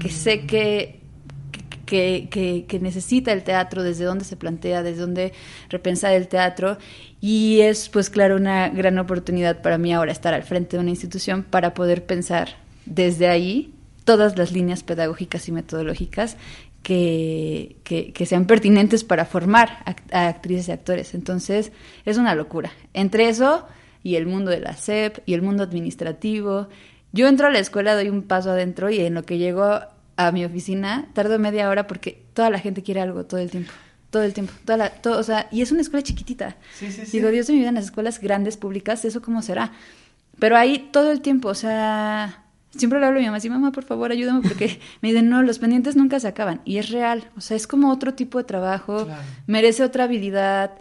que 0.00 0.10
sé 0.10 0.38
mm. 0.38 0.46
que, 0.46 1.00
que, 1.86 2.66
que, 2.68 2.80
necesita 2.80 3.32
el 3.32 3.44
teatro, 3.44 3.82
desde 3.82 4.04
dónde 4.04 4.24
se 4.24 4.36
plantea, 4.36 4.82
desde 4.82 5.00
dónde 5.00 5.32
repensar 5.68 6.12
el 6.12 6.28
teatro? 6.28 6.78
Y 7.20 7.60
es, 7.60 7.88
pues 7.88 8.10
claro, 8.10 8.36
una 8.36 8.68
gran 8.68 8.98
oportunidad 8.98 9.62
para 9.62 9.78
mí 9.78 9.92
ahora 9.92 10.12
estar 10.12 10.34
al 10.34 10.42
frente 10.42 10.76
de 10.76 10.82
una 10.82 10.90
institución 10.90 11.42
para 11.42 11.74
poder 11.74 12.04
pensar 12.04 12.56
desde 12.84 13.28
ahí 13.28 13.72
todas 14.04 14.38
las 14.38 14.52
líneas 14.52 14.84
pedagógicas 14.84 15.48
y 15.48 15.52
metodológicas 15.52 16.36
que, 16.86 18.12
que, 18.14 18.26
sean 18.26 18.46
pertinentes 18.46 19.02
para 19.02 19.24
formar 19.24 19.82
a, 20.12 20.28
actrices 20.28 20.68
y 20.68 20.70
actores. 20.70 21.14
Entonces, 21.14 21.72
es 22.04 22.16
una 22.16 22.36
locura. 22.36 22.70
Entre 22.94 23.28
eso 23.28 23.66
y 24.04 24.14
el 24.14 24.26
mundo 24.26 24.52
de 24.52 24.60
la 24.60 24.76
SEP 24.76 25.18
y 25.26 25.34
el 25.34 25.42
mundo 25.42 25.64
administrativo. 25.64 26.68
Yo 27.10 27.26
entro 27.26 27.48
a 27.48 27.50
la 27.50 27.58
escuela, 27.58 27.96
doy 27.96 28.08
un 28.08 28.22
paso 28.22 28.52
adentro 28.52 28.88
y 28.88 29.00
en 29.00 29.14
lo 29.14 29.24
que 29.24 29.36
llego 29.36 29.80
a 30.18 30.32
mi 30.32 30.44
oficina 30.44 31.08
tardo 31.12 31.40
media 31.40 31.68
hora 31.68 31.88
porque 31.88 32.22
toda 32.34 32.50
la 32.50 32.60
gente 32.60 32.84
quiere 32.84 33.00
algo 33.00 33.24
todo 33.24 33.40
el 33.40 33.50
tiempo. 33.50 33.72
Todo 34.10 34.22
el 34.22 34.32
tiempo. 34.32 34.52
Toda 34.64 34.76
la, 34.76 34.90
todo, 34.90 35.18
o 35.18 35.24
sea, 35.24 35.48
y 35.50 35.62
es 35.62 35.72
una 35.72 35.80
escuela 35.80 36.04
chiquitita. 36.04 36.54
Sí, 36.72 36.92
sí, 36.92 37.02
Digo, 37.10 37.32
Dios 37.32 37.48
de 37.48 37.54
mi 37.54 37.58
vida, 37.58 37.70
en 37.70 37.74
las 37.74 37.86
escuelas 37.86 38.20
grandes 38.20 38.56
públicas, 38.56 39.04
¿eso 39.04 39.20
cómo 39.20 39.42
será? 39.42 39.72
Pero 40.38 40.56
ahí 40.56 40.88
todo 40.92 41.10
el 41.10 41.20
tiempo, 41.20 41.48
o 41.48 41.54
sea, 41.56 42.45
siempre 42.76 43.00
le 43.00 43.06
hablo 43.06 43.18
a 43.18 43.20
mi 43.20 43.26
mamá, 43.26 43.38
así, 43.38 43.50
mamá, 43.50 43.72
por 43.72 43.84
favor, 43.84 44.10
ayúdame, 44.10 44.42
porque 44.42 44.80
me 45.02 45.10
dicen, 45.10 45.28
no, 45.28 45.42
los 45.42 45.58
pendientes 45.58 45.96
nunca 45.96 46.20
se 46.20 46.28
acaban. 46.28 46.60
Y 46.64 46.78
es 46.78 46.90
real, 46.90 47.30
o 47.36 47.40
sea, 47.40 47.56
es 47.56 47.66
como 47.66 47.90
otro 47.90 48.14
tipo 48.14 48.38
de 48.38 48.44
trabajo, 48.44 49.06
merece 49.46 49.82
otra 49.84 50.04
habilidad, 50.04 50.72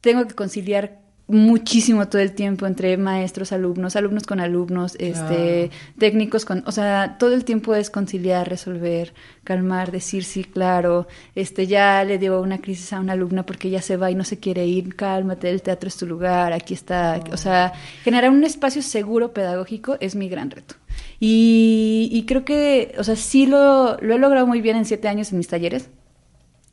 tengo 0.00 0.26
que 0.26 0.34
conciliar 0.34 0.98
muchísimo 1.28 2.08
todo 2.08 2.22
el 2.22 2.32
tiempo 2.32 2.66
entre 2.66 2.96
maestros, 2.96 3.52
alumnos, 3.52 3.96
alumnos 3.96 4.24
con 4.24 4.40
alumnos, 4.40 4.96
este, 4.98 5.70
técnicos 5.98 6.46
con, 6.46 6.64
o 6.66 6.72
sea, 6.72 7.16
todo 7.18 7.34
el 7.34 7.44
tiempo 7.44 7.74
es 7.74 7.90
conciliar, 7.90 8.48
resolver, 8.48 9.12
calmar, 9.44 9.92
decir 9.92 10.24
sí, 10.24 10.42
claro, 10.42 11.06
este, 11.34 11.66
ya 11.66 12.02
le 12.04 12.16
dio 12.16 12.40
una 12.40 12.58
crisis 12.58 12.94
a 12.94 13.00
una 13.00 13.12
alumna 13.12 13.44
porque 13.44 13.68
ya 13.68 13.82
se 13.82 13.98
va 13.98 14.10
y 14.10 14.14
no 14.14 14.24
se 14.24 14.38
quiere 14.38 14.66
ir, 14.66 14.96
cálmate, 14.96 15.50
el 15.50 15.60
teatro 15.60 15.88
es 15.88 15.98
tu 15.98 16.06
lugar, 16.06 16.54
aquí 16.54 16.72
está, 16.72 17.20
o 17.30 17.36
sea, 17.36 17.74
generar 18.02 18.30
un 18.30 18.42
espacio 18.42 18.80
seguro 18.80 19.34
pedagógico 19.34 19.98
es 20.00 20.16
mi 20.16 20.30
gran 20.30 20.50
reto. 20.50 20.76
Y, 21.20 22.24
creo 22.28 22.44
que, 22.44 22.94
o 22.98 23.04
sea, 23.04 23.16
sí 23.16 23.46
lo, 23.46 23.96
lo 24.00 24.14
he 24.14 24.18
logrado 24.18 24.46
muy 24.46 24.60
bien 24.60 24.76
en 24.76 24.84
siete 24.84 25.08
años 25.08 25.32
en 25.32 25.38
mis 25.38 25.48
talleres. 25.48 25.90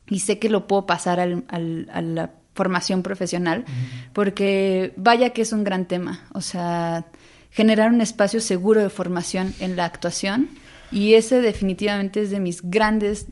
Y 0.07 0.19
sé 0.19 0.37
que 0.37 0.49
lo 0.49 0.67
puedo 0.67 0.85
pasar 0.85 1.19
al, 1.19 1.45
al, 1.47 1.89
a 1.91 2.01
la 2.01 2.31
formación 2.53 3.03
profesional, 3.03 3.65
porque 4.13 4.93
vaya 4.95 5.31
que 5.31 5.41
es 5.41 5.51
un 5.51 5.63
gran 5.63 5.85
tema, 5.85 6.25
o 6.33 6.41
sea, 6.41 7.05
generar 7.51 7.91
un 7.91 8.01
espacio 8.01 8.39
seguro 8.39 8.81
de 8.81 8.89
formación 8.89 9.53
en 9.59 9.75
la 9.75 9.85
actuación. 9.85 10.49
Y 10.91 11.15
ese 11.15 11.41
definitivamente 11.41 12.21
es 12.21 12.29
de 12.29 12.39
mis 12.39 12.61
grandes 12.61 13.27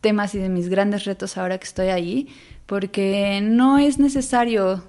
temas 0.00 0.34
y 0.34 0.38
de 0.38 0.48
mis 0.48 0.68
grandes 0.68 1.04
retos 1.04 1.36
ahora 1.36 1.58
que 1.58 1.64
estoy 1.64 1.88
ahí, 1.88 2.28
porque 2.66 3.40
no 3.42 3.78
es 3.78 3.98
necesario 3.98 4.84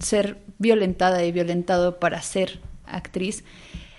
ser 0.00 0.38
violentada 0.58 1.22
y 1.24 1.32
violentado 1.32 1.98
para 2.00 2.20
ser 2.22 2.60
actriz, 2.86 3.44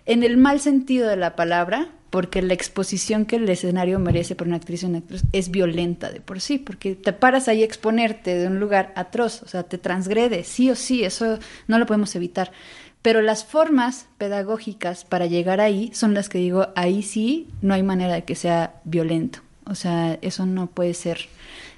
en 0.10 0.23
el 0.23 0.38
mal 0.38 0.60
sentido 0.60 1.07
de 1.07 1.18
la 1.18 1.36
palabra, 1.36 1.90
porque 2.10 2.41
la 2.41 2.56
exposición 2.56 3.26
que 3.26 3.36
el 3.36 3.48
escenario 3.48 3.99
merece 3.99 4.34
por 4.34 4.48
una 4.48 4.56
actriz 4.56 4.84
o 4.84 4.88
una 4.88 4.98
actriz 4.98 5.22
es 5.34 5.52
violenta 5.52 6.11
de 6.11 6.19
por 6.19 6.41
sí, 6.41 6.57
porque 6.57 6.95
te 6.95 7.14
paras 7.14 7.48
ahí 7.48 7.61
a 7.61 7.65
exponerte 7.65 8.36
de 8.36 8.48
un 8.48 8.60
lugar 8.60 8.91
atroz, 8.95 9.44
o 9.44 9.48
sea, 9.48 9.61
te 9.61 9.77
transgrede, 9.77 10.44
sí 10.44 10.72
o 10.72 10.76
sí, 10.76 11.03
eso 11.03 11.38
no 11.68 11.77
lo 11.77 11.86
podemos 11.86 12.15
evitar. 12.15 12.52
Pero 13.03 13.22
las 13.22 13.45
formas 13.45 14.07
pedagógicas 14.18 15.06
para 15.06 15.27
llegar 15.27 15.61
ahí 15.61 15.91
son 15.94 16.15
las 16.15 16.27
que 16.27 16.40
digo, 16.40 16.69
ahí 16.76 17.03
sí 17.03 17.48
no 17.61 17.76
hay 17.76 17.84
manera 17.84 18.15
de 18.15 18.23
que 18.23 18.34
sea 18.34 18.81
violento, 18.86 19.41
o 19.65 19.76
sea, 19.76 20.18
eso 20.23 20.48
no 20.48 20.72
puede 20.72 20.95
ser 20.95 21.19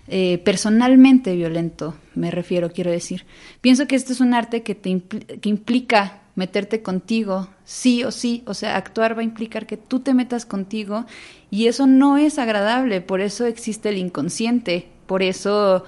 eh, 0.07 0.37
personalmente 0.45 1.35
violento, 1.35 1.95
me 2.15 2.31
refiero, 2.31 2.71
quiero 2.71 2.91
decir. 2.91 3.25
Pienso 3.59 3.87
que 3.87 3.97
esto 3.97 4.13
es 4.13 4.21
un 4.21 4.33
arte 4.33 4.63
que, 4.63 4.73
te 4.73 5.01
que 5.01 5.49
implica 5.49 6.20
meterte 6.35 6.81
contigo, 6.81 7.49
sí 7.63 8.03
o 8.03 8.11
sí, 8.11 8.43
o 8.45 8.53
sea, 8.53 8.77
actuar 8.77 9.17
va 9.17 9.21
a 9.21 9.25
implicar 9.25 9.67
que 9.67 9.77
tú 9.77 9.99
te 9.99 10.13
metas 10.13 10.45
contigo 10.45 11.05
y 11.49 11.67
eso 11.67 11.87
no 11.87 12.17
es 12.17 12.39
agradable, 12.39 13.01
por 13.01 13.21
eso 13.21 13.45
existe 13.45 13.89
el 13.89 13.97
inconsciente, 13.97 14.87
por 15.07 15.23
eso, 15.23 15.83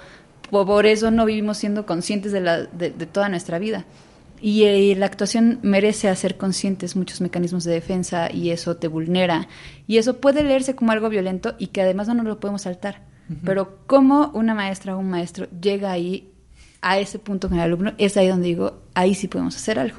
por 0.49 0.85
eso 0.85 1.11
no 1.11 1.25
vivimos 1.25 1.57
siendo 1.57 1.85
conscientes 1.85 2.31
de, 2.31 2.41
la, 2.41 2.63
de, 2.63 2.91
toda 2.91 3.29
nuestra 3.29 3.59
vida. 3.59 3.85
Y, 4.41 4.63
eh, 4.63 4.93
la 4.97 5.05
actuación 5.05 5.59
merece 5.61 6.09
hacer 6.09 6.35
conscientes 6.35 6.97
muchos 6.97 7.21
mecanismos 7.21 7.63
de 7.63 7.71
defensa 7.71 8.29
y 8.29 8.49
eso 8.49 8.75
te 8.75 8.89
vulnera. 8.89 9.47
Y 9.87 9.99
eso 9.99 10.17
puede 10.19 10.43
leerse 10.43 10.75
como 10.75 10.91
algo 10.91 11.07
violento 11.07 11.55
y 11.57 11.67
que 11.67 11.81
además 11.81 12.09
no 12.09 12.15
nos 12.15 12.25
lo 12.25 12.39
podemos 12.41 12.63
saltar. 12.63 13.01
Pero 13.45 13.79
cómo 13.87 14.31
una 14.33 14.53
maestra 14.53 14.97
o 14.97 14.99
un 14.99 15.09
maestro 15.09 15.47
llega 15.61 15.93
ahí 15.93 16.32
a 16.83 16.99
ese 16.99 17.17
punto 17.17 17.47
con 17.47 17.57
el 17.57 17.63
alumno, 17.63 17.93
es 17.97 18.17
ahí 18.17 18.27
donde 18.27 18.47
digo, 18.47 18.83
ahí 18.93 19.15
sí 19.15 19.27
podemos 19.27 19.55
hacer 19.55 19.79
algo. 19.79 19.97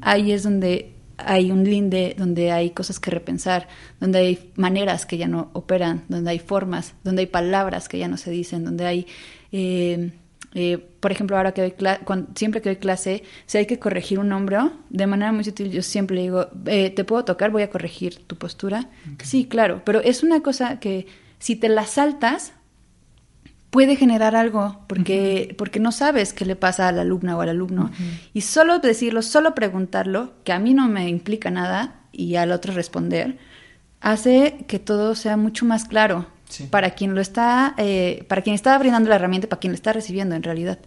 Ahí 0.00 0.32
es 0.32 0.42
donde 0.42 0.92
hay 1.16 1.50
un 1.50 1.64
linde, 1.64 2.14
donde 2.18 2.50
hay 2.50 2.70
cosas 2.70 3.00
que 3.00 3.10
repensar, 3.10 3.68
donde 4.00 4.18
hay 4.18 4.52
maneras 4.56 5.06
que 5.06 5.16
ya 5.16 5.28
no 5.28 5.50
operan, 5.52 6.04
donde 6.08 6.30
hay 6.30 6.38
formas, 6.40 6.94
donde 7.04 7.20
hay 7.20 7.26
palabras 7.26 7.88
que 7.88 7.98
ya 7.98 8.08
no 8.08 8.16
se 8.16 8.30
dicen, 8.30 8.64
donde 8.64 8.86
hay... 8.86 9.06
Eh, 9.52 10.12
eh, 10.54 10.78
por 10.78 11.12
ejemplo, 11.12 11.36
ahora 11.36 11.52
que 11.52 11.60
doy 11.60 11.74
siempre 12.34 12.62
que 12.62 12.70
doy 12.70 12.76
clase, 12.76 13.22
si 13.46 13.58
hay 13.58 13.66
que 13.66 13.78
corregir 13.78 14.18
un 14.18 14.32
hombro, 14.32 14.72
de 14.88 15.06
manera 15.06 15.30
muy 15.30 15.44
sutil, 15.44 15.70
yo 15.70 15.82
siempre 15.82 16.16
le 16.16 16.22
digo, 16.22 16.48
eh, 16.66 16.90
¿te 16.90 17.04
puedo 17.04 17.24
tocar? 17.24 17.50
Voy 17.50 17.62
a 17.62 17.70
corregir 17.70 18.26
tu 18.26 18.36
postura. 18.36 18.88
Sí, 19.22 19.44
claro, 19.44 19.82
pero 19.84 20.00
es 20.00 20.22
una 20.22 20.40
cosa 20.40 20.80
que 20.80 21.06
si 21.38 21.54
te 21.54 21.68
la 21.68 21.84
saltas, 21.84 22.54
puede 23.70 23.96
generar 23.96 24.34
algo 24.34 24.80
porque, 24.86 25.54
porque 25.58 25.78
no 25.80 25.92
sabes 25.92 26.32
qué 26.32 26.44
le 26.44 26.56
pasa 26.56 26.88
a 26.88 26.92
la 26.92 27.02
alumna 27.02 27.36
o 27.36 27.40
al 27.42 27.50
alumno. 27.50 27.90
Y 28.32 28.40
solo 28.40 28.78
decirlo, 28.78 29.22
solo 29.22 29.54
preguntarlo, 29.54 30.32
que 30.44 30.52
a 30.52 30.58
mí 30.58 30.72
no 30.74 30.88
me 30.88 31.08
implica 31.08 31.50
nada, 31.50 31.96
y 32.12 32.36
al 32.36 32.50
otro 32.52 32.72
responder, 32.72 33.36
hace 34.00 34.64
que 34.66 34.78
todo 34.78 35.14
sea 35.14 35.36
mucho 35.36 35.64
más 35.64 35.84
claro 35.84 36.26
Sí. 36.48 36.64
para 36.64 36.92
quien 36.92 37.14
lo 37.14 37.20
está, 37.20 37.74
eh, 37.76 38.24
para 38.26 38.40
quien 38.40 38.54
está 38.54 38.78
brindando 38.78 39.10
la 39.10 39.16
herramienta, 39.16 39.48
para 39.48 39.60
quien 39.60 39.72
lo 39.72 39.74
está 39.74 39.92
recibiendo 39.92 40.34
en 40.34 40.42
realidad. 40.42 40.78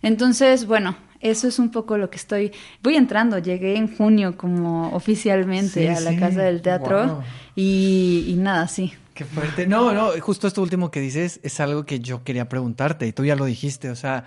Entonces, 0.00 0.66
bueno, 0.66 0.96
eso 1.20 1.46
es 1.46 1.58
un 1.58 1.70
poco 1.70 1.98
lo 1.98 2.08
que 2.08 2.16
estoy. 2.16 2.50
Voy 2.82 2.96
entrando, 2.96 3.38
llegué 3.38 3.76
en 3.76 3.94
junio 3.94 4.38
como 4.38 4.88
oficialmente 4.94 5.82
Sí, 5.82 5.86
a 5.86 6.00
la 6.00 6.10
sí. 6.12 6.16
casa 6.16 6.40
del 6.42 6.62
teatro 6.62 7.06
Wow. 7.06 7.22
y, 7.54 8.24
y 8.28 8.34
nada, 8.36 8.66
sí. 8.68 8.94
Qué 9.14 9.24
fuerte. 9.24 9.66
No, 9.66 9.92
no, 9.92 10.10
justo 10.20 10.46
esto 10.46 10.62
último 10.62 10.90
que 10.90 11.00
dices 11.00 11.40
es 11.42 11.60
algo 11.60 11.84
que 11.84 12.00
yo 12.00 12.24
quería 12.24 12.48
preguntarte 12.48 13.06
y 13.06 13.12
tú 13.12 13.24
ya 13.24 13.36
lo 13.36 13.44
dijiste. 13.44 13.90
O 13.90 13.96
sea, 13.96 14.24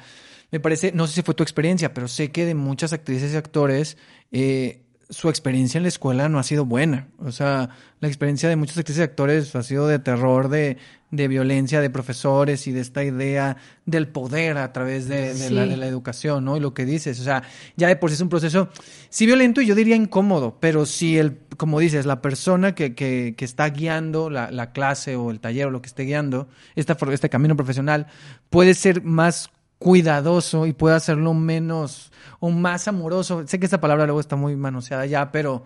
me 0.52 0.60
parece, 0.60 0.91
no 0.91 1.07
sé 1.07 1.16
si 1.16 1.22
fue 1.22 1.34
tu 1.34 1.44
experiencia, 1.44 1.94
pero 1.94 2.07
sé 2.07 2.32
que 2.32 2.45
de 2.45 2.56
muchas 2.56 2.94
actrices 2.94 3.34
y 3.34 3.38
actores, 3.38 3.98
eh, 4.32 4.84
su 5.10 5.30
experiencia 5.30 5.78
en 5.78 5.84
la 5.84 5.90
escuela 5.90 6.30
no 6.30 6.40
ha 6.40 6.44
sido 6.44 6.66
buena. 6.66 7.07
O 7.20 7.32
sea, 7.32 7.70
la 7.99 8.07
experiencia 8.07 8.49
de 8.49 8.56
muchos 8.56 8.78
actrices 8.78 9.02
y 9.02 9.03
actores 9.03 9.56
ha 9.56 9.64
sido 9.64 9.88
de 9.88 9.99
terror, 9.99 10.49
de, 10.49 10.78
de 11.16 11.28
violencia, 11.28 11.82
de 11.82 11.90
profesores 11.90 12.68
y 12.68 12.72
de 12.72 12.82
esta 12.82 13.04
idea 13.04 13.58
del 13.86 14.08
poder 14.08 14.58
a 14.58 14.72
través 14.74 15.08
de, 15.08 15.34
de 15.34 15.50
la, 15.50 15.64
Sí. 15.64 15.70
de 15.70 15.78
la 15.78 15.88
educación, 15.88 16.46
¿no? 16.46 16.58
Y 16.58 16.60
lo 16.60 16.74
que 16.74 16.86
dices, 16.86 17.20
o 17.20 17.24
sea, 17.24 17.44
ya 17.76 17.88
de 17.88 17.96
por 17.96 18.10
sí 18.10 18.16
es 18.16 18.22
un 18.22 18.30
proceso, 18.30 18.70
sí 19.10 19.26
violento 19.26 19.62
y 19.62 19.66
yo 19.66 19.76
diría 19.76 19.96
incómodo, 19.96 20.58
pero 20.60 20.86
si 20.86 21.18
el, 21.18 21.38
como 21.58 21.80
dices, 21.80 22.06
la 22.06 22.22
persona 22.22 22.76
que, 22.76 22.96
que, 22.96 23.36
que 23.38 23.46
está 23.46 23.70
guiando 23.70 24.30
la, 24.30 24.52
la 24.52 24.72
clase 24.72 25.16
o 25.16 25.32
el 25.32 25.40
taller 25.40 25.68
o 25.68 25.72
lo 25.72 25.82
que 25.82 25.88
esté 25.88 26.04
guiando, 26.04 26.48
esta, 26.76 26.98
este 27.12 27.30
camino 27.30 27.56
profesional, 27.56 28.08
puede 28.50 28.74
ser 28.74 29.04
más 29.04 29.50
cuidadoso 29.78 30.66
y 30.66 30.74
puede 30.74 30.96
hacerlo 30.96 31.34
menos 31.34 32.12
o 32.40 32.50
más 32.50 32.88
amoroso. 32.88 33.46
Sé 33.48 33.60
que 33.60 33.66
esta 33.66 33.82
palabra 33.82 34.06
luego 34.06 34.20
está 34.20 34.36
muy 34.36 34.56
manoseada 34.56 35.06
ya, 35.06 35.32
pero, 35.32 35.66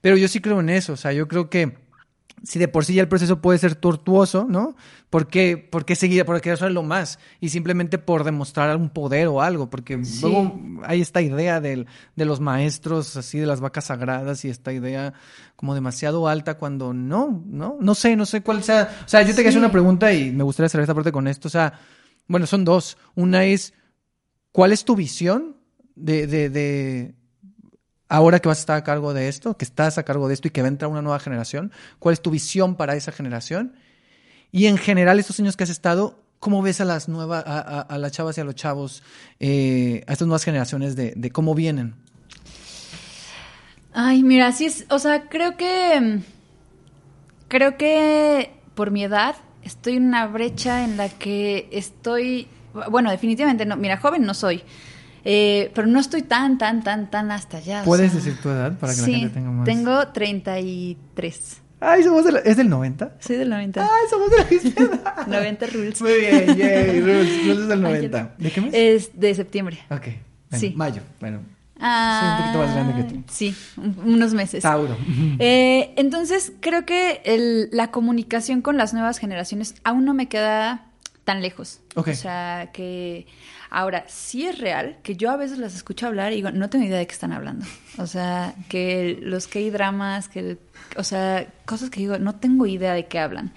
pero 0.00 0.16
yo 0.16 0.28
sí 0.28 0.40
creo 0.40 0.60
en 0.60 0.70
eso, 0.70 0.94
o 0.94 0.96
sea, 0.96 1.12
yo 1.12 1.28
creo 1.28 1.50
que 1.50 1.76
si 2.42 2.58
de 2.58 2.68
por 2.68 2.84
sí 2.84 2.94
ya 2.94 3.02
el 3.02 3.08
proceso 3.08 3.40
puede 3.40 3.58
ser 3.58 3.74
tortuoso, 3.74 4.46
¿no? 4.48 4.74
¿Por 5.10 5.26
qué, 5.28 5.56
por 5.58 5.84
qué 5.84 5.94
seguir, 5.94 6.24
por 6.24 6.40
qué 6.40 6.50
hacerlo 6.52 6.82
más? 6.82 7.18
Y 7.40 7.50
simplemente 7.50 7.98
por 7.98 8.24
demostrar 8.24 8.70
algún 8.70 8.88
poder 8.90 9.26
o 9.28 9.42
algo, 9.42 9.68
porque 9.68 10.02
Sí. 10.04 10.22
luego 10.22 10.58
hay 10.84 11.00
esta 11.00 11.20
idea 11.20 11.60
del, 11.60 11.86
de 12.16 12.24
los 12.24 12.40
maestros, 12.40 13.16
así 13.16 13.38
de 13.38 13.46
las 13.46 13.60
vacas 13.60 13.84
sagradas, 13.86 14.44
y 14.44 14.48
esta 14.48 14.72
idea 14.72 15.12
como 15.56 15.74
demasiado 15.74 16.28
alta 16.28 16.56
cuando 16.56 16.94
no, 16.94 17.42
no, 17.46 17.76
no 17.80 17.94
sé, 17.94 18.16
no 18.16 18.24
sé 18.26 18.40
cuál 18.42 18.62
sea. 18.62 18.88
O 19.04 19.08
sea, 19.08 19.20
yo 19.22 19.28
te 19.28 19.36
quería 19.36 19.50
hacer 19.50 19.60
Sí. 19.60 19.64
una 19.64 19.72
pregunta 19.72 20.12
y 20.12 20.30
me 20.30 20.44
gustaría 20.44 20.68
cerrar 20.70 20.84
esta 20.84 20.94
parte 20.94 21.12
con 21.12 21.28
esto. 21.28 21.48
O 21.48 21.50
sea, 21.50 21.74
bueno, 22.26 22.46
son 22.46 22.64
dos. 22.64 22.96
Una 23.14 23.44
es, 23.44 23.74
¿cuál 24.52 24.72
es 24.72 24.84
tu 24.84 24.96
visión 24.96 25.56
de, 25.94 26.26
de, 26.26 26.48
de 26.48 27.14
ahora 28.10 28.40
que 28.40 28.48
vas 28.48 28.58
a 28.58 28.60
estar 28.60 28.76
a 28.76 28.84
cargo 28.84 29.14
de 29.14 29.28
esto, 29.28 29.56
que 29.56 29.64
estás 29.64 29.96
a 29.96 30.02
cargo 30.02 30.28
de 30.28 30.34
esto 30.34 30.48
y 30.48 30.50
que 30.50 30.60
va 30.60 30.66
a 30.66 30.68
entrar 30.68 30.90
una 30.90 31.00
nueva 31.00 31.18
generación? 31.18 31.72
¿Cuál 31.98 32.12
es 32.12 32.20
tu 32.20 32.30
visión 32.30 32.74
para 32.74 32.94
esa 32.94 33.12
generación? 33.12 33.72
Y 34.52 34.66
en 34.66 34.76
general, 34.76 35.18
estos 35.18 35.40
años 35.40 35.56
que 35.56 35.64
has 35.64 35.70
estado, 35.70 36.22
¿cómo 36.38 36.60
ves 36.60 36.82
a 36.82 36.84
las 36.84 37.08
nuevas, 37.08 37.42
a, 37.46 37.96
las 37.96 38.12
chavas 38.12 38.36
y 38.36 38.42
a 38.42 38.44
los 38.44 38.54
chavos, 38.54 39.02
eh, 39.38 40.04
a 40.06 40.12
estas 40.12 40.28
nuevas 40.28 40.44
generaciones 40.44 40.96
de, 40.96 41.14
de 41.16 41.30
cómo 41.30 41.54
vienen? 41.54 41.94
Ay, 43.92 44.22
mira, 44.22 44.52
sí 44.52 44.66
es, 44.66 44.84
o 44.90 44.98
sea, 44.98 45.28
creo 45.28 45.56
que 45.56 46.20
creo 47.50 47.76
que 47.76 48.52
por 48.74 48.92
mi 48.92 49.02
edad 49.02 49.34
estoy 49.62 49.96
en 49.96 50.06
una 50.06 50.26
brecha 50.26 50.84
en 50.84 50.96
la 50.96 51.08
que 51.08 51.68
estoy, 51.72 52.46
bueno, 52.90 53.10
definitivamente 53.10 53.66
no, 53.66 53.76
mira, 53.76 53.98
joven 53.98 54.22
no 54.22 54.32
soy, 54.32 54.62
eh, 55.24 55.70
pero 55.74 55.86
no 55.86 55.98
estoy 56.00 56.22
tan, 56.22 56.58
tan, 56.58 56.82
tan, 56.82 57.10
tan 57.10 57.30
hasta 57.30 57.58
allá. 57.58 57.82
o 57.82 57.84
¿Puedes 57.84 58.12
sea, 58.12 58.20
decir 58.20 58.40
tu 58.42 58.48
edad 58.50 58.78
para 58.78 58.92
que 58.94 59.00
sí, 59.00 59.12
la 59.12 59.18
gente 59.18 59.34
tenga 59.34 59.50
más? 59.50 59.64
tengo 59.64 60.08
33. 60.08 61.60
Ay, 61.82 62.02
somos 62.02 62.24
de 62.26 62.32
la- 62.32 62.38
¿es 62.40 62.56
del 62.58 62.68
90? 62.68 63.16
Soy 63.20 63.36
del 63.36 63.48
90. 63.48 63.82
Ay, 63.82 63.88
somos 64.10 64.30
de 64.30 64.36
la 64.36 64.44
misma 64.44 64.70
edad. 65.02 65.26
90 65.26 65.66
rules. 65.66 66.02
Muy 66.02 66.12
bien, 66.20 66.56
yay, 66.56 67.00
Rules, 67.00 67.38
Rules 67.46 67.58
es 67.58 67.68
del 67.68 67.86
Ay, 67.86 67.92
90. 67.94 68.34
¿De 68.38 68.50
qué 68.50 68.60
mes? 68.60 68.74
Es 68.74 69.18
de 69.18 69.34
septiembre. 69.34 69.78
ok, 69.90 70.02
bueno, 70.50 70.60
sí. 70.60 70.72
mayo, 70.76 71.02
bueno. 71.20 71.40
Ah, 71.82 72.36
un 72.36 72.42
poquito 72.44 72.58
más 72.66 72.74
grande 72.74 72.94
que 73.02 73.14
tú. 73.14 73.22
Sí, 73.32 73.56
un- 73.78 73.96
unos 74.14 74.34
meses. 74.34 74.62
Tauro. 74.62 74.94
Eh, 75.38 75.94
entonces, 75.96 76.52
creo 76.60 76.84
que 76.84 77.22
el- 77.24 77.70
la 77.72 77.90
comunicación 77.90 78.60
con 78.60 78.76
las 78.76 78.92
nuevas 78.92 79.16
generaciones 79.18 79.74
aún 79.82 80.04
no 80.04 80.12
me 80.12 80.28
queda 80.28 80.89
tan 81.30 81.42
lejos. 81.42 81.80
O 82.12 82.14
sea, 82.16 82.70
que 82.72 83.26
ahora 83.70 84.04
sí 84.08 84.46
es 84.46 84.58
real 84.58 84.96
que 85.02 85.14
yo 85.16 85.30
a 85.30 85.36
veces 85.36 85.58
las 85.58 85.74
escucho 85.74 86.06
hablar 86.06 86.32
y 86.32 86.36
digo, 86.36 86.50
no 86.50 86.68
tengo 86.70 86.84
idea 86.84 86.98
de 86.98 87.06
qué 87.06 87.12
están 87.12 87.32
hablando. 87.32 87.64
O 87.98 88.06
sea, 88.06 88.54
que 88.68 89.18
los 89.22 89.46
K-dramas, 89.46 90.28
que, 90.28 90.40
el- 90.40 90.58
o 90.96 91.04
sea, 91.04 91.46
cosas 91.66 91.88
que 91.90 92.00
digo, 92.00 92.18
no 92.18 92.34
tengo 92.34 92.66
idea 92.66 92.94
de 92.94 93.06
qué 93.06 93.18
hablan. 93.20 93.52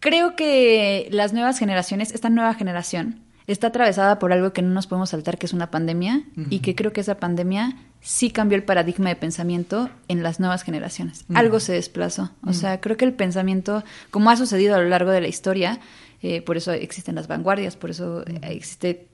Creo 0.00 0.34
que 0.36 1.08
las 1.12 1.32
nuevas 1.32 1.58
generaciones, 1.58 2.12
esta 2.12 2.28
nueva 2.28 2.54
generación, 2.54 3.20
está 3.46 3.68
atravesada 3.68 4.18
por 4.18 4.32
algo 4.32 4.52
que 4.52 4.62
no 4.62 4.70
nos 4.70 4.86
podemos 4.86 5.10
saltar, 5.10 5.38
que 5.38 5.46
es 5.46 5.52
una 5.52 5.70
pandemia, 5.70 6.22
y 6.50 6.60
que 6.60 6.74
creo 6.76 6.92
que 6.92 7.00
esa 7.00 7.16
pandemia 7.16 7.76
sí 8.00 8.30
cambió 8.30 8.56
el 8.56 8.64
paradigma 8.64 9.08
de 9.10 9.16
pensamiento 9.16 9.90
en 10.08 10.22
las 10.22 10.40
nuevas 10.40 10.62
generaciones. 10.62 11.24
Algo 11.34 11.60
se 11.60 11.72
desplazó. 11.72 12.30
O 12.44 12.52
sea, 12.52 12.80
creo 12.80 12.96
que 12.96 13.04
el 13.04 13.12
pensamiento, 13.14 13.82
como 14.10 14.30
ha 14.30 14.36
sucedido 14.36 14.74
a 14.76 14.78
lo 14.78 14.88
largo 14.88 15.10
de 15.10 15.20
la 15.20 15.28
historia, 15.28 15.78
eh, 16.22 16.42
por 16.42 16.56
eso 16.56 16.72
existen 16.72 17.14
las 17.14 17.28
vanguardias, 17.28 17.76
por 17.76 17.90
eso 17.90 18.22
eh, 18.22 18.40
existe 18.42 19.08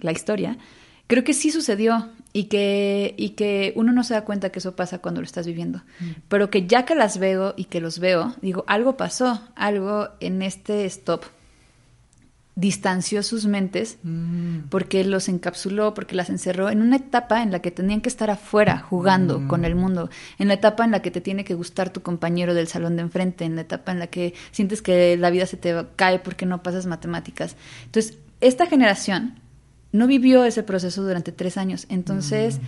la 0.00 0.12
historia, 0.12 0.58
creo 1.06 1.24
que 1.24 1.34
sí 1.34 1.50
sucedió 1.50 2.10
y 2.32 2.44
que, 2.44 3.14
y 3.16 3.30
que 3.30 3.72
uno 3.76 3.92
no 3.92 4.02
se 4.02 4.14
da 4.14 4.24
cuenta 4.24 4.50
que 4.50 4.58
eso 4.58 4.74
pasa 4.74 4.98
cuando 4.98 5.20
lo 5.20 5.26
estás 5.26 5.46
viviendo. 5.46 5.82
Pero 6.28 6.50
que 6.50 6.66
ya 6.66 6.84
que 6.84 6.94
las 6.94 7.18
veo 7.18 7.54
y 7.56 7.64
que 7.64 7.80
los 7.80 7.98
veo, 7.98 8.34
digo, 8.42 8.64
algo 8.66 8.96
pasó, 8.96 9.40
algo 9.54 10.08
en 10.20 10.42
este 10.42 10.84
stop 10.86 11.24
distanció 12.56 13.22
sus 13.24 13.46
mentes 13.46 13.98
Mm. 14.04 14.68
porque 14.70 15.02
los 15.04 15.28
encapsuló, 15.28 15.92
porque 15.92 16.14
las 16.14 16.30
encerró 16.30 16.70
en 16.70 16.82
una 16.82 16.96
etapa 16.96 17.42
en 17.42 17.50
la 17.50 17.58
que 17.60 17.72
tenían 17.72 18.00
que 18.00 18.08
estar 18.08 18.30
afuera 18.30 18.78
jugando 18.78 19.40
Mm. 19.40 19.48
con 19.48 19.64
el 19.64 19.74
mundo, 19.74 20.08
en 20.38 20.48
la 20.48 20.54
etapa 20.54 20.84
en 20.84 20.92
la 20.92 21.02
que 21.02 21.10
te 21.10 21.20
tiene 21.20 21.44
que 21.44 21.54
gustar 21.54 21.90
tu 21.90 22.02
compañero 22.02 22.54
del 22.54 22.68
salón 22.68 22.94
de 22.96 23.02
enfrente, 23.02 23.44
en 23.44 23.56
la 23.56 23.62
etapa 23.62 23.90
en 23.90 23.98
la 23.98 24.06
que 24.06 24.34
sientes 24.52 24.82
que 24.82 25.16
la 25.16 25.30
vida 25.30 25.46
se 25.46 25.56
te 25.56 25.74
cae 25.96 26.20
porque 26.20 26.46
no 26.46 26.62
pasas 26.62 26.86
matemáticas. 26.86 27.56
Entonces, 27.86 28.18
esta 28.40 28.66
generación 28.66 29.40
no 29.90 30.06
vivió 30.06 30.44
ese 30.44 30.62
proceso 30.62 31.02
durante 31.02 31.32
tres 31.32 31.56
años, 31.56 31.86
entonces 31.88 32.60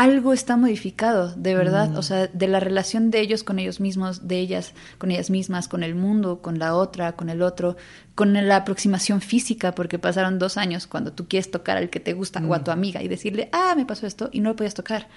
algo 0.00 0.32
está 0.32 0.56
modificado, 0.56 1.34
de 1.34 1.56
verdad, 1.56 1.96
o 1.96 2.02
sea, 2.02 2.28
de 2.28 2.46
la 2.46 2.60
relación 2.60 3.10
de 3.10 3.18
ellos 3.18 3.42
con 3.42 3.58
ellos 3.58 3.80
mismos, 3.80 4.28
de 4.28 4.38
ellas 4.38 4.72
con 4.96 5.10
ellas 5.10 5.28
mismas, 5.28 5.66
con 5.66 5.82
el 5.82 5.96
mundo, 5.96 6.40
con 6.40 6.60
la 6.60 6.76
otra, 6.76 7.16
con 7.16 7.30
el 7.30 7.42
otro, 7.42 7.76
con 8.14 8.32
la 8.32 8.56
aproximación 8.56 9.20
física, 9.20 9.74
porque 9.74 9.98
pasaron 9.98 10.38
dos 10.38 10.56
años 10.56 10.86
cuando 10.86 11.12
tú 11.12 11.26
quieres 11.26 11.50
tocar 11.50 11.76
al 11.78 11.90
que 11.90 11.98
te 11.98 12.12
gusta 12.12 12.40
o 12.46 12.54
a 12.54 12.62
tu 12.62 12.70
amiga 12.70 13.02
y 13.02 13.08
decirle, 13.08 13.48
ah, 13.50 13.74
me 13.76 13.86
pasó 13.86 14.06
esto 14.06 14.30
y 14.32 14.38
no 14.38 14.50
lo 14.50 14.56
podías 14.56 14.74
tocar. 14.74 15.08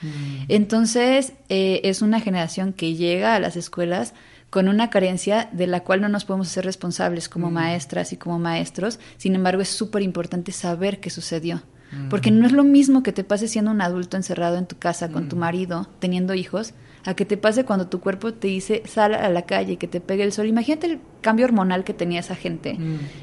Entonces, 0.47 1.33
eh, 1.49 1.81
es 1.83 2.01
una 2.01 2.19
generación 2.19 2.73
que 2.73 2.95
llega 2.95 3.35
a 3.35 3.39
las 3.39 3.55
escuelas 3.57 4.15
con 4.49 4.67
una 4.67 4.89
carencia 4.89 5.47
de 5.51 5.67
la 5.67 5.81
cual 5.81 6.01
no 6.01 6.09
nos 6.09 6.25
podemos 6.25 6.47
hacer 6.47 6.65
responsables 6.65 7.29
como 7.29 7.51
maestras 7.51 8.13
y 8.13 8.17
como 8.17 8.39
maestros. 8.39 8.99
Sin 9.17 9.35
embargo, 9.35 9.61
es 9.61 9.69
súper 9.69 10.01
importante 10.01 10.51
saber 10.51 10.99
qué 10.99 11.11
sucedió. 11.11 11.61
Porque 12.09 12.31
no 12.31 12.45
es 12.45 12.53
lo 12.53 12.63
mismo 12.63 13.03
que 13.03 13.11
te 13.11 13.23
pase 13.23 13.47
siendo 13.47 13.71
un 13.71 13.81
adulto 13.81 14.15
encerrado 14.15 14.57
en 14.57 14.65
tu 14.65 14.77
casa 14.77 15.09
con 15.09 15.27
tu 15.27 15.35
marido, 15.35 15.89
teniendo 15.99 16.33
hijos, 16.33 16.73
a 17.05 17.15
que 17.15 17.25
te 17.25 17.37
pase 17.37 17.65
cuando 17.65 17.87
tu 17.87 17.99
cuerpo 17.99 18.33
te 18.33 18.47
dice 18.47 18.83
sal 18.85 19.13
a 19.13 19.29
la 19.29 19.41
calle, 19.43 19.77
que 19.77 19.87
te 19.87 20.01
pegue 20.01 20.23
el 20.23 20.31
sol. 20.31 20.47
Imagínate 20.47 20.87
el 20.87 20.99
cambio 21.21 21.45
hormonal 21.45 21.83
que 21.83 21.93
tenía 21.93 22.19
esa 22.19 22.35
gente. 22.35 22.77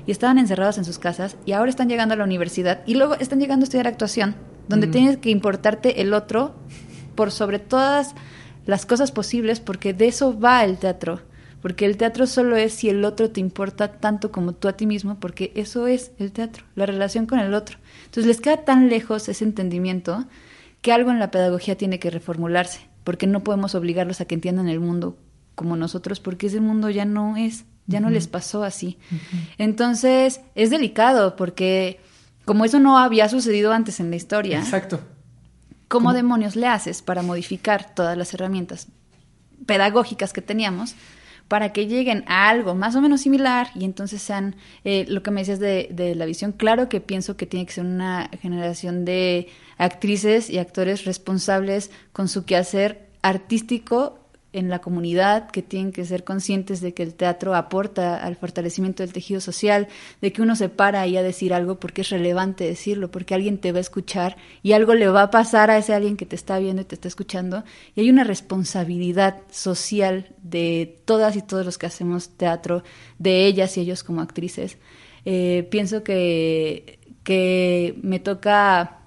Y 0.06 0.10
estaban 0.10 0.38
encerrados 0.38 0.78
en 0.78 0.84
sus 0.84 0.98
casas 0.98 1.36
y 1.46 1.52
ahora 1.52 1.70
están 1.70 1.88
llegando 1.88 2.14
a 2.14 2.18
la 2.18 2.24
universidad 2.24 2.82
y 2.86 2.94
luego 2.94 3.14
están 3.14 3.40
llegando 3.40 3.62
a 3.62 3.66
estudiar 3.66 3.86
actuación, 3.86 4.34
donde 4.68 4.86
tienes 4.86 5.16
que 5.16 5.30
importarte 5.30 6.02
el 6.02 6.12
otro 6.12 6.54
por 7.14 7.30
sobre 7.30 7.58
todas 7.58 8.14
las 8.66 8.84
cosas 8.84 9.12
posibles, 9.12 9.60
porque 9.60 9.94
de 9.94 10.08
eso 10.08 10.38
va 10.38 10.64
el 10.64 10.76
teatro. 10.76 11.20
Porque 11.62 11.86
el 11.86 11.96
teatro 11.96 12.26
solo 12.26 12.56
es 12.56 12.74
si 12.74 12.88
el 12.88 13.04
otro 13.04 13.30
te 13.30 13.40
importa 13.40 13.92
tanto 13.92 14.30
como 14.30 14.52
tú 14.52 14.68
a 14.68 14.74
ti 14.74 14.86
mismo, 14.86 15.18
porque 15.18 15.52
eso 15.56 15.86
es 15.88 16.12
el 16.18 16.30
teatro, 16.30 16.64
la 16.76 16.86
relación 16.86 17.26
con 17.26 17.40
el 17.40 17.54
otro. 17.54 17.78
Entonces 18.08 18.26
les 18.26 18.40
queda 18.40 18.64
tan 18.64 18.88
lejos 18.88 19.28
ese 19.28 19.44
entendimiento 19.44 20.24
que 20.80 20.92
algo 20.92 21.10
en 21.10 21.18
la 21.18 21.30
pedagogía 21.30 21.76
tiene 21.76 21.98
que 21.98 22.08
reformularse, 22.08 22.80
porque 23.04 23.26
no 23.26 23.44
podemos 23.44 23.74
obligarlos 23.74 24.22
a 24.22 24.24
que 24.24 24.34
entiendan 24.34 24.68
el 24.68 24.80
mundo 24.80 25.18
como 25.54 25.76
nosotros, 25.76 26.18
porque 26.18 26.46
ese 26.46 26.60
mundo 26.60 26.88
ya 26.88 27.04
no 27.04 27.36
es, 27.36 27.66
ya 27.86 28.00
no 28.00 28.08
les 28.08 28.26
pasó 28.28 28.64
así. 28.64 28.96
Entonces 29.58 30.40
es 30.54 30.70
delicado, 30.70 31.36
porque 31.36 32.00
como 32.46 32.64
eso 32.64 32.78
no 32.78 32.98
había 32.98 33.28
sucedido 33.28 33.72
antes 33.72 34.00
en 34.00 34.08
la 34.08 34.16
historia, 34.16 34.60
Exacto. 34.60 35.00
¿Cómo 35.88 36.14
demonios 36.14 36.56
le 36.56 36.66
haces 36.66 37.02
para 37.02 37.22
modificar 37.22 37.94
todas 37.94 38.16
las 38.16 38.32
herramientas 38.34 38.88
pedagógicas 39.66 40.32
que 40.32 40.42
teníamos 40.42 40.94
para 41.48 41.72
que 41.72 41.86
lleguen 41.86 42.24
a 42.26 42.48
algo 42.48 42.74
más 42.74 42.94
o 42.94 43.00
menos 43.00 43.22
similar 43.22 43.70
y 43.74 43.84
entonces 43.84 44.22
sean 44.22 44.54
eh, 44.84 45.06
lo 45.08 45.22
que 45.22 45.30
me 45.30 45.40
decías 45.40 45.58
de, 45.58 45.88
de 45.90 46.14
la 46.14 46.26
visión? 46.26 46.52
Claro 46.52 46.88
que 46.88 47.00
pienso 47.00 47.36
que 47.36 47.46
tiene 47.46 47.66
que 47.66 47.72
ser 47.72 47.84
una 47.84 48.30
generación 48.40 49.04
de 49.04 49.48
actrices 49.78 50.50
y 50.50 50.58
actores 50.58 51.04
responsables 51.04 51.90
con 52.12 52.28
su 52.28 52.44
quehacer 52.44 53.08
artístico 53.22 54.18
en 54.52 54.70
la 54.70 54.80
comunidad, 54.80 55.50
que 55.50 55.62
tienen 55.62 55.92
que 55.92 56.04
ser 56.06 56.24
conscientes 56.24 56.80
de 56.80 56.94
que 56.94 57.02
el 57.02 57.14
teatro 57.14 57.54
aporta 57.54 58.16
al 58.16 58.36
fortalecimiento 58.36 59.02
del 59.02 59.12
tejido 59.12 59.40
social, 59.40 59.88
de 60.22 60.32
que 60.32 60.40
uno 60.40 60.56
se 60.56 60.68
para 60.70 61.02
ahí 61.02 61.16
a 61.16 61.22
decir 61.22 61.52
algo 61.52 61.78
porque 61.78 62.00
es 62.00 62.10
relevante 62.10 62.64
decirlo, 62.64 63.10
porque 63.10 63.34
alguien 63.34 63.58
te 63.58 63.72
va 63.72 63.78
a 63.78 63.82
escuchar 63.82 64.36
y 64.62 64.72
algo 64.72 64.94
le 64.94 65.08
va 65.08 65.22
a 65.24 65.30
pasar 65.30 65.70
a 65.70 65.76
ese 65.76 65.92
alguien 65.92 66.16
que 66.16 66.24
te 66.26 66.36
está 66.36 66.58
viendo 66.58 66.82
y 66.82 66.86
te 66.86 66.94
está 66.94 67.08
escuchando. 67.08 67.64
Y 67.94 68.00
hay 68.00 68.10
una 68.10 68.24
responsabilidad 68.24 69.42
social 69.50 70.34
de 70.42 70.98
todas 71.04 71.36
y 71.36 71.42
todos 71.42 71.66
los 71.66 71.76
que 71.76 71.86
hacemos 71.86 72.30
teatro, 72.30 72.82
de 73.18 73.46
ellas 73.46 73.76
y 73.76 73.80
ellos 73.80 74.02
como 74.02 74.22
actrices. 74.22 74.78
Eh, 75.24 75.68
pienso 75.70 76.02
que, 76.02 76.98
que 77.22 77.98
me 78.02 78.18
toca 78.18 78.97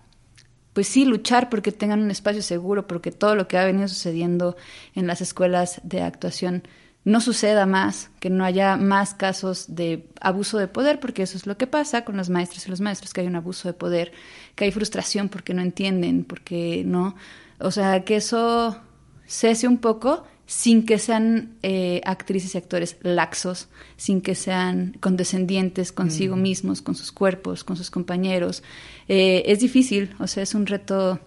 pues 0.73 0.88
sí, 0.88 1.06
luchar 1.06 1.49
porque 1.49 1.72
tengan 1.72 2.02
un 2.02 2.11
espacio 2.11 2.41
seguro, 2.41 2.88
porque 2.88 3.11
todo 3.11 3.35
lo 3.35 3.48
que 3.48 3.57
ha 3.57 3.65
venido 3.65 3.88
sucediendo 3.88 4.56
en 4.95 5.07
las 5.07 5.22
escuelas 5.22 5.81
de 5.84 6.02
actuación 6.02 6.64
no 7.03 7.19
suceda 7.19 7.65
más, 7.65 8.11
que 8.19 8.30
no 8.30 8.45
haya 8.45 8.77
más 8.77 9.15
casos 9.15 9.76
de 9.76 10.07
abuso 10.19 10.60
de 10.60 10.68
poder, 10.68 10.99
porque 10.99 11.23
eso 11.23 11.35
es 11.35 11.48
lo 11.48 11.57
que 11.57 11.65
pasa 11.65 12.06
con 12.06 12.15
los 12.15 12.30
maestros 12.30 12.68
y 12.68 12.69
los 12.69 12.80
maestros, 12.80 13.11
que 13.11 13.22
hay 13.22 13.27
un 13.27 13.35
abuso 13.35 13.68
de 13.68 13.73
poder, 13.73 14.11
que 14.56 14.65
hay 14.65 14.72
frustración 14.72 15.27
porque 15.27 15.53
no 15.53 15.64
entienden, 15.64 16.23
porque 16.23 16.84
no, 16.85 17.15
o 17.60 17.72
sea, 17.72 18.03
que 18.06 18.18
eso 18.18 18.80
cese 19.26 19.68
un 19.68 19.80
poco 19.80 20.26
sin 20.51 20.85
que 20.85 20.99
sean 20.99 21.55
eh, 21.63 22.01
actrices 22.03 22.55
y 22.55 22.57
actores 22.57 22.97
laxos, 23.03 23.69
sin 23.95 24.19
que 24.19 24.35
sean 24.35 24.97
condescendientes 24.99 25.93
consigo 25.93 26.35
mm. 26.35 26.41
mismos, 26.41 26.81
con 26.81 26.93
sus 26.93 27.13
cuerpos, 27.13 27.63
con 27.63 27.77
sus 27.77 27.89
compañeros. 27.89 28.61
Eh, 29.07 29.43
es 29.45 29.61
difícil, 29.61 30.13
o 30.19 30.27
sea, 30.27 30.43
es 30.43 30.53
un 30.53 30.65
reto 30.65 31.21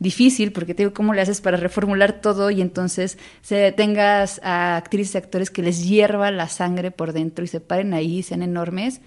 difícil 0.00 0.52
porque 0.52 0.74
te 0.74 0.82
digo 0.82 0.92
cómo 0.92 1.14
le 1.14 1.22
haces 1.22 1.40
para 1.40 1.56
reformular 1.56 2.20
todo 2.20 2.50
y 2.50 2.60
entonces 2.60 3.16
se, 3.40 3.72
tengas 3.72 4.38
a 4.44 4.76
actrices 4.76 5.14
y 5.14 5.18
actores 5.18 5.50
que 5.50 5.62
les 5.62 5.88
hierva 5.88 6.30
la 6.30 6.50
sangre 6.50 6.90
por 6.90 7.14
dentro 7.14 7.46
y 7.46 7.48
se 7.48 7.60
paren 7.60 7.94
ahí, 7.94 8.22
sean 8.22 8.42
enormes, 8.42 9.00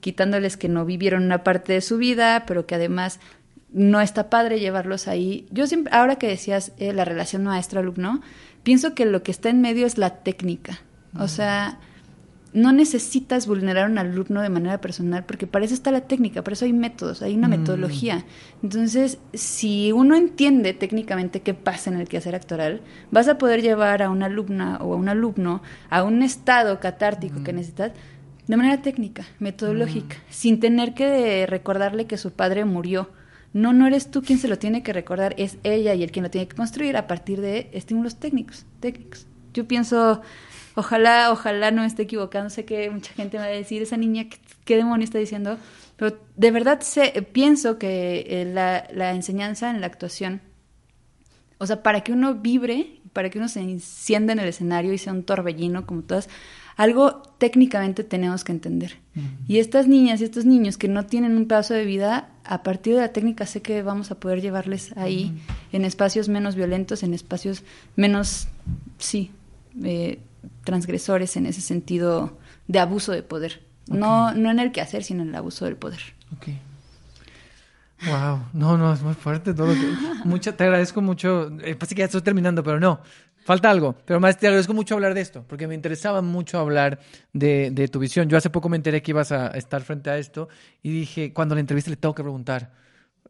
quitándoles 0.00 0.56
que 0.56 0.68
no 0.68 0.84
vivieron 0.84 1.22
una 1.22 1.44
parte 1.44 1.72
de 1.72 1.82
su 1.82 1.98
vida, 1.98 2.42
pero 2.48 2.66
que 2.66 2.74
además 2.74 3.20
no 3.72 4.00
está 4.00 4.28
padre 4.30 4.58
llevarlos 4.58 5.06
ahí. 5.06 5.46
Yo 5.50 5.66
siempre, 5.66 5.92
ahora 5.94 6.16
que 6.16 6.26
decías 6.26 6.72
eh, 6.78 6.92
la 6.92 7.04
relación 7.04 7.44
maestro-alumno, 7.44 8.22
pienso 8.66 8.96
que 8.96 9.04
lo 9.04 9.22
que 9.22 9.30
está 9.30 9.48
en 9.48 9.60
medio 9.60 9.86
es 9.86 9.96
la 9.96 10.24
técnica. 10.24 10.80
O 11.20 11.28
sea, 11.28 11.78
no 12.52 12.72
necesitas 12.72 13.46
vulnerar 13.46 13.84
a 13.84 13.88
un 13.88 13.96
alumno 13.96 14.42
de 14.42 14.48
manera 14.48 14.80
personal 14.80 15.24
porque 15.24 15.46
para 15.46 15.64
eso 15.64 15.72
está 15.72 15.92
la 15.92 16.00
técnica, 16.00 16.42
para 16.42 16.54
eso 16.54 16.64
hay 16.64 16.72
métodos, 16.72 17.22
hay 17.22 17.36
una 17.36 17.46
metodología. 17.46 18.24
Entonces, 18.64 19.18
si 19.34 19.92
uno 19.92 20.16
entiende 20.16 20.74
técnicamente 20.74 21.42
qué 21.42 21.54
pasa 21.54 21.90
en 21.90 22.00
el 22.00 22.08
quehacer 22.08 22.34
actoral, 22.34 22.80
vas 23.12 23.28
a 23.28 23.38
poder 23.38 23.62
llevar 23.62 24.02
a 24.02 24.10
una 24.10 24.26
alumna 24.26 24.78
o 24.80 24.94
a 24.94 24.96
un 24.96 25.08
alumno 25.08 25.62
a 25.88 26.02
un 26.02 26.24
estado 26.24 26.80
catártico 26.80 27.44
que 27.44 27.52
necesitas 27.52 27.92
de 28.48 28.56
manera 28.56 28.82
técnica, 28.82 29.26
metodológica, 29.38 30.16
sin 30.28 30.58
tener 30.58 30.92
que 30.92 31.46
recordarle 31.46 32.06
que 32.06 32.18
su 32.18 32.32
padre 32.32 32.64
murió 32.64 33.10
no, 33.52 33.72
no 33.72 33.86
eres 33.86 34.10
tú 34.10 34.22
quien 34.22 34.38
se 34.38 34.48
lo 34.48 34.58
tiene 34.58 34.82
que 34.82 34.92
recordar, 34.92 35.34
es 35.38 35.58
ella 35.62 35.94
y 35.94 36.02
el 36.02 36.10
quien 36.10 36.22
lo 36.24 36.30
tiene 36.30 36.48
que 36.48 36.56
construir 36.56 36.96
a 36.96 37.06
partir 37.06 37.40
de 37.40 37.70
estímulos 37.72 38.16
técnicos, 38.16 38.66
técnicos. 38.80 39.26
Yo 39.54 39.66
pienso, 39.66 40.20
ojalá, 40.74 41.32
ojalá 41.32 41.70
no 41.70 41.82
esté 41.84 42.02
equivocando, 42.02 42.50
sé 42.50 42.64
que 42.64 42.90
mucha 42.90 43.12
gente 43.14 43.38
me 43.38 43.44
va 43.44 43.50
a 43.50 43.54
decir, 43.54 43.82
esa 43.82 43.96
niña, 43.96 44.26
¿qué, 44.64 44.76
demonio 44.76 45.04
está 45.04 45.18
diciendo? 45.18 45.58
Pero 45.96 46.18
de 46.36 46.50
verdad 46.50 46.80
sé, 46.80 47.26
pienso 47.32 47.78
que 47.78 48.26
eh, 48.28 48.44
la, 48.44 48.86
la 48.92 49.12
enseñanza 49.12 49.70
en 49.70 49.80
la 49.80 49.86
actuación, 49.86 50.42
o 51.58 51.66
sea, 51.66 51.82
para 51.82 52.02
que 52.02 52.12
uno 52.12 52.34
vibre, 52.34 53.00
para 53.12 53.30
que 53.30 53.38
uno 53.38 53.48
se 53.48 53.60
encienda 53.60 54.34
en 54.34 54.40
el 54.40 54.48
escenario 54.48 54.92
y 54.92 54.98
sea 54.98 55.14
un 55.14 55.22
torbellino 55.22 55.86
como 55.86 56.02
todas, 56.02 56.28
algo 56.76 57.22
técnicamente 57.38 58.04
tenemos 58.04 58.44
que 58.44 58.52
entender. 58.52 58.98
Y 59.48 59.58
estas 59.58 59.88
niñas 59.88 60.20
y 60.20 60.24
estos 60.24 60.44
niños 60.44 60.76
que 60.76 60.88
no 60.88 61.06
tienen 61.06 61.36
un 61.36 61.48
pedazo 61.48 61.72
de 61.72 61.86
vida, 61.86 62.28
a 62.44 62.62
partir 62.62 62.94
de 62.94 63.00
la 63.00 63.12
técnica 63.12 63.46
sé 63.46 63.62
que 63.62 63.82
vamos 63.82 64.10
a 64.10 64.16
poder 64.16 64.42
llevarles 64.42 64.94
ahí 64.96 65.32
en 65.72 65.86
espacios 65.86 66.28
menos 66.28 66.54
violentos, 66.54 67.02
en 67.02 67.14
espacios 67.14 67.64
menos, 67.96 68.48
sí, 68.98 69.30
eh, 69.82 70.20
transgresores 70.64 71.36
en 71.36 71.46
ese 71.46 71.62
sentido 71.62 72.36
de 72.68 72.78
abuso 72.78 73.12
de 73.12 73.22
poder. 73.22 73.62
No, 73.88 74.34
no 74.34 74.50
en 74.50 74.58
el 74.58 74.72
quehacer, 74.72 75.02
sino 75.02 75.22
en 75.22 75.30
el 75.30 75.34
abuso 75.36 75.64
del 75.64 75.76
poder. 75.76 76.00
Okay. 76.36 76.60
Wow, 78.04 78.40
no, 78.52 78.76
no, 78.76 78.92
es 78.92 79.02
muy 79.02 79.14
fuerte 79.14 79.54
todo 79.54 79.68
lo 79.68 79.74
que... 79.74 79.94
Mucho, 80.24 80.54
te 80.54 80.64
agradezco 80.64 81.00
mucho. 81.00 81.50
Eh, 81.62 81.74
pasa 81.76 81.94
que 81.94 82.00
ya 82.00 82.04
estoy 82.06 82.20
terminando, 82.20 82.62
pero 82.62 82.78
no. 82.78 83.00
Falta 83.46 83.70
algo, 83.70 83.94
pero 84.04 84.18
más 84.18 84.36
te 84.38 84.48
agradezco 84.48 84.74
mucho 84.74 84.96
hablar 84.96 85.14
de 85.14 85.20
esto, 85.20 85.44
porque 85.46 85.68
me 85.68 85.76
interesaba 85.76 86.20
mucho 86.20 86.58
hablar 86.58 86.98
de, 87.32 87.70
de, 87.70 87.86
tu 87.86 88.00
visión. 88.00 88.28
Yo 88.28 88.36
hace 88.36 88.50
poco 88.50 88.68
me 88.68 88.76
enteré 88.76 89.02
que 89.02 89.12
ibas 89.12 89.30
a 89.30 89.46
estar 89.50 89.82
frente 89.82 90.10
a 90.10 90.18
esto 90.18 90.48
y 90.82 90.90
dije, 90.90 91.32
cuando 91.32 91.54
la 91.54 91.60
entrevista 91.60 91.88
le 91.88 91.96
tengo 91.96 92.12
que 92.12 92.24
preguntar, 92.24 92.72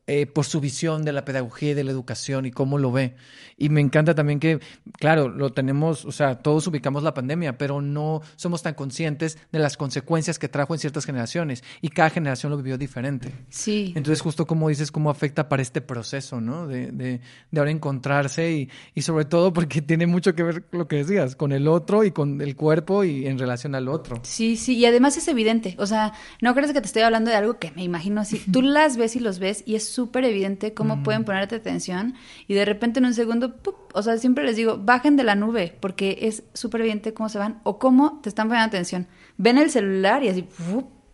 eh, 0.06 0.26
por 0.26 0.44
su 0.44 0.60
visión 0.60 1.04
de 1.04 1.12
la 1.12 1.24
pedagogía 1.24 1.72
y 1.72 1.74
de 1.74 1.84
la 1.84 1.90
educación 1.90 2.46
y 2.46 2.50
cómo 2.50 2.78
lo 2.78 2.92
ve. 2.92 3.16
Y 3.56 3.70
me 3.70 3.80
encanta 3.80 4.14
también 4.14 4.38
que, 4.38 4.60
claro, 4.98 5.28
lo 5.28 5.52
tenemos, 5.52 6.04
o 6.04 6.12
sea, 6.12 6.36
todos 6.36 6.66
ubicamos 6.66 7.02
la 7.02 7.14
pandemia, 7.14 7.56
pero 7.56 7.80
no 7.80 8.20
somos 8.36 8.62
tan 8.62 8.74
conscientes 8.74 9.38
de 9.50 9.58
las 9.58 9.76
consecuencias 9.76 10.38
que 10.38 10.48
trajo 10.48 10.74
en 10.74 10.80
ciertas 10.80 11.06
generaciones 11.06 11.64
y 11.80 11.88
cada 11.88 12.10
generación 12.10 12.50
lo 12.50 12.58
vivió 12.58 12.78
diferente. 12.78 13.32
Sí. 13.48 13.92
Entonces, 13.96 14.20
justo 14.20 14.46
como 14.46 14.68
dices, 14.68 14.92
cómo 14.92 15.10
afecta 15.10 15.48
para 15.48 15.62
este 15.62 15.80
proceso, 15.80 16.40
¿no? 16.40 16.66
De, 16.66 16.92
de, 16.92 17.20
de 17.50 17.58
ahora 17.58 17.70
encontrarse 17.70 18.52
y, 18.52 18.70
y 18.94 19.02
sobre 19.02 19.24
todo 19.24 19.52
porque 19.52 19.82
tiene 19.82 20.06
mucho 20.06 20.34
que 20.34 20.42
ver 20.42 20.64
lo 20.72 20.86
que 20.86 20.96
decías, 20.96 21.34
con 21.34 21.52
el 21.52 21.66
otro 21.66 22.04
y 22.04 22.10
con 22.10 22.40
el 22.40 22.56
cuerpo 22.56 23.04
y 23.04 23.26
en 23.26 23.38
relación 23.38 23.74
al 23.74 23.88
otro. 23.88 24.20
Sí, 24.22 24.56
sí, 24.56 24.76
y 24.76 24.86
además 24.86 25.16
es 25.16 25.28
evidente, 25.28 25.76
o 25.78 25.86
sea, 25.86 26.12
no 26.42 26.54
crees 26.54 26.72
que 26.72 26.80
te 26.80 26.86
estoy 26.86 27.02
hablando 27.02 27.30
de 27.30 27.36
algo 27.36 27.58
que 27.58 27.72
me 27.72 27.82
imagino 27.82 28.20
así, 28.20 28.38
tú 28.52 28.62
las 28.62 28.96
ves 28.96 29.16
y 29.16 29.20
los 29.20 29.38
ves 29.38 29.62
y 29.66 29.74
es 29.74 29.95
súper 29.96 30.26
evidente 30.26 30.74
cómo 30.74 31.02
pueden 31.02 31.24
ponerte 31.24 31.54
atención 31.54 32.14
y 32.46 32.52
de 32.52 32.66
repente 32.66 32.98
en 32.98 33.06
un 33.06 33.14
segundo, 33.14 33.54
o 33.94 34.02
sea, 34.02 34.18
siempre 34.18 34.44
les 34.44 34.54
digo, 34.54 34.76
bajen 34.76 35.16
de 35.16 35.24
la 35.24 35.34
nube 35.34 35.74
porque 35.80 36.18
es 36.20 36.42
súper 36.52 36.82
evidente 36.82 37.14
cómo 37.14 37.30
se 37.30 37.38
van 37.38 37.60
o 37.64 37.78
cómo 37.78 38.20
te 38.22 38.28
están 38.28 38.48
poniendo 38.48 38.68
atención. 38.68 39.06
Ven 39.38 39.56
el 39.56 39.70
celular 39.70 40.22
y 40.22 40.28
así, 40.28 40.46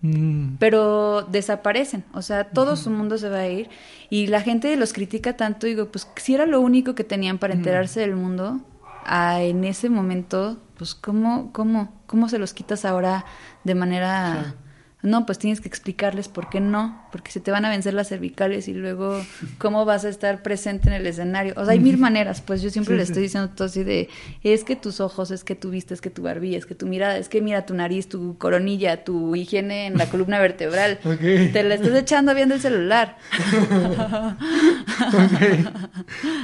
mm. 0.00 0.56
pero 0.58 1.22
desaparecen, 1.22 2.02
o 2.12 2.22
sea, 2.22 2.50
todo 2.50 2.74
su 2.74 2.90
mundo 2.90 3.18
se 3.18 3.28
va 3.28 3.38
a 3.38 3.48
ir 3.48 3.70
y 4.10 4.26
la 4.26 4.40
gente 4.40 4.76
los 4.76 4.92
critica 4.92 5.36
tanto, 5.36 5.68
digo, 5.68 5.86
pues 5.92 6.08
si 6.16 6.34
era 6.34 6.44
lo 6.44 6.60
único 6.60 6.96
que 6.96 7.04
tenían 7.04 7.38
para 7.38 7.54
enterarse 7.54 8.00
del 8.00 8.16
mundo, 8.16 8.62
en 9.06 9.62
ese 9.62 9.90
momento, 9.90 10.60
pues 10.76 10.96
cómo, 10.96 11.52
cómo, 11.52 12.02
cómo 12.08 12.28
se 12.28 12.40
los 12.40 12.52
quitas 12.52 12.84
ahora 12.84 13.26
de 13.62 13.76
manera... 13.76 14.56
No, 15.02 15.26
pues 15.26 15.38
tienes 15.38 15.60
que 15.60 15.66
explicarles 15.66 16.28
por 16.28 16.48
qué 16.48 16.60
no, 16.60 17.04
porque 17.10 17.32
se 17.32 17.40
te 17.40 17.50
van 17.50 17.64
a 17.64 17.70
vencer 17.70 17.92
las 17.92 18.08
cervicales 18.08 18.68
y 18.68 18.72
luego 18.72 19.20
cómo 19.58 19.84
vas 19.84 20.04
a 20.04 20.08
estar 20.08 20.42
presente 20.42 20.88
en 20.88 20.94
el 20.94 21.06
escenario. 21.08 21.54
O 21.56 21.64
sea, 21.64 21.72
hay 21.72 21.80
mil 21.80 21.98
maneras, 21.98 22.40
pues 22.40 22.62
yo 22.62 22.70
siempre 22.70 22.96
le 22.96 23.02
estoy 23.02 23.22
diciendo 23.24 23.50
todo 23.50 23.66
así 23.66 23.82
de, 23.82 24.08
es 24.44 24.62
que 24.62 24.76
tus 24.76 25.00
ojos, 25.00 25.32
es 25.32 25.42
que 25.42 25.56
tu 25.56 25.70
vista, 25.70 25.92
es 25.92 26.00
que 26.00 26.10
tu 26.10 26.22
barbilla, 26.22 26.56
es 26.56 26.66
que 26.66 26.76
tu 26.76 26.86
mirada, 26.86 27.16
es 27.18 27.28
que 27.28 27.40
mira 27.40 27.66
tu 27.66 27.74
nariz, 27.74 28.08
tu 28.08 28.38
coronilla, 28.38 29.02
tu 29.02 29.34
higiene 29.34 29.86
en 29.86 29.98
la 29.98 30.06
columna 30.06 30.38
vertebral. 30.38 30.98
Te 31.02 31.62
la 31.64 31.74
estás 31.74 31.94
echando 31.96 32.32
viendo 32.34 32.54
el 32.54 32.60
celular. 32.60 33.18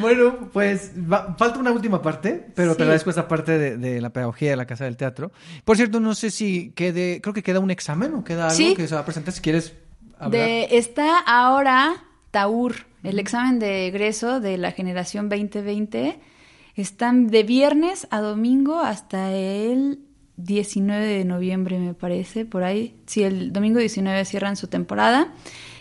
Bueno, 0.00 0.50
pues 0.52 0.92
falta 1.36 1.58
una 1.58 1.70
última 1.70 2.02
parte, 2.02 2.46
pero 2.54 2.76
te 2.76 2.82
agradezco 2.82 3.10
esa 3.10 3.28
parte 3.28 3.58
de, 3.58 3.76
de 3.76 4.00
la 4.00 4.10
pedagogía 4.10 4.50
de 4.50 4.56
la 4.56 4.66
Casa 4.66 4.84
del 4.84 4.96
Teatro. 4.96 5.32
Por 5.64 5.76
cierto, 5.76 6.00
no 6.00 6.14
sé 6.14 6.30
si 6.30 6.70
quede, 6.74 7.20
creo 7.20 7.34
que 7.34 7.42
queda 7.42 7.60
un 7.60 7.70
examen 7.70 8.14
o 8.14 8.24
queda 8.24 8.47
algo 8.48 8.74
que 8.74 8.88
se 8.88 8.94
va 8.94 9.02
a 9.02 9.04
presentar 9.04 9.32
si 9.32 9.40
quieres 9.40 9.74
hablar. 10.18 10.40
De, 10.40 10.68
está 10.72 11.18
ahora 11.18 12.04
Taur, 12.30 12.74
el 13.02 13.18
examen 13.18 13.58
de 13.58 13.86
egreso 13.86 14.40
de 14.40 14.58
la 14.58 14.72
generación 14.72 15.28
2020. 15.28 16.18
Están 16.74 17.28
de 17.28 17.42
viernes 17.42 18.06
a 18.10 18.20
domingo 18.20 18.78
hasta 18.80 19.32
el 19.32 20.00
19 20.36 21.06
de 21.06 21.24
noviembre, 21.24 21.78
me 21.78 21.94
parece, 21.94 22.44
por 22.44 22.62
ahí. 22.62 22.94
Sí, 23.06 23.24
el 23.24 23.52
domingo 23.52 23.80
19 23.80 24.24
cierran 24.24 24.56
su 24.56 24.68
temporada. 24.68 25.32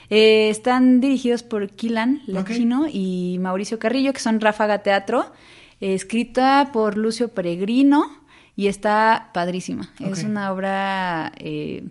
Eh, 0.10 0.50
están 0.50 1.00
dirigidos 1.02 1.44
por 1.44 1.70
Kilan 1.70 2.22
Lachino 2.26 2.88
y 2.92 3.38
Mauricio 3.40 3.78
Carrillo, 3.78 4.14
que 4.14 4.20
son 4.20 4.40
Ráfaga 4.40 4.80
Teatro, 4.80 5.32
escrita 5.82 6.70
por 6.72 6.98
Lucio 6.98 7.28
Peregrino 7.28 8.06
y 8.56 8.68
está 8.68 9.30
padrísima. 9.34 9.92
Es 10.00 10.24
una 10.24 10.52
obra 10.52 11.34
eh, 11.38 11.90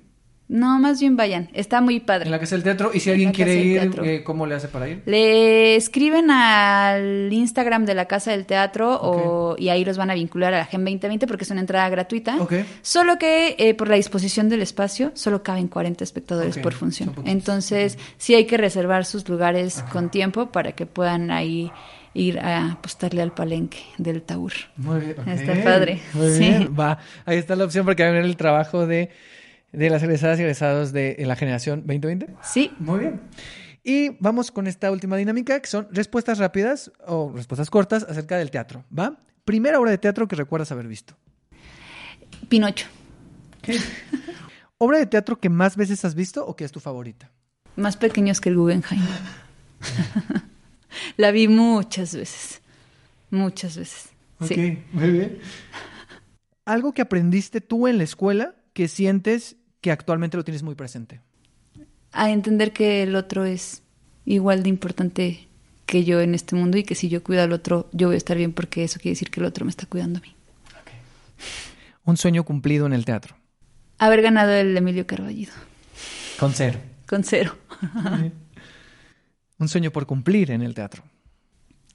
no, 0.49 0.79
más 0.79 1.01
bien 1.01 1.17
vayan. 1.17 1.49
Está 1.55 1.81
muy 1.81 1.99
padre. 1.99 2.27
En 2.27 2.31
la 2.31 2.39
Casa 2.39 2.55
del 2.55 2.63
Teatro. 2.63 2.91
Y 2.95 3.01
si 3.01 3.11
alguien 3.11 3.33
quiere 3.33 3.57
ir, 3.57 3.91
eh, 4.05 4.23
¿cómo 4.23 4.47
le 4.47 4.55
hace 4.55 4.69
para 4.69 4.89
ir? 4.89 5.03
Le 5.05 5.75
escriben 5.75 6.31
al 6.31 7.33
Instagram 7.33 7.85
de 7.85 7.95
la 7.95 8.05
Casa 8.07 8.31
del 8.31 8.47
Teatro 8.47 8.97
o, 9.03 9.57
y 9.59 9.71
ahí 9.71 9.85
los 9.85 9.97
van 9.97 10.11
a 10.11 10.15
vincular 10.15 10.55
a 10.55 10.59
la 10.59 10.65
GEM 10.67 10.85
2020 10.85 11.27
porque 11.27 11.45
es 11.45 11.51
una 11.51 11.61
entrada 11.61 11.89
gratuita. 11.89 12.37
Solo 12.83 13.19
que 13.19 13.57
eh, 13.59 13.75
por 13.75 13.89
la 13.89 13.97
disposición 13.97 14.49
del 14.49 14.63
espacio 14.63 15.11
solo 15.15 15.43
caben 15.43 15.67
40 15.67 16.05
espectadores 16.05 16.59
por 16.59 16.75
función. 16.75 17.13
Entonces, 17.25 17.99
sí 18.17 18.35
hay 18.35 18.45
que 18.45 18.57
reservar 18.57 19.05
sus 19.05 19.29
lugares 19.29 19.83
con 19.93 20.11
tiempo 20.11 20.53
para 20.53 20.73
que 20.73 20.87
puedan 20.87 21.33
ahí 21.33 21.73
ir 22.15 22.39
a 22.39 22.73
apostarle 22.73 23.21
al 23.21 23.33
palenque 23.33 23.79
del 23.99 24.23
Taur. 24.23 24.53
Muy 24.77 25.01
bien. 25.01 25.29
Está 25.29 25.63
padre, 25.63 26.01
Muy 26.15 26.31
sí. 26.31 26.39
bien. 26.39 26.75
Va. 26.79 26.99
Ahí 27.27 27.37
está 27.37 27.57
la 27.57 27.65
opción 27.65 27.85
porque 27.85 28.05
va 28.05 28.09
a 28.09 28.13
venir 28.13 28.27
el 28.27 28.37
trabajo 28.37 28.87
de, 28.87 29.11
de 29.73 29.91
las 29.91 30.03
egresadas 30.03 30.39
y 30.39 30.43
egresados 30.43 30.93
de 30.93 31.17
la 31.19 31.37
generación 31.37 31.81
2020. 31.81 32.35
Sí, 32.43 32.73
Muy 32.79 33.01
bien. 33.01 33.21
Y 33.89 34.17
vamos 34.19 34.51
con 34.51 34.67
esta 34.67 34.91
última 34.91 35.17
dinámica, 35.17 35.61
que 35.61 35.69
son 35.69 35.87
respuestas 35.93 36.39
rápidas 36.39 36.91
o 37.07 37.31
respuestas 37.33 37.71
cortas 37.71 38.03
acerca 38.03 38.37
del 38.37 38.51
teatro. 38.51 38.85
¿Va? 38.97 39.17
Primera 39.45 39.79
obra 39.79 39.93
de 39.93 39.99
teatro 39.99 40.27
que 40.27 40.35
recuerdas 40.35 40.73
haber 40.73 40.89
visto. 40.89 41.17
Pinocho. 42.49 42.89
¿Obra 44.79 44.99
de 44.99 45.07
teatro 45.07 45.39
que 45.39 45.49
más 45.49 45.77
veces 45.77 46.05
has 46.05 46.17
visto 46.17 46.45
o 46.45 46.57
que 46.57 46.65
es 46.65 46.73
tu 46.73 46.81
favorita? 46.81 47.31
Más 47.77 47.97
pequeños 47.97 48.41
que 48.41 48.49
el 48.49 48.57
Guggenheim. 48.57 49.03
La 51.17 51.31
vi 51.31 51.47
muchas 51.47 52.13
veces. 52.13 52.63
Muchas 53.31 53.77
veces. 53.77 54.09
Sí. 54.49 54.83
muy 54.91 55.11
bien. 55.11 55.39
Algo 56.65 56.93
que 56.93 57.03
aprendiste 57.03 57.61
tú 57.61 57.87
en 57.87 57.99
la 57.99 58.05
escuela 58.05 58.57
que 58.77 58.89
sientes 58.89 59.57
que 59.81 59.91
actualmente 59.91 60.37
lo 60.37 60.45
tienes 60.45 60.63
muy 60.63 60.75
presente. 60.75 61.23
A 62.13 62.31
entender 62.31 62.75
que 62.75 63.03
el 63.03 63.17
otro 63.17 63.47
es 63.47 63.83
igual 64.27 64.63
de 64.63 64.69
importante 64.69 65.49
que 65.87 66.05
yo 66.05 66.21
en 66.21 66.35
este 66.35 66.57
mundo 66.57 66.77
y 66.77 66.83
que 66.83 66.95
si 66.95 67.09
yo 67.09 67.25
cuido 67.25 67.43
al 67.43 67.53
otro, 67.53 67.89
yo 67.95 68.09
voy 68.09 68.17
a 68.17 68.19
estar 68.19 68.37
bien 68.37 68.53
porque 68.53 68.85
eso 68.85 69.01
quiere 69.01 69.13
decir 69.13 69.31
que 69.31 69.41
el 69.41 69.47
otro 69.47 69.65
me 69.65 69.71
está 69.71 69.87
cuidando 69.87 70.19
a 70.19 70.23
mí. 70.23 70.37
Un 72.05 72.19
sueño 72.19 72.45
cumplido 72.45 72.85
en 72.85 72.93
el 72.93 73.07
teatro. 73.07 73.35
Haber 73.97 74.21
ganado 74.21 74.53
el 74.53 74.77
Emilio 74.77 75.07
Carballido. 75.07 75.55
Con 76.39 76.53
cero. 76.53 76.79
Con 77.07 77.25
cero. 77.25 77.57
Un 79.59 79.69
sueño 79.69 79.91
por 79.91 80.05
cumplir 80.05 80.51
en 80.51 80.61
el 80.61 80.75
teatro. 80.75 81.03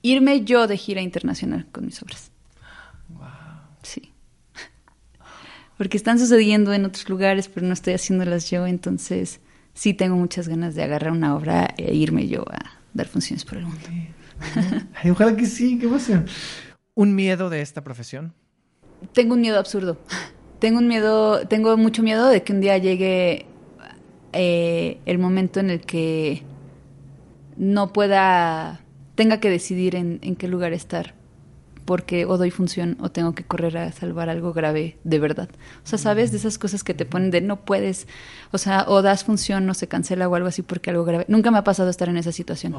Irme 0.01 0.43
yo 0.45 0.65
de 0.65 0.77
gira 0.77 1.01
internacional 1.01 1.67
con 1.71 1.85
mis 1.85 2.01
obras. 2.01 2.31
Sí. 3.83 4.10
Porque 5.81 5.97
están 5.97 6.19
sucediendo 6.19 6.73
en 6.73 6.85
otros 6.85 7.09
lugares, 7.09 7.47
pero 7.47 7.65
no 7.65 7.73
estoy 7.73 7.93
haciéndolas 7.93 8.51
yo, 8.51 8.67
entonces 8.67 9.39
sí 9.73 9.95
tengo 9.95 10.15
muchas 10.15 10.47
ganas 10.47 10.75
de 10.75 10.83
agarrar 10.83 11.11
una 11.11 11.35
obra 11.35 11.73
e 11.75 11.95
irme 11.95 12.27
yo 12.27 12.45
a 12.51 12.77
dar 12.93 13.07
funciones 13.07 13.43
por 13.45 13.57
el 13.57 13.63
mundo. 13.63 13.81
Ay, 14.93 15.09
ojalá 15.09 15.35
que 15.35 15.47
sí, 15.47 15.79
qué 15.79 15.87
emoción. 15.87 16.27
Un 16.93 17.15
miedo 17.15 17.49
de 17.49 17.61
esta 17.61 17.83
profesión. 17.83 18.31
Tengo 19.13 19.33
un 19.33 19.41
miedo 19.41 19.57
absurdo. 19.57 19.97
Tengo 20.59 20.77
un 20.77 20.87
miedo, 20.87 21.47
tengo 21.47 21.75
mucho 21.77 22.03
miedo 22.03 22.29
de 22.29 22.43
que 22.43 22.53
un 22.53 22.61
día 22.61 22.77
llegue 22.77 23.47
eh, 24.33 24.99
el 25.07 25.17
momento 25.17 25.61
en 25.61 25.71
el 25.71 25.81
que 25.81 26.43
no 27.57 27.91
pueda, 27.91 28.81
tenga 29.15 29.39
que 29.39 29.49
decidir 29.49 29.95
en, 29.95 30.19
en 30.21 30.35
qué 30.35 30.47
lugar 30.47 30.73
estar, 30.73 31.15
porque 31.85 32.25
o 32.25 32.37
doy 32.37 32.51
función 32.51 32.97
o 32.99 33.09
tengo 33.09 33.33
que 33.33 33.43
correr 33.43 33.77
a 33.77 33.91
salvar 33.91 34.29
algo 34.29 34.53
grave 34.53 34.97
de 35.03 35.19
verdad. 35.19 35.49
O 35.83 35.87
sea, 35.87 35.97
¿sabes? 35.97 36.31
De 36.31 36.37
esas 36.37 36.57
cosas 36.57 36.83
que 36.83 36.93
te 36.93 37.05
ponen 37.05 37.31
de 37.31 37.41
no 37.41 37.65
puedes, 37.65 38.07
o 38.51 38.57
sea, 38.57 38.85
o 38.87 39.01
das 39.01 39.23
función 39.23 39.69
o 39.69 39.73
se 39.73 39.87
cancela 39.87 40.27
o 40.27 40.35
algo 40.35 40.47
así 40.47 40.61
porque 40.61 40.89
algo 40.89 41.05
grave. 41.05 41.25
Nunca 41.27 41.51
me 41.51 41.57
ha 41.57 41.63
pasado 41.63 41.89
estar 41.89 42.09
en 42.09 42.17
esa 42.17 42.31
situación 42.31 42.75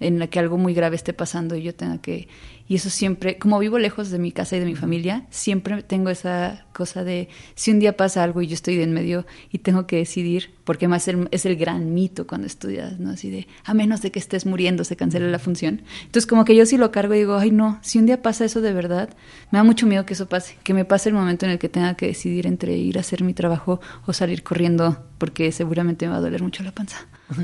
en 0.00 0.18
la 0.18 0.26
que 0.26 0.38
algo 0.38 0.58
muy 0.58 0.74
grave 0.74 0.96
esté 0.96 1.12
pasando 1.12 1.56
y 1.56 1.62
yo 1.62 1.74
tenga 1.74 1.98
que... 1.98 2.28
Y 2.68 2.74
eso 2.76 2.90
siempre, 2.90 3.38
como 3.38 3.58
vivo 3.58 3.78
lejos 3.78 4.10
de 4.10 4.18
mi 4.18 4.32
casa 4.32 4.56
y 4.56 4.60
de 4.60 4.66
mi 4.66 4.74
familia, 4.74 5.26
siempre 5.30 5.82
tengo 5.82 6.10
esa 6.10 6.66
cosa 6.72 7.04
de 7.04 7.28
si 7.54 7.70
un 7.70 7.78
día 7.78 7.96
pasa 7.96 8.24
algo 8.24 8.42
y 8.42 8.48
yo 8.48 8.54
estoy 8.54 8.76
de 8.76 8.82
en 8.82 8.92
medio 8.92 9.24
y 9.52 9.58
tengo 9.58 9.86
que 9.86 9.96
decidir, 9.96 10.50
porque 10.64 10.88
más 10.88 11.06
el- 11.08 11.28
es 11.30 11.46
el 11.46 11.56
gran 11.56 11.94
mito 11.94 12.26
cuando 12.26 12.46
estudias, 12.46 12.98
¿no? 12.98 13.10
Así 13.10 13.30
de, 13.30 13.46
a 13.64 13.72
menos 13.72 14.02
de 14.02 14.10
que 14.10 14.18
estés 14.18 14.46
muriendo, 14.46 14.84
se 14.84 14.96
cancela 14.96 15.28
la 15.28 15.38
función. 15.38 15.82
Entonces 16.04 16.26
como 16.26 16.44
que 16.44 16.56
yo 16.56 16.66
sí 16.66 16.76
lo 16.76 16.90
cargo 16.90 17.14
y 17.14 17.18
digo, 17.18 17.36
ay 17.36 17.50
no, 17.52 17.78
si 17.82 17.98
un 17.98 18.06
día 18.06 18.20
pasa 18.20 18.44
eso 18.44 18.60
de 18.60 18.72
verdad, 18.72 19.10
me 19.52 19.58
da 19.58 19.64
mucho 19.64 19.86
miedo 19.86 20.04
que 20.04 20.14
eso 20.14 20.26
pase, 20.28 20.56
que 20.64 20.74
me 20.74 20.84
pase 20.84 21.08
el 21.08 21.14
momento 21.14 21.46
en 21.46 21.52
el 21.52 21.58
que 21.58 21.68
tenga 21.68 21.94
que 21.94 22.06
decidir 22.08 22.46
entre 22.46 22.76
ir 22.76 22.98
a 22.98 23.00
hacer 23.00 23.22
mi 23.22 23.32
trabajo 23.32 23.80
o 24.06 24.12
salir 24.12 24.42
corriendo, 24.42 25.05
porque 25.18 25.50
seguramente 25.52 26.06
me 26.06 26.12
va 26.12 26.18
a 26.18 26.20
doler 26.20 26.42
mucho 26.42 26.62
la 26.62 26.72
panza. 26.72 27.06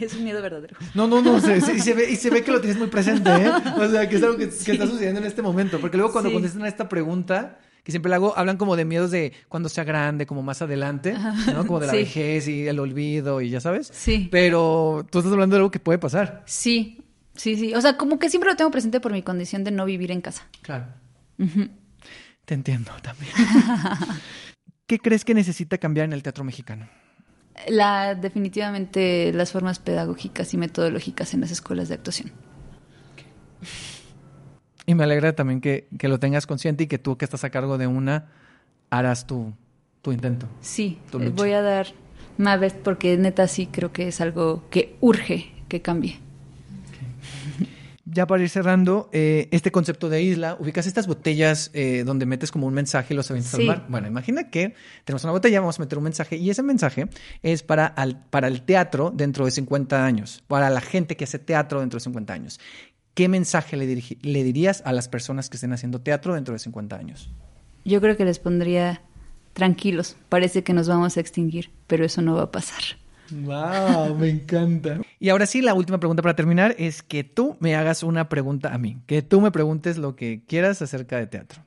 es 0.00 0.14
un 0.14 0.24
miedo 0.24 0.42
verdadero. 0.42 0.76
No, 0.94 1.06
no, 1.06 1.22
no, 1.22 1.40
se- 1.40 1.60
se- 1.60 1.74
y, 1.74 1.80
se 1.80 1.94
ve, 1.94 2.10
y 2.10 2.16
se 2.16 2.30
ve 2.30 2.42
que 2.42 2.50
lo 2.52 2.60
tienes 2.60 2.78
muy 2.78 2.88
presente, 2.88 3.30
¿eh? 3.30 3.50
O 3.76 3.88
sea, 3.88 4.08
que 4.08 4.16
es 4.16 4.22
algo 4.22 4.36
que, 4.36 4.48
que 4.48 4.72
está 4.72 4.86
sucediendo 4.86 5.20
en 5.20 5.26
este 5.26 5.42
momento. 5.42 5.80
Porque 5.80 5.96
luego 5.96 6.12
cuando 6.12 6.30
Sí. 6.30 6.34
contestan 6.34 6.62
a 6.64 6.68
esta 6.68 6.88
pregunta, 6.88 7.58
que 7.82 7.92
siempre 7.92 8.10
la 8.10 8.16
hago, 8.16 8.36
hablan 8.36 8.56
como 8.58 8.76
de 8.76 8.84
miedos 8.84 9.10
de 9.10 9.32
cuando 9.48 9.68
sea 9.70 9.84
grande, 9.84 10.26
como 10.26 10.42
más 10.42 10.60
adelante, 10.60 11.14
¿no? 11.54 11.66
Como 11.66 11.80
de 11.80 11.86
la 11.86 11.92
Sí. 11.92 11.98
vejez 12.00 12.48
y 12.48 12.66
el 12.68 12.78
olvido 12.80 13.40
y 13.40 13.48
ya 13.50 13.60
sabes. 13.60 13.90
Sí. 13.92 14.28
Pero 14.30 15.06
tú 15.10 15.18
estás 15.20 15.32
hablando 15.32 15.54
de 15.56 15.60
algo 15.60 15.70
que 15.70 15.80
puede 15.80 15.98
pasar. 15.98 16.42
Sí, 16.46 17.02
sí, 17.34 17.56
sí. 17.56 17.74
O 17.74 17.80
sea, 17.80 17.96
como 17.96 18.18
que 18.18 18.28
siempre 18.28 18.50
lo 18.50 18.56
tengo 18.56 18.70
presente 18.70 19.00
por 19.00 19.12
mi 19.12 19.22
condición 19.22 19.64
de 19.64 19.70
no 19.70 19.84
vivir 19.86 20.10
en 20.10 20.20
casa. 20.20 20.46
Claro. 20.62 20.86
Te 22.44 22.54
entiendo 22.54 22.90
también. 23.02 23.32
¿Qué 24.88 24.98
crees 24.98 25.22
que 25.26 25.34
necesita 25.34 25.76
cambiar 25.76 26.06
en 26.06 26.14
el 26.14 26.22
teatro 26.22 26.44
mexicano? 26.44 26.88
La, 27.68 28.14
definitivamente 28.14 29.32
las 29.34 29.52
formas 29.52 29.78
pedagógicas 29.78 30.54
y 30.54 30.56
metodológicas 30.56 31.34
en 31.34 31.42
las 31.42 31.50
escuelas 31.50 31.90
de 31.90 31.94
actuación. 31.96 32.32
Y 34.86 34.94
me 34.94 35.04
alegra 35.04 35.34
también 35.34 35.60
que, 35.60 35.88
que 35.98 36.08
lo 36.08 36.18
tengas 36.18 36.46
consciente 36.46 36.84
y 36.84 36.86
que 36.86 36.98
tú 36.98 37.18
que 37.18 37.26
estás 37.26 37.44
a 37.44 37.50
cargo 37.50 37.76
de 37.76 37.86
una 37.86 38.28
harás 38.88 39.26
tu, 39.26 39.52
tu 40.00 40.10
intento. 40.10 40.48
Sí, 40.62 40.98
Tu 41.10 41.20
eh, 41.20 41.28
voy 41.28 41.52
a 41.52 41.60
dar 41.60 41.88
más 42.38 42.58
vez 42.58 42.72
porque 42.72 43.18
neta 43.18 43.46
sí 43.46 43.66
creo 43.66 43.92
que 43.92 44.08
es 44.08 44.22
algo 44.22 44.64
que 44.70 44.96
urge 45.00 45.52
que 45.68 45.82
cambie. 45.82 46.18
Ya 48.10 48.26
para 48.26 48.42
ir 48.42 48.48
cerrando, 48.48 49.10
eh, 49.12 49.48
este 49.50 49.70
concepto 49.70 50.08
de 50.08 50.22
isla, 50.22 50.56
ubicas 50.58 50.86
estas 50.86 51.06
botellas 51.06 51.70
eh, 51.74 52.04
donde 52.06 52.24
metes 52.24 52.50
como 52.50 52.66
un 52.66 52.72
mensaje 52.72 53.12
y 53.12 53.16
los 53.16 53.30
avientas 53.30 53.52
al 53.54 53.60
Sí. 53.60 53.66
mar. 53.66 53.84
Bueno, 53.88 54.06
imagina 54.08 54.48
que 54.50 54.74
tenemos 55.04 55.24
una 55.24 55.32
botella, 55.32 55.60
vamos 55.60 55.78
a 55.78 55.82
meter 55.82 55.98
un 55.98 56.04
mensaje 56.04 56.36
y 56.36 56.48
ese 56.48 56.62
mensaje 56.62 57.08
es 57.42 57.62
para, 57.62 57.86
al- 57.86 58.24
para 58.30 58.48
el 58.48 58.62
teatro 58.62 59.12
dentro 59.14 59.44
de 59.44 59.50
50 59.50 60.06
años, 60.06 60.42
para 60.46 60.70
la 60.70 60.80
gente 60.80 61.16
que 61.18 61.24
hace 61.24 61.38
teatro 61.38 61.80
dentro 61.80 61.98
de 61.98 62.04
50 62.04 62.32
años. 62.32 62.60
¿Qué 63.12 63.28
mensaje 63.28 63.76
le, 63.76 63.84
dirigi- 63.86 64.18
le 64.22 64.42
dirías 64.42 64.82
a 64.86 64.92
las 64.92 65.08
personas 65.08 65.50
que 65.50 65.56
estén 65.58 65.72
haciendo 65.74 66.00
teatro 66.00 66.34
dentro 66.34 66.54
de 66.54 66.60
50 66.60 66.96
años? 66.96 67.28
Yo 67.84 68.00
creo 68.00 68.16
que 68.16 68.24
les 68.24 68.38
pondría 68.38 69.02
tranquilos, 69.52 70.16
parece 70.28 70.62
que 70.62 70.72
nos 70.72 70.88
vamos 70.88 71.16
a 71.16 71.20
extinguir, 71.20 71.70
pero 71.86 72.04
eso 72.04 72.22
no 72.22 72.36
va 72.36 72.44
a 72.44 72.50
pasar. 72.52 72.80
¡Wow! 73.30 74.14
Me 74.14 74.28
encanta. 74.30 75.00
Y 75.18 75.28
ahora 75.28 75.46
sí, 75.46 75.60
la 75.60 75.74
última 75.74 75.98
pregunta 75.98 76.22
para 76.22 76.36
terminar 76.36 76.74
es 76.78 77.02
que 77.02 77.24
tú 77.24 77.56
me 77.60 77.76
hagas 77.76 78.02
una 78.02 78.28
pregunta 78.28 78.72
a 78.74 78.78
mí, 78.78 78.98
que 79.06 79.22
tú 79.22 79.40
me 79.40 79.50
preguntes 79.50 79.98
lo 79.98 80.16
que 80.16 80.44
quieras 80.46 80.80
acerca 80.82 81.18
de 81.18 81.26
teatro. 81.26 81.64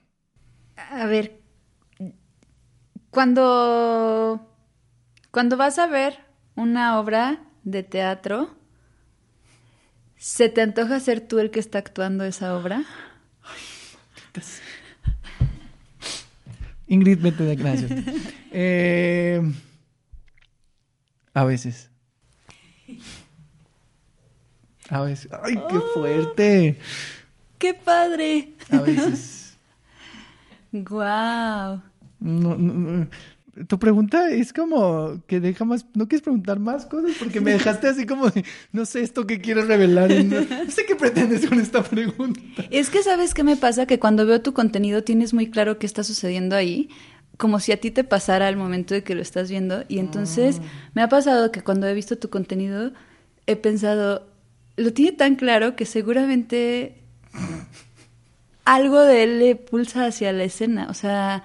A 0.75 1.05
ver, 1.05 1.39
cuando, 3.09 4.47
cuando 5.31 5.57
vas 5.57 5.77
a 5.79 5.87
ver 5.87 6.19
una 6.55 6.99
obra 6.99 7.43
de 7.63 7.83
teatro, 7.83 8.49
¿se 10.17 10.49
te 10.49 10.61
antoja 10.61 10.99
ser 10.99 11.21
tú 11.21 11.39
el 11.39 11.51
que 11.51 11.59
está 11.59 11.79
actuando 11.79 12.23
esa 12.23 12.55
obra? 12.55 12.83
Ingrid, 16.87 17.19
vete 17.21 17.43
de 17.43 17.55
gracias. 17.55 17.91
Eh, 18.53 19.41
a 21.33 21.43
veces. 21.43 21.89
A 24.89 25.01
veces. 25.01 25.31
¡Ay, 25.43 25.55
qué 25.69 25.79
fuerte! 25.93 26.77
¡Qué 27.57 27.73
padre! 27.73 28.53
A 28.71 28.79
veces. 28.79 29.57
¡Guau! 30.71 31.81
No, 32.19 32.55
no, 32.57 32.73
no. 32.73 33.07
Tu 33.67 33.77
pregunta 33.79 34.29
es 34.31 34.53
como 34.53 35.21
que 35.27 35.39
deja 35.39 35.65
más. 35.65 35.85
No 35.93 36.07
quieres 36.07 36.23
preguntar 36.23 36.59
más 36.59 36.85
cosas 36.85 37.11
porque 37.19 37.41
me 37.41 37.51
dejaste 37.51 37.87
así 37.89 38.05
como 38.05 38.29
de. 38.29 38.45
No 38.71 38.85
sé 38.85 39.01
esto 39.01 39.27
que 39.27 39.41
quieres 39.41 39.67
revelar. 39.67 40.09
No, 40.09 40.41
no 40.41 40.71
sé 40.71 40.85
qué 40.85 40.95
pretendes 40.95 41.47
con 41.47 41.59
esta 41.59 41.83
pregunta. 41.83 42.41
Es 42.69 42.89
que 42.89 43.03
sabes 43.03 43.33
qué 43.33 43.43
me 43.43 43.57
pasa 43.57 43.85
que 43.85 43.99
cuando 43.99 44.25
veo 44.25 44.41
tu 44.41 44.53
contenido 44.53 45.03
tienes 45.03 45.33
muy 45.33 45.49
claro 45.49 45.79
qué 45.79 45.85
está 45.85 46.03
sucediendo 46.03 46.55
ahí, 46.55 46.89
como 47.41 47.59
si 47.59 47.71
a 47.71 47.77
ti 47.77 47.89
te 47.89 48.03
pasara 48.03 48.47
al 48.47 48.55
momento 48.55 48.93
de 48.93 49.03
que 49.03 49.15
lo 49.15 49.21
estás 49.23 49.49
viendo. 49.49 49.83
Y 49.87 49.97
entonces 49.97 50.61
me 50.93 51.01
ha 51.01 51.09
pasado 51.09 51.51
que 51.51 51.63
cuando 51.63 51.87
he 51.87 51.93
visto 51.95 52.15
tu 52.15 52.29
contenido 52.29 52.91
he 53.47 53.55
pensado, 53.55 54.27
lo 54.77 54.93
tiene 54.93 55.13
tan 55.13 55.35
claro 55.37 55.75
que 55.75 55.87
seguramente 55.87 56.99
algo 58.63 59.01
de 59.01 59.23
él 59.23 59.39
le 59.39 59.55
pulsa 59.55 60.05
hacia 60.05 60.31
la 60.33 60.43
escena. 60.43 60.85
O 60.91 60.93
sea, 60.93 61.43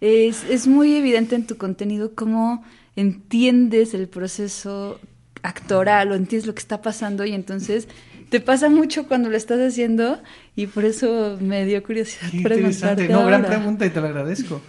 es, 0.00 0.44
es 0.48 0.66
muy 0.66 0.96
evidente 0.96 1.34
en 1.34 1.46
tu 1.46 1.58
contenido 1.58 2.14
cómo 2.14 2.64
entiendes 2.96 3.92
el 3.92 4.08
proceso 4.08 4.98
actoral 5.42 6.10
o 6.10 6.14
entiendes 6.14 6.46
lo 6.46 6.54
que 6.54 6.60
está 6.60 6.80
pasando 6.80 7.26
y 7.26 7.34
entonces 7.34 7.86
te 8.30 8.40
pasa 8.40 8.70
mucho 8.70 9.06
cuando 9.08 9.28
lo 9.28 9.36
estás 9.36 9.60
haciendo 9.60 10.22
y 10.56 10.68
por 10.68 10.86
eso 10.86 11.36
me 11.38 11.66
dio 11.66 11.82
curiosidad 11.82 12.30
Qué 12.30 12.38
interesante. 12.38 13.08
No, 13.10 13.26
gran 13.26 13.44
pregunta 13.44 13.84
y 13.84 13.90
te 13.90 14.00
lo 14.00 14.06
agradezco. 14.06 14.62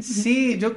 Sí, 0.00 0.58
yo, 0.58 0.72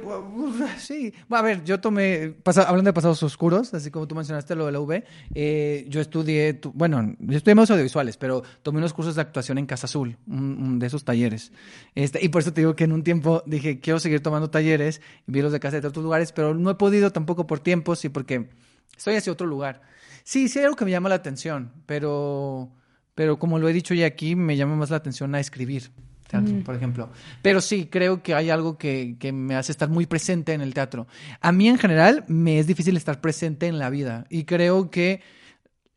sí. 0.78 1.12
A 1.30 1.42
ver, 1.42 1.64
yo 1.64 1.80
tomé, 1.80 2.34
hablando 2.44 2.88
de 2.88 2.92
pasados 2.92 3.22
oscuros, 3.22 3.72
así 3.74 3.90
como 3.90 4.06
tú 4.08 4.14
mencionaste 4.14 4.54
lo 4.54 4.66
de 4.66 4.72
la 4.72 4.80
UV, 4.80 5.04
eh, 5.34 5.86
yo 5.88 6.00
estudié, 6.00 6.54
tu- 6.54 6.72
bueno, 6.72 7.14
yo 7.18 7.36
estudié 7.36 7.54
medios 7.54 7.70
audiovisuales, 7.70 8.16
pero 8.16 8.42
tomé 8.62 8.78
unos 8.78 8.92
cursos 8.92 9.14
de 9.14 9.20
actuación 9.22 9.58
en 9.58 9.66
Casa 9.66 9.86
Azul, 9.86 10.16
de 10.26 10.86
esos 10.86 11.04
talleres. 11.04 11.52
Este, 11.94 12.24
y 12.24 12.28
por 12.28 12.42
eso 12.42 12.52
te 12.52 12.60
digo 12.62 12.74
que 12.76 12.84
en 12.84 12.92
un 12.92 13.02
tiempo 13.02 13.42
dije, 13.46 13.80
quiero 13.80 13.98
seguir 13.98 14.20
tomando 14.20 14.50
talleres, 14.50 15.00
vi 15.26 15.42
los 15.42 15.52
de 15.52 15.60
casa 15.60 15.80
de 15.80 15.86
otros 15.86 16.02
lugares, 16.04 16.32
pero 16.32 16.54
no 16.54 16.70
he 16.70 16.74
podido 16.74 17.12
tampoco 17.12 17.46
por 17.46 17.60
tiempos 17.60 18.04
y 18.04 18.08
porque 18.08 18.48
estoy 18.96 19.14
hacia 19.16 19.32
otro 19.32 19.46
lugar. 19.46 19.82
Sí, 20.24 20.48
sí 20.48 20.58
hay 20.58 20.64
algo 20.64 20.76
que 20.76 20.84
me 20.84 20.90
llama 20.90 21.08
la 21.08 21.14
atención, 21.16 21.72
pero, 21.86 22.70
pero 23.14 23.38
como 23.38 23.58
lo 23.58 23.68
he 23.68 23.72
dicho 23.72 23.94
ya 23.94 24.06
aquí, 24.06 24.34
me 24.34 24.56
llama 24.56 24.74
más 24.76 24.90
la 24.90 24.96
atención 24.96 25.34
a 25.34 25.40
escribir 25.40 25.90
teatro, 26.28 26.54
por 26.64 26.74
ejemplo. 26.74 27.08
Pero 27.42 27.60
sí, 27.60 27.88
creo 27.90 28.22
que 28.22 28.34
hay 28.34 28.50
algo 28.50 28.78
que, 28.78 29.16
que 29.18 29.32
me 29.32 29.54
hace 29.54 29.72
estar 29.72 29.88
muy 29.88 30.06
presente 30.06 30.52
en 30.52 30.60
el 30.60 30.74
teatro. 30.74 31.06
A 31.40 31.52
mí 31.52 31.68
en 31.68 31.78
general 31.78 32.24
me 32.28 32.58
es 32.58 32.66
difícil 32.66 32.96
estar 32.96 33.20
presente 33.20 33.66
en 33.66 33.78
la 33.78 33.90
vida 33.90 34.26
y 34.30 34.44
creo 34.44 34.90
que 34.90 35.20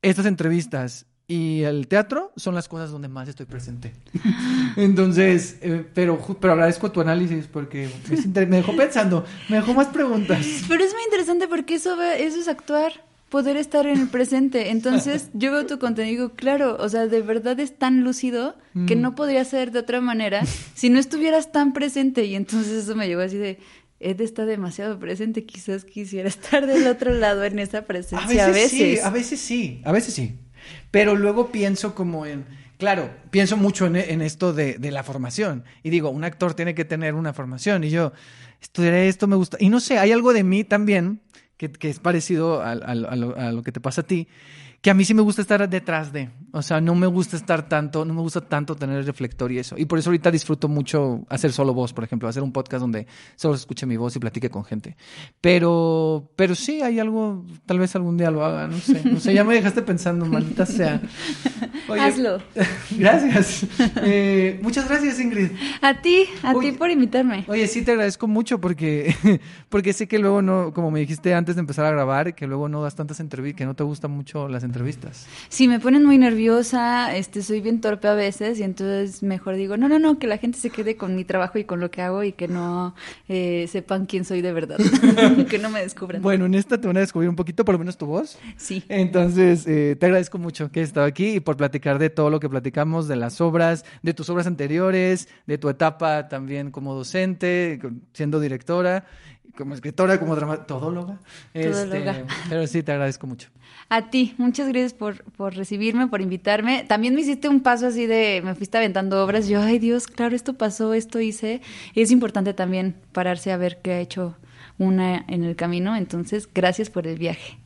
estas 0.01 0.26
entrevistas 0.26 1.06
y 1.30 1.61
el 1.61 1.88
teatro 1.88 2.34
son 2.35 2.56
las 2.56 2.68
cosas 2.68 2.89
donde 2.89 3.07
más 3.07 3.30
estoy 3.30 3.45
presente. 3.45 3.93
Entonces, 4.76 5.60
eh, 5.61 5.85
pero, 5.93 6.19
pero 6.41 6.53
agradezco 6.53 6.91
tu 6.91 7.01
análisis 7.01 7.45
porque 7.45 7.88
me 8.34 8.57
dejó 8.57 8.76
pensando, 8.76 9.23
me 9.47 9.57
dejó 9.57 9.76
más 9.76 9.88
preguntas. 9.88 10.43
Pero 10.68 10.84
es 10.84 10.91
muy 10.91 11.03
interesante 11.03 11.47
porque 11.47 11.76
eso, 11.76 12.01
eso 12.01 12.39
es 12.39 12.47
actuar, 12.47 12.93
poder 13.30 13.57
estar 13.57 13.85
en 13.88 13.99
el 13.99 14.07
presente. 14.10 14.69
Entonces, 14.72 15.30
yo 15.34 15.51
veo 15.51 15.65
tu 15.65 15.80
contenido 15.80 16.11
y 16.14 16.18
digo, 16.18 16.30
claro, 16.35 16.77
o 16.80 16.89
sea, 16.89 17.07
de 17.07 17.22
verdad 17.22 17.60
es 17.60 17.77
tan 17.77 18.03
lúcido 18.03 18.56
que 18.88 18.95
Mm. 18.95 19.01
no 19.01 19.15
podría 19.15 19.43
ser 19.45 19.72
de 19.72 19.80
otra 19.80 20.01
manera 20.01 20.43
si 20.76 20.89
no 20.89 20.99
estuvieras 20.99 21.51
tan 21.51 21.73
presente. 21.73 22.26
Y 22.26 22.35
entonces 22.35 22.72
eso 22.84 22.95
me 22.95 23.07
llegó 23.07 23.22
así 23.22 23.38
de, 23.38 23.60
Ed 24.01 24.22
está 24.22 24.45
demasiado 24.45 24.97
presente, 24.97 25.43
quizás 25.45 25.84
quisiera 25.85 26.27
estar 26.30 26.65
del 26.68 26.88
otro 26.88 27.14
lado 27.14 27.43
en 27.43 27.60
esa 27.60 27.81
presencia 27.84 28.19
A 28.26 28.27
veces, 28.27 28.41
a 28.43 28.51
veces. 28.51 28.69
sí, 28.72 28.97
a 29.03 29.10
veces 29.10 29.39
sí, 29.41 29.81
a 29.85 29.91
veces 29.91 30.14
sí. 30.14 30.39
Pero 30.91 31.15
luego 31.15 31.51
pienso 31.51 31.95
como 31.95 32.26
en, 32.26 32.45
claro, 32.77 33.10
pienso 33.30 33.57
mucho 33.57 33.85
en, 33.88 33.95
en 33.97 34.22
esto 34.22 34.53
de, 34.53 34.77
de 34.77 34.91
la 34.91 35.03
formación. 35.03 35.64
Y 35.84 35.89
digo, 35.89 36.10
un 36.10 36.23
actor 36.23 36.53
tiene 36.53 36.73
que 36.76 36.85
tener 36.85 37.14
una 37.15 37.34
formación. 37.34 37.84
Y 37.84 37.89
yo, 37.89 38.14
estudiaré 38.61 39.07
esto, 39.10 39.27
me 39.27 39.35
gusta. 39.35 39.57
Y 39.60 39.69
no 39.69 39.80
sé, 39.80 39.99
hay 39.99 40.11
algo 40.11 40.31
de 40.34 40.43
mí 40.43 40.64
también 40.64 41.22
que, 41.60 41.69
que 41.69 41.90
es 41.90 41.99
parecido 41.99 42.64
a, 42.64 42.73
lo, 42.73 43.38
a 43.38 43.52
lo 43.52 43.64
que 43.64 43.72
te 43.73 43.81
pasa 43.81 44.02
a 44.02 44.03
ti, 44.06 44.27
que 44.81 44.89
a 44.89 44.93
mí 44.93 45.03
sí 45.03 45.14
me 45.14 45.22
gusta 45.22 45.41
estar 45.41 45.68
detrás 45.68 46.14
de. 46.14 46.30
O 46.51 46.61
sea, 46.61 46.80
no 46.80 46.95
me 46.95 47.06
gusta 47.06 47.35
estar 47.35 47.68
tanto, 47.68 48.06
no 48.06 48.14
me 48.14 48.22
gusta 48.22 48.41
tanto 48.41 48.76
tener 48.76 48.97
el 48.97 49.06
reflector 49.06 49.51
y 49.51 49.60
eso. 49.60 49.77
Y 49.77 49.85
por 49.85 49.99
eso 49.99 50.10
ahorita 50.10 50.31
disfruto 50.31 50.68
mucho 50.68 51.26
hacer 51.30 51.51
solo 51.51 51.73
voz, 51.73 51.93
por 51.93 52.03
ejemplo, 52.03 52.27
hacer 52.30 52.41
un 52.41 52.51
podcast 52.51 52.81
donde 52.81 53.06
solo 53.35 53.56
se 53.56 53.61
escuche 53.61 53.85
mi 53.85 53.97
voz 53.97 54.15
y 54.15 54.19
platique 54.19 54.49
con 54.49 54.64
gente. 54.64 54.95
Pero, 55.41 56.31
pero 56.35 56.56
sí, 56.56 56.81
hay 56.81 56.97
algo, 56.99 57.45
tal 57.65 57.80
vez 57.80 57.95
algún 57.95 58.18
día 58.18 58.31
lo 58.31 58.43
haga, 58.43 58.68
no 58.68 58.77
sé. 58.77 59.01
No 59.03 59.19
sé, 59.19 59.34
ya 59.34 59.43
me 59.43 59.53
dejaste 59.53 59.81
pensando, 59.81 60.26
maldita 60.26 60.65
sea. 60.65 61.01
Oye, 61.89 62.01
Hazlo. 62.01 62.41
Gracias. 62.97 63.68
Eh, 64.03 64.60
muchas 64.64 64.88
gracias, 64.88 65.19
Ingrid. 65.19 65.51
A 65.81 66.01
ti, 66.01 66.26
a 66.41 66.53
Oye. 66.53 66.72
ti 66.72 66.77
por 66.77 66.89
invitarme. 66.89 67.43
Oye, 67.47 67.68
sí 67.68 67.84
te 67.84 67.91
agradezco 67.91 68.27
mucho 68.27 68.60
porque, 68.60 69.14
porque 69.69 69.93
sé 69.93 70.07
que 70.07 70.19
luego 70.19 70.41
no, 70.41 70.73
como 70.73 70.89
me 70.89 70.99
dijiste 70.99 71.34
antes 71.34 71.56
de 71.56 71.61
empezar 71.61 71.85
a 71.85 71.91
grabar, 71.91 72.34
que 72.34 72.47
luego 72.47 72.69
no 72.69 72.81
das 72.81 72.95
tantas 72.95 73.19
entrevistas, 73.19 73.57
que 73.57 73.65
no 73.65 73.76
te 73.76 73.84
gustan 73.84 74.11
mucho 74.11 74.47
las 74.47 74.64
entrevistas. 74.64 74.68
Sí, 75.49 75.67
me 75.67 75.79
ponen 75.79 76.05
muy 76.05 76.17
nerviosa, 76.17 77.15
este, 77.15 77.41
soy 77.41 77.61
bien 77.61 77.81
torpe 77.81 78.07
a 78.07 78.13
veces 78.13 78.59
y 78.59 78.63
entonces 78.63 79.23
mejor 79.23 79.55
digo, 79.55 79.77
no, 79.77 79.89
no, 79.89 79.99
no, 79.99 80.19
que 80.19 80.27
la 80.27 80.37
gente 80.37 80.59
se 80.59 80.69
quede 80.69 80.95
con 80.95 81.15
mi 81.15 81.25
trabajo 81.25 81.57
y 81.57 81.63
con 81.63 81.79
lo 81.79 81.91
que 81.91 82.01
hago 82.01 82.23
y 82.23 82.33
que 82.33 82.47
no 82.47 82.95
eh, 83.27 83.67
sepan 83.69 84.05
quién 84.05 84.25
soy 84.25 84.41
de 84.41 84.53
verdad, 84.53 84.77
que 85.49 85.59
no 85.59 85.69
me 85.69 85.81
descubran. 85.81 86.21
Bueno, 86.21 86.45
en 86.45 86.55
esta 86.55 86.79
te 86.79 86.87
van 86.87 86.97
a 86.97 87.01
descubrir 87.01 87.29
un 87.29 87.35
poquito, 87.35 87.65
por 87.65 87.73
lo 87.73 87.79
menos 87.79 87.97
tu 87.97 88.05
voz. 88.05 88.37
Sí. 88.57 88.83
Entonces, 88.89 89.65
eh, 89.67 89.95
te 89.99 90.05
agradezco 90.05 90.37
mucho 90.37 90.71
que 90.71 90.79
hayas 90.79 90.89
estado 90.89 91.05
aquí 91.05 91.35
y 91.35 91.39
por 91.39 91.57
platicar 91.57 91.99
de 91.99 92.09
todo 92.09 92.29
lo 92.29 92.39
que 92.39 92.49
platicamos, 92.49 93.07
de 93.07 93.15
las 93.15 93.41
obras, 93.41 93.85
de 94.01 94.13
tus 94.13 94.29
obras 94.29 94.47
anteriores, 94.47 95.27
de 95.47 95.57
tu 95.57 95.69
etapa 95.69 96.27
también 96.27 96.71
como 96.71 96.93
docente, 96.93 97.79
siendo 98.13 98.39
directora, 98.39 99.05
como 99.57 99.73
escritora, 99.73 100.19
como 100.19 100.35
drama, 100.35 100.65
todóloga. 100.65 101.19
Todóloga. 101.53 102.11
Este, 102.11 102.25
pero 102.49 102.67
sí, 102.67 102.83
te 102.83 102.91
agradezco 102.91 103.27
mucho. 103.27 103.49
A 103.91 104.11
ti, 104.11 104.36
muchas 104.38 104.68
gracias 104.68 104.94
por, 104.94 105.24
por 105.32 105.56
recibirme, 105.56 106.07
por 106.07 106.22
invitarme. 106.22 106.86
También 106.88 107.16
me 107.16 107.22
hiciste 107.22 107.49
un 107.49 107.61
paso 107.61 107.88
así 107.88 108.06
de, 108.06 108.40
me 108.45 108.53
fuiste 108.53 108.78
aventando 108.78 109.24
obras. 109.24 109.48
Yo, 109.48 109.61
ay 109.61 109.80
Dios, 109.80 110.06
claro, 110.06 110.36
esto 110.36 110.53
pasó, 110.53 110.94
esto 110.94 111.20
hice. 111.20 111.61
Y 111.95 112.02
es 112.02 112.11
importante 112.11 112.53
también 112.53 112.95
pararse 113.14 113.52
a 113.52 113.57
ver 113.57 113.80
qué 113.82 113.94
ha 113.94 113.99
hecho 113.99 114.38
una 114.78 115.26
en 115.28 115.44
el 115.44 115.56
camino. 115.56 115.95
Entonces, 115.95 116.48
gracias 116.53 116.91
por 116.91 117.07
el 117.07 117.18
viaje. 117.18 117.57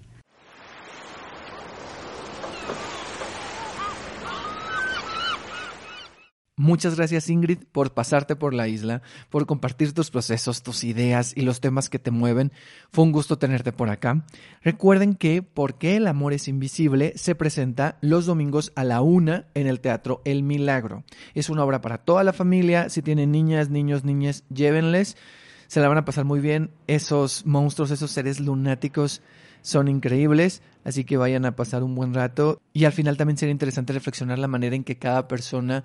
Muchas 6.55 6.95
gracias 6.95 7.31
Ingrid 7.31 7.57
por 7.71 7.95
pasarte 7.95 8.35
por 8.35 8.53
la 8.53 8.67
isla, 8.67 9.01
por 9.31 9.47
compartir 9.47 9.91
tus 9.93 10.11
procesos, 10.11 10.61
tus 10.61 10.83
ideas 10.83 11.33
y 11.35 11.41
los 11.41 11.61
temas 11.61 11.89
que 11.89 11.97
te 11.97 12.11
mueven. 12.11 12.51
Fue 12.91 13.03
un 13.03 13.11
gusto 13.11 13.39
tenerte 13.39 13.71
por 13.71 13.89
acá. 13.89 14.23
Recuerden 14.61 15.15
que 15.15 15.41
¿Por 15.41 15.79
qué 15.79 15.95
el 15.95 16.05
amor 16.05 16.31
es 16.31 16.47
invisible? 16.47 17.13
se 17.15 17.33
presenta 17.33 17.97
los 18.01 18.27
domingos 18.27 18.71
a 18.75 18.83
la 18.83 19.01
una 19.01 19.47
en 19.55 19.65
el 19.65 19.79
Teatro 19.79 20.21
El 20.25 20.43
Milagro. 20.43 21.03
Es 21.33 21.49
una 21.49 21.63
obra 21.63 21.81
para 21.81 21.97
toda 21.97 22.23
la 22.23 22.33
familia. 22.33 22.87
Si 22.89 23.01
tienen 23.01 23.31
niñas, 23.31 23.71
niños, 23.71 24.03
niñas, 24.03 24.43
llévenles. 24.53 25.17
Se 25.65 25.79
la 25.79 25.87
van 25.87 25.97
a 25.97 26.05
pasar 26.05 26.23
muy 26.23 26.39
bien. 26.39 26.69
Esos 26.85 27.47
monstruos, 27.47 27.89
esos 27.89 28.11
seres 28.11 28.39
lunáticos 28.39 29.23
son 29.63 29.87
increíbles, 29.87 30.61
así 30.83 31.05
que 31.05 31.17
vayan 31.17 31.45
a 31.45 31.55
pasar 31.55 31.81
un 31.81 31.95
buen 31.95 32.13
rato. 32.13 32.61
Y 32.73 32.85
al 32.85 32.91
final 32.91 33.17
también 33.17 33.37
sería 33.37 33.53
interesante 33.53 33.93
reflexionar 33.93 34.37
la 34.37 34.47
manera 34.47 34.75
en 34.75 34.83
que 34.83 34.99
cada 34.99 35.27
persona 35.27 35.83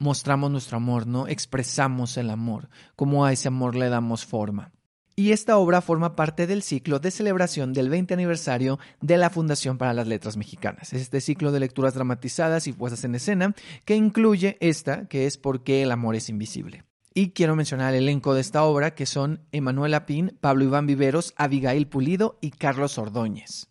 mostramos 0.00 0.50
nuestro 0.50 0.78
amor, 0.78 1.06
¿no? 1.06 1.28
Expresamos 1.28 2.16
el 2.16 2.30
amor, 2.30 2.68
cómo 2.96 3.24
a 3.24 3.32
ese 3.32 3.46
amor 3.46 3.76
le 3.76 3.88
damos 3.88 4.26
forma. 4.26 4.72
Y 5.14 5.32
esta 5.32 5.58
obra 5.58 5.82
forma 5.82 6.16
parte 6.16 6.46
del 6.46 6.62
ciclo 6.62 6.98
de 6.98 7.10
celebración 7.10 7.74
del 7.74 7.90
20 7.90 8.14
aniversario 8.14 8.78
de 9.02 9.18
la 9.18 9.28
Fundación 9.28 9.76
para 9.76 9.92
las 9.92 10.06
Letras 10.06 10.38
Mexicanas. 10.38 10.94
Este 10.94 11.20
ciclo 11.20 11.52
de 11.52 11.60
lecturas 11.60 11.92
dramatizadas 11.92 12.66
y 12.66 12.72
puestas 12.72 13.04
en 13.04 13.14
escena 13.14 13.54
que 13.84 13.96
incluye 13.96 14.56
esta, 14.60 15.06
que 15.08 15.26
es 15.26 15.36
¿Por 15.36 15.62
qué 15.62 15.82
el 15.82 15.92
amor 15.92 16.14
es 16.14 16.30
invisible? 16.30 16.84
Y 17.12 17.30
quiero 17.30 17.54
mencionar 17.54 17.92
el 17.92 18.04
elenco 18.04 18.34
de 18.34 18.40
esta 18.40 18.62
obra, 18.62 18.94
que 18.94 19.04
son 19.04 19.40
Emanuela 19.52 20.06
Pin, 20.06 20.38
Pablo 20.40 20.64
Iván 20.64 20.86
Viveros, 20.86 21.34
Abigail 21.36 21.86
Pulido 21.86 22.38
y 22.40 22.52
Carlos 22.52 22.96
Ordóñez. 22.96 23.68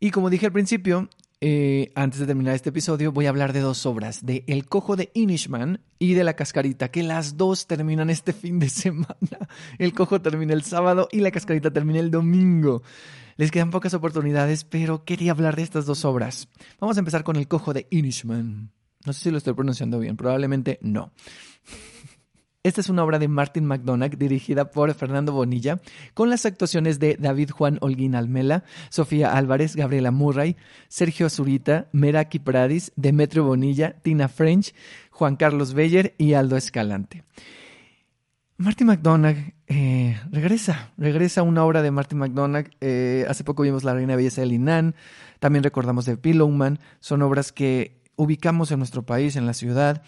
Y 0.00 0.10
como 0.10 0.28
dije 0.28 0.46
al 0.46 0.52
principio, 0.52 1.08
eh, 1.46 1.92
antes 1.94 2.20
de 2.20 2.26
terminar 2.26 2.54
este 2.54 2.70
episodio, 2.70 3.12
voy 3.12 3.26
a 3.26 3.28
hablar 3.28 3.52
de 3.52 3.60
dos 3.60 3.84
obras, 3.84 4.24
de 4.24 4.44
El 4.46 4.64
Cojo 4.64 4.96
de 4.96 5.10
Inishman 5.12 5.78
y 5.98 6.14
de 6.14 6.24
La 6.24 6.36
Cascarita, 6.36 6.90
que 6.90 7.02
las 7.02 7.36
dos 7.36 7.66
terminan 7.66 8.08
este 8.08 8.32
fin 8.32 8.58
de 8.58 8.70
semana. 8.70 9.46
El 9.78 9.92
Cojo 9.92 10.22
termina 10.22 10.54
el 10.54 10.62
sábado 10.62 11.06
y 11.12 11.20
La 11.20 11.30
Cascarita 11.30 11.70
termina 11.70 12.00
el 12.00 12.10
domingo. 12.10 12.82
Les 13.36 13.50
quedan 13.50 13.70
pocas 13.70 13.92
oportunidades, 13.92 14.64
pero 14.64 15.04
quería 15.04 15.32
hablar 15.32 15.54
de 15.54 15.64
estas 15.64 15.84
dos 15.84 16.06
obras. 16.06 16.48
Vamos 16.80 16.96
a 16.96 17.00
empezar 17.00 17.24
con 17.24 17.36
El 17.36 17.46
Cojo 17.46 17.74
de 17.74 17.88
Inishman. 17.90 18.72
No 19.04 19.12
sé 19.12 19.24
si 19.24 19.30
lo 19.30 19.36
estoy 19.36 19.52
pronunciando 19.52 19.98
bien, 19.98 20.16
probablemente 20.16 20.78
no. 20.80 21.12
Esta 22.64 22.80
es 22.80 22.88
una 22.88 23.04
obra 23.04 23.18
de 23.18 23.28
Martin 23.28 23.66
McDonagh 23.66 24.16
dirigida 24.16 24.70
por 24.70 24.94
Fernando 24.94 25.32
Bonilla, 25.34 25.82
con 26.14 26.30
las 26.30 26.46
actuaciones 26.46 26.98
de 26.98 27.18
David 27.20 27.50
Juan 27.50 27.76
Holguín 27.82 28.14
Almela, 28.14 28.64
Sofía 28.88 29.36
Álvarez, 29.36 29.76
Gabriela 29.76 30.10
Murray, 30.10 30.56
Sergio 30.88 31.28
Zurita, 31.28 31.88
Meraki 31.92 32.38
Pradis, 32.38 32.90
Demetrio 32.96 33.44
Bonilla, 33.44 33.96
Tina 34.00 34.28
French, 34.28 34.74
Juan 35.10 35.36
Carlos 35.36 35.74
Beller 35.74 36.14
y 36.16 36.32
Aldo 36.32 36.56
Escalante. 36.56 37.22
Martin 38.56 38.86
McDonagh 38.86 39.52
eh, 39.66 40.18
regresa, 40.32 40.90
regresa 40.96 41.42
una 41.42 41.66
obra 41.66 41.82
de 41.82 41.90
Martin 41.90 42.18
McDonagh. 42.18 42.70
Eh, 42.80 43.26
hace 43.28 43.44
poco 43.44 43.62
vimos 43.62 43.84
La 43.84 43.92
Reina 43.92 44.16
Belleza 44.16 44.40
de 44.40 44.46
Linan, 44.46 44.94
también 45.38 45.64
recordamos 45.64 46.06
de 46.06 46.16
Pillowman. 46.16 46.78
Son 47.00 47.20
obras 47.20 47.52
que 47.52 48.00
ubicamos 48.16 48.70
en 48.70 48.78
nuestro 48.78 49.02
país, 49.02 49.36
en 49.36 49.44
la 49.44 49.52
ciudad. 49.52 50.02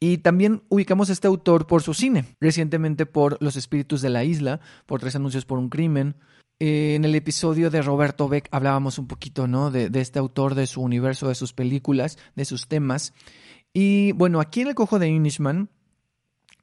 Y 0.00 0.18
también 0.18 0.62
ubicamos 0.68 1.10
a 1.10 1.12
este 1.12 1.26
autor 1.26 1.66
por 1.66 1.82
su 1.82 1.92
cine, 1.94 2.24
recientemente 2.40 3.04
por 3.06 3.36
Los 3.42 3.56
Espíritus 3.56 4.00
de 4.00 4.10
la 4.10 4.24
Isla, 4.24 4.60
por 4.86 5.00
Tres 5.00 5.16
Anuncios 5.16 5.44
por 5.44 5.58
un 5.58 5.68
Crimen. 5.68 6.14
Eh, 6.60 6.94
en 6.94 7.04
el 7.04 7.14
episodio 7.14 7.70
de 7.70 7.82
Roberto 7.82 8.28
Beck 8.28 8.48
hablábamos 8.50 8.98
un 8.98 9.06
poquito 9.06 9.46
¿no? 9.46 9.70
de, 9.70 9.90
de 9.90 10.00
este 10.00 10.18
autor, 10.18 10.54
de 10.54 10.66
su 10.66 10.82
universo, 10.82 11.28
de 11.28 11.34
sus 11.34 11.52
películas, 11.52 12.18
de 12.36 12.44
sus 12.44 12.68
temas. 12.68 13.12
Y 13.72 14.12
bueno, 14.12 14.40
aquí 14.40 14.60
en 14.60 14.68
El 14.68 14.74
Cojo 14.74 14.98
de 14.98 15.08
Inishman 15.08 15.68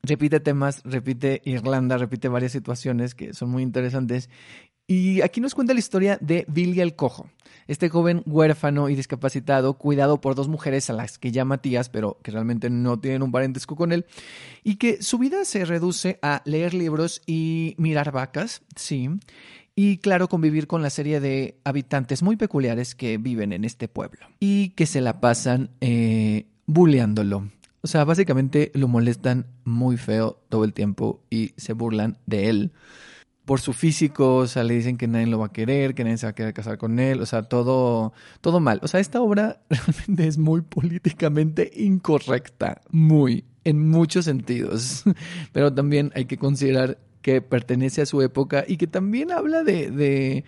repite 0.06 0.40
temas, 0.40 0.82
repite 0.84 1.42
Irlanda, 1.46 1.98
repite 1.98 2.28
varias 2.28 2.52
situaciones 2.52 3.16
que 3.16 3.34
son 3.34 3.50
muy 3.50 3.64
interesantes. 3.64 4.30
Y 4.88 5.22
aquí 5.22 5.42
nos 5.42 5.56
cuenta 5.56 5.74
la 5.74 5.80
historia 5.80 6.18
de 6.22 6.46
Billy 6.48 6.80
el 6.80 6.96
Cojo, 6.96 7.30
este 7.68 7.90
joven 7.90 8.24
huérfano 8.26 8.90
y 8.90 8.96
discapacitado, 8.96 9.76
cuidado 9.76 10.22
por 10.22 10.36
dos 10.36 10.48
mujeres 10.48 10.90
a 10.90 10.94
las 10.94 11.18
que 11.18 11.32
llama 11.32 11.60
tías, 11.60 11.90
pero 11.90 12.20
que 12.22 12.32
realmente 12.32 12.70
no 12.70 13.00
tienen 13.00 13.24
un 13.24 13.32
parentesco 13.32 13.76
con 13.76 13.92
él, 13.92 14.06
y 14.64 14.76
que 14.76 15.02
su 15.02 15.18
vida 15.18 15.46
se 15.46 15.66
reduce 15.66 16.20
a 16.22 16.42
leer 16.46 16.74
libros 16.74 17.22
y 17.26 17.76
mirar 17.78 18.12
vacas, 18.12 18.62
sí, 18.76 19.10
y 19.76 19.98
claro, 19.98 20.30
convivir 20.30 20.68
con 20.68 20.82
la 20.82 20.90
serie 20.90 21.20
de 21.20 21.60
habitantes 21.66 22.24
muy 22.24 22.38
peculiares 22.38 22.96
que 22.96 23.18
viven 23.18 23.52
en 23.52 23.66
este 23.66 23.90
pueblo 23.90 24.26
y 24.40 24.70
que 24.70 24.86
se 24.86 25.02
la 25.02 25.20
pasan 25.20 25.70
eh, 25.82 26.46
bulleándolo. 26.66 27.50
O 27.82 27.88
sea, 27.88 28.06
básicamente 28.06 28.72
lo 28.74 28.88
molestan 28.88 29.48
muy 29.66 29.98
feo 29.98 30.40
todo 30.50 30.64
el 30.64 30.74
tiempo 30.74 31.22
y 31.30 31.54
se 31.58 31.74
burlan 31.74 32.18
de 32.26 32.50
él 32.50 32.72
por 33.46 33.62
su 33.62 33.74
físico, 33.74 34.38
o 34.38 34.48
sea, 34.48 34.64
le 34.64 34.74
dicen 34.74 34.98
que 34.98 35.08
nadie 35.08 35.28
lo 35.28 35.40
va 35.40 35.48
a 35.48 35.52
querer, 35.52 35.94
que 35.94 36.04
nadie 36.04 36.18
se 36.18 36.26
va 36.26 36.32
a 36.32 36.36
querer 36.36 36.54
casar 36.54 36.78
con 36.78 37.00
él, 37.00 37.22
o 37.22 37.26
sea, 37.26 37.44
todo, 37.44 38.12
todo 38.42 38.60
mal. 38.60 38.80
O 38.82 38.88
sea, 38.88 39.00
esta 39.00 39.22
obra 39.22 39.62
realmente 39.70 40.28
es 40.28 40.38
muy 40.38 40.62
políticamente 40.62 41.72
incorrecta, 41.76 42.82
muy, 42.90 43.46
en 43.64 43.88
muchos 43.88 44.26
sentidos, 44.26 45.04
pero 45.54 45.74
también 45.74 46.12
hay 46.16 46.26
que 46.26 46.38
considerar 46.38 46.98
que 47.22 47.42
pertenece 47.42 48.02
a 48.02 48.06
su 48.06 48.22
época 48.22 48.66
y 48.68 48.78
que 48.78 48.88
también 48.88 49.32
habla 49.32 49.64
de, 49.64 49.90
de, 49.90 50.44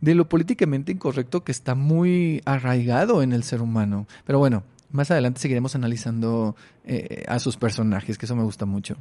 de 0.00 0.14
lo 0.14 0.28
políticamente 0.28 0.92
incorrecto 0.92 1.44
que 1.44 1.52
está 1.52 1.74
muy 1.74 2.42
arraigado 2.44 3.22
en 3.22 3.32
el 3.32 3.44
ser 3.44 3.62
humano. 3.62 4.06
Pero 4.24 4.38
bueno, 4.38 4.64
más 4.90 5.10
adelante 5.10 5.40
seguiremos 5.40 5.74
analizando 5.74 6.56
eh, 6.84 7.24
a 7.28 7.38
sus 7.38 7.56
personajes, 7.56 8.18
que 8.18 8.26
eso 8.26 8.36
me 8.36 8.42
gusta 8.42 8.66
mucho. 8.66 8.96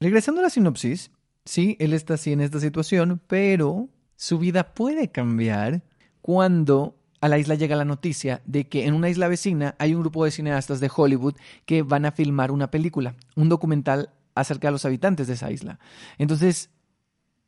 Regresando 0.00 0.40
a 0.40 0.44
la 0.44 0.50
sinopsis, 0.50 1.10
Sí, 1.46 1.76
él 1.78 1.94
está 1.94 2.14
así 2.14 2.32
en 2.32 2.40
esta 2.40 2.60
situación, 2.60 3.20
pero 3.26 3.88
su 4.16 4.38
vida 4.38 4.74
puede 4.74 5.10
cambiar 5.10 5.82
cuando 6.20 6.98
a 7.20 7.28
la 7.28 7.38
isla 7.38 7.54
llega 7.54 7.76
la 7.76 7.84
noticia 7.84 8.42
de 8.44 8.68
que 8.68 8.84
en 8.84 8.94
una 8.94 9.08
isla 9.08 9.28
vecina 9.28 9.76
hay 9.78 9.94
un 9.94 10.00
grupo 10.00 10.24
de 10.24 10.32
cineastas 10.32 10.80
de 10.80 10.90
Hollywood 10.94 11.34
que 11.64 11.82
van 11.82 12.04
a 12.04 12.12
filmar 12.12 12.50
una 12.50 12.70
película, 12.70 13.14
un 13.36 13.48
documental 13.48 14.10
acerca 14.34 14.68
de 14.68 14.72
los 14.72 14.84
habitantes 14.84 15.28
de 15.28 15.34
esa 15.34 15.50
isla. 15.50 15.78
Entonces, 16.18 16.70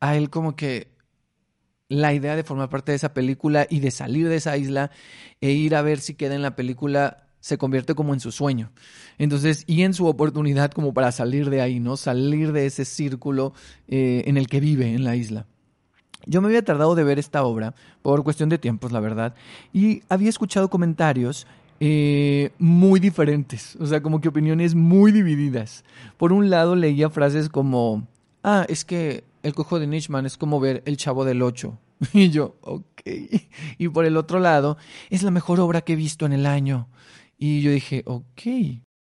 a 0.01 0.17
él 0.17 0.31
como 0.31 0.57
que 0.57 0.97
la 1.89 2.15
idea 2.15 2.37
de 2.37 2.45
formar 2.45 2.69
parte 2.69 2.93
de 2.93 2.97
esa 2.97 3.15
película 3.15 3.67
y 3.69 3.81
de 3.81 3.91
salir 3.91 4.29
de 4.29 4.37
esa 4.37 4.57
isla 4.57 4.91
e 5.41 5.51
ir 5.51 5.75
a 5.75 5.83
ver 5.83 6.01
si 6.01 6.15
queda 6.15 6.35
en 6.35 6.43
la 6.43 6.55
película 6.55 7.28
se 7.49 7.57
convierte 7.57 7.95
como 7.95 8.13
en 8.13 8.21
su 8.21 8.31
sueño. 8.31 8.71
Entonces, 9.17 9.65
y 9.67 9.81
en 9.81 9.95
su 9.95 10.07
oportunidad 10.07 10.71
como 10.71 10.93
para 10.93 11.13
salir 11.13 11.49
de 11.49 11.63
ahí, 11.63 11.81
¿no? 11.81 11.97
Salir 11.97 12.53
de 12.53 12.67
ese 12.67 12.85
círculo 12.85 13.55
eh, 13.89 14.25
en 14.27 14.37
el 14.37 14.49
que 14.49 14.61
vive 14.61 14.93
en 14.93 15.03
la 15.03 15.17
isla. 15.17 15.47
Yo 16.27 16.43
me 16.43 16.49
había 16.49 16.63
tardado 16.63 16.95
de 16.95 17.05
ver 17.05 17.19
esta 17.19 17.43
obra 17.45 17.75
por 18.03 18.23
cuestión 18.23 18.51
de 18.51 18.59
tiempos, 18.59 18.93
la 18.93 19.01
verdad, 19.01 19.35
y 19.73 20.03
había 20.11 20.29
escuchado 20.29 20.69
comentarios 20.69 21.47
eh, 21.81 22.51
muy 22.59 23.01
diferentes, 23.01 23.77
o 23.77 23.87
sea, 23.87 24.03
como 24.03 24.21
que 24.21 24.29
opiniones 24.29 24.75
muy 24.75 25.11
divididas. 25.11 25.85
Por 26.19 26.35
un 26.35 26.51
lado 26.51 26.77
leía 26.77 27.09
frases 27.09 27.49
como, 27.49 28.07
ah, 28.45 28.67
es 28.69 28.85
que 28.85 29.25
el 29.43 29.55
cojo 29.55 29.81
de 29.81 29.87
Nishman 29.87 30.27
es 30.27 30.37
como 30.37 30.61
ver 30.61 30.83
el 30.85 30.99
chavo 30.99 31.25
del 31.25 31.41
ocho. 31.41 31.79
Y 32.13 32.31
yo, 32.31 32.57
ok. 32.61 33.03
Y 33.79 33.89
por 33.89 34.05
el 34.05 34.17
otro 34.17 34.39
lado, 34.39 34.77
es 35.11 35.23
la 35.23 35.31
mejor 35.31 35.61
obra 35.61 35.81
que 35.81 35.95
he 35.95 35.97
visto 35.97 36.27
en 36.27 36.33
el 36.33 36.47
año. 36.47 36.89
Y 37.39 37.63
yo 37.63 37.71
dije, 37.71 38.03
ok. 38.07 38.43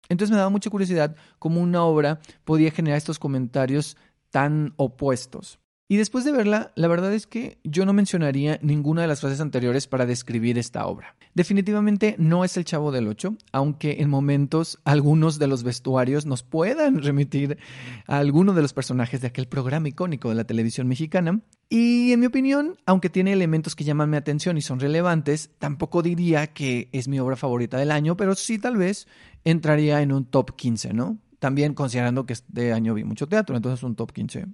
Entonces 0.09 0.31
me 0.31 0.36
daba 0.36 0.51
mucha 0.51 0.70
curiosidad 0.70 1.16
cómo 1.39 1.61
una 1.61 1.85
obra 1.85 2.20
podía 2.44 2.70
generar 2.70 2.98
estos 2.98 3.19
comentarios 3.19 3.97
tan 4.31 4.74
opuestos. 4.77 5.61
Y 5.86 5.98
después 5.98 6.24
de 6.24 6.32
verla, 6.32 6.73
la 6.77 6.89
verdad 6.89 7.12
es 7.12 7.27
que 7.27 7.59
yo 7.62 7.85
no 7.85 7.93
mencionaría 7.93 8.59
ninguna 8.62 9.02
de 9.02 9.09
las 9.09 9.20
frases 9.20 9.40
anteriores 9.40 9.86
para 9.86 10.06
describir 10.06 10.56
esta 10.56 10.86
obra. 10.86 11.15
Definitivamente 11.35 12.15
no 12.19 12.43
es 12.43 12.56
el 12.56 12.65
Chavo 12.65 12.90
del 12.90 13.06
Ocho, 13.06 13.36
aunque 13.52 14.01
en 14.01 14.09
momentos 14.09 14.78
algunos 14.85 15.39
de 15.39 15.47
los 15.47 15.62
vestuarios 15.62 16.24
nos 16.24 16.43
puedan 16.43 17.02
remitir 17.02 17.59
a 18.06 18.16
alguno 18.16 18.55
de 18.55 18.62
los 18.62 18.73
personajes 18.73 19.20
de 19.20 19.27
aquel 19.27 19.47
programa 19.47 19.89
icónico 19.89 20.31
de 20.31 20.36
la 20.36 20.44
televisión 20.44 20.89
mexicana. 20.89 21.43
Y 21.69 22.12
en 22.12 22.20
mi 22.20 22.27
opinión, 22.27 22.78
aunque 22.86 23.11
tiene 23.11 23.35
elementos 23.35 23.77
que 23.77 23.85
llaman 23.85 24.09
mi 24.09 24.16
atención 24.16 24.56
y 24.56 24.62
son 24.62 24.81
relevantes, 24.81 25.51
tampoco 25.59 26.01
diría 26.01 26.47
que 26.47 26.89
es 26.93 27.09
mi 27.09 27.20
obra 27.20 27.36
favorita 27.36 27.77
del 27.77 27.90
año, 27.90 28.16
pero 28.16 28.35
sí 28.36 28.59
tal 28.59 28.78
vez 28.78 29.06
entraría 29.44 30.01
en 30.01 30.12
un 30.12 30.24
top 30.24 30.56
15, 30.56 30.94
¿no? 30.94 31.19
También 31.40 31.74
considerando 31.74 32.24
que 32.24 32.32
este 32.32 32.73
año 32.73 32.94
vi 32.94 33.05
mucho 33.05 33.28
teatro, 33.28 33.55
entonces 33.55 33.82
un 33.82 33.97
top 33.97 34.12
15 34.12 34.47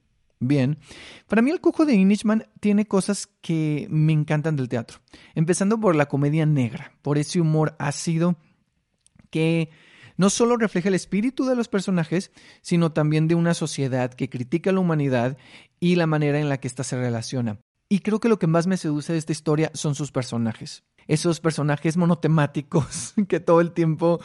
Bien, 0.42 0.78
para 1.28 1.42
mí 1.42 1.50
el 1.50 1.60
cojo 1.60 1.84
de 1.84 1.94
Inishman 1.94 2.46
tiene 2.60 2.86
cosas 2.86 3.28
que 3.42 3.86
me 3.90 4.14
encantan 4.14 4.56
del 4.56 4.70
teatro, 4.70 5.00
empezando 5.34 5.78
por 5.78 5.94
la 5.94 6.06
comedia 6.06 6.46
negra, 6.46 6.94
por 7.02 7.18
ese 7.18 7.42
humor 7.42 7.76
ácido 7.78 8.36
que 9.28 9.68
no 10.16 10.30
solo 10.30 10.56
refleja 10.56 10.88
el 10.88 10.94
espíritu 10.94 11.44
de 11.44 11.56
los 11.56 11.68
personajes, 11.68 12.32
sino 12.62 12.92
también 12.92 13.28
de 13.28 13.34
una 13.34 13.52
sociedad 13.52 14.14
que 14.14 14.30
critica 14.30 14.72
la 14.72 14.80
humanidad 14.80 15.36
y 15.78 15.96
la 15.96 16.06
manera 16.06 16.40
en 16.40 16.48
la 16.48 16.58
que 16.58 16.68
ésta 16.68 16.84
se 16.84 16.96
relaciona. 16.96 17.60
Y 17.90 17.98
creo 18.00 18.18
que 18.18 18.28
lo 18.28 18.38
que 18.38 18.46
más 18.46 18.66
me 18.66 18.78
seduce 18.78 19.12
de 19.12 19.18
esta 19.18 19.32
historia 19.32 19.70
son 19.74 19.94
sus 19.94 20.10
personajes 20.10 20.84
esos 21.10 21.40
personajes 21.40 21.96
monotemáticos 21.96 23.14
que 23.28 23.40
todo 23.40 23.60
el 23.60 23.72
tiempo 23.72 24.20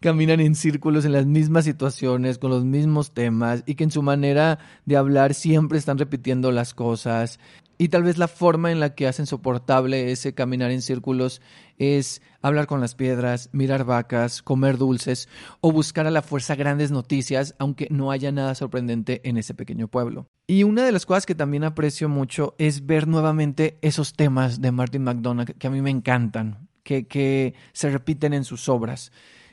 caminan 0.00 0.40
en 0.40 0.54
círculos 0.54 1.04
en 1.04 1.12
las 1.12 1.26
mismas 1.26 1.66
situaciones, 1.66 2.38
con 2.38 2.50
los 2.50 2.64
mismos 2.64 3.12
temas 3.12 3.62
y 3.66 3.74
que 3.74 3.84
en 3.84 3.90
su 3.90 4.02
manera 4.02 4.58
de 4.86 4.96
hablar 4.96 5.34
siempre 5.34 5.78
están 5.78 5.98
repitiendo 5.98 6.50
las 6.50 6.72
cosas. 6.72 7.38
Y 7.76 7.88
tal 7.88 8.04
vez 8.04 8.16
la 8.16 8.26
forma 8.26 8.72
en 8.72 8.80
la 8.80 8.94
que 8.94 9.06
hacen 9.06 9.26
soportable 9.26 10.12
ese 10.12 10.34
caminar 10.34 10.70
en 10.70 10.80
círculos 10.80 11.42
es 11.80 12.20
hablar 12.42 12.66
con 12.66 12.80
las 12.80 12.94
piedras, 12.94 13.48
mirar 13.52 13.84
vacas, 13.84 14.42
comer 14.42 14.76
dulces 14.76 15.28
o 15.62 15.72
buscar 15.72 16.06
a 16.06 16.10
la 16.10 16.22
fuerza 16.22 16.54
grandes 16.54 16.90
noticias, 16.90 17.54
aunque 17.58 17.88
no 17.90 18.10
haya 18.10 18.30
nada 18.30 18.54
sorprendente 18.54 19.22
en 19.24 19.38
ese 19.38 19.54
pequeño 19.54 19.88
pueblo. 19.88 20.26
Y 20.46 20.62
una 20.64 20.84
de 20.84 20.92
las 20.92 21.06
cosas 21.06 21.24
que 21.24 21.34
también 21.34 21.64
aprecio 21.64 22.08
mucho 22.08 22.54
es 22.58 22.86
ver 22.86 23.08
nuevamente 23.08 23.78
esos 23.80 24.12
temas 24.12 24.60
de 24.60 24.72
Martin 24.72 25.04
McDonagh 25.04 25.56
que 25.56 25.66
a 25.66 25.70
mí 25.70 25.80
me 25.80 25.90
encantan, 25.90 26.68
que, 26.82 27.06
que 27.06 27.54
se 27.72 27.90
repiten 27.90 28.34
en 28.34 28.44
sus 28.44 28.68
obras, 28.68 29.10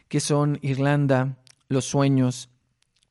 que 0.09 0.19
son 0.19 0.59
Irlanda, 0.61 1.37
los 1.69 1.85
sueños, 1.85 2.49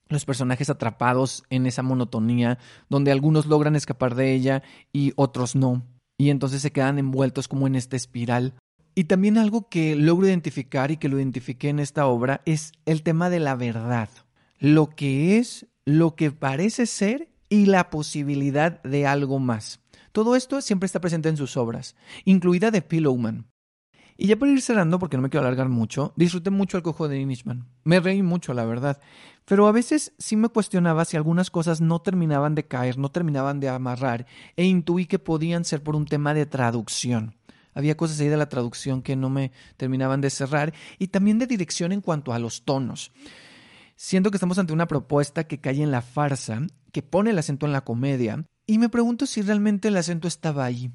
los 0.09 0.27
personajes 0.27 0.69
atrapados 0.69 1.43
en 1.49 1.67
esa 1.67 1.83
monotonía, 1.83 2.59
donde 2.91 3.13
algunos 3.13 3.47
logran 3.47 3.77
escapar 3.77 4.15
de 4.15 4.35
ella 4.35 4.63
y 4.93 5.15
otros 5.17 5.57
no, 5.57 5.83
y 6.19 6.31
entonces 6.31 6.63
se 6.63 6.73
quedan 6.73 6.99
envueltos 6.99 7.49
como 7.49 7.67
en 7.67 7.77
esta 7.77 7.97
espiral. 7.97 8.55
Y 8.98 9.05
también 9.05 9.36
algo 9.36 9.68
que 9.68 9.94
logro 9.94 10.27
identificar 10.27 10.90
y 10.90 10.97
que 10.97 11.10
lo 11.10 11.18
identifiqué 11.18 11.68
en 11.68 11.81
esta 11.81 12.06
obra 12.06 12.40
es 12.47 12.73
el 12.86 13.02
tema 13.02 13.28
de 13.28 13.40
la 13.40 13.55
verdad, 13.55 14.09
lo 14.59 14.89
que 14.89 15.36
es, 15.36 15.66
lo 15.85 16.16
que 16.16 16.31
parece 16.31 16.86
ser 16.86 17.28
y 17.51 17.66
la 17.66 17.90
posibilidad 17.90 18.82
de 18.85 19.06
algo 19.06 19.39
más. 19.39 19.81
Todo 20.12 20.35
esto 20.35 20.62
siempre 20.62 20.86
está 20.86 20.98
presente 20.98 21.28
en 21.28 21.36
sus 21.36 21.59
obras, 21.59 21.94
incluida 22.24 22.73
The 22.73 22.81
Pillowman. 22.81 23.44
Y 24.16 24.28
ya 24.28 24.36
por 24.36 24.48
ir 24.48 24.62
cerrando, 24.62 24.98
porque 24.98 25.18
no 25.18 25.23
me 25.24 25.28
quiero 25.28 25.47
alargar 25.47 25.68
mucho, 25.68 26.14
disfruté 26.16 26.48
mucho 26.48 26.78
el 26.78 26.82
cojo 26.82 27.06
de 27.06 27.20
Inishman. 27.20 27.66
Me 27.85 28.01
reí 28.01 28.23
mucho, 28.23 28.55
la 28.55 28.64
verdad. 28.64 28.98
Pero 29.44 29.66
a 29.66 29.73
veces 29.73 30.14
sí 30.16 30.36
me 30.36 30.48
cuestionaba 30.48 31.05
si 31.05 31.18
algunas 31.18 31.51
cosas 31.51 31.82
no 31.82 32.01
terminaban 32.01 32.55
de 32.55 32.66
caer, 32.66 32.97
no 32.97 33.10
terminaban 33.10 33.60
de 33.60 33.68
amarrar, 33.68 34.24
e 34.56 34.64
intuí 34.64 35.05
que 35.05 35.18
podían 35.18 35.66
ser 35.66 35.82
por 35.82 35.97
un 35.97 36.06
tema 36.06 36.32
de 36.32 36.47
traducción. 36.47 37.35
Había 37.77 37.97
cosas 37.97 38.19
ahí 38.19 38.28
de 38.28 38.39
la 38.39 38.48
traducción 38.48 39.03
que 39.03 39.15
no 39.15 39.31
me 39.31 39.53
terminaban 39.77 40.20
de 40.20 40.31
cerrar, 40.31 40.74
y 40.98 41.09
también 41.09 41.39
de 41.39 41.47
dirección 41.47 41.93
en 41.93 42.01
cuanto 42.01 42.32
a 42.32 42.39
los 42.39 42.65
tonos. 42.65 43.12
Siento 43.94 44.31
que 44.31 44.39
estamos 44.39 44.59
ante 44.59 44.73
una 44.73 44.89
propuesta 44.89 45.44
que 45.44 45.61
cae 45.61 45.82
en 45.82 45.90
la 45.93 46.03
farsa, 46.03 46.62
que 46.90 47.03
pone 47.03 47.31
el 47.31 47.39
acento 47.39 47.66
en 47.66 47.73
la 47.73 47.82
comedia, 47.82 48.44
y 48.66 48.78
me 48.78 48.89
pregunto 48.89 49.27
si 49.27 49.43
realmente 49.43 49.89
el 49.89 49.97
acento 49.98 50.27
estaba 50.27 50.65
ahí. 50.65 50.90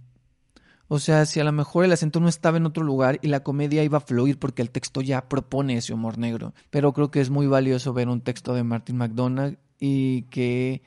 O 0.88 1.00
sea, 1.00 1.26
si 1.26 1.40
a 1.40 1.46
lo 1.46 1.54
mejor 1.54 1.86
el 1.86 1.94
acento 1.94 2.20
no 2.20 2.28
estaba 2.28 2.58
en 2.58 2.66
otro 2.66 2.84
lugar 2.84 3.18
y 3.22 3.28
la 3.28 3.44
comedia 3.44 3.82
iba 3.82 4.00
a 4.00 4.02
fluir 4.02 4.38
porque 4.40 4.62
el 4.62 4.72
texto 4.72 5.00
ya 5.00 5.30
propone 5.30 5.78
ese 5.78 5.94
humor 5.94 6.18
negro. 6.18 6.54
Pero 6.70 6.92
creo 6.92 7.12
que 7.12 7.22
es 7.22 7.30
muy 7.30 7.48
valioso 7.48 7.94
ver 7.94 8.10
un 8.10 8.20
texto 8.20 8.54
de 8.54 8.64
Martin 8.64 8.98
McDonagh 8.98 9.58
y 9.80 10.24
que 10.24 10.82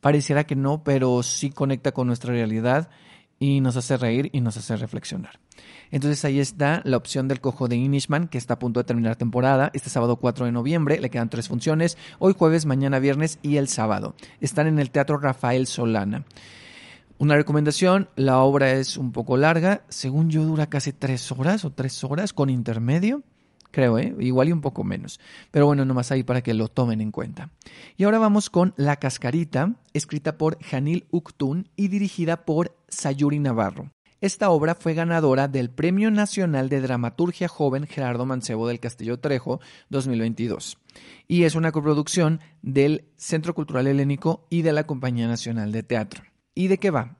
pareciera 0.00 0.44
que 0.44 0.54
no, 0.54 0.84
pero 0.84 1.24
sí 1.24 1.50
conecta 1.50 1.90
con 1.90 2.06
nuestra 2.06 2.32
realidad 2.32 2.90
y 3.44 3.60
nos 3.60 3.76
hace 3.76 3.98
reír 3.98 4.30
y 4.32 4.40
nos 4.40 4.56
hace 4.56 4.74
reflexionar. 4.74 5.38
Entonces 5.90 6.24
ahí 6.24 6.40
está 6.40 6.80
la 6.84 6.96
opción 6.96 7.28
del 7.28 7.42
cojo 7.42 7.68
de 7.68 7.76
Inishman, 7.76 8.28
que 8.28 8.38
está 8.38 8.54
a 8.54 8.58
punto 8.58 8.80
de 8.80 8.84
terminar 8.84 9.16
temporada, 9.16 9.70
este 9.74 9.90
sábado 9.90 10.16
4 10.16 10.46
de 10.46 10.52
noviembre, 10.52 10.98
le 10.98 11.10
quedan 11.10 11.28
tres 11.28 11.48
funciones, 11.48 11.98
hoy 12.18 12.34
jueves, 12.36 12.64
mañana 12.64 13.00
viernes 13.00 13.38
y 13.42 13.58
el 13.58 13.68
sábado. 13.68 14.14
Están 14.40 14.66
en 14.66 14.78
el 14.78 14.90
Teatro 14.90 15.18
Rafael 15.18 15.66
Solana. 15.66 16.24
Una 17.18 17.36
recomendación, 17.36 18.08
la 18.16 18.38
obra 18.38 18.72
es 18.72 18.96
un 18.96 19.12
poco 19.12 19.36
larga, 19.36 19.82
según 19.90 20.30
yo 20.30 20.42
dura 20.44 20.70
casi 20.70 20.94
tres 20.94 21.30
horas 21.30 21.66
o 21.66 21.70
tres 21.70 22.02
horas 22.02 22.32
con 22.32 22.48
intermedio. 22.48 23.22
Creo, 23.74 23.98
¿eh? 23.98 24.14
igual 24.20 24.48
y 24.48 24.52
un 24.52 24.60
poco 24.60 24.84
menos. 24.84 25.20
Pero 25.50 25.66
bueno, 25.66 25.84
nomás 25.84 26.12
ahí 26.12 26.22
para 26.22 26.42
que 26.42 26.54
lo 26.54 26.68
tomen 26.68 27.00
en 27.00 27.10
cuenta. 27.10 27.50
Y 27.96 28.04
ahora 28.04 28.18
vamos 28.18 28.48
con 28.48 28.72
La 28.76 28.96
Cascarita, 28.96 29.74
escrita 29.92 30.38
por 30.38 30.62
Janil 30.62 31.06
Uktun 31.10 31.68
y 31.76 31.88
dirigida 31.88 32.44
por 32.44 32.76
Sayuri 32.88 33.40
Navarro. 33.40 33.90
Esta 34.20 34.48
obra 34.48 34.74
fue 34.74 34.94
ganadora 34.94 35.48
del 35.48 35.68
Premio 35.68 36.10
Nacional 36.10 36.70
de 36.70 36.80
Dramaturgia 36.80 37.48
Joven 37.48 37.86
Gerardo 37.86 38.24
Mancebo 38.24 38.66
del 38.66 38.80
Castillo 38.80 39.18
Trejo 39.18 39.60
2022 39.90 40.78
y 41.28 41.42
es 41.44 41.54
una 41.54 41.72
coproducción 41.72 42.40
del 42.62 43.04
Centro 43.16 43.54
Cultural 43.54 43.86
Helénico 43.86 44.46
y 44.48 44.62
de 44.62 44.72
la 44.72 44.86
Compañía 44.86 45.26
Nacional 45.26 45.72
de 45.72 45.82
Teatro. 45.82 46.22
¿Y 46.54 46.68
de 46.68 46.78
qué 46.78 46.90
va? 46.90 47.18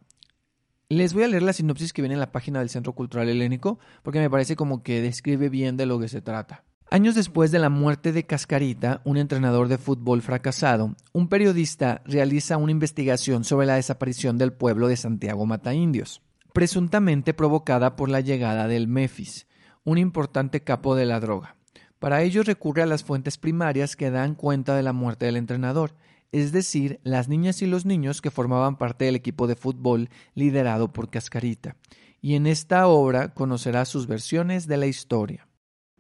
Les 0.89 1.15
voy 1.15 1.24
a 1.24 1.28
leer 1.28 1.43
la 1.43 1.52
sinopsis 1.52 1.93
que 1.93 2.02
viene 2.02 2.15
en 2.15 2.20
la 2.20 2.32
página 2.32 2.61
del 2.61 2.69
Centro 2.69 2.93
Cultural 2.93 3.28
Helénico 3.28 3.78
porque 4.02 4.20
me 4.20 4.31
parece 4.31 4.56
como 4.56 4.82
que 4.82 5.01
describe 5.01 5.48
bien 5.48 5.77
de 5.77 5.86
lo 5.86 5.98
que 5.98 6.09
se 6.09 6.20
trata. 6.20 6.65
Años 6.90 7.15
después 7.15 7.51
de 7.51 7.59
la 7.59 7.70
muerte 7.70 8.12
de 8.12 8.27
Cascarita, 8.27 9.01
un 9.05 9.16
entrenador 9.16 9.69
de 9.69 9.78
fútbol 9.78 10.23
fracasado, 10.23 10.94
un 11.12 11.28
periodista 11.28 12.02
realiza 12.05 12.56
una 12.59 12.73
investigación 12.73 13.44
sobre 13.44 13.66
la 13.66 13.77
desaparición 13.77 14.39
del 14.39 14.52
pueblo 14.52 14.89
de 14.89 14.97
Santiago 14.97 15.47
Mataindios 15.47 16.20
presuntamente 16.55 17.35
provocada 17.35 17.97
por 17.97 18.09
la 18.09 18.20
llegada 18.20 18.69
del 18.69 18.86
Mefis, 18.86 19.48
un 19.82 19.98
importante 19.98 20.62
capo 20.62 20.94
de 20.94 21.05
la 21.05 21.19
droga. 21.19 21.56
Para 21.98 22.23
ello 22.23 22.44
recurre 22.44 22.82
a 22.82 22.86
las 22.86 23.02
fuentes 23.02 23.39
primarias 23.39 23.97
que 23.97 24.12
dan 24.12 24.36
cuenta 24.36 24.77
de 24.77 24.85
la 24.85 24.93
muerte 24.93 25.27
del 25.27 25.36
entrenador, 25.36 25.97
es 26.35 26.51
decir, 26.51 26.98
las 27.05 27.28
niñas 27.28 27.62
y 27.62 27.66
los 27.66 27.86
niños 27.86 28.20
que 28.20 28.32
formaban 28.32 28.77
parte 28.77 29.05
del 29.05 29.15
equipo 29.15 29.47
de 29.47 29.55
fútbol 29.55 30.11
liderado 30.35 30.93
por 30.93 31.09
Cascarita. 31.09 31.77
Y 32.20 32.35
en 32.35 32.48
esta 32.48 32.89
obra 32.89 33.32
conocerá 33.32 33.85
sus 33.85 34.09
versiones 34.09 34.66
de 34.66 34.77
la 34.77 34.86
historia. 34.86 35.47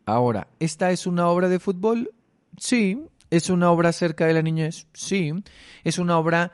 Ahora, 0.06 0.48
¿esta 0.58 0.90
es 0.90 1.06
una 1.06 1.28
obra 1.28 1.48
de 1.48 1.60
fútbol? 1.60 2.10
Sí. 2.58 3.00
¿Es 3.30 3.48
una 3.48 3.70
obra 3.70 3.90
acerca 3.90 4.26
de 4.26 4.34
la 4.34 4.42
niñez? 4.42 4.88
Sí. 4.92 5.32
¿Es 5.84 6.00
una 6.00 6.18
obra 6.18 6.50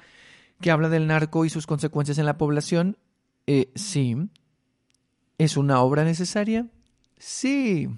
que 0.61 0.71
habla 0.71 0.91
del 0.91 1.07
narco 1.07 1.47
y 1.47 1.49
sus 1.49 1.67
consecuencias 1.67 2.19
en 2.19 2.27
la 2.27 2.37
población? 2.37 2.99
Eh, 3.47 3.71
sí. 3.77 4.15
¿Es 5.39 5.57
una 5.57 5.81
obra 5.81 6.05
necesaria? 6.05 6.67
Sí. 7.17 7.89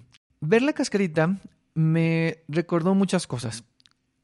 Ver 0.40 0.62
la 0.62 0.74
cascarita 0.74 1.40
me 1.74 2.44
recordó 2.46 2.94
muchas 2.94 3.26
cosas. 3.26 3.64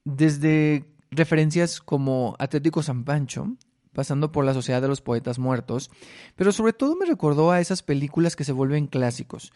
Desde 0.05 0.85
referencias 1.10 1.80
como 1.80 2.36
Atlético 2.39 2.82
San 2.82 3.05
Pancho, 3.05 3.56
pasando 3.93 4.30
por 4.32 4.44
la 4.44 4.55
Sociedad 4.55 4.82
de 4.82 4.89
los 4.89 5.01
Poetas 5.01 5.39
Muertos, 5.39 5.90
pero 6.36 6.52
sobre 6.52 6.72
todo 6.72 6.97
me 6.97 7.06
recordó 7.06 7.51
a 7.51 7.60
esas 7.60 7.82
películas 7.82 8.36
que 8.36 8.44
se 8.44 8.52
vuelven 8.52 8.86
clásicos. 8.86 9.52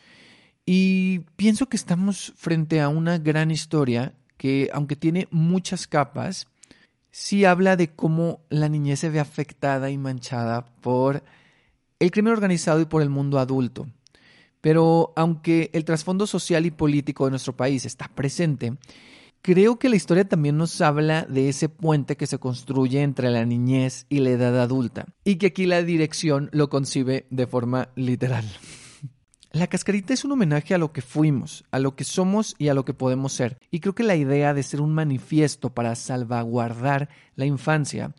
Y 0.64 1.20
pienso 1.36 1.68
que 1.68 1.76
estamos 1.76 2.32
frente 2.36 2.80
a 2.80 2.88
una 2.88 3.18
gran 3.18 3.50
historia 3.50 4.14
que, 4.36 4.70
aunque 4.72 4.96
tiene 4.96 5.28
muchas 5.30 5.86
capas, 5.86 6.48
sí 7.10 7.44
habla 7.44 7.76
de 7.76 7.94
cómo 7.94 8.40
la 8.48 8.68
niñez 8.68 9.00
se 9.00 9.10
ve 9.10 9.20
afectada 9.20 9.90
y 9.90 9.98
manchada 9.98 10.66
por 10.80 11.22
el 11.98 12.10
crimen 12.10 12.32
organizado 12.32 12.80
y 12.80 12.86
por 12.86 13.02
el 13.02 13.10
mundo 13.10 13.38
adulto. 13.38 13.86
Pero 14.60 15.12
aunque 15.16 15.70
el 15.72 15.84
trasfondo 15.84 16.26
social 16.26 16.66
y 16.66 16.70
político 16.70 17.24
de 17.24 17.30
nuestro 17.30 17.56
país 17.56 17.84
está 17.84 18.08
presente, 18.08 18.76
creo 19.42 19.78
que 19.78 19.88
la 19.88 19.96
historia 19.96 20.26
también 20.26 20.56
nos 20.56 20.80
habla 20.80 21.22
de 21.22 21.48
ese 21.48 21.68
puente 21.68 22.16
que 22.16 22.26
se 22.26 22.38
construye 22.38 23.02
entre 23.02 23.30
la 23.30 23.44
niñez 23.44 24.06
y 24.08 24.20
la 24.20 24.30
edad 24.30 24.60
adulta, 24.60 25.06
y 25.24 25.36
que 25.36 25.46
aquí 25.46 25.66
la 25.66 25.82
dirección 25.82 26.48
lo 26.52 26.70
concibe 26.70 27.26
de 27.30 27.46
forma 27.46 27.90
literal. 27.96 28.44
La 29.54 29.66
cascarita 29.66 30.14
es 30.14 30.24
un 30.24 30.32
homenaje 30.32 30.74
a 30.74 30.78
lo 30.78 30.94
que 30.94 31.02
fuimos, 31.02 31.66
a 31.70 31.78
lo 31.78 31.94
que 31.94 32.04
somos 32.04 32.54
y 32.56 32.68
a 32.68 32.74
lo 32.74 32.86
que 32.86 32.94
podemos 32.94 33.34
ser. 33.34 33.58
Y 33.70 33.80
creo 33.80 33.94
que 33.94 34.02
la 34.02 34.16
idea 34.16 34.54
de 34.54 34.62
ser 34.62 34.80
un 34.80 34.94
manifiesto 34.94 35.68
para 35.68 35.94
salvaguardar 35.94 37.10
la 37.36 37.44
infancia 37.44 38.14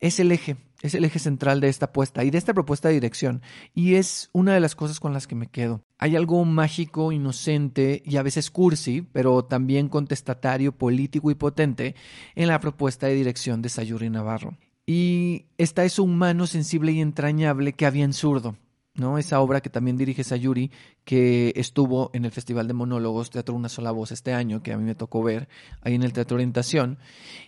es 0.00 0.20
el 0.20 0.32
eje, 0.32 0.58
es 0.82 0.94
el 0.94 1.04
eje 1.04 1.18
central 1.18 1.60
de 1.60 1.68
esta 1.68 1.86
apuesta 1.86 2.24
y 2.24 2.30
de 2.30 2.38
esta 2.38 2.54
propuesta 2.54 2.88
de 2.88 2.94
dirección. 2.94 3.42
Y 3.74 3.94
es 3.94 4.30
una 4.32 4.54
de 4.54 4.60
las 4.60 4.74
cosas 4.74 5.00
con 5.00 5.12
las 5.12 5.26
que 5.26 5.34
me 5.34 5.48
quedo. 5.48 5.82
Hay 5.98 6.16
algo 6.16 6.44
mágico, 6.44 7.12
inocente 7.12 8.02
y 8.04 8.16
a 8.16 8.22
veces 8.22 8.50
cursi, 8.50 9.02
pero 9.02 9.44
también 9.44 9.88
contestatario, 9.88 10.72
político 10.72 11.30
y 11.30 11.34
potente 11.34 11.94
en 12.34 12.48
la 12.48 12.60
propuesta 12.60 13.06
de 13.06 13.14
dirección 13.14 13.62
de 13.62 13.68
Sayuri 13.68 14.10
Navarro. 14.10 14.56
Y 14.86 15.46
está 15.58 15.84
eso 15.84 16.02
humano, 16.02 16.46
sensible 16.46 16.92
y 16.92 17.00
entrañable 17.00 17.72
que 17.72 17.86
había 17.86 18.04
en 18.04 18.12
zurdo. 18.12 18.56
¿no? 18.94 19.18
Esa 19.18 19.40
obra 19.40 19.60
que 19.60 19.70
también 19.70 19.96
dirige 19.96 20.24
Sayuri, 20.24 20.70
que 21.04 21.52
estuvo 21.56 22.10
en 22.14 22.24
el 22.24 22.30
Festival 22.30 22.66
de 22.66 22.74
Monólogos 22.74 23.30
Teatro 23.30 23.54
Una 23.54 23.68
Sola 23.68 23.90
Voz 23.90 24.10
este 24.10 24.32
año, 24.32 24.62
que 24.62 24.72
a 24.72 24.78
mí 24.78 24.84
me 24.84 24.94
tocó 24.94 25.22
ver 25.22 25.48
ahí 25.82 25.94
en 25.94 26.02
el 26.02 26.12
Teatro 26.12 26.36
Orientación, 26.36 26.98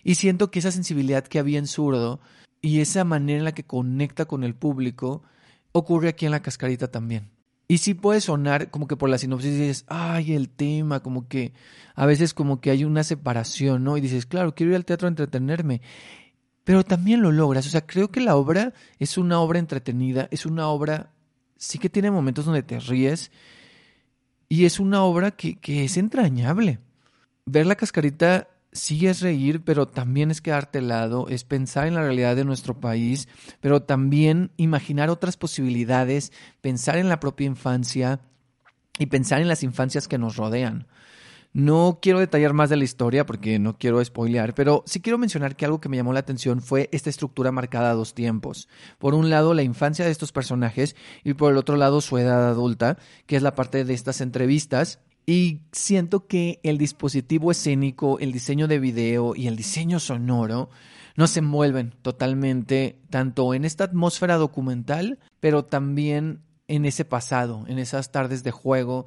y 0.03 0.15
siento 0.15 0.51
que 0.51 0.59
esa 0.59 0.71
sensibilidad 0.71 1.25
que 1.25 1.39
había 1.39 1.59
en 1.59 1.67
zurdo 1.67 2.19
y 2.61 2.81
esa 2.81 3.03
manera 3.03 3.39
en 3.39 3.45
la 3.45 3.53
que 3.53 3.63
conecta 3.63 4.25
con 4.25 4.43
el 4.43 4.55
público 4.55 5.23
ocurre 5.71 6.09
aquí 6.09 6.25
en 6.25 6.31
la 6.31 6.41
cascarita 6.41 6.89
también. 6.89 7.31
Y 7.67 7.77
sí 7.77 7.93
puede 7.93 8.19
sonar 8.19 8.71
como 8.71 8.87
que 8.87 8.97
por 8.97 9.09
la 9.09 9.19
sinopsis 9.19 9.51
dices, 9.51 9.85
ay, 9.87 10.33
el 10.33 10.49
tema, 10.49 11.01
como 11.01 11.27
que 11.27 11.53
a 11.93 12.07
veces 12.07 12.33
como 12.33 12.59
que 12.61 12.71
hay 12.71 12.83
una 12.83 13.03
separación, 13.03 13.83
¿no? 13.83 13.95
Y 13.95 14.01
dices, 14.01 14.25
claro, 14.25 14.55
quiero 14.55 14.71
ir 14.71 14.75
al 14.75 14.85
teatro 14.85 15.07
a 15.07 15.09
entretenerme. 15.09 15.81
Pero 16.63 16.83
también 16.83 17.21
lo 17.21 17.31
logras. 17.31 17.67
O 17.67 17.69
sea, 17.69 17.85
creo 17.85 18.09
que 18.09 18.21
la 18.21 18.35
obra 18.35 18.73
es 18.97 19.19
una 19.19 19.39
obra 19.39 19.59
entretenida, 19.59 20.27
es 20.31 20.47
una 20.47 20.67
obra, 20.67 21.13
sí 21.57 21.77
que 21.77 21.89
tiene 21.89 22.09
momentos 22.09 22.45
donde 22.45 22.63
te 22.63 22.79
ríes. 22.79 23.31
Y 24.49 24.65
es 24.65 24.79
una 24.79 25.03
obra 25.03 25.29
que, 25.29 25.59
que 25.59 25.83
es 25.83 25.95
entrañable. 25.97 26.79
Ver 27.45 27.67
la 27.67 27.75
cascarita 27.75 28.47
sí 28.71 29.07
es 29.07 29.21
reír, 29.21 29.63
pero 29.63 29.87
también 29.87 30.31
es 30.31 30.41
quedarte 30.41 30.81
lado, 30.81 31.27
es 31.29 31.43
pensar 31.43 31.87
en 31.87 31.95
la 31.95 32.01
realidad 32.01 32.35
de 32.35 32.45
nuestro 32.45 32.79
país, 32.79 33.27
pero 33.61 33.81
también 33.81 34.51
imaginar 34.57 35.09
otras 35.09 35.37
posibilidades, 35.37 36.31
pensar 36.61 36.97
en 36.97 37.09
la 37.09 37.19
propia 37.19 37.47
infancia 37.47 38.21
y 38.97 39.07
pensar 39.07 39.41
en 39.41 39.47
las 39.47 39.63
infancias 39.63 40.07
que 40.07 40.17
nos 40.17 40.35
rodean. 40.35 40.87
No 41.51 41.97
quiero 41.99 42.19
detallar 42.19 42.53
más 42.53 42.69
de 42.69 42.77
la 42.77 42.83
historia 42.83 43.25
porque 43.25 43.57
no 43.57 43.75
quiero 43.75 44.03
spoilear, 44.05 44.53
pero 44.53 44.83
sí 44.85 45.01
quiero 45.01 45.17
mencionar 45.17 45.55
que 45.55 45.65
algo 45.65 45.81
que 45.81 45.89
me 45.89 45.97
llamó 45.97 46.13
la 46.13 46.19
atención 46.19 46.61
fue 46.61 46.89
esta 46.91 47.09
estructura 47.09 47.51
marcada 47.51 47.89
a 47.89 47.95
dos 47.95 48.13
tiempos. 48.13 48.69
Por 48.99 49.15
un 49.15 49.31
lado, 49.31 49.55
la 49.55 49.63
infancia 49.63 50.05
de 50.05 50.11
estos 50.11 50.31
personajes 50.31 50.95
y 51.23 51.33
por 51.33 51.51
el 51.51 51.57
otro 51.57 51.75
lado, 51.75 52.01
su 52.01 52.19
edad 52.19 52.47
adulta, 52.49 52.99
que 53.25 53.35
es 53.35 53.41
la 53.41 53.55
parte 53.55 53.83
de 53.83 53.93
estas 53.95 54.21
entrevistas 54.21 54.99
y 55.29 55.61
siento 55.71 56.25
que 56.25 56.59
el 56.63 56.79
dispositivo 56.79 57.51
escénico, 57.51 58.17
el 58.17 58.31
diseño 58.31 58.67
de 58.67 58.79
video 58.79 59.35
y 59.35 59.45
el 59.45 59.55
diseño 59.55 59.99
sonoro 59.99 60.71
nos 61.15 61.37
envuelven 61.37 61.93
totalmente 62.01 62.97
tanto 63.11 63.53
en 63.53 63.63
esta 63.63 63.83
atmósfera 63.83 64.37
documental, 64.37 65.19
pero 65.39 65.65
también 65.65 66.41
en 66.67 66.83
ese 66.83 67.05
pasado, 67.05 67.63
en 67.67 67.77
esas 67.77 68.11
tardes 68.11 68.43
de 68.43 68.49
juego, 68.49 69.05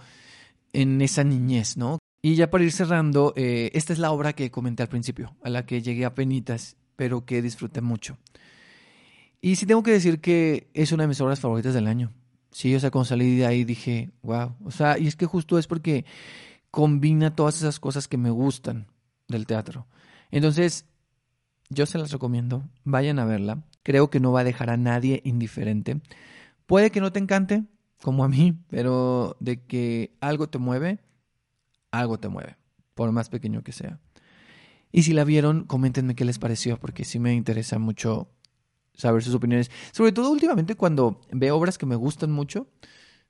en 0.72 1.02
esa 1.02 1.24
niñez, 1.24 1.76
¿no? 1.76 1.98
Y 2.22 2.36
ya 2.36 2.50
para 2.50 2.62
ir 2.62 2.70
cerrando, 2.70 3.32
eh, 3.34 3.72
esta 3.74 3.92
es 3.92 3.98
la 3.98 4.12
obra 4.12 4.32
que 4.32 4.52
comenté 4.52 4.84
al 4.84 4.88
principio, 4.88 5.34
a 5.42 5.50
la 5.50 5.66
que 5.66 5.82
llegué 5.82 6.04
a 6.04 6.14
penitas, 6.14 6.76
pero 6.94 7.24
que 7.24 7.42
disfruté 7.42 7.80
mucho. 7.80 8.16
Y 9.40 9.56
sí 9.56 9.66
tengo 9.66 9.82
que 9.82 9.90
decir 9.90 10.20
que 10.20 10.68
es 10.72 10.92
una 10.92 11.02
de 11.02 11.08
mis 11.08 11.20
obras 11.20 11.40
favoritas 11.40 11.74
del 11.74 11.88
año. 11.88 12.12
Sí, 12.52 12.74
o 12.74 12.80
sea, 12.80 12.90
cuando 12.90 13.06
salí 13.06 13.36
de 13.36 13.46
ahí 13.46 13.64
dije, 13.64 14.12
wow. 14.22 14.54
O 14.64 14.70
sea, 14.70 14.98
y 14.98 15.06
es 15.06 15.16
que 15.16 15.26
justo 15.26 15.58
es 15.58 15.66
porque 15.66 16.04
combina 16.70 17.34
todas 17.34 17.56
esas 17.56 17.80
cosas 17.80 18.08
que 18.08 18.18
me 18.18 18.30
gustan 18.30 18.86
del 19.26 19.46
teatro. 19.46 19.86
Entonces, 20.30 20.86
yo 21.70 21.86
se 21.86 21.98
las 21.98 22.12
recomiendo. 22.12 22.64
Vayan 22.84 23.18
a 23.18 23.24
verla. 23.24 23.64
Creo 23.82 24.10
que 24.10 24.20
no 24.20 24.32
va 24.32 24.40
a 24.40 24.44
dejar 24.44 24.70
a 24.70 24.76
nadie 24.76 25.22
indiferente. 25.24 26.00
Puede 26.66 26.90
que 26.90 27.00
no 27.00 27.10
te 27.10 27.18
encante, 27.18 27.64
como 28.02 28.24
a 28.24 28.28
mí, 28.28 28.58
pero 28.68 29.36
de 29.40 29.64
que 29.64 30.14
algo 30.20 30.48
te 30.48 30.58
mueve, 30.58 31.00
algo 31.90 32.18
te 32.18 32.28
mueve, 32.28 32.56
por 32.94 33.10
más 33.12 33.28
pequeño 33.28 33.62
que 33.62 33.72
sea. 33.72 33.98
Y 34.92 35.04
si 35.04 35.14
la 35.14 35.24
vieron, 35.24 35.64
coméntenme 35.64 36.14
qué 36.14 36.24
les 36.24 36.38
pareció, 36.38 36.78
porque 36.78 37.04
sí 37.04 37.18
me 37.18 37.34
interesa 37.34 37.78
mucho 37.78 38.28
saber 38.94 39.22
sus 39.22 39.34
opiniones. 39.34 39.70
Sobre 39.92 40.12
todo 40.12 40.30
últimamente 40.30 40.74
cuando 40.74 41.20
veo 41.30 41.56
obras 41.56 41.78
que 41.78 41.86
me 41.86 41.96
gustan 41.96 42.30
mucho, 42.30 42.68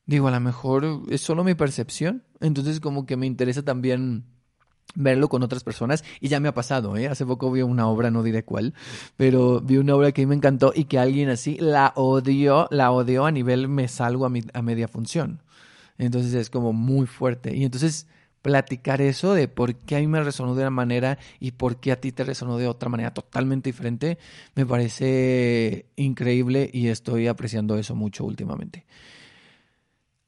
digo, 0.07 0.29
a 0.29 0.31
lo 0.31 0.41
mejor 0.41 1.03
es 1.09 1.21
solo 1.21 1.45
mi 1.45 1.55
percepción, 1.55 2.25
entonces 2.41 2.81
como 2.81 3.07
que 3.07 3.17
me 3.17 3.27
interesa 3.27 3.63
también 3.63 4.25
verlo 4.95 5.29
con 5.29 5.43
otras 5.43 5.65
personas 5.65 6.05
y 6.21 6.29
ya 6.29 6.41
me 6.41 6.49
ha 6.49 6.55
pasado, 6.55 6.97
¿eh? 6.97 7.09
Hace 7.09 7.25
poco 7.25 7.51
vi 7.51 7.63
una 7.63 7.89
obra, 7.89 8.11
no 8.11 8.23
diré 8.23 8.45
cuál, 8.45 8.75
pero 9.17 9.61
vi 9.61 9.79
una 9.79 9.95
obra 9.95 10.13
que 10.13 10.23
a 10.23 10.25
mí 10.25 10.29
me 10.29 10.35
encantó 10.35 10.73
y 10.75 10.85
que 10.85 10.99
alguien 10.99 11.29
así 11.31 11.57
la 11.59 11.93
odió, 11.97 12.69
la 12.71 12.91
odió 12.91 13.25
a 13.25 13.31
nivel 13.31 13.69
me 13.69 13.89
salgo 13.89 14.27
a, 14.27 14.29
mi, 14.29 14.43
a 14.53 14.63
media 14.63 14.89
función. 14.89 15.43
Entonces 15.99 16.35
es 16.35 16.51
como 16.51 16.73
muy 16.73 17.07
fuerte. 17.07 17.57
Y 17.57 17.65
entonces 17.65 18.07
platicar 18.43 19.01
eso 19.01 19.35
de 19.35 19.49
por 19.49 19.75
qué 19.77 19.97
a 19.97 20.01
mí 20.01 20.07
me 20.09 20.23
resonó 20.23 20.55
de 20.55 20.63
una 20.63 20.71
manera 20.71 21.19
y 21.41 21.53
por 21.53 21.79
qué 21.79 21.93
a 21.93 22.01
ti 22.01 22.13
te 22.13 22.25
resonó 22.25 22.59
de 22.59 22.67
otra 22.67 22.89
manera 22.89 23.15
totalmente 23.15 23.71
diferente, 23.71 24.19
me 24.55 24.67
parece 24.67 25.87
increíble 25.97 26.69
y 26.73 26.89
estoy 26.89 27.29
apreciando 27.29 27.79
eso 27.79 27.95
mucho 27.95 28.25
últimamente. 28.25 28.85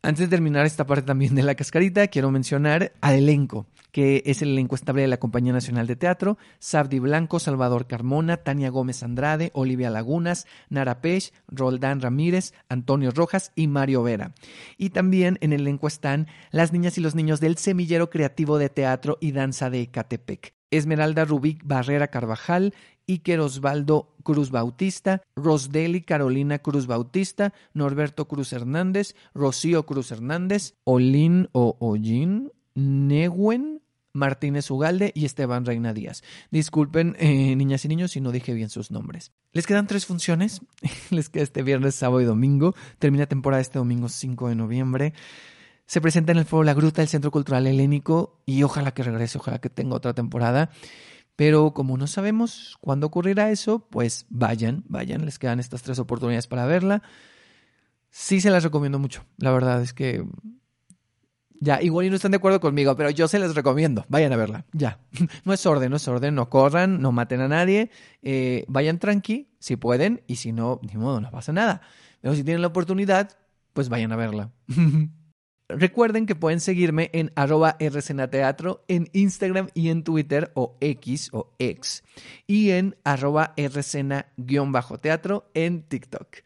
Antes 0.03 0.21
de 0.21 0.29
terminar 0.29 0.67
esta 0.67 0.87
parte 0.87 1.07
también 1.07 1.35
de 1.35 1.43
la 1.43 1.55
cascarita, 1.55 2.07
quiero 2.09 2.31
mencionar 2.31 2.93
al 3.01 3.15
elenco, 3.15 3.67
que 3.95 4.25
es 4.27 4.43
el 4.43 4.49
elenco 4.49 4.75
estable 4.75 5.03
de 5.03 5.09
la 5.09 5.21
Compañía 5.21 5.53
Nacional 5.53 5.87
de 5.87 5.95
Teatro, 5.95 6.37
Sabdi 6.59 6.99
Blanco, 6.99 7.39
Salvador 7.39 7.87
Carmona, 7.87 8.39
Tania 8.39 8.69
Gómez 8.69 9.05
Andrade, 9.05 9.53
Olivia 9.55 9.89
Lagunas, 9.89 10.49
Nara 10.69 11.01
Pech, 11.01 11.33
Roldán 11.47 12.01
Ramírez, 12.01 12.55
Antonio 12.69 13.13
Rojas 13.13 13.53
y 13.55 13.69
Mario 13.69 14.03
Vera. 14.03 14.35
Y 14.79 14.91
también 14.91 15.39
en 15.43 15.53
el 15.53 15.61
elenco 15.61 15.87
están 15.87 16.27
las 16.51 16.73
niñas 16.73 16.99
y 16.99 17.03
los 17.03 17.15
niños 17.15 17.39
del 17.39 17.57
Semillero 17.57 18.11
Creativo 18.11 18.59
de 18.59 18.69
Teatro 18.69 19.17
y 19.21 19.31
Danza 19.31 19.71
de 19.71 19.83
Ecatepec. 19.83 20.55
Esmeralda 20.73 21.25
Rubik 21.25 21.63
Barrera 21.65 22.09
Carvajal, 22.09 22.75
Iker 23.07 23.39
Osvaldo 23.39 24.17
Cruz 24.25 24.51
Bautista, 24.51 25.23
Rosdeli 25.37 26.03
Carolina 26.03 26.59
Cruz 26.59 26.89
Bautista, 26.89 27.55
Norberto 27.75 28.27
Cruz 28.27 28.53
Hernández, 28.53 29.15
Rocío 29.35 29.87
Cruz 29.87 30.11
Hernández, 30.11 30.75
Olin 30.83 31.49
o 31.53 31.77
Ollín, 31.79 32.51
Neguen, 32.75 33.84
Martínez 34.15 34.71
Ugalde 34.71 35.13
y 35.15 35.27
Esteban 35.27 35.67
Reina 35.67 35.93
Díaz. 35.93 36.23
Disculpen, 36.51 37.17
eh, 37.19 37.55
niñas 37.57 37.85
y 37.85 37.89
niños, 37.89 38.13
si 38.13 38.21
no 38.21 38.33
dije 38.33 38.55
bien 38.55 38.71
sus 38.71 38.91
nombres. 38.91 39.33
Les 39.53 39.67
quedan 39.67 39.87
tres 39.87 40.07
funciones. 40.07 40.63
Les 41.11 41.29
queda 41.29 41.43
este 41.43 41.63
viernes, 41.63 41.97
sábado 41.97 42.21
y 42.23 42.25
domingo. 42.25 42.75
Termina 42.99 43.27
temporada 43.27 43.61
este 43.61 43.79
domingo 43.79 44.09
5 44.09 44.49
de 44.49 44.55
noviembre. 44.55 45.13
Se 45.87 46.01
presenta 46.01 46.33
en 46.33 46.39
el 46.39 46.45
Foro 46.47 46.63
La 46.63 46.75
Gruta, 46.75 47.03
el 47.03 47.09
Centro 47.09 47.31
Cultural 47.31 47.67
Helénico, 47.67 48.41
y 48.47 48.63
ojalá 48.63 48.95
que 48.95 49.03
regrese, 49.03 49.37
ojalá 49.37 49.61
que 49.61 49.69
tenga 49.69 49.97
otra 49.97 50.15
temporada. 50.15 50.71
Pero 51.37 51.75
como 51.75 51.99
no 51.99 52.07
sabemos 52.07 52.79
cuándo 52.81 53.09
ocurrirá 53.09 53.51
eso, 53.51 53.81
pues 53.91 54.27
vayan, 54.31 54.85
vayan, 54.89 55.25
les 55.27 55.39
quedan 55.39 55.59
estas 55.59 55.83
tres 55.83 55.99
oportunidades 55.99 56.47
para 56.47 56.65
verla. 56.65 57.03
Sí 58.11 58.41
se 58.41 58.51
las 58.51 58.63
recomiendo 58.63 59.01
mucho. 59.01 59.25
La 59.39 59.51
verdad 59.51 59.83
es 59.83 59.93
que 59.93 60.25
ya, 61.65 61.81
igual 61.81 62.05
y 62.05 62.11
no 62.11 62.17
están 62.17 62.31
de 62.33 62.37
acuerdo 62.37 62.61
conmigo, 62.61 62.95
pero 62.95 63.09
yo 63.09 63.27
se 63.27 63.39
les 63.39 63.55
recomiendo. 63.55 64.05
Vayan 64.09 64.33
a 64.35 64.37
verla. 64.37 64.67
Ya. 64.73 64.99
No 65.45 65.55
es 65.55 65.65
orden, 65.65 65.91
no 65.91 65.97
es 65.97 66.07
orden. 66.07 66.35
No 66.35 66.51
corran, 66.51 67.01
no 67.01 67.11
maten 67.11 67.41
a 67.41 67.49
nadie. 67.49 67.91
Eh, 68.23 68.65
vayan 68.69 68.99
tranqui, 68.99 69.49
si 69.59 69.77
pueden. 69.77 70.23
Y 70.27 70.37
si 70.37 70.53
no, 70.53 70.81
ni 70.83 70.95
modo, 70.99 71.23
no 71.23 71.31
pasa 71.31 71.53
nada. 71.53 71.81
Pero 72.21 72.35
si 72.35 72.45
tienen 72.45 72.61
la 72.61 72.69
oportunidad, 72.69 73.39
pues 73.73 73.89
vayan 73.89 74.13
a 74.13 74.17
verla. 74.17 74.51
Recuerden 75.69 76.27
que 76.27 76.35
pueden 76.35 76.61
seguirme 76.61 77.09
en 77.15 77.33
arroba 77.35 77.79
rcnateatro 77.81 78.85
en 78.87 79.09
Instagram 79.15 79.69
y 79.73 79.89
en 79.89 80.05
Twitter 80.05 80.53
o 80.55 80.77
X 80.81 81.31
o 81.33 81.55
X 81.59 82.05
y 82.47 82.73
en 82.73 82.97
arroba 83.05 83.55
rcna-teatro 83.57 85.51
en 85.55 85.83
TikTok. 85.83 86.37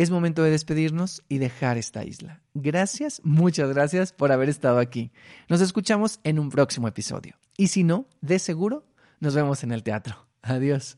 Es 0.00 0.10
momento 0.10 0.42
de 0.42 0.50
despedirnos 0.50 1.22
y 1.28 1.36
dejar 1.36 1.76
esta 1.76 2.04
isla. 2.04 2.40
Gracias, 2.54 3.20
muchas 3.22 3.68
gracias 3.68 4.14
por 4.14 4.32
haber 4.32 4.48
estado 4.48 4.78
aquí. 4.78 5.12
Nos 5.46 5.60
escuchamos 5.60 6.20
en 6.24 6.38
un 6.38 6.48
próximo 6.48 6.88
episodio. 6.88 7.34
Y 7.58 7.66
si 7.66 7.84
no, 7.84 8.06
de 8.22 8.38
seguro, 8.38 8.86
nos 9.18 9.34
vemos 9.34 9.62
en 9.62 9.72
el 9.72 9.82
teatro. 9.82 10.26
Adiós. 10.40 10.96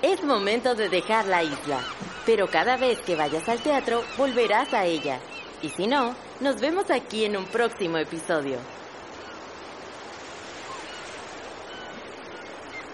Es 0.00 0.24
momento 0.24 0.74
de 0.74 0.88
dejar 0.88 1.26
la 1.26 1.42
isla, 1.42 1.82
pero 2.24 2.48
cada 2.48 2.78
vez 2.78 3.00
que 3.00 3.16
vayas 3.16 3.46
al 3.50 3.62
teatro 3.62 4.00
volverás 4.16 4.72
a 4.72 4.86
ella. 4.86 5.20
Y 5.60 5.68
si 5.68 5.86
no, 5.86 6.14
nos 6.40 6.58
vemos 6.58 6.90
aquí 6.90 7.26
en 7.26 7.36
un 7.36 7.44
próximo 7.44 7.98
episodio. 7.98 8.56